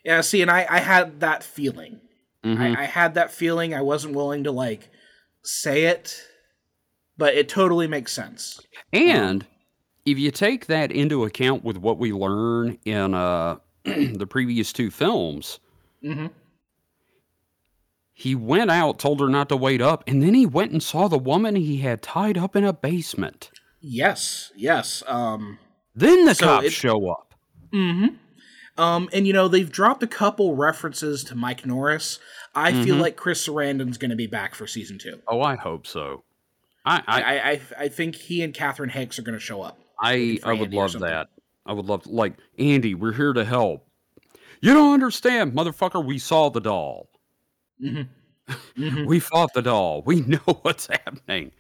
Yeah, 0.04 0.22
see, 0.22 0.42
and 0.42 0.52
I, 0.52 0.66
I 0.70 0.80
had 0.80 1.20
that 1.22 1.44
feeling. 1.44 2.00
Mhm. 2.44 2.76
I, 2.78 2.82
I 2.82 2.86
had 2.86 3.14
that 3.16 3.32
feeling. 3.32 3.74
I 3.74 3.82
wasn't 3.82 4.16
willing 4.16 4.44
to 4.44 4.52
like 4.52 4.90
say 5.44 5.86
it, 5.86 6.22
but 7.18 7.34
it 7.34 7.50
totally 7.50 7.88
makes 7.88 8.12
sense. 8.12 8.60
And 8.92 9.46
if 10.06 10.20
you 10.20 10.30
take 10.32 10.66
that 10.68 10.92
into 10.92 11.24
account 11.24 11.64
with 11.64 11.78
what 11.78 11.98
we 11.98 12.12
learn 12.12 12.78
in 12.86 13.14
uh, 13.14 13.58
the 13.86 14.28
previous 14.30 14.72
two 14.74 14.92
films, 14.92 15.60
hmm 16.02 16.28
he 18.16 18.36
went 18.36 18.70
out, 18.70 19.00
told 19.00 19.20
her 19.20 19.28
not 19.28 19.50
to 19.50 19.58
wait 19.58 19.82
up, 19.82 20.04
and 20.06 20.22
then 20.22 20.36
he 20.36 20.46
went 20.46 20.72
and 20.72 20.84
saw 20.84 21.08
the 21.08 21.18
woman 21.18 21.56
he 21.56 21.78
had 21.78 22.04
tied 22.04 22.38
up 22.38 22.56
in 22.56 22.64
a 22.64 22.72
basement. 22.72 23.50
Yes, 23.82 24.52
yes. 24.56 25.02
Um, 25.08 25.58
Then 25.96 26.26
the 26.26 26.36
So 26.36 26.46
cops 26.46 26.66
it- 26.68 26.74
show 26.74 27.10
up. 27.10 27.34
Mm-hmm. 27.74 28.08
Um, 28.82 29.08
and 29.14 29.28
you 29.28 29.34
know 29.34 29.48
they've 29.48 29.72
dropped 29.72 30.02
a 30.02 30.08
couple 30.08 30.56
references 30.56 31.24
to 31.26 31.36
Mike 31.36 31.64
Norris. 31.66 32.20
I 32.56 32.72
feel 32.84 32.96
Mhm. 32.96 33.02
like 33.02 33.16
Chris 33.18 33.48
Sarandon's 33.48 33.98
going 34.00 34.10
to 34.10 34.16
be 34.18 34.26
back 34.28 34.56
for 34.56 34.66
season 34.66 34.98
two. 34.98 35.22
Oh, 35.28 35.42
I 35.42 35.56
hope 35.56 35.86
so. 35.86 36.24
I 36.86 37.02
I 37.08 37.22
I 37.22 37.22
I, 37.22 37.52
I, 37.52 37.62
I 37.82 37.88
think 37.90 38.16
he 38.16 38.42
and 38.42 38.52
Catherine 38.54 38.90
Hicks 38.90 39.20
are 39.20 39.22
going 39.22 39.38
to 39.38 39.40
show 39.40 39.62
up. 39.62 39.78
I, 40.00 40.40
I 40.44 40.54
would 40.54 40.64
Andy 40.74 40.78
love 40.78 41.00
that. 41.02 41.28
I 41.68 41.74
would 41.74 41.86
love 41.86 42.08
like 42.08 42.34
Andy. 42.58 42.96
We're 42.96 43.14
here 43.14 43.32
to 43.34 43.46
help. 43.46 43.88
You 44.62 44.74
don't 44.74 44.94
understand, 44.94 45.54
motherfucker. 45.54 46.04
We 46.04 46.18
saw 46.18 46.50
the 46.50 46.60
doll. 46.62 47.10
hmm 47.80 48.02
hmm 48.76 49.06
We 49.06 49.20
fought 49.20 49.54
the 49.54 49.62
doll. 49.62 50.02
We 50.06 50.22
know 50.22 50.40
what's 50.64 50.88
happening. 50.88 51.52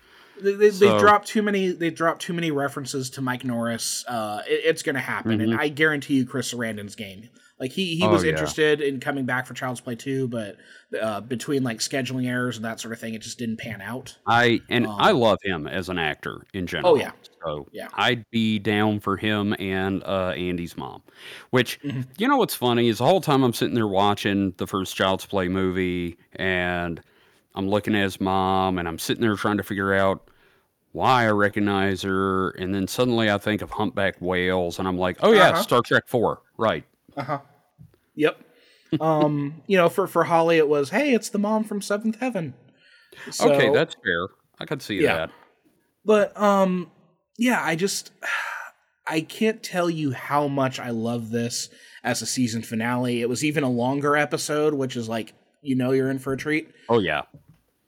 They, 0.44 0.54
they, 0.54 0.70
So- 0.72 0.94
they 0.94 1.00
dropped 1.00 1.28
too 1.28 1.42
many. 1.42 1.72
They 1.72 1.90
dropped 1.90 2.22
too 2.22 2.34
many 2.34 2.52
references 2.52 3.10
to 3.12 3.22
Mike 3.22 3.44
Norris. 3.44 4.06
Uh, 4.08 4.42
it- 4.48 4.62
it's 4.66 4.84
going 4.84 4.96
to 4.96 5.02
happen, 5.02 5.42
and 5.42 5.54
Mhm. 5.54 5.60
I 5.60 5.70
guarantee 5.70 6.16
you, 6.16 6.26
Chris 6.26 6.54
Sarandon's 6.54 6.96
game. 6.96 7.30
Like 7.60 7.72
he 7.72 7.96
he 7.96 8.04
Oh, 8.04 8.10
was 8.10 8.24
yeah. 8.24 8.32
interested 8.32 8.82
in 8.82 9.00
coming 9.00 9.26
back 9.26 9.46
for 9.46 9.54
Child's 9.54 9.80
Play 9.80 9.96
2, 9.96 10.28
but 10.28 10.58
uh, 11.00 11.22
between 11.22 11.64
like 11.64 11.78
scheduling 11.80 12.28
errors 12.28 12.58
and 12.58 12.66
that 12.66 12.80
sort 12.80 12.94
of 12.94 13.00
thing, 13.00 13.14
it 13.14 13.22
just 13.22 13.38
didn't 13.40 13.58
pan 13.58 13.80
out. 13.80 14.18
I 14.28 14.60
and 14.70 14.86
I 14.88 15.12
Um, 15.12 15.20
love 15.20 15.38
him 15.44 15.66
as 15.68 15.88
an 15.88 15.98
actor 15.98 16.42
in 16.54 16.68
general. 16.68 16.94
Oh, 16.94 16.98
yeah. 16.98 17.12
So 17.46 17.68
Yeah. 17.72 17.88
I'd 17.94 18.26
be 18.32 18.60
down 18.60 19.00
for 19.00 19.16
him 19.18 19.56
and 19.60 20.04
uh, 20.04 20.30
Andy's 20.36 20.76
mom. 20.76 21.04
Which 21.52 21.80
Mhm. 21.84 22.06
you 22.18 22.28
know 22.28 22.38
what's 22.38 22.56
funny 22.56 22.90
is 22.90 22.98
the 22.98 23.06
whole 23.06 23.22
time 23.22 23.44
I'm 23.44 23.54
sitting 23.54 23.76
there 23.76 23.88
watching 23.88 24.54
the 24.58 24.68
first 24.68 24.96
Child's 24.96 25.26
Play 25.26 25.48
movie 25.48 26.18
and 26.36 27.00
I'm 27.56 27.70
looking 27.70 27.96
at 27.96 28.04
his 28.04 28.20
mom 28.20 28.78
and 28.78 28.88
I'm 28.88 29.00
sitting 29.00 29.22
there 29.22 29.36
trying 29.36 29.58
to 29.58 29.64
figure 29.64 29.94
out 29.94 30.28
why 30.94 31.26
I 31.26 31.32
recognize 31.32 32.02
her 32.04 32.52
and 32.52 32.74
then 32.74 32.88
suddenly 32.88 33.30
I 33.30 33.38
think 33.38 33.62
of 33.62 33.70
humpback 33.72 34.16
whales 34.22 34.80
and 34.80 34.88
I'm 34.88 34.98
like, 34.98 35.18
oh 35.22 35.32
yeah, 35.34 35.50
Uh-huh. 35.50 35.62
Star 35.62 35.82
Trek 35.82 36.06
4. 36.08 36.42
Right. 36.58 36.86
Uh 37.18 37.24
huh. 37.24 37.40
Yep. 38.16 38.40
um, 39.02 39.62
you 39.68 39.76
know, 39.78 39.90
for 39.90 40.08
for 40.08 40.24
Holly, 40.24 40.58
it 40.58 40.68
was, 40.70 40.90
hey, 40.92 41.14
it's 41.14 41.30
the 41.30 41.40
mom 41.40 41.64
from 41.66 41.82
Seventh 41.82 42.20
Heaven. 42.20 42.54
okay, 43.42 43.70
that's 43.74 43.96
fair. 44.04 44.28
I 44.60 44.66
could 44.66 44.82
see 44.82 45.02
Yeah. 45.02 45.16
that. 45.16 45.30
But 46.06 46.40
um, 46.40 46.92
yeah, 47.38 47.62
I 47.64 47.76
just 47.76 48.12
I 49.08 49.22
can't 49.22 49.62
tell 49.64 49.90
you 49.90 50.12
how 50.12 50.48
much 50.48 50.80
I 50.80 50.90
love 50.92 51.30
this 51.32 51.70
as 52.04 52.22
a 52.22 52.26
season 52.26 52.62
finale. 52.62 53.22
It 53.22 53.30
was 53.30 53.44
even 53.44 53.64
a 53.64 53.70
longer 53.70 54.16
episode, 54.16 54.74
which 54.74 54.96
is 54.96 55.08
like 55.10 55.34
you 55.62 55.76
know 55.76 55.92
you're 55.92 56.12
in 56.12 56.20
for 56.20 56.34
a 56.34 56.38
treat. 56.38 56.70
Oh 56.90 57.00
yeah. 57.00 57.22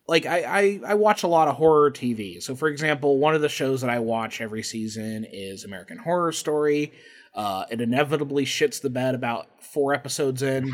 Like 0.08 0.26
I, 0.26 0.44
I 0.44 0.80
I 0.88 0.94
watch 0.94 1.24
a 1.24 1.28
lot 1.28 1.48
of 1.48 1.56
horror 1.56 1.90
TV. 1.92 2.42
So 2.42 2.56
for 2.56 2.68
example, 2.68 3.18
one 3.18 3.34
of 3.36 3.42
the 3.42 3.50
shows 3.50 3.82
that 3.82 3.90
I 3.90 4.00
watch 4.00 4.40
every 4.42 4.62
season 4.64 5.26
is 5.32 5.64
American 5.64 5.98
Horror 5.98 6.32
Story. 6.32 6.94
Uh, 7.34 7.66
it 7.70 7.82
inevitably 7.82 8.46
shits 8.46 8.82
the 8.82 8.90
bed 8.90 9.16
about 9.16 9.48
four 9.64 9.94
episodes 9.94 10.42
in. 10.42 10.68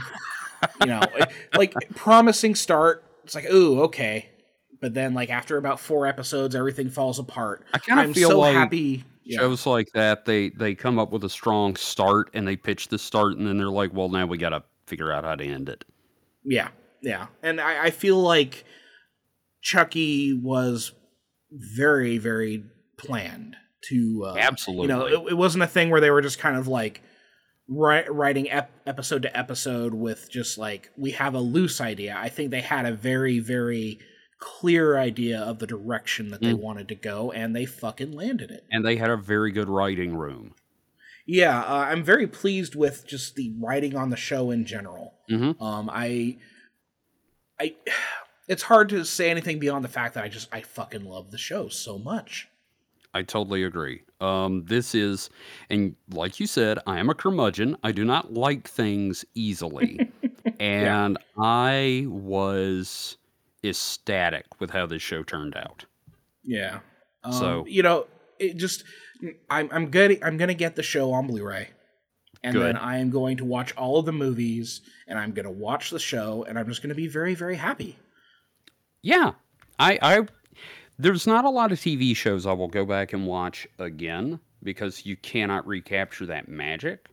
you 0.81 0.85
know, 0.87 1.01
like 1.55 1.73
promising 1.95 2.55
start. 2.55 3.03
It's 3.23 3.33
like, 3.33 3.49
ooh, 3.49 3.81
okay. 3.83 4.29
But 4.81 4.93
then, 4.93 5.13
like 5.13 5.29
after 5.29 5.57
about 5.57 5.79
four 5.79 6.07
episodes, 6.07 6.55
everything 6.55 6.89
falls 6.89 7.19
apart. 7.19 7.65
I 7.73 7.77
kind 7.77 8.09
of 8.09 8.15
feel 8.15 8.31
so 8.31 8.39
like 8.39 8.55
happy. 8.55 9.05
Yeah. 9.23 9.37
shows 9.37 9.67
like 9.67 9.87
that 9.93 10.25
they 10.25 10.49
they 10.49 10.73
come 10.73 10.97
up 10.97 11.11
with 11.11 11.23
a 11.23 11.29
strong 11.29 11.75
start 11.75 12.31
and 12.33 12.45
they 12.47 12.55
pitch 12.55 12.87
the 12.87 12.97
start 12.97 13.37
and 13.37 13.45
then 13.45 13.55
they're 13.59 13.69
like 13.69 13.93
well 13.93 14.09
now 14.09 14.25
we 14.25 14.39
gotta 14.39 14.63
figure 14.87 15.11
out 15.11 15.23
how 15.23 15.35
to 15.35 15.45
end 15.45 15.69
it 15.69 15.85
Yeah, 16.43 16.69
yeah, 17.01 17.27
and 17.43 17.61
I, 17.61 17.85
I 17.85 17.89
feel 17.91 18.19
like 18.19 18.65
Chucky 19.61 20.33
was 20.33 20.91
very, 21.51 22.17
very 22.17 22.63
planned 22.97 23.55
to. 23.89 24.23
Uh, 24.27 24.35
absolutely 24.37 24.83
You 24.83 24.87
know, 24.89 25.05
it, 25.27 25.31
it 25.31 25.37
wasn't 25.37 25.63
a 25.63 25.67
thing 25.67 25.89
where 25.89 26.01
they 26.01 26.11
were 26.11 26.21
just 26.21 26.39
kind 26.39 26.55
of 26.57 26.67
like 26.67 27.01
ri- 27.67 28.07
writing 28.09 28.49
ep- 28.49 28.71
episode 28.85 29.21
to 29.23 29.37
episode 29.37 29.93
with 29.93 30.29
just 30.29 30.57
like 30.57 30.89
we 30.97 31.11
have 31.11 31.33
a 31.35 31.39
loose 31.39 31.79
idea. 31.81 32.15
I 32.17 32.29
think 32.29 32.51
they 32.51 32.61
had 32.61 32.85
a 32.85 32.93
very, 32.93 33.39
very 33.39 33.99
clear 34.39 34.97
idea 34.97 35.39
of 35.39 35.59
the 35.59 35.67
direction 35.67 36.29
that 36.31 36.41
they 36.41 36.53
Mm. 36.53 36.59
wanted 36.61 36.87
to 36.87 36.95
go, 36.95 37.31
and 37.31 37.55
they 37.55 37.65
fucking 37.65 38.11
landed 38.11 38.49
it. 38.49 38.65
and 38.71 38.83
they 38.83 38.95
had 38.95 39.11
a 39.11 39.17
very 39.17 39.51
good 39.51 39.69
writing 39.69 40.15
room 40.15 40.55
Yeah, 41.27 41.59
uh, 41.61 41.85
I'm 41.89 42.03
very 42.03 42.25
pleased 42.25 42.73
with 42.75 43.05
just 43.07 43.35
the 43.35 43.53
writing 43.59 43.95
on 43.95 44.09
the 44.09 44.17
show 44.17 44.49
in 44.49 44.65
general. 44.65 45.13
Mhm. 45.29 45.61
Um, 45.61 45.89
I, 45.93 46.37
I, 47.59 47.75
it's 48.51 48.63
hard 48.63 48.89
to 48.89 49.03
say 49.05 49.29
anything 49.31 49.57
beyond 49.59 49.83
the 49.83 49.89
fact 49.97 50.13
that 50.15 50.23
I 50.23 50.27
just 50.37 50.47
I 50.51 50.61
fucking 50.61 51.05
love 51.05 51.31
the 51.31 51.37
show 51.49 51.67
so 51.69 51.97
much. 52.11 52.47
i 53.13 53.21
totally 53.21 53.63
agree 53.71 53.97
um 54.21 54.63
this 54.73 54.87
is 54.95 55.29
and 55.69 55.95
like 56.21 56.39
you 56.39 56.47
said 56.47 56.79
i 56.87 56.95
am 57.01 57.09
a 57.09 57.13
curmudgeon 57.21 57.75
i 57.83 57.91
do 57.99 58.05
not 58.05 58.25
like 58.45 58.63
things 58.67 59.25
easily 59.35 59.91
and 60.59 61.17
i 61.37 62.05
was 62.07 63.17
ecstatic 63.63 64.45
with 64.59 64.69
how 64.71 64.85
this 64.85 65.01
show 65.01 65.23
turned 65.23 65.55
out 65.55 65.85
Yeah. 66.43 66.79
Um, 67.23 67.33
So- 67.33 67.65
you 67.67 67.83
know, 67.83 68.07
it 68.39 68.57
just 68.57 68.83
I'm 69.49 69.67
I'm 69.71 69.87
good. 69.91 70.09
I'm 70.23 70.37
gonna 70.37 70.55
get 70.65 70.75
the 70.75 70.81
show 70.83 71.11
on 71.13 71.27
Blu-ray, 71.27 71.69
and 72.43 72.53
Good. 72.55 72.63
then 72.65 72.77
I 72.77 72.97
am 72.97 73.09
going 73.11 73.37
to 73.37 73.45
watch 73.45 73.75
all 73.75 73.99
of 73.99 74.05
the 74.07 74.11
movies, 74.25 74.81
and 75.07 75.19
I'm 75.19 75.31
gonna 75.37 75.51
watch 75.67 75.91
the 75.91 75.99
show, 75.99 76.43
and 76.47 76.57
I'm 76.57 76.67
just 76.67 76.81
gonna 76.81 76.95
be 76.95 77.07
very 77.07 77.35
very 77.35 77.57
happy. 77.57 77.97
Yeah 79.01 79.31
i 79.79 79.97
i 80.01 80.25
there's 80.99 81.25
not 81.25 81.45
a 81.45 81.49
lot 81.49 81.71
of 81.71 81.79
tv 81.79 82.15
shows 82.15 82.45
i 82.45 82.51
will 82.53 82.67
go 82.67 82.85
back 82.85 83.13
and 83.13 83.25
watch 83.25 83.67
again 83.79 84.39
because 84.63 85.05
you 85.05 85.15
cannot 85.17 85.65
recapture 85.67 86.25
that 86.25 86.47
magic 86.47 87.07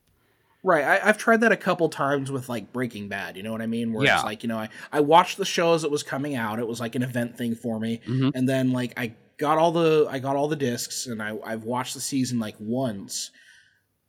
Right. 0.64 0.82
I, 0.84 1.08
I've 1.08 1.16
tried 1.18 1.40
that 1.42 1.52
a 1.52 1.56
couple 1.56 1.88
times 1.88 2.32
with 2.32 2.48
like 2.48 2.72
Breaking 2.72 3.08
Bad. 3.08 3.36
You 3.36 3.44
know 3.44 3.52
what 3.52 3.62
I 3.62 3.66
mean? 3.68 3.92
Where 3.92 4.04
Yeah. 4.04 4.16
it's 4.16 4.24
like, 4.24 4.42
you 4.42 4.48
know, 4.48 4.58
I, 4.58 4.68
I 4.92 4.98
watched 5.00 5.36
the 5.38 5.44
show 5.44 5.72
as 5.74 5.84
it 5.84 5.90
was 5.90 6.02
coming 6.02 6.34
out. 6.34 6.58
It 6.58 6.66
was 6.66 6.80
like 6.80 6.96
an 6.96 7.04
event 7.04 7.38
thing 7.38 7.54
for 7.54 7.78
me. 7.78 8.00
Mhm. 8.04 8.32
And 8.34 8.46
then 8.48 8.72
like 8.72 8.92
I 8.98 9.14
got 9.38 9.56
all 9.56 9.70
the 9.70 10.08
I 10.10 10.18
got 10.18 10.34
all 10.34 10.48
the 10.48 10.56
discs 10.56 11.06
and 11.06 11.22
I, 11.22 11.38
I've 11.44 11.62
watched 11.62 11.94
the 11.94 12.00
season 12.00 12.40
like 12.40 12.56
once, 12.58 13.30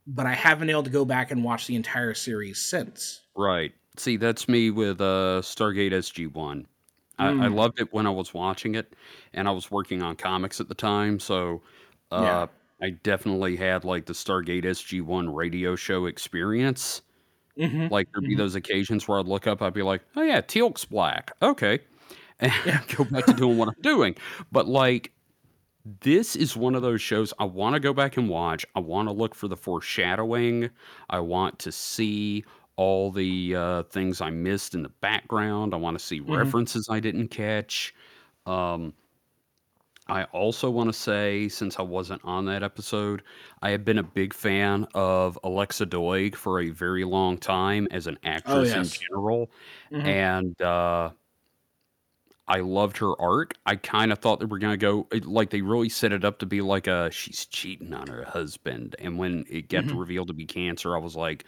but 0.08 0.26
I 0.26 0.32
haven't 0.34 0.62
been 0.66 0.70
able 0.70 0.82
to 0.82 0.90
go 0.90 1.04
back 1.04 1.30
and 1.30 1.44
watch 1.44 1.68
the 1.68 1.76
entire 1.76 2.14
series 2.14 2.58
since. 2.60 3.20
Right. 3.36 3.72
See, 3.96 4.16
that's 4.16 4.48
me 4.48 4.70
with 4.72 5.00
uh, 5.00 5.40
Stargate 5.42 5.92
SG 5.92 6.34
One. 6.34 6.66
I, 7.20 7.32
I 7.38 7.46
Mm. 7.46 7.50
loved 7.50 7.80
it 7.80 7.92
when 7.92 8.06
I 8.06 8.10
was 8.10 8.34
watching 8.34 8.74
it, 8.76 8.94
and 9.34 9.48
I 9.48 9.52
was 9.52 9.70
working 9.70 10.02
on 10.02 10.16
comics 10.16 10.60
at 10.60 10.68
the 10.68 10.74
time, 10.74 11.20
so 11.20 11.62
uh, 12.12 12.16
Yeah. 12.16 12.48
I 12.82 12.90
definitely 13.02 13.56
had 13.56 13.84
like 13.84 14.06
the 14.06 14.12
Stargate 14.14 14.64
SG 14.64 15.00
One 15.02 15.32
radio 15.34 15.76
show 15.76 16.06
experience. 16.06 17.02
hmm 17.56 17.88
Like 17.90 18.08
there'd 18.12 18.26
be 18.26 18.36
Mhm. 18.36 18.36
those 18.36 18.54
occasions 18.54 19.08
where 19.08 19.18
I'd 19.18 19.26
look 19.26 19.46
up, 19.46 19.62
I'd 19.62 19.74
be 19.74 19.82
like, 19.82 20.02
"Oh 20.16 20.22
yeah, 20.22 20.40
Teal'c's 20.42 20.84
black, 20.84 21.32
okay," 21.42 21.80
and 22.40 22.52
go 22.96 23.04
back 23.04 23.26
to 23.26 23.34
doing 23.34 23.56
what 23.58 23.68
I'm 23.68 23.82
doing. 23.82 24.16
But 24.52 24.68
like, 24.68 25.12
this 26.02 26.36
is 26.36 26.56
one 26.56 26.74
of 26.74 26.82
those 26.82 27.00
shows 27.00 27.32
I 27.38 27.44
want 27.44 27.74
to 27.74 27.80
go 27.80 27.94
back 27.94 28.16
and 28.16 28.28
watch. 28.28 28.66
I 28.74 28.80
want 28.80 29.08
to 29.08 29.12
look 29.12 29.34
for 29.34 29.48
the 29.48 29.56
foreshadowing. 29.56 30.70
I 31.08 31.20
want 31.20 31.58
to 31.60 31.72
see 31.72 32.44
all 32.80 33.10
the 33.10 33.54
uh, 33.54 33.82
things 33.84 34.22
I 34.22 34.30
missed 34.30 34.74
in 34.74 34.82
the 34.82 34.88
background. 34.88 35.74
I 35.74 35.76
want 35.76 35.98
to 35.98 36.02
see 36.04 36.18
Mhm. 36.22 36.34
references 36.34 36.88
I 36.90 36.98
didn't 36.98 37.28
catch. 37.28 37.94
Um, 38.46 38.94
I 40.06 40.24
also 40.32 40.70
want 40.70 40.88
to 40.88 40.94
say, 40.94 41.48
since 41.50 41.78
I 41.78 41.82
wasn't 41.82 42.22
on 42.24 42.46
that 42.46 42.62
episode, 42.62 43.22
I 43.60 43.68
have 43.70 43.84
been 43.84 43.98
a 43.98 44.02
big 44.02 44.32
fan 44.32 44.86
of 44.94 45.38
Lexa 45.44 45.86
Doig 45.86 46.34
for 46.34 46.58
a 46.60 46.70
very 46.70 47.04
long 47.04 47.36
time 47.36 47.86
as 47.90 48.06
an 48.06 48.18
actress 48.24 48.70
in 48.70 48.78
yes. 48.78 48.98
general. 48.98 49.50
Mhm. 49.92 50.04
And 50.06 50.62
uh, 50.62 51.10
I 52.48 52.60
loved 52.60 52.96
her 52.96 53.12
arc. 53.20 53.54
I 53.66 53.76
kind 53.76 54.10
of 54.10 54.20
thought 54.20 54.40
they 54.40 54.46
were 54.46 54.58
going 54.58 54.72
to 54.72 54.78
go, 54.78 55.06
it- 55.12 55.26
like, 55.26 55.50
they 55.50 55.60
really 55.60 55.90
set 55.90 56.12
it 56.12 56.24
up 56.24 56.38
to 56.38 56.46
be 56.46 56.62
like 56.62 56.86
a 56.86 57.10
she's 57.12 57.44
cheating 57.44 57.92
on 57.92 58.06
her 58.08 58.24
husband. 58.24 58.96
And 58.98 59.18
when 59.18 59.44
it 59.50 59.68
got 59.68 59.84
Mhm. 59.84 59.98
revealed 60.00 60.28
to 60.28 60.34
be 60.34 60.46
cancer, 60.46 60.96
I 60.96 60.98
was 60.98 61.14
like, 61.14 61.44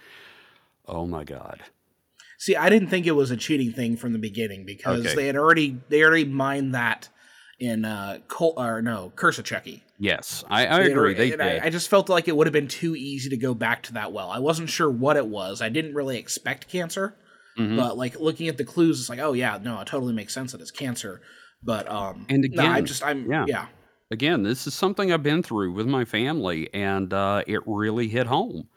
oh 0.87 1.07
my 1.07 1.25
God. 1.25 1.61
See, 2.39 2.57
I 2.57 2.69
didn't 2.69 2.89
think 2.89 3.07
it 3.07 3.13
was 3.13 3.31
a 3.31 3.37
cheating 3.37 3.73
thing 3.73 3.97
from 3.97 4.13
the 4.13 4.19
beginning 4.19 4.65
because 4.67 5.01
Okay. 5.07 5.15
they 5.15 5.27
had 5.27 5.37
already 5.37 5.79
they 5.89 6.03
already 6.03 6.25
mined 6.25 6.75
that 6.75 7.09
in 7.61 7.85
uh 7.85 8.19
Col- 8.29 8.55
or 8.57 8.83
no 8.83 9.13
Curse 9.15 9.39
of 9.39 9.45
Chucky. 9.45 9.85
Yes, 9.99 10.43
I, 10.51 10.67
I 10.67 10.81
agree. 10.81 11.15
They 11.15 11.37
I. 11.39 11.67
I 11.67 11.71
just 11.71 11.89
felt 11.89 12.09
like 12.09 12.27
it 12.27 12.37
would 12.37 12.49
have 12.49 12.53
been 12.53 12.67
too 12.67 12.97
easy 12.97 13.31
to 13.31 13.37
go 13.37 13.55
back 13.55 13.85
to 13.85 13.93
that 13.93 14.13
well. 14.13 14.31
I 14.31 14.41
wasn't 14.41 14.69
sure 14.69 14.91
what 14.91 15.17
it 15.17 15.27
was. 15.29 15.63
I 15.63 15.69
didn't 15.69 15.95
really 15.95 16.19
expect 16.19 16.69
cancer, 16.69 17.15
Mhm. 17.57 17.77
but 17.77 17.97
like 17.97 18.19
looking 18.19 18.49
at 18.49 18.57
the 18.57 18.65
clues, 18.65 18.99
it's 18.99 19.09
like, 19.09 19.21
oh 19.21 19.33
yeah, 19.35 19.59
no, 19.63 19.81
it 19.81 19.87
totally 19.87 20.13
makes 20.13 20.35
sense 20.35 20.51
that 20.51 20.61
it's 20.61 20.73
cancer. 20.73 21.21
But 21.63 21.89
um, 21.89 22.27
And 22.29 22.45
no, 22.51 22.65
I 22.65 22.73
again, 22.79 22.87
just 22.87 23.05
I'm 23.05 23.31
yeah. 23.31 23.45
yeah. 23.47 23.67
Again, 24.11 24.43
this 24.43 24.67
is 24.67 24.75
something 24.75 25.13
I've 25.13 25.23
been 25.23 25.45
through 25.45 25.73
with 25.73 25.87
my 25.87 26.05
family, 26.05 26.69
and 26.75 27.15
uh, 27.15 27.45
it 27.47 27.61
really 27.67 28.09
hit 28.09 28.27
home. 28.27 28.69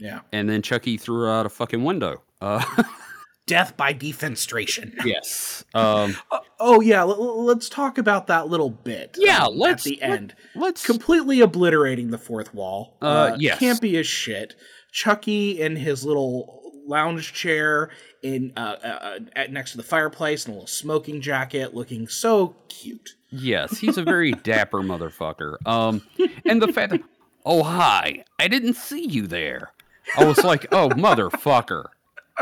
Yeah. 0.00 0.20
And 0.32 0.48
then 0.48 0.62
Chucky 0.62 0.96
threw 0.96 1.20
her 1.20 1.30
out 1.30 1.46
a 1.46 1.50
fucking 1.50 1.84
window. 1.84 2.22
Uh, 2.40 2.64
Death 3.46 3.76
by 3.76 3.92
defenestration. 3.92 4.94
yes. 5.04 5.64
Um, 5.74 6.16
Uh, 6.30 6.38
oh 6.60 6.80
yeah, 6.80 7.00
l- 7.00 7.10
l- 7.12 7.44
let's 7.44 7.68
talk 7.68 7.98
about 7.98 8.28
that 8.28 8.48
little 8.48 8.70
bit. 8.70 9.16
Yeah, 9.18 9.46
um, 9.46 9.58
let's- 9.58 9.86
at 9.86 9.90
the 9.90 9.98
let- 10.02 10.10
end. 10.10 10.34
let's. 10.54 10.86
completely 10.86 11.40
obliterating 11.40 12.10
the 12.10 12.18
fourth 12.18 12.54
wall. 12.54 12.96
Uh, 13.02 13.36
yes. 13.38 13.58
campy 13.60 13.98
as 13.98 14.06
shit. 14.06 14.54
Chucky 14.92 15.60
in 15.60 15.76
his 15.76 16.04
little 16.04 16.58
lounge 16.86 17.32
chair 17.32 17.90
in 18.22 18.52
uh, 18.56 18.60
uh, 18.82 19.18
at, 19.36 19.52
next 19.52 19.72
to 19.72 19.76
the 19.76 19.82
fireplace 19.82 20.46
in 20.46 20.52
a 20.52 20.54
little 20.54 20.66
smoking 20.66 21.20
jacket, 21.20 21.74
looking 21.74 22.06
so 22.08 22.54
cute. 22.68 23.10
Yes, 23.30 23.78
he's 23.78 23.96
a 23.98 24.02
very 24.04 24.32
dapper 24.44 24.80
motherfucker. 24.82 25.56
Um, 25.66 26.02
and 26.44 26.60
the 26.62 26.72
fact 26.72 26.90
that, 26.92 27.00
oh 27.44 27.62
hi, 27.64 28.24
I 28.38 28.46
didn't 28.48 28.74
see 28.74 29.06
you 29.06 29.26
there. 29.26 29.72
I 30.16 30.24
was 30.24 30.42
like, 30.44 30.66
oh 30.72 30.88
motherfucker, 30.90 31.86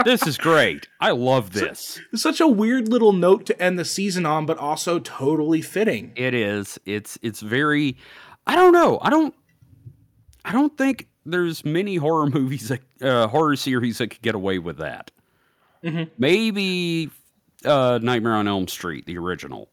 this 0.04 0.26
is 0.26 0.36
great. 0.38 0.88
I 1.00 1.10
love 1.10 1.52
this. 1.52 2.00
It's 2.12 2.22
such 2.22 2.40
a 2.40 2.48
weird 2.48 2.88
little 2.88 3.12
note 3.12 3.46
to 3.46 3.62
end 3.62 3.78
the 3.78 3.84
season 3.84 4.26
on, 4.26 4.46
but 4.46 4.58
also 4.58 4.98
totally 4.98 5.62
fitting. 5.62 6.12
It 6.16 6.34
is. 6.34 6.78
It's 6.84 7.18
it's 7.22 7.40
very. 7.40 7.96
I 8.46 8.54
don't 8.56 8.72
know. 8.72 8.98
I 9.02 9.10
don't. 9.10 9.34
I 10.44 10.52
don't 10.52 10.76
think 10.78 11.08
there's 11.26 11.64
many 11.64 11.96
horror 11.96 12.26
movies 12.26 12.68
that 12.68 12.80
uh, 13.02 13.28
horror 13.28 13.56
series 13.56 13.98
that 13.98 14.08
could 14.08 14.22
get 14.22 14.34
away 14.34 14.58
with 14.58 14.78
that. 14.78 15.10
Mhm. 15.84 16.10
Maybe 16.18 17.10
uh, 17.64 17.98
Nightmare 18.02 18.34
on 18.34 18.48
Elm 18.48 18.68
Street, 18.68 19.06
the 19.06 19.18
original. 19.18 19.68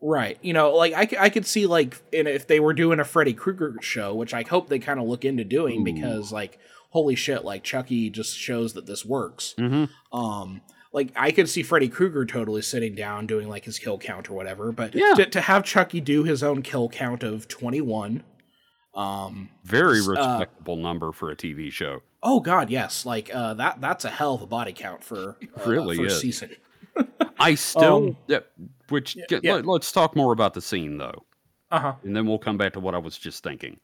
Right. 0.00 0.38
You 0.42 0.52
know, 0.52 0.74
like 0.74 0.92
I, 0.92 1.24
I 1.24 1.30
could 1.30 1.46
see 1.46 1.66
like 1.66 2.02
in, 2.12 2.26
if 2.26 2.46
they 2.46 2.60
were 2.60 2.74
doing 2.74 3.00
a 3.00 3.04
Freddy 3.04 3.32
Krueger 3.32 3.76
show, 3.80 4.14
which 4.14 4.34
I 4.34 4.42
hope 4.42 4.68
they 4.68 4.78
kind 4.78 5.00
of 5.00 5.06
look 5.06 5.24
into 5.24 5.44
doing 5.44 5.80
Ooh. 5.80 5.84
because 5.84 6.30
like 6.30 6.58
holy 6.94 7.14
shit, 7.16 7.44
like 7.44 7.62
Chucky 7.64 8.08
just 8.08 8.38
shows 8.38 8.72
that 8.74 8.86
this 8.86 9.04
works. 9.04 9.54
Mm-hmm. 9.58 10.16
Um, 10.16 10.62
like 10.92 11.10
I 11.16 11.32
could 11.32 11.48
see 11.48 11.62
Freddy 11.64 11.88
Krueger 11.88 12.24
totally 12.24 12.62
sitting 12.62 12.94
down 12.94 13.26
doing 13.26 13.48
like 13.48 13.64
his 13.64 13.78
kill 13.80 13.98
count 13.98 14.30
or 14.30 14.34
whatever, 14.34 14.70
but 14.72 14.94
Yeah. 14.94 15.12
to, 15.16 15.26
to 15.26 15.40
have 15.40 15.64
Chucky 15.64 16.00
do 16.00 16.22
his 16.22 16.42
own 16.42 16.62
kill 16.62 16.88
count 16.88 17.22
of 17.24 17.48
twenty 17.48 17.80
one, 17.80 18.22
um, 18.94 19.50
Very 19.64 20.00
uh, 20.00 20.06
respectable 20.06 20.76
number 20.76 21.10
for 21.12 21.30
a 21.30 21.36
TV 21.36 21.70
show. 21.72 22.00
oh 22.22 22.38
god, 22.40 22.70
yes, 22.70 23.04
like 23.04 23.28
uh, 23.34 23.54
that 23.54 23.80
that's 23.80 24.04
a 24.04 24.10
hell 24.10 24.34
of 24.36 24.42
a 24.42 24.46
body 24.46 24.72
count 24.72 25.02
for 25.02 25.36
uh, 25.60 25.68
really 25.68 25.96
for 25.96 26.08
season. 26.08 26.50
I 27.40 27.56
still. 27.56 27.96
Um, 27.96 28.16
yeah, 28.28 28.38
which 28.88 29.16
yeah, 29.16 29.24
get- 29.28 29.42
yeah. 29.44 29.54
Let, 29.64 29.80
us 29.82 29.90
talk 29.90 30.14
more 30.14 30.32
about 30.32 30.54
the 30.54 30.60
scene 30.62 30.96
though, 30.98 31.24
Uh 31.72 31.80
huh. 31.80 31.94
and 32.04 32.14
then 32.16 32.24
we'll 32.26 32.38
come 32.38 32.56
back 32.56 32.72
to 32.74 32.80
what 32.80 32.94
I 32.94 32.98
was 32.98 33.18
just 33.18 33.42
thinking. 33.42 33.80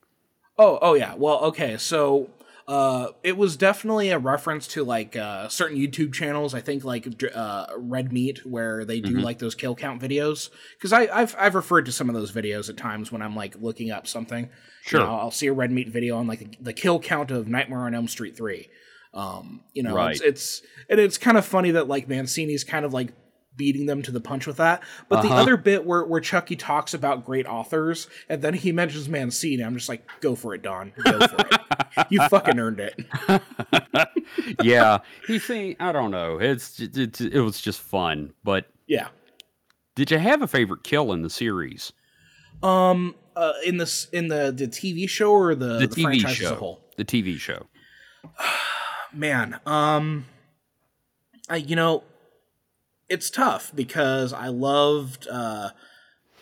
Oh, 0.57 0.79
oh 0.81 0.93
yeah. 0.93 1.15
Well, 1.15 1.39
okay. 1.45 1.75
So, 1.77 2.29
uh, 2.71 3.11
it 3.21 3.35
was 3.35 3.57
definitely 3.57 4.11
a 4.11 4.17
reference 4.17 4.65
to 4.65 4.83
like 4.85 5.17
uh, 5.17 5.49
certain 5.49 5.77
YouTube 5.77 6.13
channels. 6.13 6.53
I 6.53 6.61
think 6.61 6.85
like 6.85 7.05
uh, 7.35 7.65
Dead 7.91 8.13
Meat, 8.13 8.45
where 8.45 8.85
they 8.85 9.01
do 9.01 9.17
Mhm. 9.17 9.23
like 9.23 9.39
those 9.39 9.55
kill 9.55 9.75
count 9.75 10.01
videos. 10.01 10.49
Because 10.77 10.93
I've 10.93 11.35
I've 11.37 11.55
referred 11.55 11.85
to 11.87 11.91
some 11.91 12.07
of 12.07 12.15
those 12.15 12.31
videos 12.31 12.69
at 12.69 12.77
times 12.77 13.11
when 13.11 13.21
I'm 13.21 13.35
like 13.35 13.55
looking 13.59 13.91
up 13.91 14.07
something. 14.07 14.45
You 14.45 14.49
Sure. 14.83 14.99
know, 15.01 15.15
I'll 15.15 15.31
see 15.31 15.47
a 15.47 15.53
Dead 15.53 15.71
Meat 15.71 15.89
video 15.89 16.15
on 16.17 16.27
like 16.27 16.57
the 16.63 16.71
kill 16.71 16.99
count 16.99 17.29
of 17.29 17.47
Nightmare 17.49 17.79
on 17.79 17.93
Elm 17.93 18.07
Street 18.07 18.37
three. 18.37 18.69
Um, 19.13 19.65
you 19.73 19.83
know, 19.83 19.93
Right. 19.93 20.11
it's, 20.11 20.21
it's 20.21 20.61
and 20.89 20.97
it's 20.97 21.17
kind 21.17 21.37
of 21.37 21.45
funny 21.45 21.71
that 21.71 21.89
like 21.89 22.07
Mancini's 22.07 22.63
kind 22.63 22.85
of 22.85 22.93
like 22.93 23.11
beating 23.55 23.85
them 23.85 24.01
to 24.01 24.11
the 24.11 24.21
punch 24.21 24.47
with 24.47 24.57
that. 24.57 24.81
But 25.09 25.21
the 25.21 25.27
Uh-huh. 25.27 25.41
other 25.41 25.57
bit 25.57 25.85
where 25.85 26.03
where 26.05 26.21
Chucky 26.21 26.55
talks 26.55 26.93
about 26.93 27.25
great 27.25 27.45
authors 27.45 28.07
and 28.29 28.41
then 28.41 28.53
he 28.53 28.71
mentions 28.71 29.09
Mancini, 29.09 29.61
I'm 29.63 29.73
just 29.75 29.89
like, 29.89 30.07
go 30.21 30.35
for 30.35 30.53
it, 30.55 30.61
Don. 30.61 30.93
Go 31.03 31.27
for 31.27 31.45
it. 31.51 32.07
you 32.09 32.19
fucking 32.29 32.57
earned 32.59 32.79
it. 32.79 32.99
yeah, 34.63 34.99
he 35.27 35.39
think 35.39 35.77
I 35.81 35.91
don't 35.91 36.11
know. 36.11 36.37
It's, 36.39 36.79
it's 36.79 37.21
it 37.21 37.39
was 37.41 37.59
just 37.61 37.79
fun, 37.81 38.33
but 38.43 38.67
Yeah. 38.87 39.09
did 39.95 40.11
you 40.11 40.17
have 40.17 40.41
a 40.41 40.47
favorite 40.47 40.83
kill 40.83 41.11
in 41.13 41.21
the 41.21 41.29
series? 41.29 41.91
Um. 42.63 43.15
Uh. 43.35 43.53
In 43.65 43.77
this 43.77 44.07
in 44.13 44.27
the 44.27 44.51
the 44.55 44.67
TV 44.67 45.09
show 45.09 45.31
or 45.31 45.55
the 45.55 45.79
The 45.79 45.87
the, 45.87 45.95
TV 45.95 46.03
franchise 46.03 46.31
as 46.31 46.37
show. 46.37 46.53
a 46.53 46.55
whole. 46.55 46.81
The 46.97 47.05
TV 47.05 47.37
show. 47.37 47.65
Man. 49.13 49.59
Um. 49.65 50.25
I 51.49 51.57
you 51.57 51.75
know, 51.75 52.03
it's 53.11 53.29
tough 53.29 53.71
because 53.75 54.33
I 54.33 54.47
loved 54.47 55.27
uh 55.27 55.69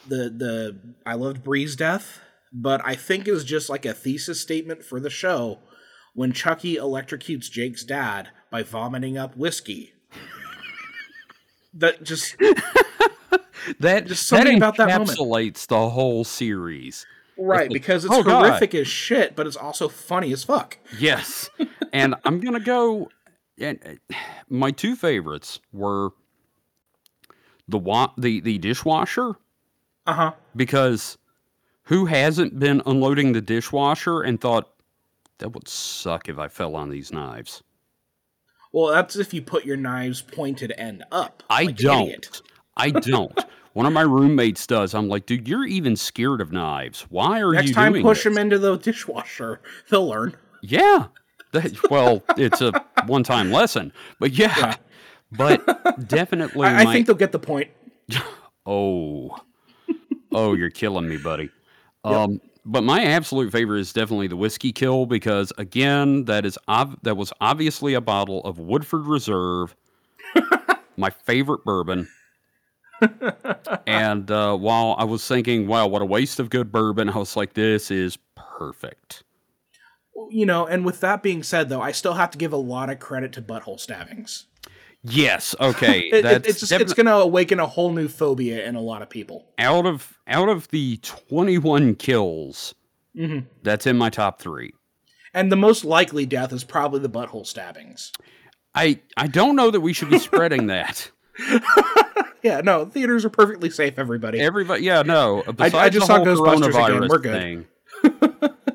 the 0.07 0.29
the 0.29 0.77
I 1.05 1.15
loved 1.15 1.43
Bree's 1.43 1.75
death, 1.75 2.19
but 2.53 2.81
I 2.85 2.95
think 2.95 3.27
was 3.27 3.43
just 3.43 3.69
like 3.69 3.85
a 3.85 3.93
thesis 3.93 4.39
statement 4.39 4.83
for 4.83 4.99
the 4.99 5.09
show 5.09 5.59
when 6.13 6.31
Chucky 6.31 6.75
electrocutes 6.75 7.49
Jake's 7.51 7.83
dad 7.83 8.29
by 8.51 8.63
vomiting 8.63 9.17
up 9.17 9.35
whiskey. 9.35 9.93
that 11.73 12.03
just 12.03 12.35
That 13.79 14.07
Just 14.07 14.27
something 14.27 14.57
about 14.57 14.77
that 14.77 14.87
moment. 14.89 15.09
encapsulates 15.11 15.67
the 15.67 15.89
whole 15.89 16.23
series. 16.23 17.05
right 17.37 17.69
because 17.69 18.03
it's 18.05 18.13
oh, 18.13 18.23
God. 18.23 18.45
horrific 18.45 18.73
as 18.73 18.87
shit, 18.87 19.35
but 19.35 19.45
it's 19.45 19.55
also 19.55 19.87
funny 19.87 20.31
as 20.33 20.43
fuck. 20.43 20.77
Yes, 20.97 21.49
and 21.93 22.15
I'm 22.25 22.39
gonna 22.39 22.59
go. 22.59 23.09
And 23.59 23.79
uh, 23.85 24.15
my 24.49 24.71
two 24.71 24.95
favorites 24.95 25.59
were 25.71 26.11
the 27.69 27.77
wa- 27.77 28.11
the 28.17 28.39
the 28.41 28.57
dishwasher 28.57 29.35
Uh 30.05 30.13
huh. 30.13 30.31
because 30.55 31.17
who 31.83 32.05
hasn't 32.05 32.59
been 32.59 32.81
unloading 32.85 33.33
the 33.33 33.41
dishwasher 33.41 34.21
and 34.21 34.39
thought 34.39 34.69
that 35.39 35.49
would 35.53 35.67
suck 35.67 36.27
if 36.29 36.37
I 36.37 36.47
fell 36.47 36.75
on 36.75 36.89
these 36.89 37.11
knives. 37.11 37.63
Well, 38.71 38.91
that's 38.93 39.15
if 39.15 39.33
you 39.33 39.41
put 39.41 39.65
your 39.65 39.77
knives 39.77 40.21
pointed 40.21 40.71
end 40.77 41.03
up. 41.11 41.41
I 41.49 41.63
like 41.63 41.77
don't. 41.77 42.41
I 42.77 42.91
don't. 42.91 43.37
One 43.73 43.85
of 43.85 43.93
my 43.93 44.01
roommates 44.01 44.67
does. 44.67 44.93
I'm 44.93 45.07
like, 45.07 45.25
dude, 45.25 45.47
you're 45.47 45.65
even 45.65 45.95
scared 45.95 46.41
of 46.41 46.51
knives. 46.51 47.01
Why 47.09 47.39
are 47.41 47.47
you? 47.53 47.53
Next 47.53 47.69
you 47.69 47.73
time, 47.75 47.93
doing 47.93 48.03
push 48.03 48.23
this? 48.23 48.33
them 48.33 48.37
into 48.41 48.59
the 48.59 48.77
dishwasher. 48.77 49.61
They'll 49.89 50.07
learn. 50.07 50.35
Yeah. 50.61 51.07
That, 51.53 51.89
well, 51.89 52.21
it's 52.37 52.61
a 52.61 52.71
one-time 53.07 53.51
lesson, 53.51 53.91
but 54.19 54.33
yeah. 54.33 54.53
Yeah. 54.57 54.75
But 55.31 56.07
definitely, 56.07 56.67
I, 56.67 56.81
I 56.81 56.83
my- 56.85 56.93
think 56.93 57.07
they'll 57.07 57.15
get 57.15 57.31
the 57.31 57.39
point. 57.39 57.69
Oh, 58.65 59.35
oh, 60.31 60.53
you're 60.53 60.69
killing 60.69 61.09
me, 61.09 61.17
buddy. 61.17 61.49
Um, 62.03 62.39
but 62.65 62.83
my 62.83 63.03
absolute 63.03 63.51
favorite 63.51 63.79
is 63.79 63.91
definitely 63.91 64.27
the 64.27 64.35
whiskey 64.35 64.71
kill 64.71 65.07
because 65.07 65.51
again, 65.57 66.25
that 66.25 66.45
is 66.45 66.55
ob- 66.67 67.01
that 67.01 67.17
was 67.17 67.33
obviously 67.41 67.95
a 67.95 68.01
bottle 68.01 68.41
of 68.43 68.59
Woodford 68.59 69.07
Reserve, 69.07 69.75
my 70.97 71.09
favorite 71.09 71.63
bourbon. 71.63 72.07
and 73.87 74.29
uh, 74.29 74.55
while 74.55 74.95
I 74.99 75.05
was 75.05 75.25
thinking, 75.27 75.65
wow, 75.65 75.87
what 75.87 76.01
a 76.03 76.05
waste 76.05 76.39
of 76.39 76.51
good 76.51 76.71
bourbon, 76.71 77.09
I 77.09 77.17
was 77.17 77.35
like, 77.35 77.53
this 77.53 77.89
is 77.89 78.19
perfect. 78.35 79.23
You 80.29 80.45
know, 80.45 80.67
and 80.67 80.85
with 80.85 80.99
that 80.99 81.23
being 81.23 81.41
said, 81.41 81.69
though, 81.69 81.81
I 81.81 81.91
still 81.91 82.13
have 82.13 82.29
to 82.31 82.37
give 82.37 82.53
a 82.53 82.57
lot 82.57 82.89
of 82.91 82.99
credit 82.99 83.31
to 83.33 83.41
butthole 83.41 83.79
stabbings. 83.79 84.45
Yes. 85.03 85.55
Okay. 85.59 85.99
It, 86.13 86.25
it- 86.25 86.45
it's 86.47 86.59
just, 86.59 86.69
definite- 86.71 86.85
it's 86.85 86.93
going 86.93 87.05
to 87.05 87.15
awaken 87.15 87.59
a 87.59 87.67
whole 87.67 87.91
new 87.93 88.07
phobia 88.07 88.65
in 88.67 88.75
a 88.75 88.81
lot 88.81 89.01
of 89.01 89.09
people. 89.09 89.45
out 89.57 89.85
of 89.85 90.17
out 90.27 90.49
of 90.49 90.67
the 90.69 90.97
21 90.97 91.95
kills. 91.95 92.75
hmm 93.15 93.39
That's 93.63 93.87
in 93.87 93.97
my 93.97 94.09
top 94.09 94.41
three. 94.41 94.73
And 95.33 95.51
the 95.51 95.55
most 95.55 95.85
likely 95.85 96.25
death 96.25 96.51
is 96.53 96.63
probably 96.63 96.99
the 96.99 97.09
butthole 97.09 97.45
stabbings. 97.45 98.11
I 98.75 98.99
I 99.17 99.27
don't 99.27 99.55
know 99.55 99.71
that 99.71 99.81
we 99.81 99.93
should 99.93 100.09
be 100.09 100.19
spreading 100.19 100.67
that. 100.75 101.09
Yeah, 102.41 102.61
no, 102.61 102.85
theaters 102.85 103.25
are 103.25 103.29
perfectly 103.29 103.69
safe. 103.69 103.95
Everybody. 103.99 104.39
Everybody, 104.39 104.83
yeah, 104.83 105.01
no. 105.01 105.43
Besides 105.45 105.73
I 105.75 105.89
just 105.89 106.07
the 106.07 106.13
saw 106.15 106.23
Ghostbusters 106.23 106.87
again. 106.87 107.09
We're 107.09 107.17
good. 107.19 107.33
Thing, 107.33 107.65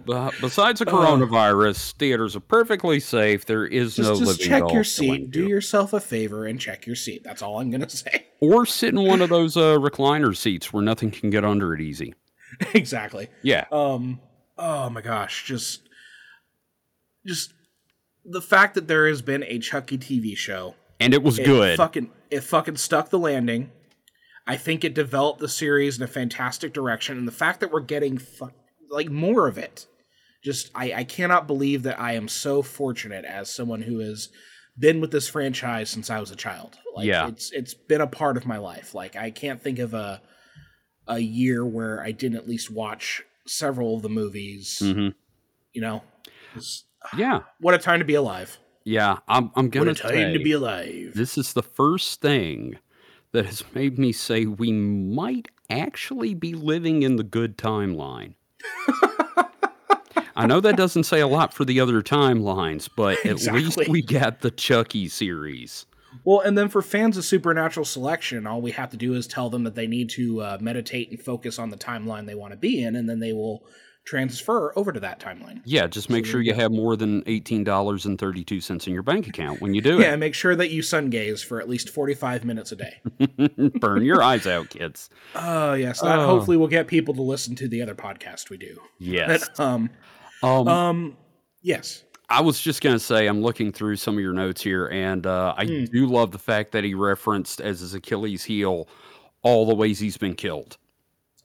besides 0.06 0.80
the 0.80 0.88
Oh. 0.88 0.92
coronavirus, 0.92 1.92
theaters 1.94 2.36
are 2.36 2.40
perfectly 2.40 3.00
safe. 3.00 3.44
There 3.46 3.66
is 3.66 3.96
just 3.96 4.08
no 4.10 4.16
just 4.18 4.40
living 4.40 4.46
check 4.46 4.72
your 4.72 4.84
seat. 4.84 5.30
Do 5.30 5.40
you. 5.40 5.48
yourself 5.48 5.92
a 5.92 6.00
favor 6.00 6.46
and 6.46 6.60
check 6.60 6.86
your 6.86 6.96
seat. 6.96 7.22
That's 7.24 7.42
all 7.42 7.60
I'm 7.60 7.70
gonna 7.70 7.88
say. 7.90 8.26
or 8.40 8.66
sit 8.66 8.90
in 8.94 9.02
one 9.06 9.20
of 9.22 9.28
those 9.30 9.56
uh, 9.56 9.76
recliner 9.78 10.36
seats 10.36 10.72
where 10.72 10.82
nothing 10.82 11.10
can 11.10 11.30
get 11.30 11.44
under 11.44 11.74
it 11.74 11.80
easy. 11.80 12.14
exactly. 12.74 13.28
Yeah, 13.42 13.64
Um. 13.72 14.20
Oh 14.58 14.88
my 14.90 15.00
gosh. 15.00 15.44
Just. 15.46 15.82
Just 17.26 17.52
the 18.24 18.40
fact 18.42 18.74
that 18.74 18.86
there 18.88 19.06
has 19.08 19.22
been 19.22 19.42
a 19.44 19.58
Chucky 19.58 19.98
TV 19.98 20.36
show. 20.36 20.74
and 21.00 21.14
it 21.14 21.22
was 21.22 21.38
it 21.38 21.44
good. 21.46 21.76
Fucking. 21.76 22.10
It 22.30 22.40
fucking 22.42 22.76
stuck 22.76 23.10
the 23.10 23.18
landing. 23.18 23.70
I 24.46 24.56
think 24.56 24.84
it 24.84 24.92
developed 24.94 25.40
the 25.40 25.48
series 25.48 25.96
in 25.96 26.02
a 26.02 26.06
fantastic 26.06 26.72
direction, 26.74 27.16
and 27.16 27.26
the 27.26 27.32
fact 27.32 27.60
that 27.60 27.72
we're 27.72 27.80
getting 27.80 28.18
fu- 28.18 28.50
like 28.90 29.08
more 29.08 29.48
of 29.48 29.56
it, 29.56 29.86
just 30.44 30.70
I, 30.74 30.92
I 30.92 31.04
cannot 31.04 31.46
believe 31.46 31.82
that 31.84 31.98
I 31.98 32.12
am 32.12 32.28
so 32.28 32.62
fortunate 32.62 33.24
as 33.24 33.52
someone 33.52 33.82
who 33.82 33.98
has 34.00 34.28
been 34.78 35.00
with 35.00 35.10
this 35.10 35.28
franchise 35.28 35.88
since 35.90 36.10
I 36.10 36.20
was 36.20 36.30
a 36.30 36.36
child. 36.36 36.76
Like, 36.94 37.06
Yeah. 37.06 37.28
it's 37.28 37.50
it's 37.52 37.74
been 37.74 38.00
a 38.00 38.06
part 38.06 38.36
of 38.36 38.44
my 38.46 38.58
life. 38.58 38.94
Like 38.94 39.16
I 39.16 39.30
can't 39.30 39.60
think 39.62 39.78
of 39.78 39.94
a 39.94 40.20
a 41.06 41.18
year 41.18 41.64
where 41.66 42.02
I 42.02 42.12
didn't 42.12 42.36
at 42.38 42.48
least 42.48 42.70
watch 42.70 43.22
several 43.46 43.96
of 43.96 44.02
the 44.02 44.08
movies. 44.08 44.78
hmm 44.80 45.08
You 45.72 45.80
know, 45.80 46.02
Yeah, 47.16 47.40
what 47.60 47.74
a 47.74 47.78
time 47.78 47.98
to 47.98 48.04
be 48.04 48.14
alive! 48.14 48.58
yeah. 48.84 49.18
I'm 49.28 49.50
I'm 49.56 49.66
What 49.66 49.70
gonna 49.72 49.90
a 49.92 49.94
time 49.94 50.32
to 50.34 50.38
be 50.42 50.52
alive! 50.52 51.12
this 51.14 51.36
is 51.38 51.52
the 51.52 51.62
first 51.62 52.20
thing 52.20 52.78
that 53.32 53.46
has 53.46 53.62
made 53.74 53.98
me 53.98 54.12
say 54.12 54.46
we 54.46 54.72
might 54.72 55.48
actually 55.70 56.34
be 56.34 56.54
living 56.54 57.02
in 57.02 57.16
the 57.16 57.22
good 57.24 57.56
timeline. 57.58 58.34
I 60.36 60.46
know 60.46 60.60
that 60.60 60.76
doesn't 60.76 61.04
say 61.04 61.20
a 61.20 61.26
lot 61.28 61.54
for 61.54 61.64
the 61.64 61.80
other 61.80 62.02
timelines, 62.02 62.88
but 62.94 63.18
at 63.24 63.32
Exactly. 63.32 63.62
least 63.64 63.88
we 63.88 64.02
got 64.02 64.40
the 64.40 64.50
Chucky 64.50 65.08
series. 65.08 65.86
Well, 66.24 66.40
and 66.40 66.56
then 66.56 66.68
for 66.68 66.80
fans 66.82 67.16
of 67.16 67.24
Supernatural 67.24 67.84
Selection, 67.84 68.46
all 68.46 68.62
we 68.62 68.70
have 68.70 68.90
to 68.90 68.96
do 68.96 69.14
is 69.14 69.26
tell 69.26 69.50
them 69.50 69.64
that 69.64 69.74
they 69.74 69.86
need 69.88 70.10
to 70.10 70.40
uh, 70.42 70.58
meditate 70.60 71.10
and 71.10 71.20
focus 71.20 71.58
on 71.58 71.70
the 71.70 71.76
timeline 71.76 72.26
they 72.26 72.36
want 72.36 72.52
to 72.52 72.56
be 72.56 72.82
in, 72.82 72.94
and 72.96 73.08
then 73.08 73.18
they 73.18 73.32
will 73.32 73.64
transfer 74.04 74.72
over 74.78 74.92
to 74.92 75.00
that 75.00 75.18
timeline. 75.18 75.60
Yeah, 75.64 75.86
just 75.86 76.10
make 76.10 76.24
So 76.26 76.32
sure 76.32 76.40
you 76.42 76.52
have 76.54 76.70
more 76.70 76.94
than 76.94 77.22
$18.32 77.22 78.86
in 78.86 78.92
your 78.92 79.02
bank 79.02 79.26
account 79.26 79.60
when 79.60 79.74
you 79.74 79.80
do 79.80 79.98
Yeah, 79.98 80.10
and 80.12 80.20
make 80.20 80.34
sure 80.34 80.54
that 80.54 80.70
you 80.70 80.82
sun 80.82 81.10
gaze 81.10 81.42
for 81.42 81.60
at 81.60 81.68
least 81.68 81.90
45 81.90 82.44
minutes 82.44 82.72
a 82.72 82.76
day. 82.76 83.00
Burn 83.80 84.02
your 84.04 84.22
eyes 84.22 84.46
out, 84.46 84.70
kids. 84.70 85.10
Oh, 85.34 85.72
yes. 85.74 86.00
That 86.00 86.18
Oh. 86.18 86.26
hopefully 86.26 86.56
will 86.56 86.68
get 86.68 86.86
people 86.86 87.14
to 87.14 87.22
listen 87.22 87.54
to 87.56 87.66
the 87.68 87.82
other 87.82 87.94
podcast 87.94 88.50
we 88.50 88.56
do. 88.58 88.78
Yes. 88.98 89.48
But, 89.56 89.60
um, 89.64 89.90
Um, 90.42 90.68
um, 90.68 91.16
yes. 91.62 92.04
I 92.28 92.40
was 92.40 92.60
just 92.60 92.80
going 92.82 92.94
to 92.96 93.00
say, 93.00 93.26
I'm 93.26 93.42
looking 93.42 93.70
through 93.72 93.96
some 93.96 94.14
of 94.16 94.20
your 94.20 94.32
notes 94.32 94.62
here, 94.62 94.86
and 94.88 95.26
uh, 95.26 95.54
I 95.56 95.66
Hmm. 95.66 95.84
do 95.84 96.06
love 96.06 96.30
the 96.32 96.38
fact 96.38 96.72
that 96.72 96.82
he 96.84 96.94
referenced 96.94 97.60
as 97.60 97.80
his 97.80 97.94
Achilles 97.94 98.44
heel 98.44 98.88
all 99.42 99.66
the 99.66 99.74
ways 99.74 99.98
he's 99.98 100.16
been 100.16 100.34
killed. 100.34 100.78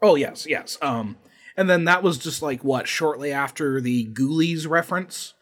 Oh, 0.02 0.16
yes, 0.16 0.48
yes. 0.48 0.78
Um, 0.82 1.18
and 1.57 1.70
then 1.70 1.84
that 1.84 2.02
was 2.02 2.18
just 2.18 2.41
like 2.41 2.64
what 2.64 2.88
shortly 2.88 3.34
after 3.34 3.82
the 3.82 4.07
Ghoulies 4.07 4.68
reference 4.68 5.34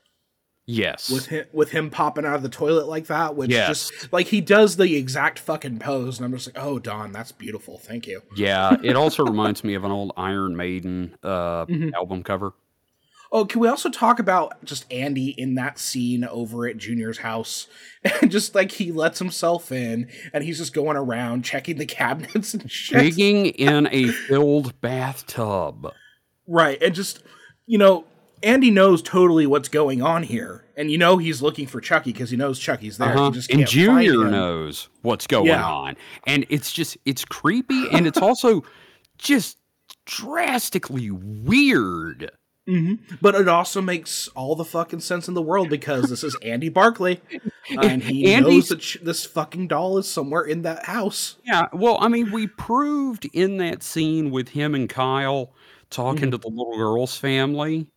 Yes. 0.65 1.09
with 1.09 1.27
him 1.27 1.45
with 1.53 1.69
him 1.71 1.89
popping 1.89 2.25
out 2.25 2.35
of 2.35 2.41
the 2.41 2.49
toilet 2.49 2.87
like 2.87 3.05
that, 3.07 3.35
which 3.35 3.51
Yes. 3.51 3.67
just 3.89 4.11
like 4.11 4.27
he 4.27 4.41
does 4.41 4.75
the 4.75 4.95
exact 4.97 5.39
fucking 5.39 5.79
pose, 5.79 6.17
and 6.17 6.25
I'm 6.25 6.33
just 6.33 6.47
like, 6.47 6.61
oh, 6.61 6.77
Don, 6.79 7.11
that's 7.13 7.31
beautiful. 7.31 7.77
Thank 7.77 8.05
you. 8.07 8.21
yeah, 8.35 8.75
it 8.83 8.95
also 8.97 9.23
reminds 9.23 9.63
me 9.63 9.75
of 9.75 9.85
an 9.85 9.91
old 9.91 10.11
Iron 10.17 10.57
Maiden 10.57 11.15
uh, 11.23 11.65
Mhm. 11.67 11.93
album 11.93 12.23
cover. 12.23 12.53
Oh, 13.31 13.45
can 13.45 13.59
we 13.59 13.67
also 13.67 13.89
talk 13.89 14.19
about 14.19 14.63
just 14.63 14.91
Andy 14.91 15.29
in 15.37 15.55
that 15.55 15.77
scene 15.79 16.23
over 16.23 16.67
at 16.67 16.77
Junior's 16.77 17.19
house? 17.19 17.67
And 18.21 18.31
just 18.31 18.55
like 18.55 18.71
he 18.71 18.93
lets 18.93 19.19
himself 19.19 19.69
in 19.69 20.09
and 20.31 20.41
he's 20.41 20.59
just 20.59 20.73
going 20.73 20.95
around 20.95 21.43
checking 21.43 21.77
the 21.77 21.85
cabinets 21.99 22.53
and 22.53 22.71
shit. 22.71 22.99
Digging 22.99 23.47
in 23.47 23.89
a 23.91 24.07
filled 24.07 24.79
bathtub. 24.79 25.91
Right. 26.47 26.81
And 26.81 26.95
just, 26.95 27.21
you 27.65 27.77
know, 27.77 28.05
Andy 28.43 28.71
knows 28.71 29.01
totally 29.01 29.45
what's 29.45 29.67
going 29.67 30.01
on 30.01 30.23
here. 30.23 30.63
And 30.77 30.89
you 30.89 30.97
know 30.97 31.17
he's 31.17 31.41
looking 31.41 31.67
for 31.67 31.81
Chucky 31.81 32.13
because 32.13 32.29
he 32.29 32.37
knows 32.37 32.59
Chucky's 32.59 32.97
there. 32.97 33.09
Uh-huh. 33.17 33.31
And 33.49 33.67
Junior 33.67 34.23
knows 34.29 34.87
what's 35.01 35.27
going 35.27 35.47
Yeah. 35.47 35.65
on. 35.65 35.97
And 36.25 36.45
it's 36.49 36.71
just, 36.71 36.97
it's 37.03 37.25
creepy 37.25 37.89
and 37.91 38.07
it's 38.07 38.19
also 38.19 38.63
just 39.17 39.57
drastically 40.05 41.11
weird. 41.11 42.31
Hmm 42.67 42.95
But 43.21 43.33
it 43.35 43.47
also 43.47 43.81
makes 43.81 44.27
all 44.29 44.55
the 44.55 44.65
fucking 44.65 44.99
sense 44.99 45.27
in 45.27 45.33
the 45.33 45.41
world 45.41 45.69
because 45.69 46.09
this 46.09 46.23
is 46.23 46.35
Andy 46.41 46.69
Barkley. 46.69 47.21
and 47.69 48.03
he 48.03 48.31
Andy's- 48.33 48.53
knows 48.55 48.69
that 48.69 48.79
ch- 48.81 48.97
this 49.01 49.25
fucking 49.25 49.67
doll 49.69 49.97
is 49.97 50.07
somewhere 50.07 50.43
in 50.43 50.63
that 50.63 50.85
house. 50.85 51.37
Yeah, 51.45 51.67
well, 51.73 51.97
I 52.01 52.07
mean, 52.09 52.31
we 52.31 52.47
proved 52.47 53.25
in 53.33 53.57
that 53.57 53.83
scene 53.83 54.31
with 54.31 54.49
him 54.49 54.75
and 54.75 54.89
Kyle 54.89 55.53
talking 55.89 56.31
to 56.31 56.37
the 56.37 56.49
little 56.49 56.75
girl's 56.77 57.15
family 57.17 57.87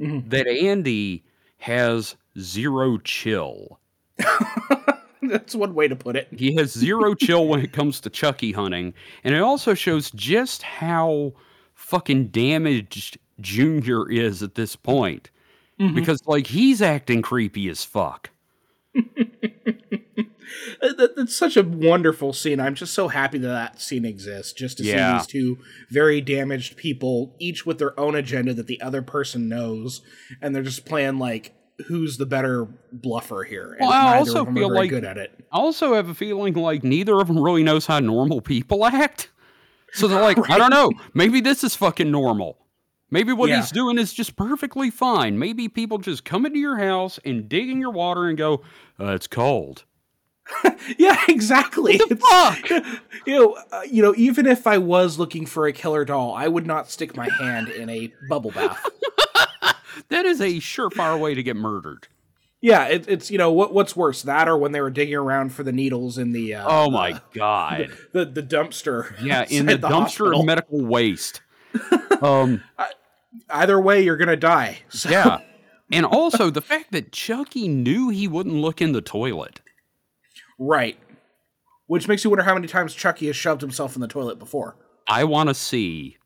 Mhm. 0.00 0.28
that 0.30 0.48
Andy 0.48 1.24
has 1.58 2.16
zero 2.38 2.98
chill. 2.98 3.78
That's 5.22 5.54
one 5.54 5.74
way 5.74 5.88
to 5.88 5.96
put 5.96 6.14
it. 6.16 6.28
He 6.36 6.54
has 6.56 6.72
zero 6.72 7.14
chill 7.14 7.46
when 7.48 7.60
it 7.60 7.72
comes 7.72 8.00
to 8.00 8.10
Chucky 8.10 8.52
hunting, 8.52 8.94
and 9.24 9.34
it 9.34 9.40
also 9.40 9.74
shows 9.74 10.10
just 10.12 10.62
how 10.62 11.32
fucking 11.74 12.28
damaged 12.28 13.18
Junior 13.40 14.10
is 14.10 14.42
at 14.42 14.54
this 14.54 14.76
point. 14.76 15.30
Mhm. 15.80 15.94
Because 15.94 16.22
like 16.26 16.46
he's 16.48 16.80
acting 16.80 17.22
creepy 17.22 17.68
as 17.68 17.84
fuck. 17.84 18.30
That- 20.80 21.14
That's 21.16 21.34
such 21.34 21.56
a 21.56 21.62
wonderful 21.62 22.32
scene. 22.32 22.60
I'm 22.60 22.74
just 22.74 22.94
so 22.94 23.08
happy 23.08 23.38
that 23.38 23.48
that 23.48 23.80
scene 23.80 24.04
exists, 24.04 24.52
just 24.52 24.78
to 24.78 24.84
Yeah. 24.84 25.18
see 25.18 25.18
these 25.18 25.26
two 25.26 25.58
very 25.90 26.20
damaged 26.20 26.76
people, 26.76 27.34
each 27.38 27.66
with 27.66 27.78
their 27.78 27.98
own 27.98 28.14
agenda 28.14 28.54
that 28.54 28.66
the 28.66 28.80
other 28.80 29.02
person 29.02 29.48
knows, 29.48 30.02
and 30.40 30.54
they're 30.54 30.62
just 30.62 30.84
playing 30.86 31.18
like 31.18 31.52
who's 31.88 32.16
the 32.16 32.26
better 32.26 32.66
bluffer 32.92 33.42
here. 33.44 33.72
And 33.78 33.88
Well, 33.88 34.06
I 34.06 34.16
also 34.18 34.44
feel 34.46 34.72
like- 34.72 34.88
good 34.90 35.04
at 35.04 35.18
it. 35.18 35.32
I 35.52 35.58
also 35.58 35.94
have 35.94 36.08
a 36.08 36.14
feeling 36.14 36.54
like 36.54 36.82
neither 36.84 37.20
of 37.20 37.26
them 37.28 37.38
really 37.38 37.62
knows 37.64 37.86
how 37.86 37.98
normal 37.98 38.40
people 38.40 38.84
act. 38.86 39.30
So 39.92 40.06
they're 40.08 40.22
like, 40.22 40.38
I 40.50 40.58
don't 40.58 40.70
know, 40.70 40.92
maybe 41.14 41.40
this 41.40 41.64
is 41.64 41.74
fucking 41.74 42.10
normal. 42.10 42.56
Maybe 43.10 43.32
what 43.32 43.48
Yeah. 43.48 43.56
he's 43.60 43.70
doing 43.70 43.98
is 43.98 44.12
just 44.12 44.34
perfectly 44.36 44.90
fine. 44.90 45.38
Maybe 45.38 45.68
people 45.68 45.98
just 45.98 46.24
come 46.24 46.44
into 46.44 46.58
your 46.58 46.76
house 46.78 47.18
and 47.24 47.48
dig 47.48 47.68
in 47.70 47.78
your 47.80 47.92
water 47.92 48.26
and 48.28 48.36
go, 48.36 48.62
uh, 49.00 49.12
it's 49.12 49.26
cold. 49.26 49.84
Yeah, 50.98 51.20
exactly. 51.28 51.96
The 51.96 52.12
It's- 52.12 53.00
You 53.26 53.34
know, 53.34 53.58
uh, 53.72 53.80
you 53.90 54.02
know, 54.02 54.14
even 54.16 54.46
if 54.46 54.66
I 54.66 54.78
was 54.78 55.18
looking 55.18 55.44
for 55.46 55.66
a 55.66 55.72
killer 55.72 56.04
doll, 56.04 56.32
I 56.34 56.46
would 56.48 56.66
not 56.66 56.88
stick 56.90 57.16
my 57.16 57.28
hand 57.40 57.68
in 57.68 57.88
a 57.90 58.12
bubble 58.28 58.50
bath. 58.52 58.84
That 60.10 60.26
is 60.26 60.40
a 60.42 60.56
surefire 60.56 61.18
way 61.18 61.34
to 61.34 61.42
get 61.42 61.56
murdered. 61.56 62.06
Yeah, 62.60 62.84
it, 62.86 63.06
it's 63.08 63.30
you 63.30 63.38
know 63.38 63.50
what 63.50 63.72
what's 63.72 63.96
worse 63.96 64.22
that 64.22 64.46
or 64.46 64.56
when 64.56 64.72
they 64.72 64.80
were 64.80 64.90
digging 64.90 65.14
around 65.16 65.52
for 65.54 65.62
the 65.62 65.72
needles 65.72 66.18
in 66.18 66.32
the 66.32 66.54
uh, 66.54 66.64
Oh 66.68 66.90
my 66.90 67.20
god. 67.34 67.90
the 68.12 68.24
the 68.26 68.42
dumpster. 68.42 69.14
Yeah, 69.22 69.46
in 69.48 69.66
the 69.66 69.74
inside 69.74 69.90
dumpster 69.90 70.00
hospital. 70.02 70.40
of 70.40 70.46
medical 70.46 70.84
waste. 70.84 71.40
Um, 72.22 72.62
Either 73.50 73.78
way, 73.80 74.02
you're 74.02 74.16
gonna 74.16 74.36
die. 74.36 74.78
So, 74.88 75.10
yeah. 75.10 75.38
And 75.92 76.04
also 76.06 76.50
the 76.50 76.62
fact 76.62 76.90
that 76.92 77.12
Chucky 77.12 77.68
knew 77.68 78.08
he 78.08 78.26
wouldn't 78.26 78.56
look 78.56 78.80
in 78.82 78.92
the 78.92 79.00
toilet. 79.02 79.60
right. 80.58 80.98
Which 81.86 82.08
makes 82.08 82.24
you 82.24 82.30
wonder 82.30 82.42
how 82.42 82.54
many 82.54 82.66
times 82.66 82.94
Chucky 82.94 83.26
has 83.26 83.36
shoved 83.36 83.60
himself 83.60 83.94
in 83.94 84.00
the 84.00 84.08
toilet 84.08 84.40
before. 84.40 84.74
I 85.06 85.22
want 85.22 85.48
to 85.50 85.54
see 85.54 86.16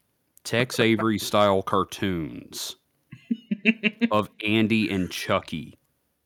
Tex 0.43 0.81
Avery 0.81 1.19
style 1.19 1.61
cartoons 1.63 2.77
of 4.11 4.31
Andy 4.43 4.89
and 4.91 5.11
Chucky, 5.11 5.77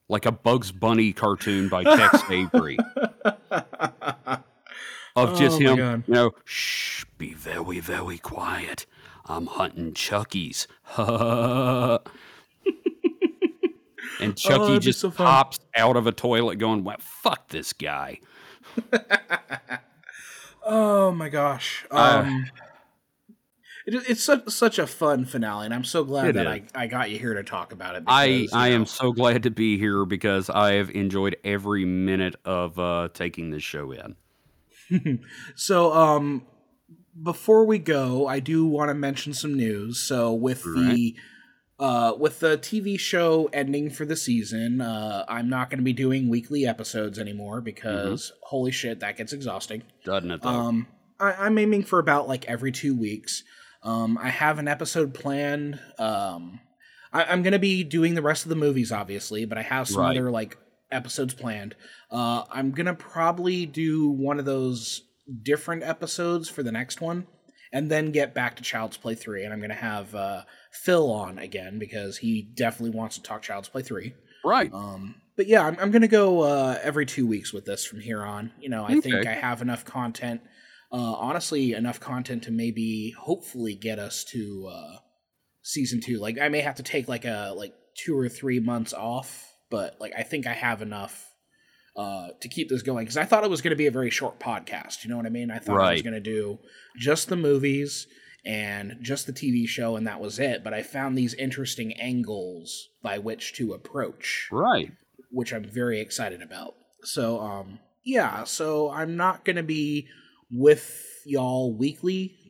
like 0.09 0.24
a 0.26 0.30
Bugs 0.30 0.70
Bunny 0.70 1.12
cartoon 1.12 1.68
by 1.68 1.82
Tex 1.82 2.22
Avery, 2.30 2.78
of 5.16 5.36
just 5.36 5.56
Oh 5.56 5.59
him, 5.59 5.76
God. 5.76 6.05
you 6.06 6.14
know, 6.14 6.30
shh, 6.44 7.05
be 7.18 7.34
very, 7.34 7.80
very 7.80 8.18
quiet. 8.18 8.86
I'm 9.26 9.46
hunting 9.46 9.92
Chuckies. 9.94 10.66
and 14.20 14.36
Chucky 14.36 14.59
that'd 14.59 14.82
just 14.82 15.01
so 15.01 15.10
pops 15.10 15.59
out 15.76 15.96
of 15.96 16.06
a 16.06 16.12
toilet 16.12 16.56
going, 16.56 16.84
well, 16.84 16.96
fuck 17.01 17.48
this 17.48 17.72
guy. 17.72 18.20
Oh 20.64 21.12
my 21.12 21.28
gosh. 21.28 21.84
Uh, 21.90 22.22
Um, 22.24 22.46
it, 23.86 23.94
it's 24.09 24.22
such, 24.22 24.48
such 24.48 24.78
a 24.78 24.86
fun 24.86 25.26
finale, 25.26 25.66
and 25.66 25.74
I'm 25.74 25.84
so 25.84 26.05
glad 26.05 26.34
that 26.34 26.46
is. 26.46 26.70
I, 26.74 26.84
I 26.84 26.86
got 26.86 27.10
you 27.10 27.18
here 27.18 27.34
to 27.34 27.42
talk 27.42 27.72
about 27.72 27.96
it. 27.96 28.05
I, 28.06 28.28
because, 28.28 28.52
you 28.52 28.59
I 28.59 28.68
am 28.68 28.86
so 28.86 29.12
glad 29.12 29.42
to 29.42 29.51
be 29.51 29.76
here 29.76 30.06
because 30.06 30.48
I 30.48 30.74
have 30.74 30.88
enjoyed 30.90 31.36
every 31.44 31.84
minute 31.84 32.36
of 32.46 32.78
uh, 32.78 33.10
taking 33.12 33.51
this 33.51 33.62
show 33.62 33.92
in. 33.92 34.16
So, 35.56 35.92
um, 35.92 36.46
before 37.23 37.65
we 37.65 37.78
go, 37.78 38.27
I 38.27 38.41
do 38.41 38.66
want 38.66 38.89
to 38.91 38.95
mention 38.95 39.35
some 39.35 39.55
news. 39.55 39.99
So, 40.01 40.32
with 40.32 40.62
the 40.65 41.15
uh, 41.78 42.15
with 42.19 42.41
the 42.41 42.57
TV 42.59 42.99
show 42.99 43.49
ending 43.53 43.91
for 43.91 44.05
the 44.05 44.16
season, 44.16 44.81
uh, 44.81 45.24
I'm 45.28 45.49
not 45.49 45.70
going 45.70 45.78
to 45.78 45.85
be 45.85 45.93
doing 45.93 46.28
weekly 46.28 46.66
episodes 46.66 47.19
anymore 47.19 47.61
because 47.61 48.32
holy 48.43 48.70
shit, 48.70 49.01
that 49.01 49.16
gets 49.16 49.32
exhausting. 49.32 49.82
Doesn't 50.05 50.31
it, 50.31 50.43
though? 50.43 50.49
Um, 50.49 50.86
I, 51.19 51.32
I'm 51.32 51.59
aiming 51.59 51.85
for 51.85 51.99
about 51.99 52.28
like 52.28 52.45
every 52.47 52.73
two 52.73 52.97
weeks. 52.97 53.43
Um, 53.82 54.16
I 54.19 54.31
have 54.31 54.59
an 54.59 54.69
episode 54.69 55.15
planned. 55.15 55.78
Um, 55.99 56.61
I, 57.12 57.24
I'm 57.24 57.43
gonna 57.43 57.59
be 57.59 57.85
doing 57.85 58.15
the 58.15 58.23
rest 58.23 58.45
of 58.45 58.49
the 58.51 58.57
movies, 58.57 58.91
obviously, 58.93 59.45
but 59.45 59.59
I 59.59 59.62
have 59.62 59.89
some 59.89 60.01
Right. 60.03 60.16
other 60.16 60.31
like 60.31 60.57
episodes 60.91 61.35
planned. 61.35 61.74
Uh, 62.11 62.45
I'm 62.51 62.70
gonna 62.70 62.95
probably 62.95 63.66
do 63.66 64.09
one 64.09 64.39
of 64.39 64.45
those 64.45 65.03
different 65.42 65.82
episodes 65.82 66.48
for 66.48 66.62
the 66.62 66.72
next 66.72 67.01
one, 67.01 67.26
and 67.72 67.90
then 67.90 68.12
get 68.12 68.34
back 68.34 68.56
to 68.56 68.62
Child's 68.62 68.96
Play 68.96 69.14
three. 69.14 69.44
And 69.44 69.52
I'm 69.52 69.60
gonna 69.60 69.74
have 69.74 70.14
uh, 70.14 70.42
Phil 70.72 71.10
on 71.10 71.38
again 71.38 71.78
because 71.78 72.18
he 72.18 72.42
definitely 72.42 72.96
wants 72.96 73.16
to 73.16 73.22
talk 73.22 73.42
Child's 73.42 73.68
Play 73.68 73.82
three. 73.82 74.14
right. 74.44 74.72
Um, 74.72 75.16
but 75.36 75.46
yeah, 75.48 75.66
I'm, 75.66 75.76
I'm 75.80 75.90
gonna 75.90 76.09
go 76.09 76.42
uh, 76.42 76.78
every 76.82 77.06
two 77.06 77.26
weeks 77.26 77.52
with 77.52 77.64
this 77.64 77.84
from 77.84 78.01
here 78.01 78.22
on. 78.22 78.52
You 78.60 78.68
know, 78.68 78.84
I 78.84 79.01
think 79.01 79.26
I 79.26 79.34
have 79.34 79.62
enough 79.62 79.84
content. 79.84 80.40
Uh, 80.92 81.14
honestly, 81.14 81.72
enough 81.72 81.98
content 81.98 82.44
to 82.44 82.52
maybe, 82.52 83.12
hopefully, 83.18 83.74
get 83.74 83.98
us 83.98 84.22
to 84.24 84.70
uh, 84.72 84.98
season 85.62 86.01
two. 86.01 86.18
Like, 86.20 86.38
I 86.38 86.48
may 86.48 86.60
have 86.60 86.76
to 86.76 86.84
take 86.84 87.09
like 87.09 87.24
a 87.24 87.52
like 87.56 87.74
two 87.96 88.16
or 88.16 88.28
three 88.28 88.60
months 88.60 88.92
off, 88.92 89.52
but 89.70 89.96
like 89.98 90.12
I 90.16 90.22
think 90.22 90.46
I 90.46 90.52
have 90.52 90.82
enough 90.82 91.34
uh, 91.97 92.29
to 92.41 92.49
keep 92.49 92.69
this 92.69 92.83
going 92.83 93.05
because 93.05 93.16
I 93.16 93.25
thought 93.25 93.45
it 93.45 93.51
was 93.51 93.62
going 93.62 93.71
to 93.71 93.77
be 93.77 93.87
a 93.87 93.93
very 93.93 94.11
short 94.11 94.41
podcast. 94.41 95.05
You 95.05 95.11
know 95.11 95.16
what 95.16 95.27
I 95.27 95.31
mean? 95.31 95.51
I 95.51 95.59
thought 95.59 95.81
I 95.81 95.93
was 95.93 96.03
going 96.03 96.15
to 96.15 96.21
do 96.21 96.59
just 96.97 97.29
the 97.29 97.37
movies 97.37 98.07
and 98.45 98.99
just 99.01 99.27
the 99.27 99.33
TV 99.33 99.66
show, 99.66 99.97
and 99.97 100.07
that 100.07 100.21
was 100.21 100.39
it. 100.39 100.62
But 100.62 100.75
I 100.75 100.83
found 100.83 101.16
these 101.16 101.35
interesting 101.35 101.93
angles 101.95 102.91
by 103.03 103.19
which 103.19 103.55
to 103.55 103.73
approach 103.73 104.49
right. 104.53 104.93
which 105.31 105.53
I'm 105.53 105.65
very 105.65 106.01
excited 106.01 106.43
about. 106.43 106.75
So, 107.05 107.41
um, 107.41 107.79
yeah, 108.05 108.45
so 108.45 108.91
I'm 108.91 109.16
not 109.16 109.45
going 109.45 109.57
to 109.57 109.62
be 109.62 110.09
with 110.51 111.23
y'all 111.25 111.73
weekly 111.73 112.44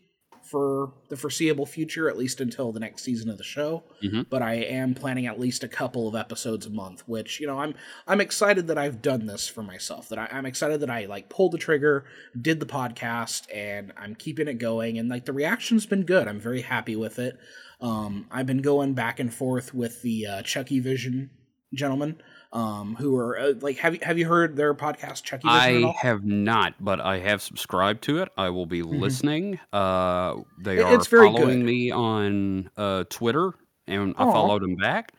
for 0.55 0.93
the 1.09 1.17
foreseeable 1.17 1.67
future, 1.67 2.09
at 2.09 2.17
least 2.17 2.41
until 2.41 2.71
the 2.71 2.79
next 2.79 3.03
season 3.03 3.29
of 3.29 3.39
the 3.39 3.45
show. 3.45 3.83
Mhm. 4.05 4.27
But 4.31 4.41
I 4.41 4.55
am 4.55 4.95
planning 4.95 5.27
at 5.27 5.41
least 5.41 5.65
a 5.65 5.69
couple 5.69 6.07
of 6.07 6.15
episodes 6.15 6.65
a 6.65 6.71
month, 6.71 7.03
which 7.09 7.41
you 7.41 7.47
know 7.49 7.59
I'm 7.59 7.75
I'm 8.07 8.21
excited 8.21 8.69
that 8.69 8.79
I've 8.79 9.03
done 9.03 9.27
this 9.27 9.49
for 9.49 9.65
myself. 9.65 10.09
That 10.11 10.19
I, 10.21 10.29
I'm 10.31 10.47
excited 10.47 10.79
that 10.81 10.91
I 10.91 11.07
like 11.07 11.29
pulled 11.29 11.51
the 11.53 11.59
trigger, 11.59 12.05
did 12.41 12.61
the 12.61 12.67
podcast, 12.67 13.53
and 13.53 13.93
I'm 13.97 14.15
keeping 14.15 14.47
it 14.47 14.59
going. 14.59 14.97
And 14.97 15.09
like 15.09 15.25
the 15.25 15.33
reaction's 15.33 15.87
been 15.87 16.05
good. 16.05 16.29
I'm 16.29 16.39
very 16.39 16.63
happy 16.63 16.95
with 16.95 17.19
it. 17.19 17.37
Um, 17.81 18.27
I've 18.31 18.47
been 18.47 18.63
going 18.63 18.95
back 18.95 19.19
and 19.19 19.35
forth 19.35 19.75
with 19.75 20.03
the 20.03 20.27
uh, 20.27 20.43
Chucky 20.43 20.79
Vision 20.79 21.31
gentlemen 21.75 22.17
um, 22.55 22.95
who 22.97 23.17
are 23.19 23.39
uh, 23.39 23.53
like 23.61 23.79
have 23.79 23.95
you 23.95 24.01
have 24.03 24.17
you 24.19 24.27
heard 24.27 24.57
their 24.57 24.73
podcast 24.75 25.23
Chucky 25.25 25.47
I 25.49 25.83
all? 25.83 25.95
have 26.01 26.25
not, 26.25 26.75
but 26.81 27.01
I 27.01 27.19
have 27.19 27.43
subscribed 27.43 28.03
to 28.05 28.19
it. 28.23 28.29
I 28.39 28.49
will 28.51 28.67
be 28.67 28.83
listening. 28.83 29.59
Uh, 29.73 30.37
they 30.59 30.79
It- 30.79 30.85
are 30.85 30.95
it's 30.95 31.09
very 31.09 31.27
following 31.29 31.59
good. 31.61 31.67
me 31.67 31.91
on 31.91 32.71
uh, 32.77 33.05
Twitter, 33.11 33.53
and 33.87 34.15
I 34.17 34.25
followed 34.25 34.63
them 34.63 34.77
back. 34.77 35.13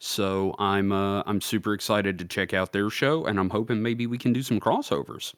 So 0.00 0.54
I'm 0.58 0.90
uh, 0.92 1.22
I'm 1.26 1.40
super 1.40 1.74
excited 1.74 2.18
to 2.20 2.24
check 2.24 2.54
out 2.54 2.72
their 2.72 2.88
show, 2.90 3.24
and 3.26 3.38
I'm 3.38 3.50
hoping 3.50 3.82
maybe 3.82 4.06
we 4.06 4.16
can 4.18 4.32
do 4.32 4.42
some 4.42 4.58
crossovers. 4.60 5.34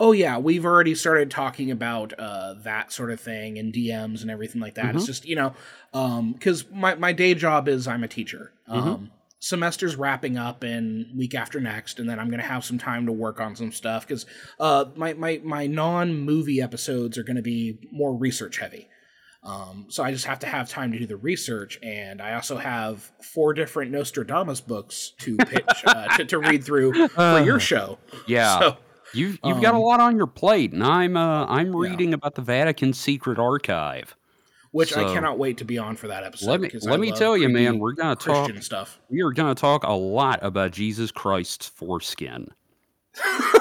Oh 0.00 0.12
yeah, 0.12 0.38
we've 0.38 0.64
already 0.64 0.94
started 0.94 1.30
talking 1.30 1.70
about 1.70 2.12
uh, 2.18 2.54
that 2.62 2.92
sort 2.92 3.10
of 3.10 3.20
thing 3.20 3.58
and 3.58 3.72
DMs 3.72 4.22
and 4.22 4.30
everything 4.30 4.60
like 4.60 4.76
that. 4.76 4.94
It's 4.96 5.06
just 5.06 5.26
you 5.26 5.36
know, 5.36 5.54
because 6.32 6.64
my 6.72 6.94
my 6.94 7.12
day 7.12 7.34
job 7.34 7.68
is 7.68 7.86
I'm 7.86 8.02
a 8.04 8.08
teacher. 8.08 8.52
Um, 8.68 9.10
Semester's 9.40 9.96
wrapping 9.96 10.36
up 10.36 10.64
in 10.64 11.12
week 11.16 11.34
after 11.34 11.60
next, 11.60 11.98
and 12.00 12.08
then 12.08 12.18
I'm 12.18 12.30
gonna 12.30 12.42
have 12.42 12.64
some 12.64 12.78
time 12.78 13.06
to 13.06 13.12
work 13.12 13.40
on 13.40 13.54
some 13.54 13.70
stuff 13.72 14.06
because 14.06 14.26
uh, 14.58 14.86
my 14.96 15.14
my 15.14 15.40
my 15.44 15.66
non 15.66 16.14
movie 16.14 16.60
episodes 16.60 17.16
are 17.18 17.22
gonna 17.22 17.42
be 17.42 17.78
more 17.92 18.16
research 18.16 18.58
heavy. 18.58 18.88
Um, 19.44 19.86
so 19.88 20.02
I 20.02 20.10
just 20.10 20.24
have 20.24 20.40
to 20.40 20.46
have 20.48 20.68
time 20.68 20.90
to 20.90 20.98
do 20.98 21.06
the 21.06 21.16
research, 21.16 21.78
and 21.82 22.20
I 22.20 22.34
also 22.34 22.56
have 22.56 23.12
four 23.22 23.54
different 23.54 23.92
Nostradamus 23.92 24.60
books 24.60 25.12
to 25.20 25.36
pitch 25.46 25.84
uh, 25.86 26.08
to, 26.16 26.24
to 26.24 26.38
read 26.38 26.64
through 26.64 27.06
for 27.08 27.38
your 27.44 27.60
show. 27.60 27.98
Yeah, 28.26 28.58
So, 28.60 28.76
you've 29.14 29.38
you've 29.44 29.62
got 29.62 29.74
a 29.74 29.78
um, 29.78 29.82
lot 29.82 30.00
on 30.00 30.16
your 30.16 30.26
plate, 30.26 30.72
and 30.72 30.82
I'm 30.82 31.16
uh, 31.16 31.46
I'm 31.46 31.68
Yeah. 31.68 31.72
reading 31.90 32.12
about 32.12 32.34
the 32.34 32.42
Vatican 32.42 32.92
secret 32.92 33.38
archive. 33.38 34.16
Which 34.70 34.96
I 34.96 35.12
cannot 35.12 35.38
wait 35.38 35.58
to 35.58 35.64
be 35.64 35.78
on 35.78 35.96
for 35.96 36.08
that 36.08 36.24
episode. 36.24 36.50
Let 36.50 36.60
me 36.60 36.70
I 36.74 36.90
let 36.90 37.00
me 37.00 37.12
tell 37.12 37.36
you, 37.36 37.48
man, 37.48 37.78
we're 37.78 37.92
gonna 37.92 38.16
talk. 38.16 38.44
Christian 38.46 38.62
stuff. 38.62 38.98
We 39.08 39.22
are 39.22 39.30
gonna 39.32 39.54
talk 39.54 39.84
a 39.84 39.92
lot 39.92 40.38
about 40.42 40.72
Jesus 40.72 41.10
Christ's 41.10 41.66
foreskin. 41.68 42.48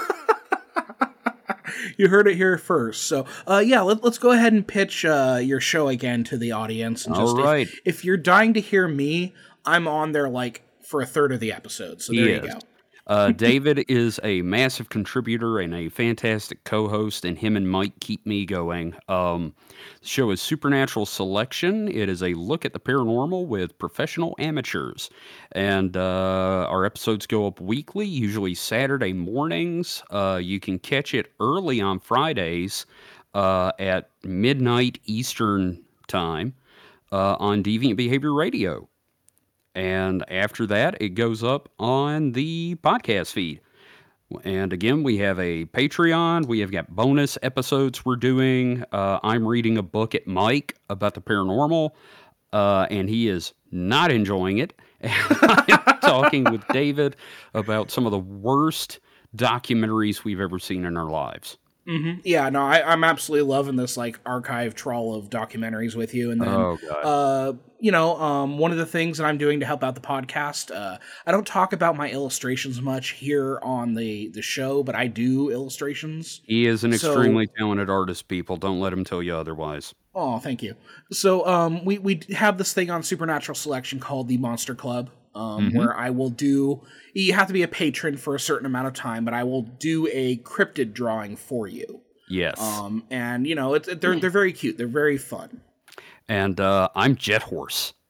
You 1.98 2.08
heard 2.10 2.28
it 2.28 2.36
here 2.36 2.58
first. 2.58 3.04
So, 3.04 3.26
uh, 3.48 3.62
yeah, 3.66 3.82
let, 3.82 4.04
let's 4.04 4.18
go 4.20 4.32
ahead 4.32 4.54
and 4.54 4.68
pitch 4.68 5.04
uh, 5.04 5.40
your 5.42 5.60
show 5.60 5.88
again 5.88 6.24
to 6.26 6.38
the 6.38 6.52
audience. 6.52 7.06
And 7.06 7.16
just 7.16 7.28
All 7.34 7.40
if- 7.40 7.46
right. 7.46 7.68
if, 7.86 8.06
you're 8.06 8.18
dying 8.18 8.54
to 8.54 8.62
hear 8.62 8.88
me, 8.88 9.34
I'm 9.66 9.88
on 9.88 10.12
there 10.12 10.30
like 10.30 10.62
for 10.84 11.02
a 11.02 11.06
third 11.06 11.32
of 11.32 11.40
the 11.40 11.52
episode. 11.52 12.02
So 12.02 12.14
there 12.14 12.24
He 12.26 12.30
you 12.32 12.38
is. 12.42 12.54
go. 12.54 12.60
Uh, 13.08 13.32
David 13.32 13.86
is 13.88 14.20
a 14.22 14.42
massive 14.42 14.90
contributor 14.90 15.60
and 15.60 15.74
a 15.74 15.88
fantastic 15.88 16.64
co-host, 16.66 17.24
and 17.24 17.38
him 17.38 17.56
and 17.56 17.70
Mike 17.70 17.98
keep 18.02 18.26
me 18.26 18.46
going. 18.46 18.94
Um, 19.08 19.54
the 20.02 20.08
show 20.08 20.30
is 20.32 20.42
Supernatural 20.42 21.06
Selection. 21.06 21.88
It 21.88 22.10
is 22.10 22.22
a 22.22 22.34
look 22.34 22.66
at 22.66 22.74
the 22.74 22.80
paranormal 22.82 23.48
with 23.48 23.78
professional 23.78 24.36
amateurs, 24.40 25.10
and 25.54 25.96
uh, 25.96 26.68
our 26.70 26.86
episodes 26.86 27.26
go 27.26 27.48
up 27.48 27.62
weekly, 27.62 28.06
usually 28.06 28.54
Saturday 28.54 29.14
mornings. 29.14 30.04
Uh, 30.10 30.40
you 30.44 30.60
can 30.60 30.78
catch 30.78 31.14
it 31.14 31.32
early 31.40 31.80
on 31.80 32.00
Fridays 32.00 32.86
uh, 33.34 33.72
at 33.80 34.10
midnight 34.24 35.00
Eastern 35.06 35.82
time 36.08 36.54
uh, 37.14 37.38
on 37.40 37.64
Deviant 37.64 37.96
Behavior 37.96 38.34
Radio. 38.34 38.90
And 39.78 40.26
after 40.28 40.66
that, 40.66 41.00
it 41.00 41.10
goes 41.10 41.44
up 41.44 41.70
on 41.78 42.32
the 42.32 42.78
podcast 42.82 43.32
feed. 43.32 43.62
And 44.44 44.74
again, 44.74 45.04
we 45.04 45.20
have 45.20 45.38
a 45.38 45.66
Patreon. 45.66 46.48
We 46.48 46.62
have 46.62 46.72
got 46.72 46.90
bonus 46.96 47.38
episodes 47.44 48.04
we're 48.04 48.16
doing. 48.16 48.84
Uh, 48.92 49.20
I'm 49.22 49.48
reading 49.48 49.78
a 49.78 49.84
book 49.84 50.16
at 50.16 50.26
Mike 50.26 50.76
about 50.90 51.14
the 51.14 51.22
paranormal, 51.22 51.92
uh, 52.54 52.88
and 52.90 53.08
he 53.08 53.30
is 53.30 53.54
not 53.72 54.12
enjoying 54.12 54.58
it. 54.58 54.74
I'm 55.04 56.00
talking 56.00 56.46
with 56.46 56.68
David 56.70 57.16
about 57.54 57.92
some 57.92 58.08
of 58.08 58.12
the 58.12 58.18
worst 58.18 59.00
documentaries 59.36 60.24
we've 60.24 60.42
ever 60.42 60.58
seen 60.58 60.86
in 60.86 60.98
our 60.98 61.12
lives. 61.12 61.60
Hmm 61.88 62.14
Yeah, 62.24 62.50
no, 62.50 62.62
I, 62.64 62.92
I'm 62.92 63.04
absolutely 63.04 63.48
loving 63.50 63.76
this 63.78 63.96
like 63.98 64.20
archive 64.26 64.76
trawl 64.76 65.16
of 65.16 65.30
documentaries 65.30 65.96
with 65.96 66.14
you. 66.14 66.32
And 66.32 66.42
then, 66.42 66.50
Oh, 66.50 66.78
God. 66.82 67.02
uh, 67.06 67.54
you 67.80 67.92
know, 67.92 68.20
um, 68.20 68.58
one 68.58 68.72
of 68.72 68.78
the 68.78 68.86
things 68.88 69.20
that 69.20 69.26
I'm 69.26 69.38
doing 69.38 69.60
to 69.60 69.66
help 69.66 69.84
out 69.84 69.94
the 69.96 70.02
podcast, 70.02 70.76
uh, 70.76 70.98
I 71.28 71.32
don't 71.32 71.46
talk 71.46 71.74
about 71.74 71.96
my 71.96 72.10
illustrations 72.10 72.82
much 72.82 73.12
here 73.12 73.60
on 73.62 73.94
the 73.94 74.30
the 74.30 74.42
show, 74.42 74.82
but 74.84 74.96
I 74.96 75.08
do 75.08 75.50
illustrations. 75.52 76.42
He 76.46 76.66
is 76.66 76.84
an 76.84 76.92
So- 76.98 77.12
extremely 77.12 77.48
talented 77.58 77.90
artist, 77.90 78.28
people. 78.28 78.58
Don't 78.58 78.80
let 78.80 78.92
him 78.94 79.04
tell 79.04 79.22
you 79.24 79.36
otherwise. 79.36 79.94
Oh, 80.16 80.40
thank 80.40 80.64
you. 80.64 80.74
So, 81.12 81.46
um, 81.46 81.86
we 81.86 82.00
we 82.00 82.20
have 82.36 82.58
this 82.58 82.74
thing 82.74 82.90
on 82.90 83.04
Supernatural 83.04 83.56
Selection 83.56 84.00
called 84.00 84.28
the 84.28 84.38
Monster 84.38 84.74
Club, 84.74 85.12
um, 85.36 85.70
Mhm. 85.72 85.76
where 85.78 85.96
I 85.96 86.10
will 86.10 86.30
do. 86.30 86.82
You 87.14 87.34
have 87.34 87.48
to 87.48 87.54
be 87.54 87.64
a 87.64 87.68
patron 87.68 88.18
for 88.18 88.36
a 88.36 88.40
certain 88.40 88.66
amount 88.66 88.88
of 88.88 88.94
time, 88.94 89.26
but 89.26 89.34
I 89.34 89.44
will 89.44 89.64
do 89.64 90.08
a 90.12 90.38
cryptid 90.38 90.94
drawing 90.94 91.36
for 91.36 91.68
you. 91.68 92.02
Yes. 92.30 92.60
Um, 92.60 93.04
and 93.10 93.48
you 93.48 93.56
know, 93.56 93.74
it's 93.74 93.88
they're 93.96 94.20
they're 94.20 94.30
very 94.30 94.54
cute. 94.54 94.78
They're 94.78 94.88
very 94.88 95.18
fun. 95.18 95.62
and 96.30 96.60
uh, 96.60 96.90
I'm 96.96 97.16
Jet 97.16 97.44
Horse. 97.44 97.94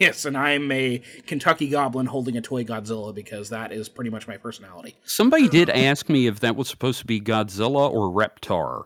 Yes, 0.00 0.24
and 0.24 0.36
I'm 0.36 0.72
a 0.72 1.00
Kentucky 1.28 1.68
Goblin 1.68 2.06
holding 2.06 2.36
a 2.36 2.40
toy 2.40 2.64
Godzilla 2.64 3.14
because 3.14 3.50
that 3.50 3.70
is 3.70 3.88
pretty 3.88 4.10
much 4.10 4.26
my 4.26 4.36
personality. 4.36 4.96
Somebody 5.04 5.48
did 5.48 5.70
ask 5.90 6.08
me 6.08 6.26
if 6.26 6.40
that 6.40 6.56
was 6.56 6.68
supposed 6.68 6.98
to 6.98 7.06
be 7.06 7.20
Godzilla 7.20 7.88
or 7.88 8.10
Reptar. 8.12 8.82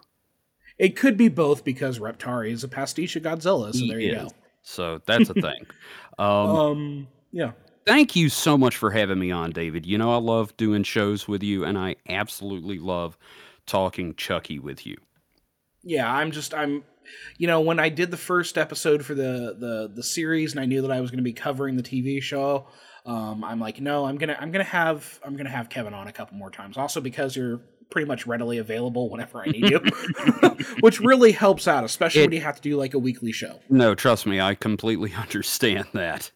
It 0.79 0.97
could 0.97 1.17
be 1.17 1.29
both 1.31 1.65
because 1.65 1.99
Reptar 1.99 2.47
is 2.47 2.65
a 2.65 2.69
pastiche 2.69 3.17
of 3.17 3.23
Godzilla, 3.23 3.73
so 3.73 3.79
He 3.79 3.89
there 3.89 3.99
you 3.99 4.13
is. 4.15 4.35
So 4.61 5.01
that's 5.07 5.31
a 5.31 5.35
thing. 5.35 5.67
Um, 6.19 6.27
Um, 6.27 7.09
yeah. 7.33 7.53
Thank 7.87 8.15
you 8.15 8.29
so 8.29 8.59
much 8.59 8.77
for 8.77 8.91
having 8.91 9.19
me 9.19 9.31
on, 9.31 9.51
David. 9.51 9.87
You 9.87 9.99
know, 9.99 10.13
I 10.13 10.19
love 10.19 10.57
doing 10.57 10.83
shows 10.83 11.27
with 11.27 11.43
you, 11.43 11.65
and 11.65 11.79
I 11.79 11.97
absolutely 12.09 12.79
love 12.79 13.17
talking 13.67 14.15
Chucky 14.15 14.59
with 14.59 14.87
you. 14.87 14.97
Yeah, 15.83 16.13
I'm 16.13 16.31
just 16.31 16.53
I'm 16.53 16.85
you 17.39 17.47
know, 17.47 17.61
when 17.61 17.79
I 17.79 17.89
did 17.89 18.11
the 18.11 18.17
first 18.17 18.59
episode 18.59 19.05
for 19.05 19.15
the 19.15 19.57
the 19.59 19.91
the 19.95 20.03
series 20.03 20.53
and 20.53 20.61
I 20.61 20.67
knew 20.67 20.83
that 20.83 20.91
I 20.91 21.01
was 21.01 21.11
going 21.11 21.19
to 21.19 21.25
be 21.25 21.33
covering 21.33 21.77
the 21.77 21.83
TV 21.83 22.23
show, 22.23 22.67
um, 23.07 23.45
I'm 23.45 23.61
like, 23.61 23.81
no, 23.81 24.05
I'm 24.05 24.19
gonna 24.19 24.37
I'm 24.39 24.51
gonna 24.51 24.65
have 24.65 25.21
I'm 25.25 25.37
gonna 25.37 25.51
have 25.51 25.69
Kevin 25.69 25.95
on 25.95 26.07
a 26.07 26.13
couple 26.13 26.37
more 26.37 26.51
times. 26.51 26.77
Also 26.77 27.01
because 27.01 27.37
you're 27.37 27.61
pretty 27.91 28.07
much 28.07 28.27
readily 28.27 28.59
available 28.59 29.11
whenever 29.11 29.41
I 29.41 29.47
need 29.47 29.69
you, 29.69 29.81
which 30.81 31.01
really 31.01 31.33
helps 31.33 31.67
out, 31.67 31.83
especially 31.83 32.23
it, 32.23 32.27
when 32.27 32.33
you 32.33 32.41
have 32.41 32.57
to 32.57 32.63
do 32.63 32.77
like 32.77 32.95
a 32.95 32.99
weekly 32.99 33.33
show. 33.33 33.61
No, 33.69 33.95
trust 33.95 34.27
me, 34.27 34.41
I 34.41 34.55
completely 34.55 35.13
understand 35.19 35.87
that. 35.93 36.31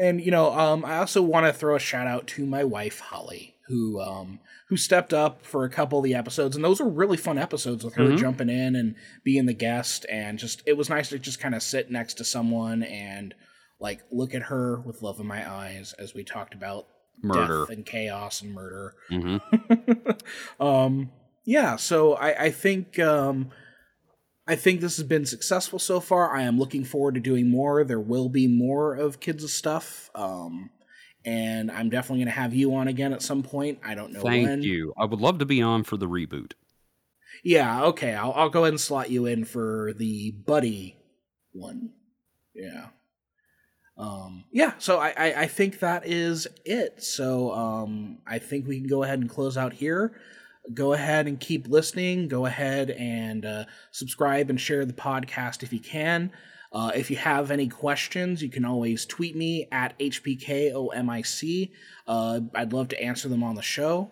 And 0.00 0.24
you 0.24 0.30
know, 0.30 0.50
um, 0.58 0.84
I 0.84 0.96
also 0.96 1.20
want 1.20 1.44
to 1.44 1.52
throw 1.52 1.76
a 1.76 1.80
shout 1.80 2.06
out 2.06 2.26
to 2.28 2.46
my 2.46 2.64
wife 2.64 3.00
Holly, 3.00 3.56
who 3.68 4.00
um, 4.00 4.40
who 4.68 4.76
stepped 4.78 5.12
up 5.12 5.44
for 5.44 5.64
a 5.64 5.70
couple 5.70 5.98
of 5.98 6.04
the 6.04 6.14
episodes, 6.14 6.56
and 6.56 6.64
those 6.64 6.80
were 6.80 6.88
really 6.88 7.18
fun 7.18 7.36
episodes 7.36 7.84
with 7.84 7.94
her 7.94 8.04
mm-hmm. 8.04 8.16
jumping 8.16 8.48
in 8.48 8.74
and 8.74 8.94
being 9.24 9.44
the 9.44 9.52
guest, 9.52 10.06
and 10.10 10.38
just 10.38 10.62
it 10.64 10.78
was 10.78 10.88
nice 10.88 11.10
to 11.10 11.18
just 11.18 11.38
kind 11.38 11.54
of 11.54 11.62
sit 11.62 11.90
next 11.90 12.14
to 12.14 12.24
someone 12.24 12.82
and 12.82 13.34
like 13.78 14.00
look 14.10 14.34
at 14.34 14.44
her 14.44 14.80
with 14.80 15.02
love 15.02 15.20
in 15.20 15.26
my 15.26 15.48
eyes 15.50 15.92
as 15.98 16.14
we 16.14 16.24
talked 16.24 16.54
about 16.54 16.86
murder 17.22 17.66
and 17.70 17.84
chaos 17.84 18.40
and 18.40 18.54
murder. 18.54 18.94
Mm-hmm. 19.10 20.10
um, 20.64 21.10
yeah, 21.44 21.76
so 21.76 22.14
I, 22.14 22.44
I 22.44 22.50
think 22.50 22.98
um, 22.98 23.50
I 24.50 24.56
think 24.56 24.80
this 24.80 24.96
has 24.96 25.06
been 25.06 25.26
successful 25.26 25.78
so 25.78 26.00
far. 26.00 26.34
I 26.34 26.42
am 26.42 26.58
looking 26.58 26.82
forward 26.82 27.14
to 27.14 27.20
doing 27.20 27.48
more. 27.48 27.84
There 27.84 28.00
will 28.00 28.28
be 28.28 28.48
more 28.48 28.96
of 28.96 29.20
kids' 29.20 29.52
stuff. 29.52 30.10
Um, 30.12 30.70
and 31.24 31.70
I'm 31.70 31.88
definitely 31.88 32.24
going 32.24 32.34
to 32.34 32.40
have 32.40 32.52
you 32.52 32.74
on 32.74 32.88
again 32.88 33.12
at 33.12 33.22
some 33.22 33.44
point. 33.44 33.78
I 33.84 33.94
don't 33.94 34.12
know 34.12 34.22
Thank 34.22 34.48
when. 34.48 34.62
you. 34.64 34.92
I 34.98 35.04
would 35.04 35.20
love 35.20 35.38
to 35.38 35.46
be 35.46 35.62
on 35.62 35.84
for 35.84 35.96
the 35.96 36.08
reboot. 36.08 36.54
Yeah, 37.44 37.84
okay. 37.84 38.12
I'll, 38.12 38.32
I'll 38.32 38.50
go 38.50 38.62
ahead 38.64 38.72
and 38.72 38.80
slot 38.80 39.08
you 39.08 39.26
in 39.26 39.44
for 39.44 39.92
the 39.96 40.32
buddy 40.32 40.96
one. 41.52 41.92
Yeah. 42.52 42.86
Um, 43.96 44.46
yeah, 44.50 44.72
so 44.78 44.98
I, 44.98 45.14
I, 45.16 45.34
I 45.42 45.46
think 45.46 45.78
that 45.78 46.08
is 46.08 46.48
it. 46.64 47.04
So 47.04 47.52
um, 47.52 48.18
I 48.26 48.40
think 48.40 48.66
we 48.66 48.80
can 48.80 48.88
go 48.88 49.04
ahead 49.04 49.20
and 49.20 49.30
close 49.30 49.56
out 49.56 49.74
here 49.74 50.20
go 50.72 50.92
ahead 50.92 51.26
and 51.26 51.38
keep 51.38 51.68
listening. 51.68 52.28
Go 52.28 52.46
ahead 52.46 52.90
and 52.90 53.44
uh, 53.44 53.64
subscribe 53.92 54.50
and 54.50 54.60
share 54.60 54.84
the 54.84 54.92
podcast 54.92 55.62
if 55.62 55.72
you 55.72 55.80
can. 55.80 56.32
Uh, 56.72 56.92
if 56.94 57.10
you 57.10 57.16
have 57.16 57.50
any 57.50 57.68
questions, 57.68 58.42
you 58.42 58.48
can 58.48 58.64
always 58.64 59.04
tweet 59.04 59.34
me 59.34 59.66
at 59.72 59.98
HPKOMIC. 59.98 61.72
Uh, 62.06 62.40
I'd 62.54 62.72
love 62.72 62.88
to 62.88 63.02
answer 63.02 63.28
them 63.28 63.42
on 63.42 63.56
the 63.56 63.62
show. 63.62 64.10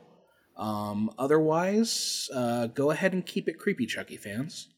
Um, 0.57 1.12
otherwise, 1.19 2.29
uh, 2.35 2.66
go 2.66 2.91
ahead 2.91 3.12
and 3.12 3.25
keep 3.25 3.49
it 3.49 3.59
creepy, 3.59 3.87
Chucky 3.87 4.16
fans. 4.16 4.69